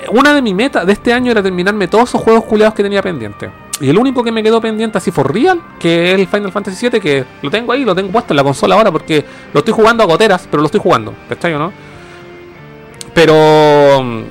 [0.04, 2.84] eh, Una de mis metas de este año era terminarme todos esos juegos culiados que
[2.84, 3.50] tenía pendiente.
[3.82, 6.88] Y el único que me quedó pendiente así for real, que es el Final Fantasy
[6.90, 9.74] VII, que lo tengo ahí, lo tengo puesto en la consola ahora porque lo estoy
[9.74, 11.74] jugando a goteras, pero lo estoy jugando, ¿cachai o no?
[13.14, 13.34] Pero
[14.04, 14.22] mm,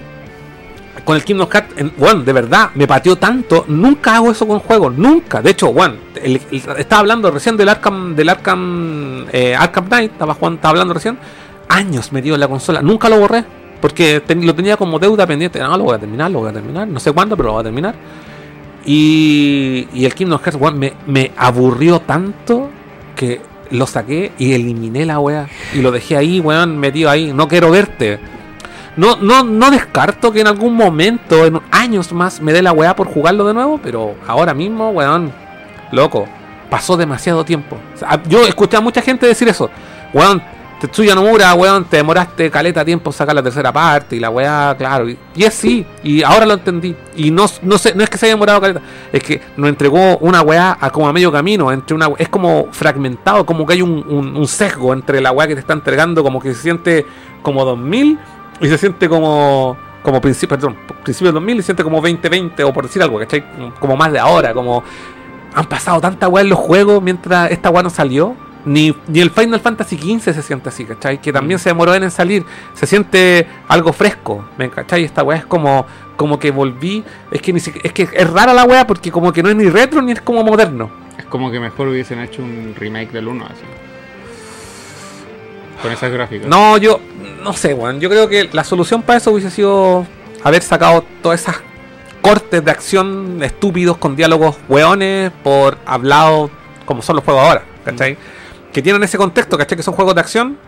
[1.05, 3.65] con el Kingdom Hearts, en- bueno, de verdad, me pateó tanto.
[3.69, 5.43] Nunca hago eso con juegos, nunca.
[5.43, 10.57] De hecho, bueno, estaba hablando recién del Arkham, del Arkham, eh, Arkham Knight, estaba, jugando,
[10.57, 11.19] estaba hablando recién.
[11.69, 13.45] Años metido en la consola, nunca lo borré.
[13.81, 15.59] Porque lo tenía como deuda pendiente.
[15.59, 16.87] No, lo voy a terminar, lo voy a terminar.
[16.87, 17.95] No sé cuándo, pero lo voy a terminar.
[18.85, 22.71] Y, y el Kingdom Hearts, weón, me, me aburrió tanto
[23.15, 23.41] que
[23.71, 25.49] lo saqué y eliminé la weá.
[25.75, 27.33] Y lo dejé ahí, weón, metido ahí.
[27.33, 28.19] No quiero verte.
[28.97, 32.97] No, no, no descarto que en algún momento, en años más, me dé la weá
[32.97, 35.33] por jugarlo de nuevo, pero ahora mismo, weón,
[35.93, 36.27] loco,
[36.69, 37.79] pasó demasiado tiempo.
[38.29, 39.71] Yo escuché a mucha gente decir eso,
[40.13, 40.43] weón,
[40.81, 45.09] Tetsuya Nomura, weón, te demoraste caleta tiempo sacar la tercera parte y la weá, claro,
[45.11, 46.97] y, es sí, y ahora lo entendí.
[47.17, 48.81] Y no, no sé, no es que se haya demorado caleta,
[49.13, 53.45] es que nos entregó una weá como a medio camino, entre una es como fragmentado,
[53.45, 54.05] como que hay un,
[54.37, 57.05] un- sesgo entre la weá que te está entregando, como que se siente
[57.43, 58.19] como 2000
[58.63, 62.73] y se siente como como principio, perdón, principio del 2000 y siente como 2020 o
[62.73, 63.45] por decir algo, ¿cachai?
[63.79, 64.83] Como más de ahora, como
[65.55, 68.35] han pasado tanta weá en los juegos mientras esta weá no salió.
[68.65, 71.21] Ni, ni el Final Fantasy XV se siente así, ¿cachai?
[71.21, 72.45] Que también se demoró en salir.
[72.75, 75.05] Se siente algo fresco, ¿me cachai?
[75.05, 77.03] Esta weá es como, como que volví.
[77.31, 79.57] Es que, ni siquiera- es que es rara la weá porque como que no es
[79.57, 80.91] ni retro ni es como moderno.
[81.19, 83.63] Es como que mejor hubiesen hecho un remake del 1 así.
[85.83, 86.47] Con esas gráficas.
[86.49, 87.01] No, yo
[87.43, 88.01] no sé, weón.
[88.01, 90.07] Yo creo que la solución para eso hubiese sido
[90.45, 91.57] haber sacado todas esas
[92.21, 96.51] cortes de acción estúpidos con diálogos weones por hablado
[96.85, 98.19] como son los juegos ahora, ¿cachai?
[98.73, 99.77] Que tienen ese contexto, ¿cachai?
[99.77, 100.59] Que son juegos de acción,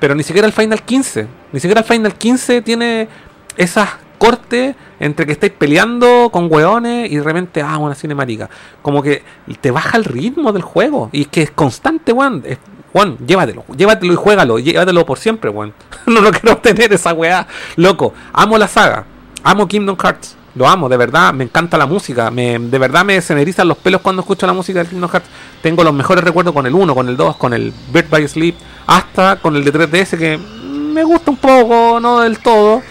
[0.00, 3.08] pero ni siquiera el Final 15, ni siquiera el Final 15 tiene
[3.56, 8.50] esas cortes entre que estáis peleando con weones y de repente, ah, una cinemática.
[8.82, 9.22] Como que
[9.60, 12.44] te baja el ritmo del juego y es que es constante, weón.
[12.92, 15.74] Juan, llévatelo, llévatelo y juégalo, llévatelo por siempre, weón.
[16.06, 17.46] no lo quiero tener esa weá.
[17.76, 19.04] Loco, amo la saga,
[19.42, 23.20] amo Kingdom Hearts, lo amo, de verdad, me encanta la música, me, de verdad me
[23.20, 25.28] se me erizan los pelos cuando escucho la música de Kingdom Hearts.
[25.62, 28.56] Tengo los mejores recuerdos con el 1, con el 2, con el Bird by Sleep,
[28.86, 32.82] hasta con el de 3DS que me gusta un poco, no del todo.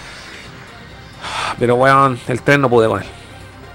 [1.60, 3.08] Pero weón, el 3 no pude con él.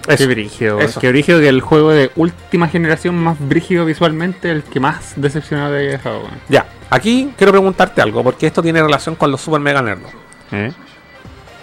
[0.06, 0.26] Qué Eso.
[0.26, 0.80] brígido.
[0.80, 0.98] eso.
[0.98, 5.74] Qué brígido que el juego de última generación más brígido visualmente, el que más decepcionado
[5.74, 6.20] te dejado.
[6.20, 6.40] weón.
[6.48, 10.10] Ya, aquí quiero preguntarte algo, porque esto tiene relación con los Super Mega Nerdos.
[10.50, 10.72] ¿Eh?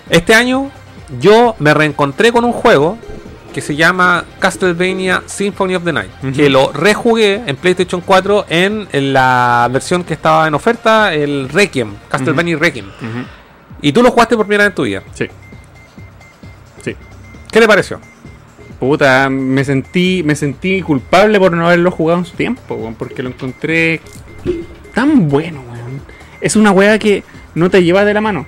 [0.10, 0.72] Este año
[1.20, 2.98] yo me reencontré con un juego
[3.54, 6.34] que se llama Castlevania Symphony of the Night, Ujú.
[6.34, 11.50] que lo rejugué en PlayStation 4 en, en la versión que estaba en oferta, el
[11.50, 12.86] Requiem, Castlevania Requiem.
[13.82, 15.04] Y tú lo jugaste por primera vez en tu vida.
[15.14, 15.26] Sí.
[16.84, 16.96] Sí.
[17.52, 18.00] ¿Qué te pareció?
[18.80, 23.24] Puta, me sentí, me sentí culpable por no haberlo jugado en su tiempo, weón, porque
[23.24, 24.00] lo encontré
[24.94, 26.02] tan bueno, weón.
[26.40, 27.24] Es una weá que
[27.56, 28.46] no te lleva de la mano.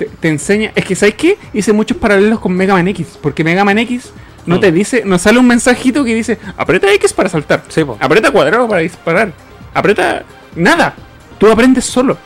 [0.00, 0.72] Te, te enseña.
[0.74, 1.36] Es que, ¿sabes qué?
[1.52, 3.18] Hice muchos paralelos con Mega Man X.
[3.20, 4.12] Porque Mega Man X
[4.46, 4.60] no Mm.
[4.60, 7.62] te dice, nos sale un mensajito que dice, aprieta X para saltar.
[7.68, 7.82] Sí.
[8.00, 9.32] Aprieta cuadrado para disparar.
[9.74, 10.22] Aprieta.
[10.56, 10.94] Nada.
[11.38, 12.16] Tú aprendes solo.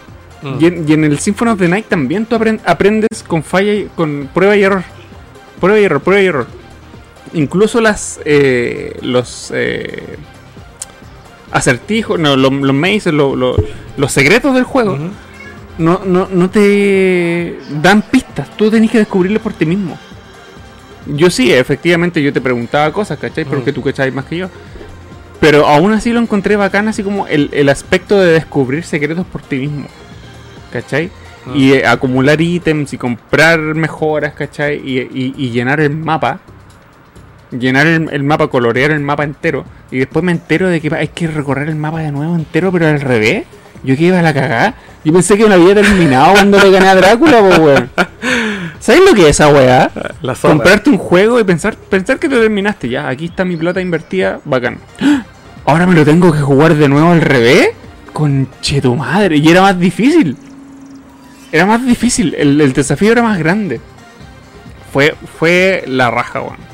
[0.43, 0.57] Mm.
[0.61, 3.73] Y, en, y en el Symphony of the Night también tú apren- aprendes con falla
[3.75, 4.85] y con prueba y error.
[5.61, 6.47] Prueba y error, prueba y error.
[7.33, 10.17] Incluso las eh, los eh,
[11.51, 13.57] acertijos, no, los, los mazes, lo- lo-
[13.97, 14.99] los secretos del juego.
[15.79, 18.49] No, no, no te dan pistas.
[18.57, 19.99] Tú tenés que descubrirlo por ti mismo.
[21.07, 23.45] Yo sí, efectivamente, yo te preguntaba cosas, ¿cachai?
[23.45, 23.75] Porque Mm.
[23.75, 24.49] tú cacháis más que yo.
[25.41, 29.43] Pero aún así lo encontré bacán, así como el, el aspecto de descubrir secretos por
[29.43, 29.87] ti mismo.
[30.73, 31.11] ¿Cachai?
[31.47, 31.57] Mm.
[31.57, 34.77] Y eh, acumular ítems y comprar mejoras, ¿cachai?
[34.83, 36.41] Y, y- y llenar el mapa.
[37.51, 39.65] Llenar el, el mapa, colorear el mapa entero.
[39.91, 42.87] Y después me entero de que hay que recorrer el mapa de nuevo entero, pero
[42.89, 43.45] al revés.
[43.85, 44.74] Yo que iba a la cagada.
[45.05, 47.90] Yo pensé que me había terminado cuando le gané a Drácula, po, weón.
[48.81, 49.90] ¿Sabes lo que es esa weá?
[50.23, 50.35] La.
[50.35, 53.09] Comprarte un juego y pensar, pensar que te terminaste ya.
[53.09, 54.78] Aquí está mi plata invertida, bacán.
[55.66, 57.69] Ahora me lo tengo que jugar de nuevo al revés.
[58.12, 59.36] Conche tu madre.
[59.36, 60.36] Y era más difícil.
[61.52, 62.35] Era más difícil.
[62.36, 63.81] El, el desafío era más grande.
[64.93, 66.74] Fue, fue la raja, weón.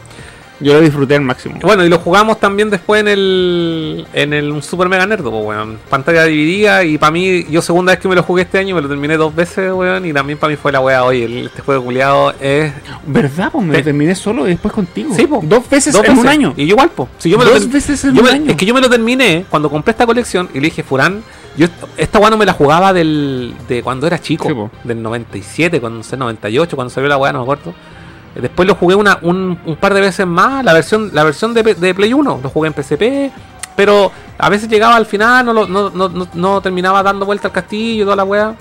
[0.60, 1.58] Yo lo disfruté al máximo.
[1.62, 5.78] Bueno, y lo jugamos también después en el en el Super Mega Nerd, pues, weón.
[5.88, 8.82] Pantalla dividida y para mí, yo segunda vez que me lo jugué este año, me
[8.82, 11.84] lo terminé dos veces, weón, y también para mí fue la weá, oye, este juego
[11.84, 12.72] culiado es...
[13.06, 13.50] ¿Verdad?
[13.52, 15.14] Pues me lo terminé solo y después contigo.
[15.14, 15.40] Sí, po.
[15.42, 16.52] Dos veces dos en un año.
[16.56, 17.08] Y yo igual, pues.
[17.18, 18.50] Si yo me lo Dos ter- veces en yo un me- año.
[18.50, 21.22] Es que yo me lo terminé cuando compré esta colección y le dije, Furán,
[21.56, 25.02] yo est- esta weá no me la jugaba del, de cuando era chico, Sí, del
[25.02, 27.72] 97, cuando no sé, 98, cuando salió la weá, no me acuerdo.
[28.34, 32.12] Después lo jugué una, un, par de veces más, la versión, la versión de, Play
[32.12, 33.32] 1, lo jugué en PSP,
[33.74, 38.02] pero a veces llegaba al final, no, no, no, no, terminaba dando vuelta al castillo
[38.02, 38.54] y toda la weá.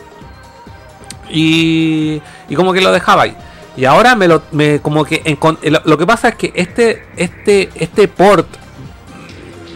[1.30, 2.20] Y,
[2.50, 3.36] y como que lo dejaba ahí.
[3.78, 7.70] Y ahora me lo me como que lo, lo que pasa es que este este
[7.76, 8.48] este port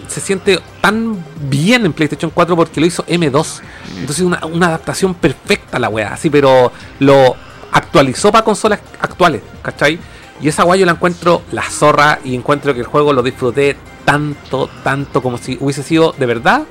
[0.08, 3.62] se siente tan bien en PlayStation 4 porque lo hizo M2.
[4.00, 7.36] Entonces una, una adaptación perfecta a la weá, así, pero lo
[7.74, 10.00] actualizó para consolas actuales, ¿cachai?
[10.42, 13.76] Y esa weá yo la encuentro la zorra y encuentro que el juego lo disfruté
[14.06, 16.64] tanto, tanto como si hubiese sido de verdad.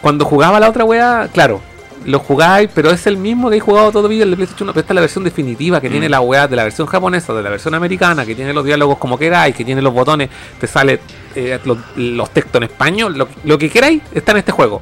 [0.00, 1.60] Cuando jugaba la otra weá, claro,
[2.04, 4.80] lo jugáis, pero es el mismo que he jugado todavía el de PlayStation 1, pero
[4.80, 7.50] esta es la versión definitiva que tiene la weá de la versión japonesa, de la
[7.50, 11.00] versión americana, que tiene los diálogos como queráis, que tiene los botones, te sale
[11.34, 14.80] eh, los, los textos en español, lo, lo que queráis está en este juego.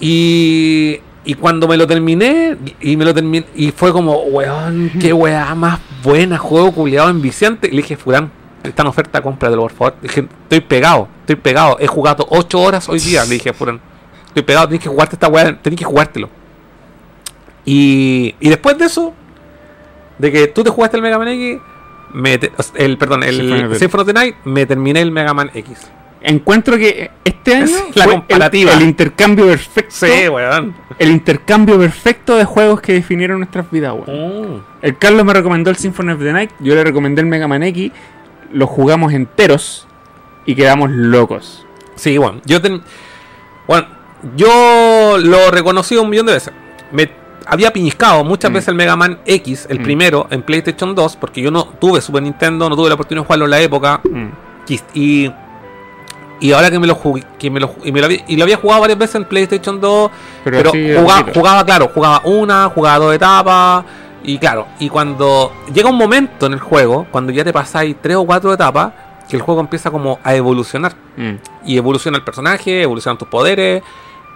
[0.00, 5.12] Y, y cuando me lo terminé, y me lo terminé, y fue como, weón, qué
[5.12, 7.68] weá más buena, juego culiado enviciante.
[7.68, 8.30] Y le dije, Furán,
[8.62, 9.94] está en oferta, cómpratelo, por favor.
[10.00, 11.76] Dije, estoy pegado, estoy pegado.
[11.78, 13.22] He jugado 8 horas hoy día.
[13.24, 13.80] Le dije, Furán,
[14.28, 16.28] estoy pegado, tenés que jugarte esta weá, tenés que jugártelo.
[17.64, 19.12] Y, y después de eso,
[20.18, 21.58] de que tú te jugaste el Mega Man X,
[22.12, 23.36] me te- el, perdón, el
[23.78, 25.90] Symphony of the Night, me terminé el Mega Man X.
[26.22, 28.72] Encuentro que este año Es la fue el- comparativa.
[28.74, 30.06] El, intercambio perfecto.
[30.32, 30.74] weón.
[30.98, 34.56] El intercambio perfecto de juegos que definieron nuestras vidas, weón.
[34.56, 34.62] Mm.
[34.82, 37.62] El Carlos me recomendó el Symphony of the Night, yo le recomendé el Mega Man
[37.62, 37.90] X,
[38.52, 39.86] lo jugamos enteros
[40.44, 41.66] y quedamos locos.
[41.94, 42.82] Sí, bueno, yo ten-
[43.66, 43.86] bueno,
[44.36, 46.52] yo lo reconocí un millón de veces.
[46.92, 47.10] Me
[47.46, 48.54] había piñiscado muchas Mm.
[48.54, 49.82] veces el Mega Man X, el Mm.
[49.82, 53.26] primero, en PlayStation 2, porque yo no tuve Super Nintendo, no tuve la oportunidad de
[53.26, 54.00] jugarlo en la época.
[54.04, 54.28] Mm.
[54.94, 55.32] Y,
[56.40, 58.44] y ahora que me lo jugué, que me lo, y, me lo había, y lo
[58.44, 60.10] había jugado varias veces en PlayStation 2,
[60.44, 63.84] Pero, jugaba, jugaba, claro, jugaba una, jugaba dos etapas.
[64.22, 68.16] Y claro, y cuando llega un momento en el juego, cuando ya te pasáis tres
[68.16, 68.92] o cuatro etapas,
[69.28, 70.94] que el juego empieza como a evolucionar.
[71.16, 71.34] Mm.
[71.64, 73.82] Y evoluciona el personaje, evolucionan tus poderes.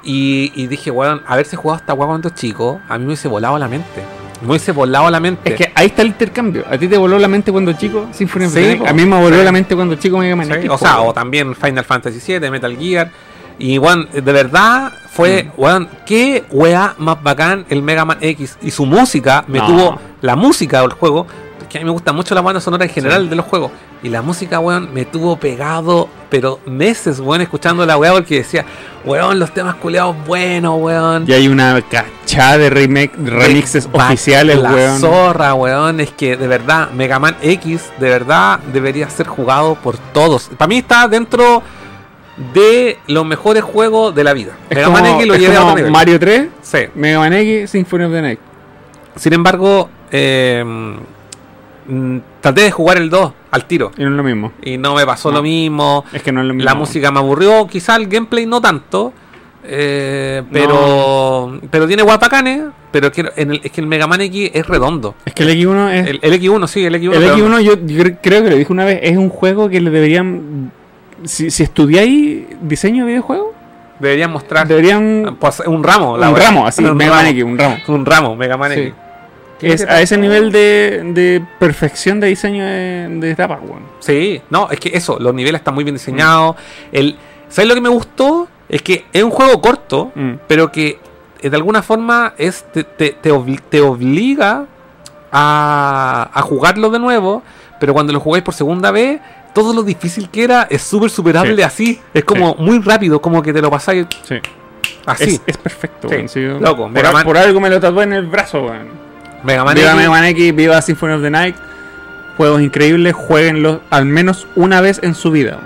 [0.02, 3.58] Y, y dije, weón, haberse jugado esta weá cuando chico, a mí me hubiese volado
[3.58, 4.24] la mente.
[4.44, 5.50] Me hubiese volado la mente.
[5.50, 6.64] Es que ahí está el intercambio.
[6.70, 8.89] ¿A ti te voló la mente cuando chico Symphony of the Sí, Night?
[8.90, 11.55] A mí me voló la mente cuando chico Mega Man X, o sea, o también
[11.55, 13.10] Final Fantasy VII, Metal Gear.
[13.58, 15.60] Y weón, de verdad fue, Mm.
[15.60, 18.58] weón, qué weá más bacán el Mega Man X.
[18.62, 19.66] Y su música, me No.
[19.66, 21.26] tuvo la música del juego,
[21.75, 23.73] que a mí me gusta mucho la banda sonora en general de los juegos.
[24.01, 28.65] Y la música, weón, me tuvo pegado, pero meses, weón, escuchando la weá porque decía,
[29.05, 31.25] weón, los temas culeados buenos, weón.
[31.27, 35.01] Y hay una cachada de remake, remixes oficiales, la weón.
[35.01, 35.99] zorra, weón.
[35.99, 40.51] Es que de verdad, Mega Man X, de verdad, debería ser jugado por todos.
[40.57, 41.61] Para mí está dentro
[42.55, 44.53] de los mejores juegos de la vida.
[44.70, 45.91] Es Mega como, Man X lo llevé a otro.
[45.91, 46.78] Mario 3, Sí.
[46.94, 48.39] Mega Man X, Symphony of the Night.
[49.17, 50.62] Sin embargo, eh,
[51.87, 53.91] mm, traté de jugar el 2 al tiro.
[53.97, 54.53] Y no es lo mismo.
[54.63, 55.39] Y no me pasó No.
[55.39, 56.05] lo mismo.
[56.13, 56.65] Es que no es lo mismo.
[56.69, 57.67] La música me aburrió.
[57.67, 59.13] Quizá el gameplay no tanto.
[59.67, 62.65] eh, pero pero tiene guapacanes.
[62.93, 65.15] Pero quiero- en el- es que el Mega Man X es redondo.
[65.25, 66.07] Es que el X1 es.
[66.07, 67.15] El, el X1, sí, el X1.
[67.15, 67.59] El redondo.
[67.59, 69.89] X1, yo, yo cre- creo que lo dije una vez, es un juego que le
[69.91, 70.71] deberían.
[71.25, 73.49] Si, si estudiáis diseño de videojuegos,
[74.01, 75.37] Deberían mostrar deberían.
[75.41, 76.19] pues, un ramo.
[76.19, 77.15] la un ramo, así, un Mega.
[77.15, 77.77] Man X, un ramo.
[77.89, 78.81] Un ramo, Mega Man Sí.
[78.81, 78.95] X.
[79.60, 83.83] Es a ese nivel de, de perfección de diseño de, de etapas, weón.
[84.00, 86.57] Sí, no, es que eso, los niveles están muy bien diseñados.
[86.92, 87.16] El,
[87.49, 88.49] ¿Sabes lo que me gustó?
[88.68, 90.33] Es que es un juego corto, Mm.
[90.49, 90.99] pero que
[91.41, 94.66] eh, de alguna forma es te, te, te obli- te obliga
[95.33, 97.42] a, a jugarlo de nuevo,
[97.81, 99.20] pero cuando lo jugáis por segunda vez,
[99.52, 101.62] todo lo difícil que era es súper superable Sí.
[101.62, 102.00] así.
[102.12, 104.36] Es como muy rápido, como que te lo pasáis Sí.
[105.07, 105.24] así.
[105.34, 106.41] Es, es perfecto, Sí.
[106.41, 109.03] Loco, por, por algo me lo tatué en el brazo, weón.
[109.44, 111.56] Mega Man viva X, Mega Man X, viva Symphony of the Night.
[112.36, 115.58] Juegos increíbles, jueguenlos al menos una vez en su vida.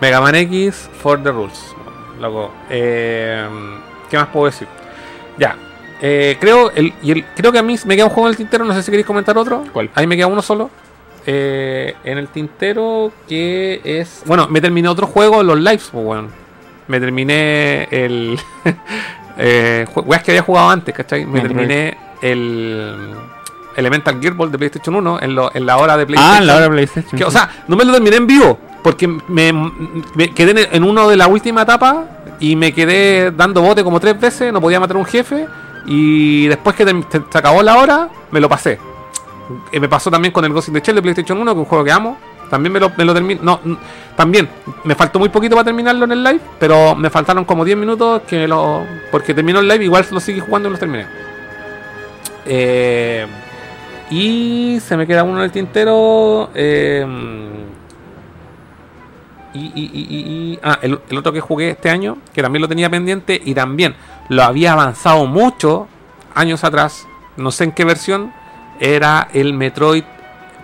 [0.00, 1.74] Mega Man X for the rules.
[2.20, 2.52] Loco.
[2.70, 3.44] Eh,
[4.10, 4.68] ¿Qué más puedo decir?
[5.38, 5.56] Ya.
[6.00, 8.36] Eh, creo, el, y el- creo que a mí me queda un juego en el
[8.36, 8.64] tintero.
[8.64, 9.64] No sé si queréis comentar otro.
[9.72, 9.90] ¿Cuál?
[9.94, 10.70] Ahí me queda uno solo.
[11.26, 14.22] Eh, en el tintero que es...
[14.26, 16.28] Bueno, me terminé otro juego, los lives, pues, weón.
[16.88, 18.38] Me terminé el...
[19.38, 19.86] eh,
[20.24, 21.24] que había jugado antes, ¿cachai?
[21.24, 23.14] Me terminé el...
[23.74, 26.34] Elemental Gearbox de PlayStation 1 en, lo- en la hora de PlayStation.
[26.34, 27.16] Ah, en la hora de PlayStation.
[27.18, 28.58] Que, o sea, no me lo terminé en vivo.
[28.82, 29.50] Porque me,
[30.14, 32.04] me quedé en, uno de la última etapa.
[32.38, 34.52] Y me quedé dando bote como tres veces.
[34.52, 35.46] No podía matar a un jefe.
[35.86, 38.78] Y después que se acabó la hora, me lo pasé.
[39.72, 41.64] Eh, me pasó también con el Ghost in the Shell de PlayStation 1, que es
[41.64, 42.18] un juego que amo.
[42.50, 43.40] También me lo, me lo terminé.
[43.42, 43.58] No,
[44.14, 44.50] también
[44.84, 46.40] me faltó muy poquito para terminarlo en el live.
[46.58, 48.84] Pero me faltaron como 10 minutos que lo.
[49.10, 51.06] Porque terminó el live, igual lo seguí jugando y lo terminé.
[52.46, 53.26] Eh,
[54.10, 56.50] y se me queda uno en el tintero.
[56.54, 57.06] eh,
[59.54, 62.62] y, y- y- y- y- ah, el, el otro que jugué este año, que también
[62.62, 63.94] lo tenía pendiente y también
[64.30, 65.88] lo había avanzado mucho
[66.34, 67.06] años atrás,
[67.36, 68.32] no sé en qué versión,
[68.80, 70.04] era el Metroid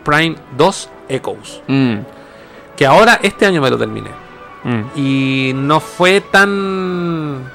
[0.04, 1.62] Prime 2 Echoes.
[1.68, 1.96] Mm,
[2.76, 4.08] Que ahora este año me lo terminé.
[4.64, 4.82] mm.
[4.98, 7.50] Y no fue tan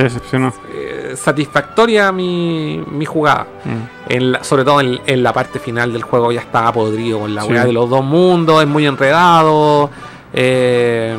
[0.00, 0.52] Te decepcionó.
[0.74, 3.46] eh, satisfactoria mi, mi jugada.
[3.64, 4.12] Mm.
[4.12, 7.34] En la- sobre todo en, en la parte final del juego ya estaba podrido con
[7.34, 7.52] la Sí.
[7.52, 9.90] de los dos mundos, es muy enredado.
[10.32, 11.16] eh,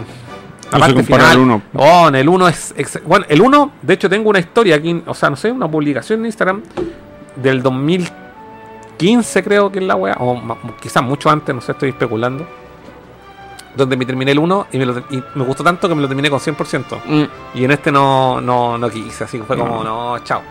[0.73, 1.21] No parte final.
[1.21, 1.61] al uno.
[1.75, 2.73] Oh, en el 1 es.
[3.05, 6.21] bueno, el 1, de hecho, tengo una historia aquí, o sea, no sé, una publicación
[6.21, 6.61] en Instagram
[7.35, 10.41] del 2015, creo que es la weá, o
[10.79, 12.47] quizás mucho antes, no sé, estoy especulando.
[13.75, 16.07] Donde me terminé el 1 y me, lo- y me gustó tanto que me lo
[16.07, 16.99] terminé con 100%.
[17.05, 17.23] Mm.
[17.55, 20.41] Y en este no, no, no quise, así que fue como, no, chao.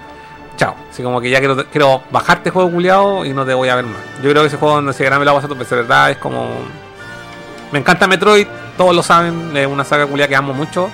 [0.57, 0.75] Chao.
[0.91, 3.85] Así como que ya quiero, quiero bajarte juego culiado y no te voy a ver
[3.87, 3.97] más.
[4.23, 6.11] Yo creo que ese juego donde se me lo va a dos veces, ¿verdad?
[6.11, 6.49] Es como.
[7.73, 10.91] Me encanta Metroid, todos lo saben, es una saga culiada que amo mucho.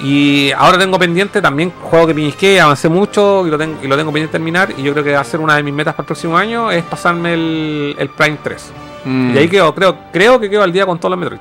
[0.00, 3.96] Y ahora tengo pendiente también juego que pinisqué, avancé mucho y lo, tengo, y lo
[3.96, 4.72] tengo pendiente de terminar.
[4.76, 6.70] Y yo creo que va a ser una de mis metas para el próximo año
[6.72, 8.72] es pasarme el, el Prime 3.
[9.04, 9.34] Mm.
[9.34, 11.40] Y ahí quedo, creo, creo que quedo al día con todos los Metroid.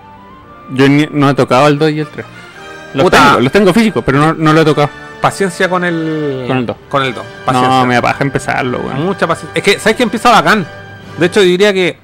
[0.74, 2.26] Yo ni- no he tocado el 2 y el 3.
[2.94, 3.18] Los Puta.
[3.28, 4.90] tengo, los tengo físicos, pero no, no lo he tocado.
[5.22, 6.46] Paciencia con el.
[6.48, 6.76] Con el dos.
[6.90, 7.24] Con el 2.
[7.46, 7.70] Paciencia.
[7.80, 9.06] No, me da paja empezarlo, weón.
[9.06, 9.52] Mucha paciencia.
[9.58, 10.66] Es que, ¿sabes que empieza bacán?
[11.18, 11.98] De hecho, diría que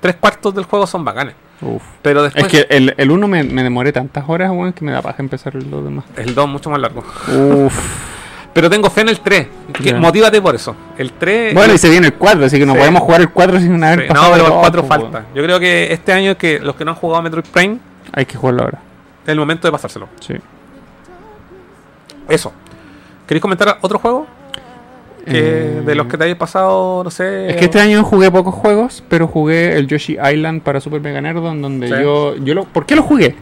[0.00, 1.34] tres cuartos del juego son bacanes.
[1.60, 1.82] Uf.
[2.02, 4.90] Pero después Es que el, el 1 me, me demoré tantas horas, weón, que me
[4.90, 6.04] da paja empezar los demás.
[6.16, 7.04] el 2 es mucho más largo.
[7.28, 7.74] Uf.
[8.54, 9.48] Pero tengo fe en el 3.
[9.74, 9.96] Que, Ya.
[9.98, 10.74] Motívate por eso.
[10.96, 11.52] El 3.
[11.54, 12.78] Bueno, y se viene el 4, así que no Sí.
[12.78, 15.24] podemos jugar el 4 sin haber Sí, pasado no, pero el todo, 4 po, falta.
[15.34, 17.78] Yo creo que este año es que los que no han jugado a Metroid Prime
[18.12, 18.78] Hay que jugarlo ahora.
[19.24, 20.08] es el momento de pasárselo.
[20.20, 20.34] Sí.
[22.28, 22.52] Eso.
[23.26, 24.26] ¿Queréis comentar otro juego?
[25.26, 25.32] Que
[25.78, 27.48] Eh, de los que te hayas pasado, no sé.
[27.50, 31.20] Es que este año jugué pocos juegos, pero jugué el Yoshi Island para Super Mega
[31.20, 31.94] Nerd, donde Sí.
[32.02, 33.34] yo, yo lo, ¿Por qué lo jugué?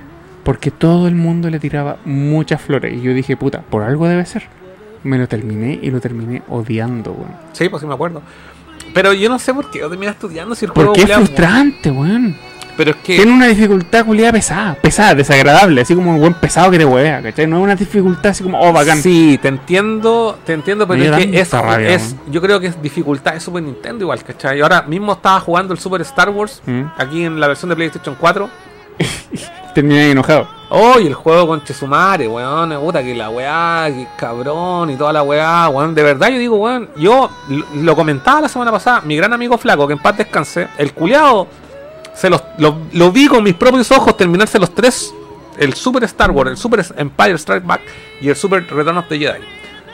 [0.45, 2.95] Porque todo el mundo le tiraba muchas flores.
[2.97, 4.45] Y yo dije, puta, por algo debe ser.
[5.05, 7.33] Me lo terminé y lo terminé odiando, weón.
[7.53, 8.23] Sí, pues sí me acuerdo.
[8.95, 11.17] Pero yo no sé por qué lo terminé estudiando si el juego Porque es culiao-
[11.25, 12.37] frustrante, weón.
[12.77, 13.17] Pero es que.
[13.17, 17.21] Tiene una dificultad culiada pesada, pesada, desagradable, así como un buen pesado que te huevea,
[17.23, 17.47] ¿cachai?
[17.47, 18.99] No es una dificultad así como, oh, bacán.
[19.03, 22.81] Sí, te entiendo, te entiendo, pero es que es, rabia, es- yo creo que es
[22.81, 24.61] dificultad de Super Nintendo igual, ¿cachai?
[24.63, 26.83] Ahora mismo estaba jugando el Super Star Wars Mm.
[26.97, 28.49] aquí en la versión de PlayStation 4.
[29.75, 30.49] Terminé enojado.
[30.75, 35.23] Oh, el juego con Chesumare, weón, gusta que la weá, que cabrón y toda la
[35.23, 35.95] weá, weón.
[35.95, 37.29] De verdad yo digo, weón, yo
[37.75, 41.47] lo, comentaba la semana pasada, mi gran amigo Flaco, que en paz descanse, el culiado,
[42.15, 45.13] se los, lo, vi con mis propios ojos terminarse los tres,
[45.59, 47.83] el Super Star Wars, el Super Empire Strike Back
[48.23, 49.45] y el Super Return of the Jedi.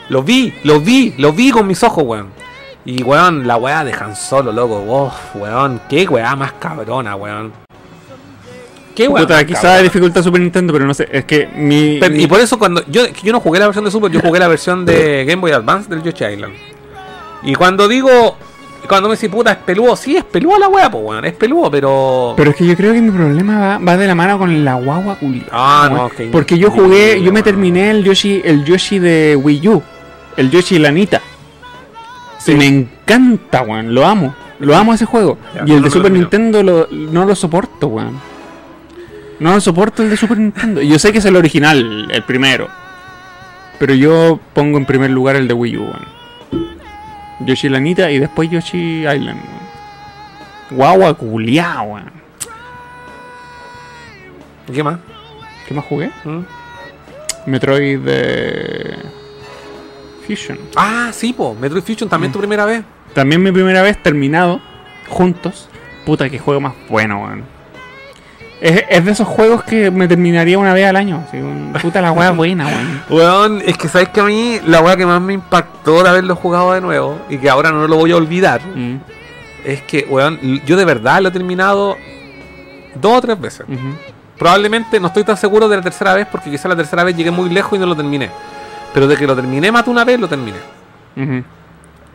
[0.07, 2.29] Lo vi, lo vi, lo vi con mis ojos, weón.
[2.85, 7.68] Y weón, la weá de Han Solo, loco, Uf, weón, qué weá más cabrona, weón.
[9.03, 11.97] Qué weá Puta, más quizá de dificultad Super Nintendo, pero no sé, es que mi...
[11.99, 14.19] Pero- mi- y por eso cuando yo, yo no jugué la versión de Super, yo
[14.19, 16.53] jugué la versión de Game Boy Advance del Yoshi Island.
[17.43, 18.35] Y cuando digo,
[18.89, 21.71] cuando me dice puta es peludo, sí es peludo la wea, pues weón, es peludo,
[21.71, 22.33] pero.
[22.35, 24.73] Pero es que yo creo que mi problema va, va de la mano con la
[24.75, 25.45] guagua culia.
[25.51, 26.13] Ah, no, ok.
[26.31, 29.81] Porque yo jugué, yo me terminé el Yoshi, el Yoshi de Wii U,
[30.35, 31.21] el Yoshi Lanita.
[32.39, 32.53] Sí.
[32.55, 34.35] Me encanta, weón, lo amo.
[34.59, 35.37] Lo amo ese juego.
[35.55, 36.11] Ya, y el no de lo Super.
[36.11, 38.19] Nintendo lo- no lo soporto, weón.
[39.39, 40.81] No soporto el de Super Nintendo.
[40.81, 42.67] Yo sé que es el original, el primero.
[43.79, 46.19] Pero yo pongo en primer lugar el de Wii U, weón.
[47.41, 49.69] Yoshi Lanita y después Yoshi Island, weón.
[50.71, 52.11] Guagua culiao, weón.
[54.67, 54.99] ¿Y ¿Qué más?
[55.67, 56.11] ¿Qué más jugué?
[56.25, 56.39] ¿Mm?
[57.45, 58.97] Metroid de
[60.27, 60.59] Fusion.
[60.75, 62.33] Ah, sí, po, Metroid Fusion también Mm.
[62.33, 62.83] tu primera vez.
[63.13, 64.59] También mi primera vez terminado
[65.07, 65.69] juntos.
[66.05, 67.43] Puta, qué juego más bueno, weón.
[68.61, 71.23] Es, es de esos juegos que me terminaría una vez al año.
[71.27, 73.01] así, un- puta la weá buena, weón.
[73.09, 76.35] Weón, es que sabes que a mí la wea que más me impactó de haberlo
[76.35, 78.95] jugado de nuevo y que ahora no lo voy a olvidar Mm,
[79.65, 81.95] es que, weón, yo de verdad lo he terminado
[82.95, 83.65] dos o tres veces.
[84.37, 87.29] Probablemente no estoy tan seguro de la tercera vez porque quizá la tercera vez llegué
[87.31, 88.29] muy lejos y no lo terminé.
[88.93, 90.57] Pero de que lo terminé más de una vez, lo terminé.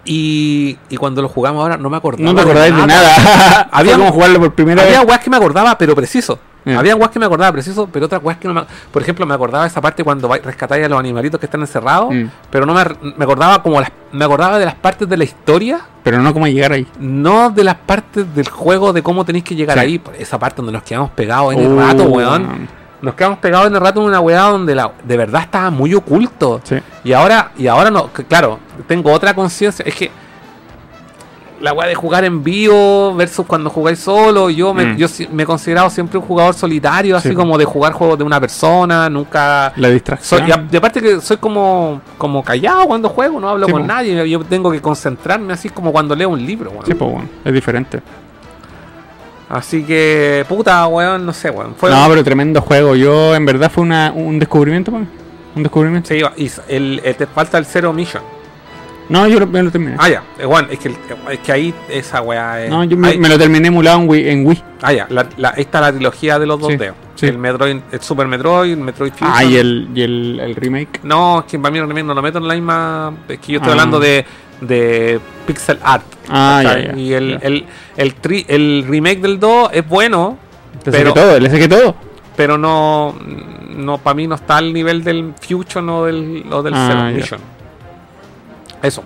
[0.04, 2.24] Y, y cuando lo jugamos ahora no me acordaba.
[2.24, 3.68] No te acordáis de nada.
[3.72, 5.08] Había Había- como jugarlo por primera Había vez.
[5.08, 6.38] weas que me acordaba, pero preciso.
[6.66, 8.62] Había weas que me acordaba preciso, pero otras weas que no me.
[8.90, 12.24] Por ejemplo, me acordaba esa parte cuando rescatáis a los animalitos que están encerrados, Mm.
[12.50, 12.82] pero no me,
[13.18, 16.46] me acordaba como las, me acordaba de las partes de la historia, Pero no como
[16.46, 16.86] llegar ahí.
[16.98, 19.84] no de las partes del juego de cómo tenéis que llegar Sí.
[19.84, 20.02] ahí.
[20.18, 22.66] Esa parte donde nos quedamos pegados en el Oh, rato, weón.
[23.04, 25.94] Nos quedamos pegados en el rato en una weá donde la, de verdad estaba muy
[25.94, 26.60] oculto.
[26.64, 26.76] Sí.
[27.04, 29.84] Y ahora, y ahora no, claro, tengo otra conciencia.
[29.86, 30.10] Es que
[31.60, 34.96] la weá de jugar en vivo versus cuando jugáis solo, yo me, Mm.
[34.96, 37.34] yo me he considerado siempre un jugador solitario, así Sí.
[37.34, 39.72] como de jugar juegos de una persona, nunca.
[39.76, 40.40] La distracción.
[40.40, 43.88] Soy, y, aparte que soy como, como callado cuando juego, no hablo Sí, con po.
[43.88, 46.84] nadie, yo tengo que concentrarme así como cuando leo un libro, weón.
[46.86, 47.30] Sí, pues, weón.
[47.44, 48.00] Es diferente.
[49.48, 51.74] Así que, puta, weón, no sé, weón.
[51.76, 52.96] Fue no, pero tremendo juego.
[52.96, 55.08] Yo, en verdad, fue una, un descubrimiento, weón.
[55.54, 56.08] Un descubrimiento.
[56.08, 58.22] Sí, y el, el- te falta el Zero Mission.
[59.08, 59.96] No, yo lo, me lo terminé.
[59.98, 60.88] Ah, ya, eh, bueno, es que,
[61.30, 62.70] es que ahí esa weá es.
[62.70, 64.28] no, yo me, lo terminé emulado en Wii.
[64.30, 64.62] En Wii.
[64.80, 66.92] Ah, ya, la, la- ahí está la trilogía de los Sí, 2D.
[67.14, 67.26] sí.
[67.26, 69.30] El Metroid, el Super Metroid, el Metroid Fusion.
[69.32, 71.00] Ah, y el, y el, el remake.
[71.02, 73.12] No, es que para mí el remake no lo meto en la misma.
[73.28, 73.72] Es que yo estoy Ah.
[73.74, 74.24] hablando de,
[74.66, 76.04] de pixel art.
[76.28, 77.36] Ah, ya, Y el, ya.
[77.46, 80.38] el, el, tri- el remake del 2 es bueno,
[80.84, 81.94] Le Pero- todo, le saqué todo.
[82.36, 83.14] pero no.
[83.76, 87.10] no para mí no está al nivel del Fusion o del, o del Ah.
[87.14, 87.40] Mission.
[88.82, 89.02] Eso.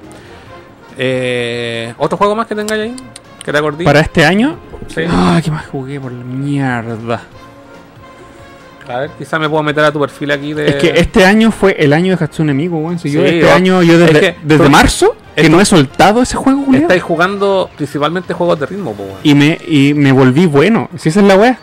[0.96, 2.96] Eh, ¿Otro juego más que tengáis ahí?
[3.44, 3.84] ¿Que te acordé?
[3.84, 4.56] Para este año.
[4.88, 5.02] Sí.
[5.08, 7.20] Ah, ¿qué más jugué por la mierda?
[8.88, 10.68] A ver, quizá me puedo meter a tu perfil aquí de.
[10.68, 12.98] Es que este año fue el año de Hatsune Miku, weón.
[12.98, 15.64] Si yo este año, yo es desde, que desde tú- marzo, que esto- no he
[15.64, 16.82] soltado ese juego, culiao.
[16.84, 19.18] Estáis jugando principalmente juegos de ritmo, weón.
[19.22, 20.88] Y me, y me volví bueno.
[20.96, 21.58] Si esa es la weá.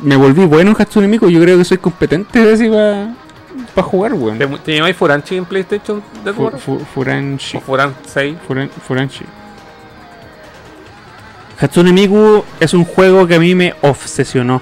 [0.00, 1.28] Me volví bueno en Hatsune Miku.
[1.28, 4.38] Yo creo que soy competente así para jugar, weón.
[4.38, 7.58] ¿Te, te llamáis Furanchi en PlayStation de Fu- tu fu- Furanshi.
[7.58, 8.36] ¿O Furan 6?
[8.48, 9.24] Furan- Furanshi.
[11.60, 14.60] Hatsune Miku es un juego que a mí me obsesionó.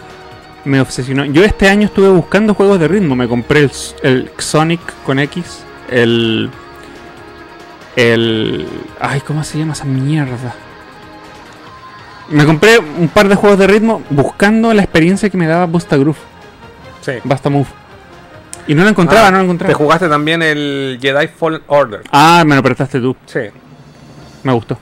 [0.65, 1.25] Me obsesionó.
[1.25, 3.17] Yo este año estuve buscando juegos de ritmo.
[3.17, 3.71] Me compré el,
[4.03, 5.63] el Sonic con X.
[5.91, 6.51] El.
[7.97, 8.67] El.
[9.01, 10.55] Ay, ¿cómo se llama esa mierda?
[12.29, 15.97] Me compré un par de juegos de ritmo buscando la experiencia que me daba Busta
[15.97, 16.19] Groove.
[17.01, 17.13] Sí.
[17.25, 17.67] Basta Move.
[18.69, 19.75] Y no la encontraba, Ah, no la Te encontraba.
[19.75, 22.03] jugaste también el Jedi Fallen Order.
[22.13, 23.17] Ah, me lo prestaste tú.
[23.27, 23.41] Sí,
[24.45, 24.79] Me gustó.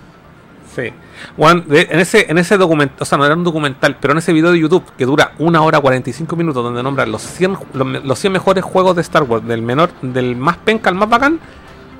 [0.74, 0.92] sí.
[1.36, 4.18] Juan, de- en ese, en ese documental, o sea, no era un documental, pero en
[4.18, 8.04] ese video de YouTube que dura una hora 45 minutos, donde nombran los 100, los,
[8.04, 11.38] los 100 mejores juegos de Star Wars, del menor, del más penca al más bacán,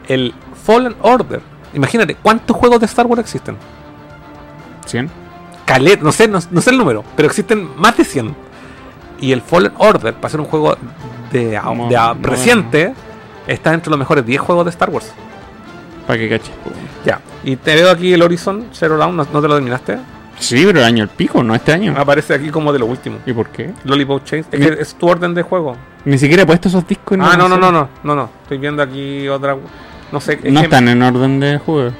[0.08, 1.40] el Fallen Order.
[1.74, 3.56] Imagínate, ¿cuántos juegos de Star Wars existen?
[4.86, 5.08] ¿100?
[5.66, 8.34] calet, no sé, no, no sé el número, pero existen más de 100.
[9.20, 10.76] Y el Fallen Order, para ser un juego
[11.30, 12.22] de, Como- de a- no.
[12.26, 12.94] reciente,
[13.46, 15.12] está entre los mejores 10 juegos de Star Wars.
[16.08, 16.50] Para que caches.
[17.04, 17.20] Ya.
[17.44, 19.98] Y te veo aquí el Horizon Zero Dawn, ¿no, no te lo terminaste?
[20.40, 21.94] Sí, pero el año el pico, no este año.
[21.96, 23.18] Aparece aquí como de lo último.
[23.26, 23.72] ¿Y por qué?
[23.84, 24.46] Lollipop Chains.
[24.50, 25.76] Es, que es tu orden de juego.
[26.04, 27.16] Ni siquiera he puesto esos discos.
[27.16, 28.30] en Ah, no, no, no, no, no, no.
[28.42, 29.56] Estoy viendo aquí otra.
[30.10, 30.38] No sé.
[30.42, 31.92] es No que- están en orden de juego.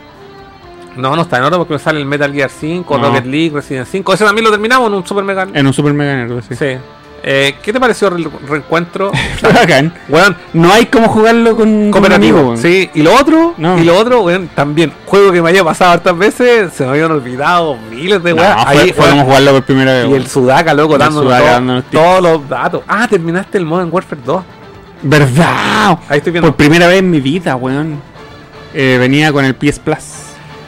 [0.97, 3.09] No, no está en orden porque me sale el Metal Gear 5, No.
[3.09, 4.15] Rocket League, Resident 5.
[4.15, 5.47] Ese también lo terminamos en un Super Mega.
[5.53, 6.55] En un Super Mega Nerd, sí.
[6.57, 6.77] Sí.
[7.23, 9.11] Eh, ¿Qué te pareció el reencuentro?
[9.43, 9.93] Bacán.
[10.09, 12.39] Weón, No hay como jugarlo con, con cooperativo.
[12.39, 12.63] amigo, weón.
[12.63, 13.79] sí, y lo otro, No.
[13.79, 14.93] y lo otro, weón, también.
[15.07, 18.59] Juego que me haya pasado hartas veces, se me habían olvidado miles de No, weón.
[18.59, 20.09] fue, Ahí, como jugarlo por primera vez.
[20.09, 22.03] y el Sudaka, loco, dándonos Sudaka todo- dándonos tips.
[22.03, 22.83] todos los datos.
[22.87, 24.43] Ah, terminaste el Modern Warfare 2.
[25.03, 25.99] ¿Verdad?
[26.09, 26.49] Ahí estoy viendo.
[26.51, 28.01] Por primera vez en mi vida, weón.
[28.75, 29.97] Eh, venía con el PS Plus.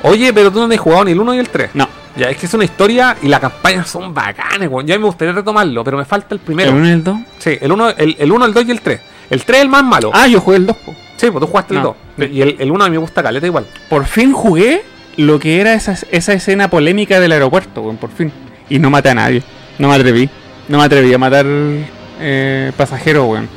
[0.02, 1.70] Oye, pero tú no has jugado ni el 1 ni el 3.
[1.74, 1.88] No,
[2.20, 4.86] Ya, es que es una historia y las campañas son bacanes, weón.
[4.86, 6.68] Ya me gustaría retomarlo, pero me falta el primero.
[6.70, 7.16] ¿el 1 y el 2?
[7.38, 9.00] Sí, el 1, el, el, uno, el 2 y el 3.
[9.30, 10.10] El 3 es el más malo.
[10.12, 10.94] Ah, yo jugué el 2, po.
[11.16, 11.96] Sí, pues tú jugaste el No.
[12.18, 12.28] 2.
[12.30, 13.64] Y el, el 1 a mí me gusta caleta igual.
[13.88, 14.82] Por fin jugué
[15.16, 18.30] lo que era esa, esa escena polémica del aeropuerto, weón, por fin.
[18.68, 19.42] Y no maté a nadie.
[19.78, 20.28] No me atreví.
[20.68, 23.48] No me atreví a matar eh, pasajeros, weón.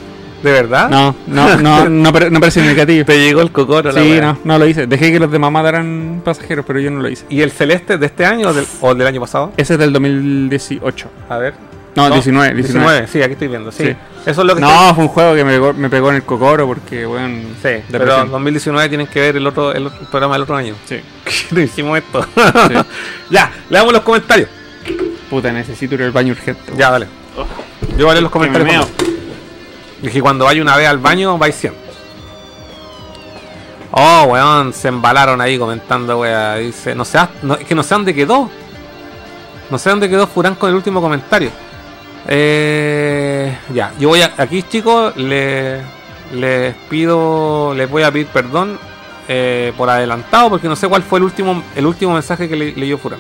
[0.44, 0.90] ¿De verdad?
[0.90, 3.06] No, no, no, no, no el gatillo.
[3.06, 4.22] Te llegó el cocoro, la Sí, wea.
[4.22, 4.86] no, no lo hice.
[4.88, 7.26] Dejé que los demás mataran pasajeros, pero yo no lo hice.
[7.30, 9.54] ¿Y el celeste de este año o del, o del año pasado?
[9.58, 11.08] Ese es del 2018.
[11.30, 11.54] A ver.
[11.96, 13.08] No, 19, 19.
[13.08, 13.84] sí, aquí estoy viendo, sí.
[13.86, 13.96] Sí.
[14.26, 16.24] Eso es lo que No, fue un juego que me pegó, me pegó en el
[16.24, 18.32] cocoro porque, estoy- Sí, pero depresión.
[18.32, 20.74] 2019 tienen que ver el otro, el otro programa del otro año.
[20.86, 21.00] Sí.
[21.52, 22.24] no hicimos esto.
[22.24, 22.74] Sí.
[23.30, 24.50] ya, leamos los comentarios.
[25.30, 26.74] Puta, necesito ir al baño urgente.
[26.76, 27.08] Ya, dale.
[27.98, 28.88] Yo voy a leer los comentarios.
[30.04, 31.74] Dije, cuando vaya una vez al baño, vais 100.
[33.92, 36.60] Oh, weón, se embalaron ahí comentando, weón.
[36.60, 37.20] Dice, no sé,
[37.60, 38.50] es que no sé dónde quedó.
[39.70, 41.50] No sé dónde quedó Furán con el último comentario.
[42.28, 45.82] Eh, ya, yo voy a, aquí chicos, le-
[46.34, 48.80] les pido, les voy a pedir perdón
[49.28, 52.72] eh, por adelantado porque no sé cuál fue el último, el último mensaje que le,
[52.74, 53.20] leyó Furán.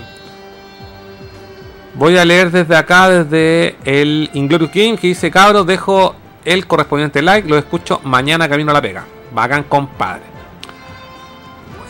[1.95, 6.16] Voy a leer desde acá, desde el Inglorious Game, que dice, cabros, dejo
[6.46, 9.06] el correspondiente like, lo escucho mañana camino a la pega.
[9.32, 10.24] Bacán, compadre.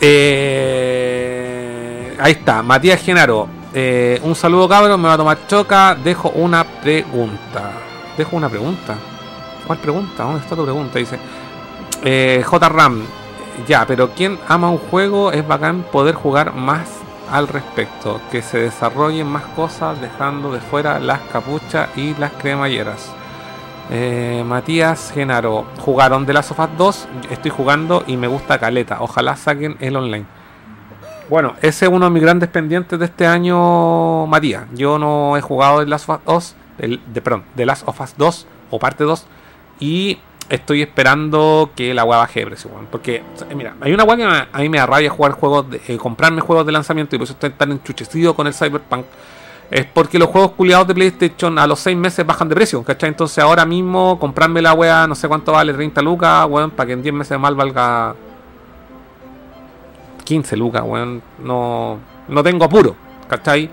[0.00, 0.94] Eh,
[2.20, 3.48] ahí está, Matías Genaro.
[3.72, 5.94] Eh, un saludo, cabros, me va a tomar choca.
[5.94, 7.72] Dejo una pregunta.
[8.16, 8.96] Dejo una pregunta.
[9.66, 10.22] ¿Cuál pregunta?
[10.22, 10.98] ¿Dónde está tu pregunta?
[10.98, 11.18] Dice
[12.04, 12.68] eh, J.
[12.68, 13.02] Ram.
[13.66, 16.88] Ya, pero quien ama un juego es bacán poder jugar más
[17.30, 18.20] al respecto.
[18.30, 23.10] Que se desarrollen más cosas dejando de fuera las capuchas y las cremalleras.
[23.90, 28.98] Eh, Matías Genaro, jugaron de Last of Us 2, estoy jugando y me gusta Caleta,
[29.00, 30.24] ojalá saquen el online.
[31.28, 34.64] Bueno, ese es uno de mis grandes pendientes de este año, Matías.
[34.74, 38.00] Yo no he jugado de Last of Us 2, el- de, perdón, de Last of
[38.00, 39.26] Us 2 o parte 2
[39.80, 42.70] y estoy esperando que la weá baje de precio.
[42.90, 43.22] Porque,
[43.54, 46.64] mira, hay una weá que a mí me da jugar juegos, de, eh, comprarme juegos
[46.66, 49.04] de lanzamiento y por eso estoy tan enchuchecido con el Cyberpunk.
[49.70, 53.08] Es porque los juegos culiados de PlayStation a los 6 meses bajan de precio, ¿cachai?
[53.08, 56.92] Entonces ahora mismo comprarme la weá, no sé cuánto vale, 30 lucas, weón, para que
[56.92, 58.14] en 10 meses más valga
[60.24, 61.22] 15 lucas, weón.
[61.42, 62.94] No, no tengo apuro,
[63.28, 63.68] ¿cachai?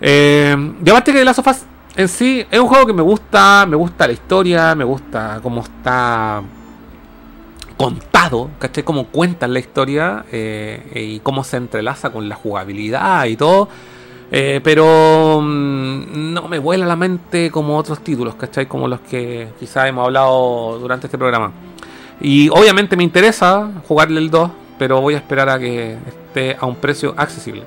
[0.00, 1.64] Eh, y aparte que The Last of Us
[1.94, 5.60] en sí es un juego que me gusta, me gusta la historia, me gusta cómo
[5.60, 6.42] está
[7.76, 8.82] contado, ¿cachai?
[8.82, 13.68] Cómo cuentan la historia eh, y cómo se entrelaza con la jugabilidad y todo.
[14.34, 18.66] Eh, pero mm, no me vuela la mente como otros títulos, ¿cachai?
[18.66, 21.52] Como los que quizás hemos hablado durante este programa.
[22.18, 26.64] Y obviamente me interesa jugarle el 2, pero voy a esperar a que esté a
[26.64, 27.64] un precio accesible.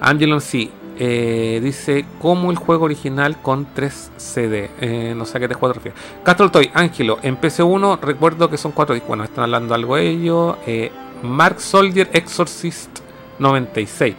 [0.00, 4.70] Angelon sí, eh, dice como el juego original con 3 CD.
[4.80, 6.00] Eh, no sé a qué te juego te refieres.
[6.22, 9.08] Castrol Toy, Ángelo, en PC1 recuerdo que son 4 discos.
[9.08, 10.58] Bueno, están hablando algo de ello.
[10.64, 13.00] Eh, Mark Soldier Exorcist
[13.40, 14.14] 96.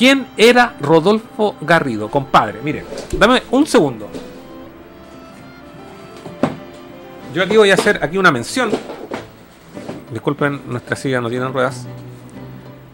[0.00, 2.10] ¿Quién era Rodolfo Garrido?
[2.10, 2.86] Compadre, miren,
[3.18, 4.08] dame un segundo.
[7.34, 8.70] Yo aquí voy a hacer aquí una mención.
[10.10, 11.86] Disculpen, nuestra silla no tiene ruedas.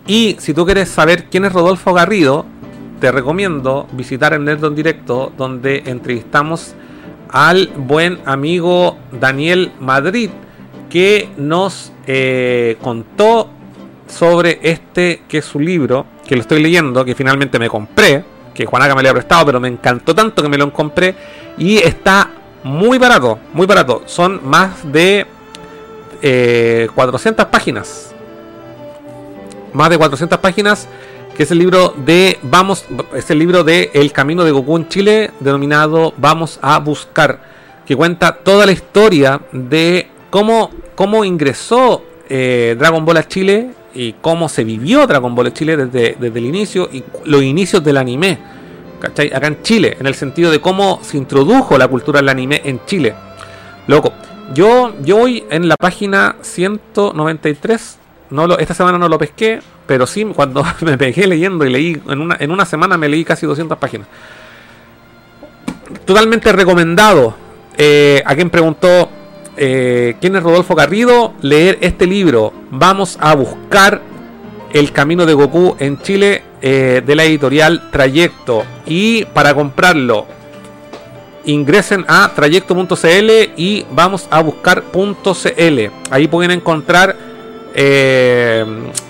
[0.09, 2.45] Y si tú quieres saber quién es Rodolfo Garrido,
[2.99, 6.75] te recomiendo visitar el Nerdon Directo, donde entrevistamos
[7.29, 10.31] al buen amigo Daniel Madrid,
[10.91, 13.49] que nos eh, contó
[14.09, 18.25] sobre este, que es su libro, que lo estoy leyendo, que finalmente me compré,
[18.55, 21.15] que Juanaca me lo había prestado, pero me encantó tanto que me lo compré,
[21.59, 22.31] y está
[22.65, 24.03] muy barato, muy barato.
[24.07, 25.27] Son más de
[26.23, 28.15] eh, 400 páginas.
[29.73, 30.89] Más de 400 páginas
[31.37, 34.89] que es el libro de Vamos, es el libro de El Camino de Goku en
[34.89, 37.41] Chile, denominado Vamos a Buscar,
[37.85, 44.15] que cuenta toda la historia de cómo, cómo ingresó eh, Dragon Ball a Chile y
[44.15, 47.97] cómo se vivió Dragon Ball en Chile desde, desde el inicio y los inicios del
[47.97, 48.39] anime.
[49.01, 49.33] ¿Cachai?
[49.33, 52.81] Acá en Chile, en el sentido de cómo se introdujo la cultura del anime en
[52.87, 53.15] Chile.
[53.87, 54.13] Loco,
[54.55, 57.99] yo, yo voy en la página 193.
[58.31, 62.21] No esta semana no lo pesqué, pero sí, cuando me pegué leyendo y leí, en
[62.21, 64.09] una, en una semana me leí casi 200 páginas.
[66.05, 67.35] Totalmente recomendado.
[67.79, 69.11] Eh, a quien preguntó
[69.57, 72.53] eh, quién es Rodolfo Garrido, leer este libro.
[72.71, 74.01] Vamos a buscar
[74.73, 78.65] el camino de Goku en Chile eh, de la editorial Trayecto.
[78.87, 80.27] Y para comprarlo,
[81.45, 85.81] ingresen a trayecto.cl y vamos a buscar.cl.
[86.11, 87.17] Ahí pueden encontrar
[87.75, 88.65] eh,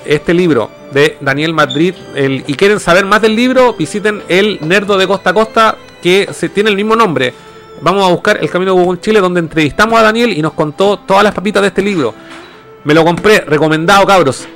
[0.04, 1.94] este libro de Daniel Madrid.
[2.14, 6.70] Y quieren saber más del libro, visiten el Nerdo de Costa Costa, que se, tiene
[6.70, 7.34] el mismo nombre.
[7.80, 10.98] Vamos a buscar el camino de en Chile, donde entrevistamos a Daniel y nos contó
[10.98, 12.14] todas las papitas de este libro.
[12.84, 14.46] Me lo compré, recomendado, cabros.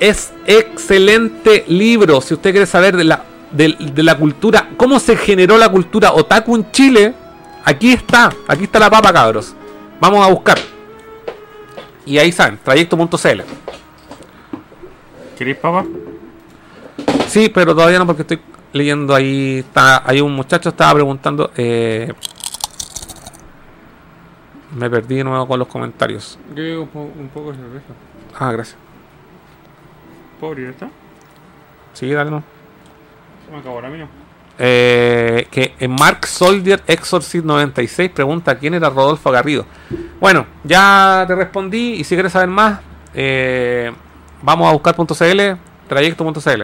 [0.00, 2.20] Es excelente libro.
[2.20, 6.12] Si usted quiere saber de la, de, de la cultura, cómo se generó la cultura
[6.12, 7.14] otaku en Chile,
[7.64, 8.30] aquí está.
[8.46, 9.54] Aquí está la papa, cabros.
[10.00, 10.58] Vamos a buscar.
[12.06, 13.40] Y ahí saben, trayecto.cl.
[15.36, 15.84] ¿Queréis, papá?
[17.26, 18.40] Sí, pero todavía no porque estoy
[18.72, 19.58] leyendo ahí.
[19.58, 21.50] Está, hay un muchacho estaba preguntando.
[21.56, 22.12] eh,
[24.76, 26.38] me perdí de nuevo con los comentarios.
[26.54, 27.86] Yo digo un, po- un poco de cerveza.
[28.38, 28.76] Ah, gracias.
[30.40, 30.88] Pobre, ¿está?
[31.94, 32.42] Sí, dale no.
[33.46, 34.06] Se me acabó la mía.
[34.60, 39.64] Eh, que en Mark Soldier Exorcist 96 pregunta quién era Rodolfo Garrido.
[40.20, 42.80] Bueno, ya te respondí y si quieres saber más,
[43.14, 43.92] eh,
[44.42, 45.40] vamos a buscar.cl,
[45.88, 46.62] trayecto.cl.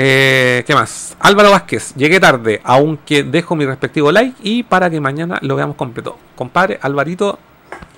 [0.00, 1.16] Eh, ¿Qué más?
[1.18, 5.74] Álvaro Vázquez, llegué tarde, aunque dejo mi respectivo like y para que mañana lo veamos
[5.74, 6.16] completo.
[6.36, 7.36] Compadre Alvarito,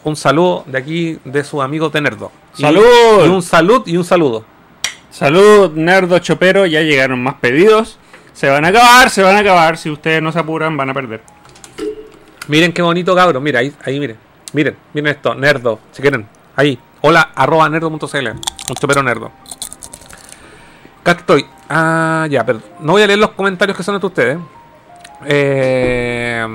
[0.04, 2.32] un saludo de aquí de sus amigos de Nerdo.
[2.56, 3.26] Y- ¡Salud!
[3.26, 4.46] Y un salud y un saludo.
[5.10, 6.64] Salud, nerdo chopero.
[6.66, 7.98] Ya llegaron más pedidos.
[8.32, 9.76] Se van a acabar, se van a acabar.
[9.76, 11.20] Si ustedes no se apuran, van a perder.
[12.48, 13.42] Miren qué bonito, cabros.
[13.42, 14.16] Mira, ahí, ahí miren.
[14.54, 16.26] Miren, miren esto, nerdo, si quieren.
[16.56, 16.78] Ahí.
[17.02, 18.28] Hola, arroba nerdo.cl.
[18.28, 19.30] Un chopero nerdo.
[21.00, 21.46] Acá estoy.
[21.68, 24.38] Ah, ya, pero no voy a leer los comentarios que son de ustedes.
[25.26, 26.46] Eh,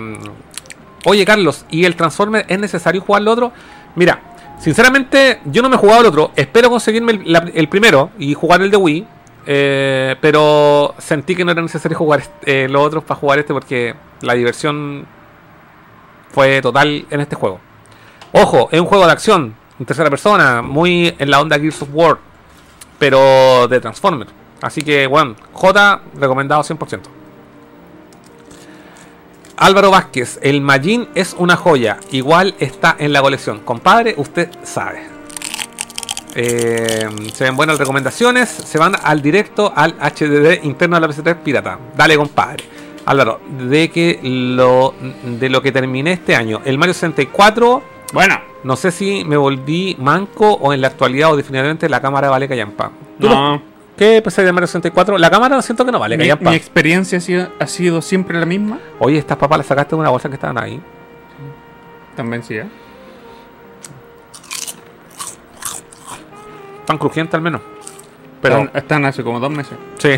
[1.06, 3.52] oye, Carlos, ¿y el Transformer es necesario jugar el otro?
[3.96, 4.20] Mira,
[4.60, 6.32] sinceramente, yo no me he jugado el otro.
[6.36, 7.20] Espero conseguirme
[7.54, 9.08] el, primero y jugar el de Wii.
[9.48, 13.54] eh, pero sentí que no era necesario jugar este- eh, los otros para jugar este
[13.54, 15.06] porque la diversión
[16.32, 17.60] fue total en este juego.
[18.32, 21.90] Ojo, es un juego de acción, en tercera persona, muy en la onda Gears of
[21.94, 22.18] War,
[23.00, 24.32] pero de Transformers.
[24.62, 27.02] Así que, bueno, J recomendado 100%.
[29.58, 33.60] Álvaro Vázquez, el Majin es una joya, igual está en la colección.
[33.60, 35.16] Compadre, usted sabe.
[36.36, 41.38] Eh, se ven buenas recomendaciones, se van al directo al HDD interno de la PS3
[41.38, 41.80] pirata.
[41.96, 42.66] Dale, compadre.
[43.06, 44.94] Álvaro, de que lo
[45.24, 47.82] de lo que terminé este año, el Mario 64,
[48.14, 52.30] Bueno, no sé si me volví manco o en la actualidad o definitivamente la cámara
[52.30, 52.92] vale callampa.
[53.20, 53.62] ¿Tú no.
[53.98, 55.18] ¿Qué pensáis del Mario 64?
[55.18, 56.50] La cámara siento que no vale Mi, callampa.
[56.50, 58.80] mi experiencia ha sido, ha sido siempre la misma.
[59.00, 60.82] Oye, estas papas las sacaste de una bolsa que estaban ahí.
[62.16, 62.66] También sí, ¿eh?
[66.86, 67.62] Tan crujientes al menos.
[68.42, 69.78] Pero, Están, están hace como dos meses.
[69.98, 70.12] sí.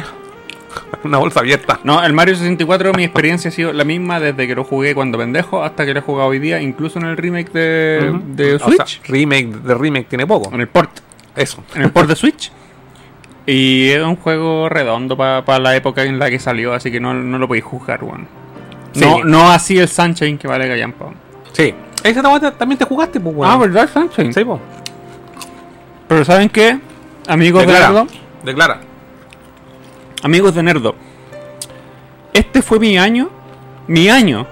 [1.03, 1.80] una bolsa abierta.
[1.83, 5.17] No, el Mario 64 mi experiencia ha sido la misma desde que lo jugué cuando
[5.17, 8.59] pendejo hasta que lo he jugado hoy día, incluso en el remake de, de O
[8.59, 9.01] sea, Switch.
[9.07, 10.53] remake de remake tiene poco.
[10.53, 10.91] en el port.
[11.35, 11.64] Eso.
[11.75, 12.51] En el port de Switch.
[13.45, 17.14] Y es un juego redondo para la época en la que salió, así que no,
[17.14, 18.27] no lo podéis juzgar, weón.
[18.95, 19.22] No, Sí.
[19.25, 21.06] no así el Sunshine que vale gallampa.
[21.53, 21.73] Sí.
[22.03, 23.51] Esa también- también te jugaste, pues, weón.
[23.53, 23.89] Ah, ¿verdad?
[23.93, 24.33] Sunshine.
[24.33, 24.59] Sí, pues.
[26.07, 26.77] Pero ¿saben qué?
[27.27, 27.93] Amigos de Declara.
[27.93, 28.07] Nerdo.
[28.43, 28.80] Declara.
[30.23, 30.95] Amigos de Nerdo.
[32.33, 33.29] Este fue mi año.
[33.87, 34.45] Mi año.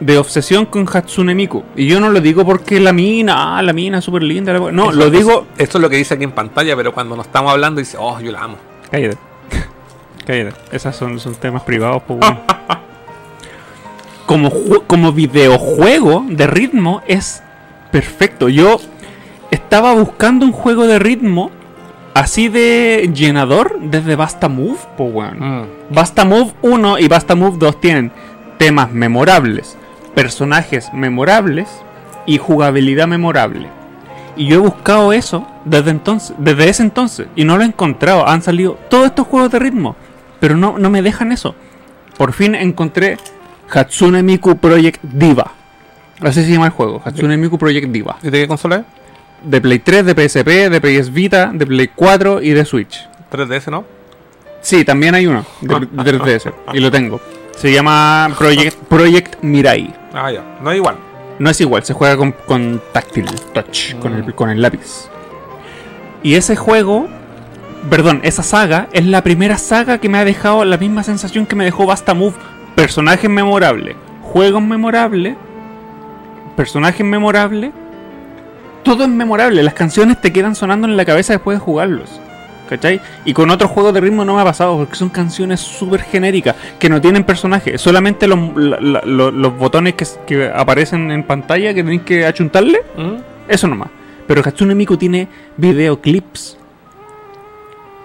[0.00, 1.64] De obsesión con Hatsune Miku.
[1.74, 4.52] Y yo no lo digo porque la mina, ah, la mina es súper linda.
[4.52, 5.46] la- No, Eso- lo digo.
[5.56, 8.20] Esto es lo que dice aquí en pantalla, pero cuando nos estamos hablando dice, oh,
[8.20, 8.56] yo la amo.
[8.90, 9.16] Cállate.
[10.26, 10.54] Cállate.
[10.72, 12.20] Esos son, son temas privados, pues,
[14.26, 14.50] como,
[14.86, 17.42] como videojuego de ritmo es
[17.90, 18.48] perfecto.
[18.48, 18.78] Yo
[19.50, 21.50] estaba buscando un juego de ritmo
[22.16, 25.38] así de llenador desde Basta Move, pues, weón.
[25.38, 25.66] Mm.
[25.90, 28.10] Basta Move 1 y Basta Move 2 tienen
[28.58, 29.76] temas memorables,
[30.14, 31.68] personajes memorables
[32.24, 33.68] y jugabilidad memorable.
[34.34, 38.26] Y yo he buscado eso desde entonces, desde ese entonces, y no lo he encontrado.
[38.26, 39.94] Han salido todos estos juegos de ritmo,
[40.40, 41.54] pero no, no me dejan eso.
[42.16, 43.18] Por fin encontré
[43.70, 45.52] Hatsune Miku Project Diva.
[46.22, 48.16] Así se llama el juego, Hatsune Miku Project Diva.
[48.22, 48.95] ¿Y de qué consola es?
[49.42, 53.08] De Play 3, de PSP, de PS Vita, de Play 4 y de Switch.
[53.30, 53.84] 3DS, ¿no?
[54.60, 55.74] Sí, también hay uno de,
[56.04, 57.20] de 3DS y lo tengo.
[57.56, 59.94] Se llama Project, Project Mirai.
[60.12, 60.58] Ah, ya.
[60.60, 60.96] No es igual.
[61.38, 65.08] No es igual, se juega con, con táctil, touch, con, el, con el lápiz.
[66.22, 67.08] Y ese juego,
[67.90, 71.54] perdón, esa saga es la primera saga que me ha dejado la misma sensación que
[71.54, 72.34] me dejó Basta Move.
[72.74, 75.36] Personajes memorables, juegos memorables,
[76.56, 77.72] personajes memorables.
[78.86, 82.20] Todo es memorable, las canciones te quedan sonando en la cabeza después de jugarlos.
[82.68, 83.00] ¿Cachai?
[83.24, 86.56] Y con otros juegos de ritmo no me ha pasado porque son canciones súper genéricas
[86.80, 89.94] que no tienen personajes, solamente los, la- la- lo- los botones
[90.26, 93.20] que, aparecen en pantalla que tenéis que achuntarle, ¿Mm?
[93.46, 93.88] eso nomás.
[94.26, 96.56] Pero Hatsune Miku tiene videoclips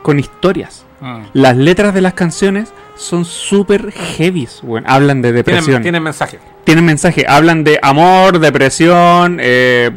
[0.04, 0.86] con historias.
[1.00, 1.22] Mm.
[1.34, 4.84] Las letras de las canciones son súper heavies, weón.
[4.88, 5.66] Hablan de depresión.
[5.66, 6.38] Tienen, tienen mensaje.
[6.64, 9.90] Tienen mensaje, hablan de amor, depresión, eh,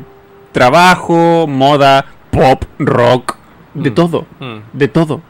[0.55, 3.37] trabajo, moda, pop, rock,
[3.75, 3.95] de Mm.
[3.95, 4.59] todo, Mm.
[4.73, 5.21] de todo.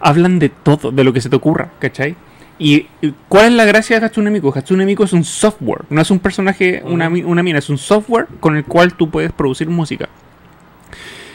[0.00, 2.16] Hablan de todo, de lo que se te ocurra, ¿cachai?
[2.58, 2.86] ¿Y
[3.28, 4.52] cuál es la gracia de Hatsune Miku?
[4.54, 7.78] Hatsune Miku es un software, no es un personaje, una, mi- una mina, es un
[7.78, 10.08] software con el cual tú puedes producir música.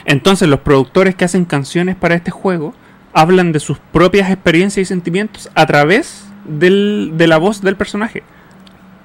[0.06, 2.74] Entonces los productores que hacen canciones para este juego
[3.14, 8.24] hablan de sus propias experiencias y sentimientos a través del- de la voz del personaje.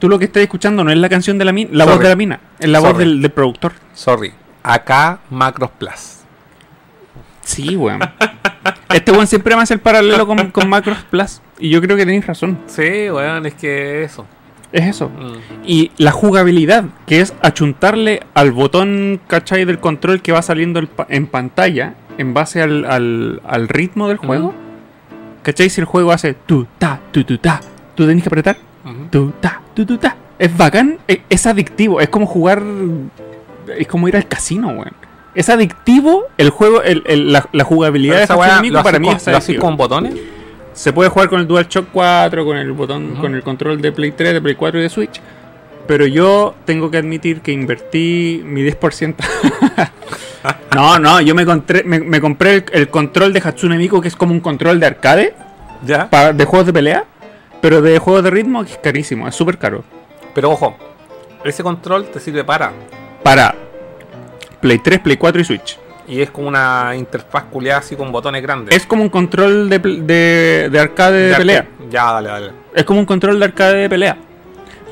[0.03, 2.09] Tú lo que estás escuchando no es la canción de la mina, la voz de
[2.09, 3.71] la mina, es la voz del, del productor.
[3.95, 4.33] Sorry.
[4.65, 6.17] Acá Macros Plus.
[7.43, 8.01] Sí, weón.
[8.93, 11.41] Este weón siempre me hace el paralelo con, con Macros Plus.
[11.61, 12.59] Y yo creo que tenéis razón.
[12.67, 12.83] Sí,
[13.13, 14.27] weón, es que eso.
[14.73, 15.09] Es eso.
[15.09, 15.37] Mm.
[15.67, 19.65] Y la jugabilidad, que es achuntarle al botón, ¿cachai?
[19.65, 24.53] Del control que va saliendo en pantalla en base al, al- al ritmo del juego.
[25.45, 25.71] ¿Cachai?
[25.71, 27.61] Si el juego hace tu, ta, tu, tu, ta,
[27.95, 29.07] tú tenés que apretar Ujú.
[29.11, 30.17] tu, ta, tu, tu, ta.
[30.39, 32.63] Es bacán, es, es adictivo, es como jugar.
[33.79, 34.93] Es como ir al casino, weón.
[35.35, 39.07] Es adictivo el juego, el- el- la, la jugabilidad de Esa Miku lo para mí
[39.07, 40.15] con, es lo con botones.
[40.75, 44.13] Se puede jugar con el DualShock 4, con el botón, con el control de Play
[44.13, 45.21] 3, de Play 4 y de Switch.
[45.87, 49.15] Pero yo tengo que admitir que invertí mi 10%.
[50.75, 54.09] no, no, yo me, compré- me, me compré el, el control de Hatsune Miku, que
[54.09, 55.35] es como un control de arcade
[55.85, 56.09] Ya.
[56.11, 57.05] pa- de juegos de pelea,
[57.63, 59.83] pero de juegos de ritmo es carísimo, es súper caro.
[60.35, 60.77] Pero ojo,
[61.45, 62.73] ese control te sirve para.
[63.23, 63.55] Para
[64.61, 65.79] Play 3, Play 4 y Switch.
[66.07, 68.77] Y es como una interfaz culiada así con botones grandes.
[68.77, 71.67] Es como un control de, de, de arcade de, pelea.
[71.91, 72.51] Ya, dale, dale.
[72.75, 74.17] Es como un control de arcade de pelea.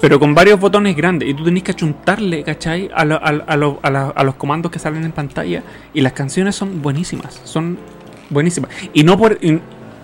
[0.00, 1.28] Pero con varios botones grandes.
[1.28, 2.88] Y tú tenés que achuntarle, ¿cachai?
[2.94, 5.62] A, lo- a- a lo- a la- a los comandos que salen en pantalla.
[5.92, 7.40] Y las canciones son buenísimas.
[7.44, 7.76] Son
[8.30, 8.70] buenísimas.
[8.94, 9.60] Y no por, y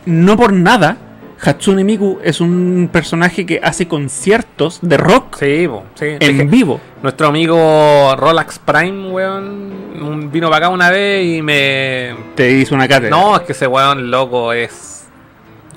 [0.06, 0.96] no por nada,
[1.42, 6.06] Hatsune Miku es un personaje que hace conciertos de rock Sí, sí.
[6.20, 6.80] En vivo.
[7.02, 12.14] Nuestro amigo Rolax Prime, weón, vino para acá una vez y me.
[12.34, 13.10] Te hizo una cátedra.
[13.10, 15.04] No, es que ese weón loco es.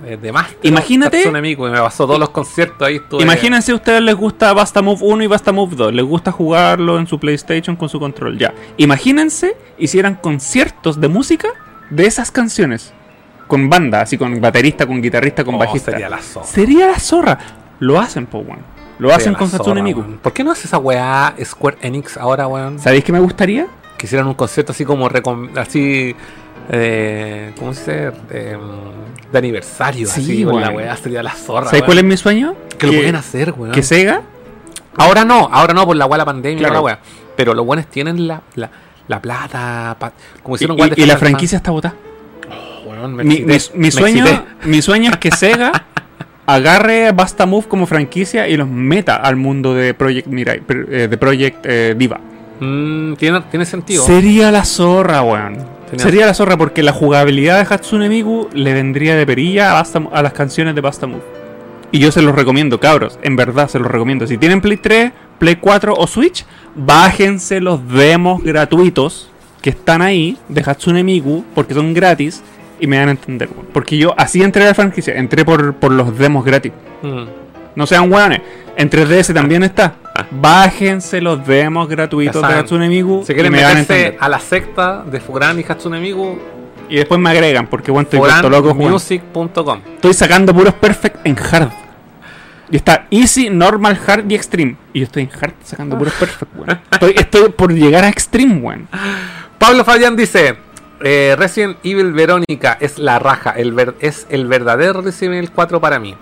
[0.07, 0.47] es de más.
[0.63, 2.95] Imagínate- Hatsune Miku, y me pasó todos los conciertos ahí.
[2.95, 6.31] Estuve, Imagínense a ustedes les gusta Basta Move 1 y Basta Move 2, les gusta
[6.31, 8.53] jugarlo en su PlayStation con su control, ya.
[8.77, 11.49] Imagínense hicieran conciertos de música
[11.89, 12.93] de esas canciones
[13.49, 15.91] con banda, así con baterista, con guitarrista, con Oh, bajista.
[15.91, 16.45] Sería la zorra.
[16.45, 17.37] Sería la zorra.
[17.79, 18.59] Lo hacen, po, weón.
[18.99, 20.03] Lo Sería hacen con zorra, Hatsune Miku.
[20.21, 22.79] ¿Por qué no hace esa weá Square Enix ahora, weón?
[22.79, 23.67] ¿Sabéis qué me gustaría?
[23.97, 25.09] Que hicieran un concierto así como.
[25.57, 26.15] así.
[26.71, 28.17] Eh, ¿Cómo se dice?
[28.29, 28.57] Eh,
[29.31, 30.95] de aniversario, Sí, así, con la weá.
[30.97, 31.65] Sería la zorra.
[31.65, 32.55] ¿Sabéis cuál es mi sueño?
[32.77, 33.73] Que lo pueden hacer, weón.
[33.73, 34.21] Que Sega
[34.97, 36.73] Ahora no, ahora no por la weá de la pandemia, Claro.
[36.75, 36.99] la weá.
[37.35, 38.69] Pero los buenos tienen la, la,
[39.07, 40.11] la plata, pa-
[40.43, 41.95] como y, hicieron y- de y la franquicia está botada.
[43.07, 43.45] Me Mi,
[43.75, 44.25] me sueño,
[44.65, 45.71] mi sueño es que Sega
[46.45, 51.17] agarre Basta Move como franquicia y los meta al mundo de Project Mirai, eh, de
[51.17, 52.19] Project eh, Diva.
[52.59, 54.03] Mm, tiene, tiene sentido.
[54.05, 55.57] Sería la zorra, weón.
[55.89, 59.73] Tenía- Sería la zorra porque la jugabilidad de Hatsune Miku le vendría de perilla a,
[59.75, 61.23] Basta- a las canciones de Basta Move.
[61.91, 63.17] Y yo se los recomiendo, cabros.
[63.23, 64.27] En verdad se los recomiendo.
[64.27, 66.45] Si tienen Play 3, Play 4 o Switch,
[66.75, 69.29] bájense los demos gratuitos
[69.61, 72.43] que están ahí de Hatsune Miku porque son gratis
[72.79, 73.49] y me van a entender.
[73.53, 73.67] weón.
[73.73, 75.15] Porque yo así entré a la franquicia.
[75.15, 76.71] Entré por, por los demos gratis.
[77.01, 77.23] Mm.
[77.75, 78.41] No sean weones.
[78.75, 79.95] En 3DS también está.
[80.31, 82.53] Bájense los demos gratuitos de.
[82.53, 85.99] Hatsune Miku Si y quieren me a meterse a la secta de Furan y Hatsune
[85.99, 86.37] Miku,
[86.89, 89.81] Y después me agregan, porque bueno, estoy vuelto loco furanmusic.com.
[89.95, 91.69] Estoy sacando puros perfect en hard.
[92.71, 94.75] Y está easy, normal, hard y extreme.
[94.93, 96.79] Y yo estoy en hard sacando puros perfect, weón.
[96.91, 98.87] Estoy, estoy por llegar a extreme, weón.
[99.57, 100.55] Pablo Fabián dice:
[101.01, 105.79] eh, Resident Evil Verónica es la raja, el ver- es el verdadero Resident Evil 4
[105.79, 106.15] para mí.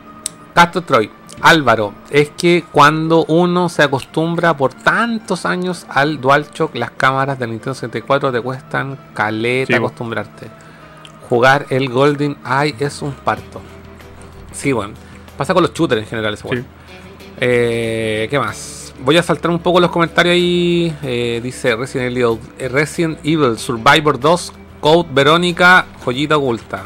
[0.54, 1.10] Castro Troy,
[1.42, 7.52] Álvaro, es que cuando uno se acostumbra por tantos años al DualShock, las cámaras del
[7.52, 10.48] Nintendo 64 te cuestan caleta Sí, acostumbrarte.
[11.30, 13.62] Jugar el Golden Eye es un parto.
[14.52, 14.94] Sí, bueno.
[15.38, 16.64] Pasa con los shooters en general ese Sí.
[17.40, 18.94] Eh, ¿Qué más?
[19.04, 20.96] Voy a saltar un poco los comentarios ahí.
[21.04, 26.84] Eh, dice Resident Evil, eh, Resident Evil Survivor 2, Code Verónica, joyita oculta.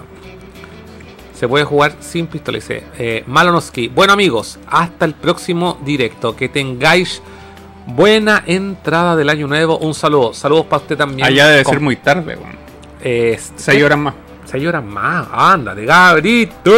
[1.33, 2.57] Se puede jugar sin pistola.
[2.59, 3.87] Dice eh, Malonoski.
[3.87, 6.35] Bueno, amigos, hasta el próximo directo.
[6.35, 7.21] Que tengáis
[7.87, 9.77] buena entrada del año nuevo.
[9.79, 10.33] Un saludo.
[10.33, 11.27] Saludos para usted también.
[11.27, 12.55] Allá debe Com- ser muy tarde, weón.
[13.01, 14.13] eh, Seis horas más.
[14.45, 15.27] Seis horas más.
[15.31, 16.71] Ándale, Gabrito.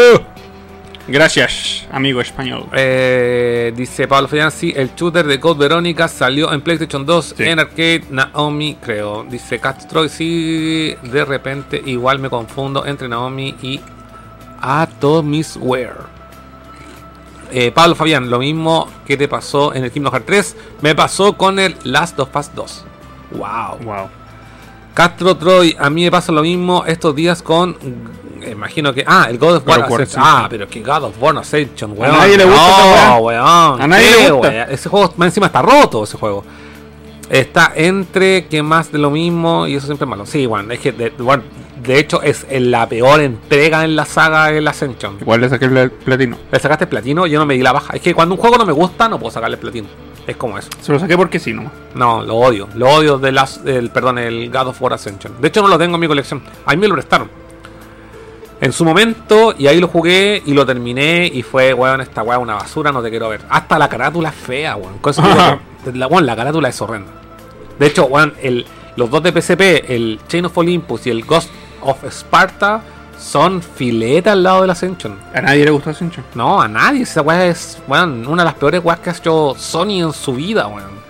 [1.05, 2.65] Gracias, amigo español.
[2.73, 7.43] Eh, dice Pablo Fianzi, el shooter de Code Verónica salió en PlayStation 2, Sí.
[7.43, 9.25] en Arcade, Naomi, creo.
[9.29, 13.81] Dice Castro, sí, de repente igual me confundo entre Naomi y
[14.61, 16.13] Atomisware.
[17.51, 21.33] Eh, Pablo Fabián, lo mismo que te pasó en el Kingdom Hearts 3, me pasó
[21.35, 22.85] con el Last of Us 2.
[23.31, 23.77] Wow.
[23.83, 24.09] Wow.
[24.93, 27.75] Castro Troy, a mí me pasa lo mismo estos días con.
[28.51, 29.03] Imagino que.
[29.07, 29.81] Ah, el God of War.
[29.81, 30.23] Of War, Ascension.
[30.23, 30.29] sí.
[30.33, 32.11] Ah, pero que God of War Ascension, weón.
[32.17, 33.81] nadie le gusta no, weón.
[33.81, 34.49] A nadie ¿Qué, le gusta.
[34.49, 34.69] weón?
[34.69, 36.43] Ese juego más encima está roto, ese juego.
[37.29, 40.25] Está entre que más de lo mismo y eso siempre es malo.
[40.25, 40.71] Sí, weón.
[40.71, 41.43] Es que, de, bueno,
[41.81, 45.17] de hecho, es la peor entrega en la saga del Ascension.
[45.19, 46.37] Igual le saqué el platino.
[46.51, 47.93] Le sacaste platino, yo no me di la baja.
[47.95, 49.87] Es que cuando un juego no me gusta, no puedo sacarle platino.
[50.25, 50.69] Es como eso.
[50.81, 51.73] Se lo saqué porque sí, nomás.
[51.95, 52.69] No, lo odio.
[52.75, 55.33] Lo odio de las, el, perdón, el God of War Ascension.
[55.41, 56.41] De hecho, no lo tengo en mi colección.
[56.65, 57.29] A mí me lo prestaron.
[58.61, 61.27] En su momento, y ahí lo jugué y lo terminé.
[61.27, 63.41] Y fue, weón, esta weá una basura, no te quiero ver.
[63.49, 64.99] Hasta la carátula es fea, weón.
[65.93, 67.11] La, weón, la carátula es horrenda.
[67.77, 68.65] De hecho, weón, el,
[68.95, 71.49] los dos de PSP, el Chain of Olympus y el Ghost
[71.81, 72.81] of Sparta,
[73.19, 75.17] son fileta al lado del Ascension.
[75.33, 76.25] A nadie le gustó Ascension.
[76.35, 77.03] No, a nadie.
[77.03, 80.33] Esa weá es, weón, una de las peores weas que ha hecho Sony en su
[80.33, 81.03] vida, weón.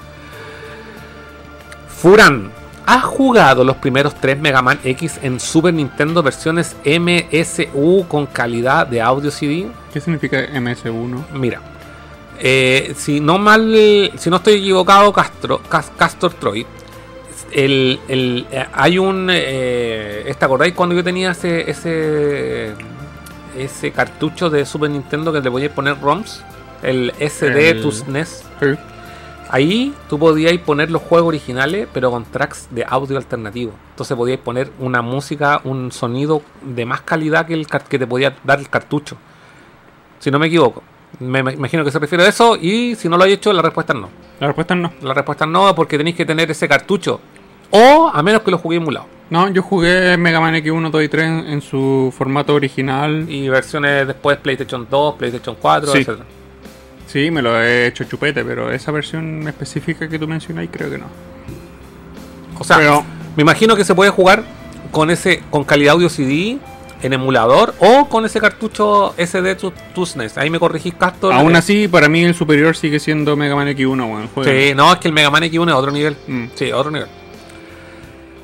[1.88, 2.52] Furan,
[2.86, 8.88] ¿has jugado los primeros tres Mega Man X en Super Nintendo versiones MSU con calidad
[8.88, 9.68] de audio CD?
[9.92, 11.24] ¿Qué significa MS1?
[11.34, 11.62] Mira,
[12.40, 16.66] eh, si no mal, si no estoy equivocado, Castro, Cas- Castor Troy,
[17.52, 22.74] el, el, eh, hay un, eh, ¿te acordáis cuando yo tenía ese, ese,
[23.58, 26.42] ese cartucho de Super Nintendo que le podías poner ROMs?
[26.82, 28.44] El SD El- to SNES.
[28.60, 28.68] Sí.
[29.54, 33.72] Ahí tú podías poner los juegos originales, pero con tracks de audio alternativo.
[33.92, 38.36] Entonces podías poner una música, un sonido de más calidad que el que te podía
[38.44, 39.16] dar el cartucho.
[40.18, 40.82] Si no me equivoco.
[41.20, 42.56] Me, me imagino que se refiere a eso.
[42.60, 44.10] Y si no lo hay hecho, la respuesta es no.
[44.40, 44.92] La respuesta es no.
[45.04, 47.20] La respuesta es no, porque tenéis que tener ese cartucho.
[47.70, 49.06] O a menos que lo jugué emulado.
[49.30, 53.26] No, yo jugué Mega Man X1, 2 y 3 en, en su formato original.
[53.30, 55.98] Y versiones después PlayStation 2, PlayStation 4, Sí.
[56.00, 56.10] etc.
[57.08, 60.98] Sí, me lo he hecho chupete, pero esa versión específica que tú mencionas, creo que
[60.98, 61.06] no.
[62.60, 63.04] O sea, Pero-
[63.36, 64.44] me imagino que se puede jugar
[64.92, 66.58] con ese con calidad audio CD
[67.02, 70.38] en emulador o con ese cartucho SD tu, tu SNES.
[70.38, 71.34] Ahí me corregís, Castor.
[71.34, 74.30] Aún así, para mí el superior sigue siendo Mega Man X1, weón.
[74.34, 74.50] juega.
[74.52, 76.16] Sí, no, es que el Mega Man X1 es otro nivel.
[76.28, 76.46] Mm.
[76.56, 77.08] Sí, otro nivel.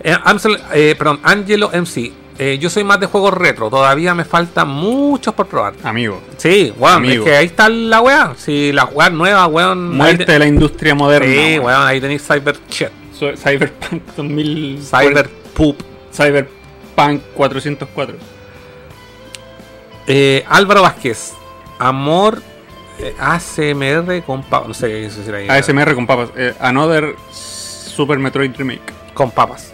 [0.03, 2.11] Eh, Amsel- eh, perdón, Angelo MC.
[2.41, 3.69] Eh, yo soy más de juegos retro.
[3.69, 5.73] Todavía me faltan muchos por probar.
[5.83, 6.21] Amigo.
[6.37, 6.95] Sí, weón.
[6.95, 7.25] Amigo.
[7.25, 8.33] Es que ahí está la weá.
[8.37, 9.97] Si la weá nueva, weón.
[9.97, 11.27] Muerte de la industria moderna.
[11.27, 11.65] Sí, weón.
[11.65, 12.87] weón, ahí tenéis Cyber Shit.
[13.13, 14.79] So- Cyberpunk 2000.
[14.81, 15.81] Cyber Poop.
[16.13, 18.15] Cyberpunk 404.
[20.07, 21.33] Eh, Álvaro Vázquez.
[21.77, 22.41] Amor
[22.99, 24.67] eh, ASMR con papas.
[24.69, 25.49] No sé qué decir ahí.
[25.49, 26.29] ASMR con papas.
[26.61, 28.93] Another Super Metroid Remake.
[29.13, 29.73] Con papas.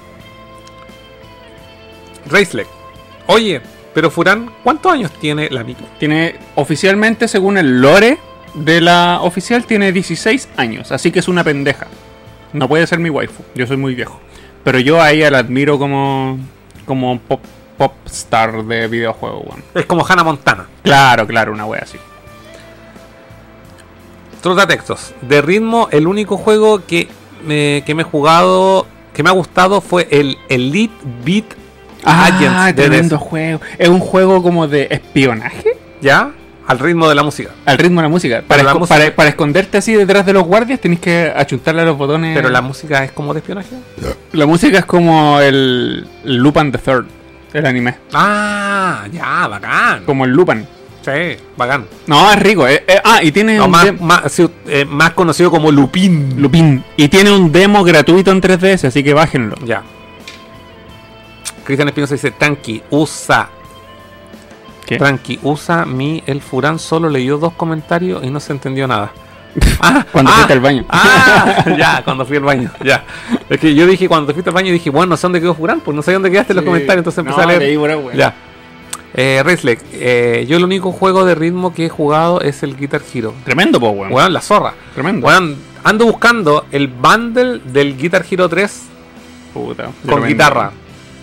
[2.30, 2.68] Raceleg.
[3.28, 3.62] Oye,
[3.94, 5.86] pero Furán, ¿cuántos años tiene la micro?
[6.00, 8.18] Tiene, oficialmente, según el lore
[8.54, 10.92] de la oficial, tiene 16 años.
[10.92, 11.88] Así que es una pendeja.
[12.54, 13.44] No puede ser mi waifu.
[13.56, 14.20] Yo soy muy viejo.
[14.64, 16.40] Pero yo a ella la admiro como,
[16.86, 17.42] como pop,
[17.78, 19.64] pop star de videojuego, weón.
[19.74, 20.68] Es como Hannah Montana.
[20.84, 21.98] Claro, claro, una wea así.
[24.42, 25.14] Trota textos.
[25.22, 27.08] De ritmo, el único juego que,
[27.45, 30.94] me- que me he jugado, que me ha gustado fue el Elite
[31.26, 31.45] Beat
[32.06, 33.61] De tremendo juego.
[33.77, 35.72] Es un juego como de espionaje.
[36.01, 36.32] ¿Ya?
[36.67, 37.51] Al ritmo de la música.
[37.66, 38.43] Al ritmo de la música.
[38.48, 41.82] Para, la esco- música- para- para esconderte así detrás de los guardias tenés que achuntarle
[41.84, 42.35] a los botones.
[42.35, 43.75] Pero la música es como de espionaje.
[44.32, 47.06] La música es como el Lupin the Third,
[47.53, 47.95] el anime.
[48.14, 50.03] Ah, ya, bacán.
[50.06, 50.66] Como el Lupin.
[51.03, 51.85] Sí, bacán.
[52.08, 52.67] No, es rico.
[52.67, 55.72] eh, eh, ah, y tiene No, un más, dem- más, sí, eh, más conocido como
[55.72, 56.42] Lupin.
[56.42, 56.84] Lupin.
[56.98, 59.56] Y tiene un demo gratuito en 3DS, así que bájenlo.
[59.64, 59.84] Ya.
[61.66, 63.50] Cristian Espinosa dice, tranqui, usa,
[64.85, 64.98] ¿Qué?
[64.98, 69.11] tranqui, usa mi, el Furán solo leyó dos comentarios y no se entendió nada.
[69.80, 70.85] Ah, Cuando ah, fuiste al baño.
[70.90, 73.03] Ah, ya, cuando fui al baño, ya.
[73.50, 75.53] Es que yo dije, cuando te fuiste al baño, dije, bueno, no sé dónde quedó
[75.53, 77.61] Furán, pues no sé dónde quedaste en los comentarios, entonces empecé No, a leer.
[77.61, 78.16] leí pura wea.
[78.16, 78.34] Ya.
[79.18, 79.42] Eh,
[79.94, 83.34] eh, yo el único juego de ritmo que he jugado es el Guitar Hero.
[83.45, 84.11] Tremendo, po, weón.
[84.11, 84.74] Weón, la zorra.
[84.94, 85.26] Tremendo.
[85.26, 88.82] Weón, ando buscando el bundle del Guitar Hero 3
[89.53, 89.84] Puta.
[89.85, 90.27] con tremendo.
[90.27, 90.72] guitarra,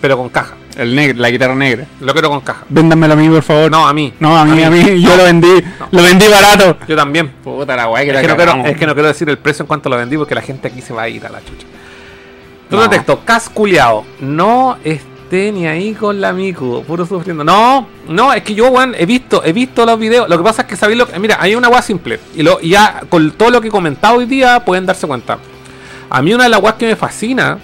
[0.03, 0.55] pero con caja.
[0.75, 1.85] El negro, la guitarra negra.
[2.01, 2.65] Lo quiero con caja.
[2.67, 3.71] Véndamelo a mí, por favor.
[3.71, 4.13] No, a mí.
[4.19, 5.63] No, a mí, a mí, yo lo vendí.
[5.91, 6.77] Lo vendí barato.
[6.89, 7.29] Yo también.
[7.41, 9.37] Puta la weá que Es la que, no quiero, es que no quiero decir el
[9.37, 11.39] precio en cuanto lo vendí porque la gente aquí se va a ir a la
[11.39, 11.65] chucha.
[12.69, 12.79] No.
[12.79, 14.03] Otro texto, casculeado.
[14.19, 17.45] No esté ni ahí con la Miku, puro sufriendo.
[17.45, 20.27] No, no, es que yo, weón, he visto, he visto los videos.
[20.27, 21.17] Lo que pasa es que sabéis lo que.
[21.17, 22.19] Mira, hay una weá simple.
[22.35, 25.37] Y, lo, ya con todo lo que he comentado hoy día pueden darse cuenta.
[26.09, 27.57] A mí una de las weas que me fascina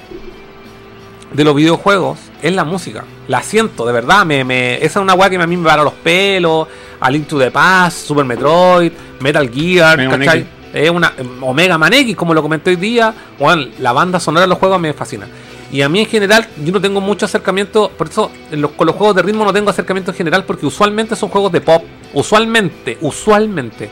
[1.33, 3.03] de los videojuegos es la música.
[3.27, 4.25] La siento, de verdad.
[4.25, 6.67] Me, me- esa es una weá que a mí me para los pelos.
[6.99, 8.91] A Link to the Past, Super Metroid,
[9.21, 10.45] Metal Gear, Mega ¿cachai?
[10.73, 13.13] Es una Omega Man X, como lo comenté hoy día.
[13.39, 15.27] Bueno, la banda sonora de los juegos me fascina.
[15.71, 17.89] Y a mí en general, yo no tengo mucho acercamiento.
[17.97, 21.15] Por eso, los- con los juegos de ritmo no tengo acercamiento en general, porque usualmente
[21.15, 21.83] son juegos de pop.
[22.13, 23.89] Usualmente, usualmente.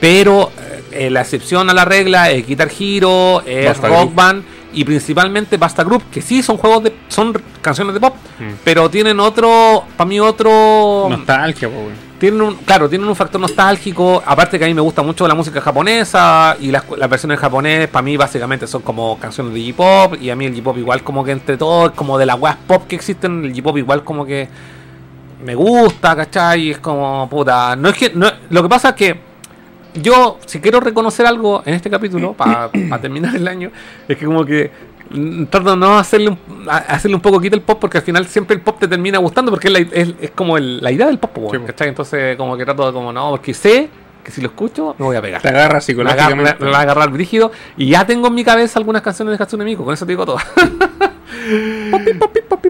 [0.00, 0.50] Pero
[0.90, 4.14] eh, la excepción a la regla es Guitar Hero, es Rock.
[4.14, 4.42] Band
[4.72, 6.94] y principalmente Basta Group, que sí son juegos de.
[7.08, 8.52] son canciones de pop, Mm.
[8.64, 9.84] pero tienen otro.
[9.96, 11.06] para mí otro.
[11.10, 11.88] Nostalgia, po.
[12.18, 14.22] Tienen un, claro, tienen un factor nostálgico.
[14.24, 17.88] Aparte que a mí me gusta mucho la música japonesa y las, las versiones japonesas
[17.90, 21.24] para mí básicamente son como canciones de J-pop y a mí el J-pop igual como
[21.24, 24.48] que entre todo, como de las weas pop que existen, el J-pop igual como que
[25.44, 26.70] me gusta, ¿cachai?
[26.70, 27.74] Es como puta.
[27.74, 29.20] No es que no, lo que pasa es que
[29.94, 33.70] yo si quiero reconocer algo en este capítulo para terminar el año
[34.08, 34.70] es que como que
[35.10, 36.38] mm, trato de no hacerle un,
[36.68, 39.50] hacerle un poco quita el pop porque al final siempre el pop te termina gustando
[39.50, 41.58] porque es, la- es- es como el- la idea del pop, po, Sí.
[41.66, 41.88] ¿cachai?
[41.88, 43.88] Entonces como que trato de como no, porque sé
[44.24, 45.42] que si lo escucho me voy a pegar.
[45.42, 46.64] Te agarra Me agarra- psicológicamente.
[46.64, 49.64] me va a agarrar brígido y ya tengo en mi cabeza algunas canciones de Hatsune
[49.64, 50.38] Miku, con eso te digo todo.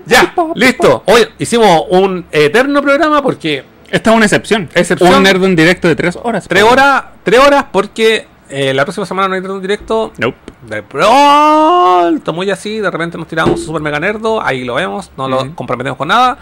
[0.07, 1.03] ya, listo.
[1.07, 4.71] Hoy hicimos un eterno programa porque Esta es una excepción.
[4.75, 5.15] Excepción.
[5.15, 6.49] Un nerd en directo de tres horas.
[6.49, 10.13] tres horas, tres horas porque eh, la próxima semana no hay en directo.
[10.17, 10.39] Nope.
[10.67, 15.11] De pronto, muy así, de repente nos tiramos un super mega nerdo, ahí lo vemos,
[15.19, 16.39] no lo comprometemos con nada.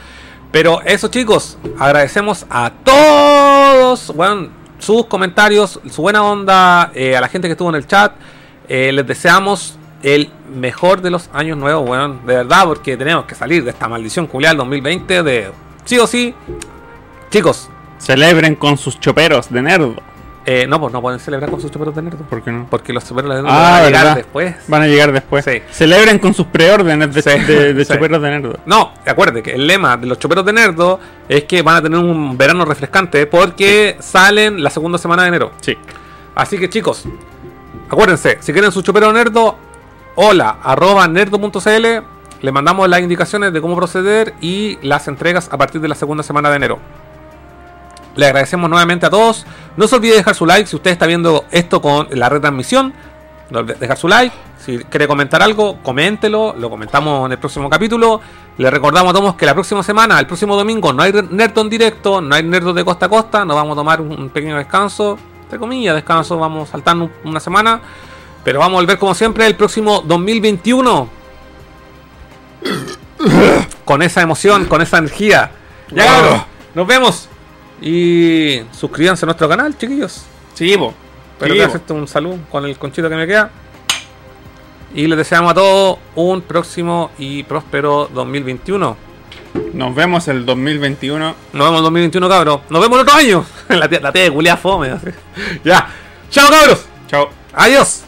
[0.53, 7.29] Pero eso chicos, agradecemos a todos, bueno, sus comentarios, su buena onda, eh, a la
[7.29, 8.12] gente que estuvo en el chat.
[8.69, 13.35] Eh, les deseamos el mejor de los años nuevos, bueno, de verdad, porque tenemos que
[13.35, 15.51] salir de esta maldición culial 2020 de
[15.85, 16.33] sí o sí.
[17.31, 19.94] Chicos, Celebren con sus choperos de nerdo.
[20.47, 22.25] eh, no, pues no pueden celebrar con sus chuperos de nerdo.
[22.25, 22.67] ¿Por qué no?
[22.70, 24.17] Porque los chuperos de nerdo Ah, van a llegar ¿verdad?
[24.17, 24.55] después.
[24.68, 25.44] Van a llegar después.
[25.44, 25.62] Sí.
[25.70, 27.92] Celebren con sus preórdenes de, Sí, de, de sí.
[27.92, 28.59] choperos de nerdo.
[28.65, 31.99] No, acuérdate que el lema de los choperos de Nerdo es que van a tener
[31.99, 35.52] un verano refrescante porque salen la segunda semana de enero.
[35.60, 35.76] Sí.
[36.34, 37.05] Así que chicos,
[37.91, 39.57] acuérdense, si quieren su chopero nerdo,
[40.15, 41.86] hola, arroba nerdo.cl,
[42.41, 46.23] le mandamos las indicaciones de cómo proceder y las entregas a partir de la segunda
[46.23, 46.78] semana de enero.
[48.17, 49.47] Le agradecemos nuevamente a todos.
[49.77, 52.93] No se olvide dejar su like si usted está viendo esto con la retransmisión.
[53.79, 54.35] Dejar su like.
[54.65, 56.55] Si quiere comentar algo, coméntelo.
[56.59, 58.21] Lo comentamos en el próximo capítulo.
[58.59, 61.71] Le recordamos a todos que la próxima semana, el próximo domingo, no hay Nerdo en
[61.71, 63.45] directo, no hay Nerdo de costa a costa.
[63.45, 65.19] Nos vamos a tomar un pequeño descanso.
[65.45, 66.37] Entre comillas, descanso.
[66.39, 67.81] Vamos saltando un- una semana.
[68.45, 71.09] Pero vamos a volver como siempre el próximo 2021.
[73.85, 75.51] con esa emoción, con esa energía.
[75.91, 76.13] Ya, Wow.
[76.23, 76.43] cabros,
[76.75, 77.29] nos vemos.
[77.81, 80.25] Y suscríbanse a nuestro canal, chiquillos.
[80.55, 80.92] Sí, po.
[81.33, 81.94] Espero Sí, que po.
[81.94, 83.50] un saludo con el conchito que me queda.
[84.94, 88.97] Y les deseamos a todos un próximo y próspero 2021.
[89.73, 91.34] Nos vemos el 2021.
[91.52, 92.60] Nos vemos en 2021, cabros.
[92.68, 93.44] Nos vemos el otro año.
[93.68, 94.91] la tía, la tía de culiá fome.
[95.65, 95.89] Ya.
[96.31, 96.84] Chao, cabros.
[97.09, 97.28] Chao.
[97.55, 98.05] Adiós.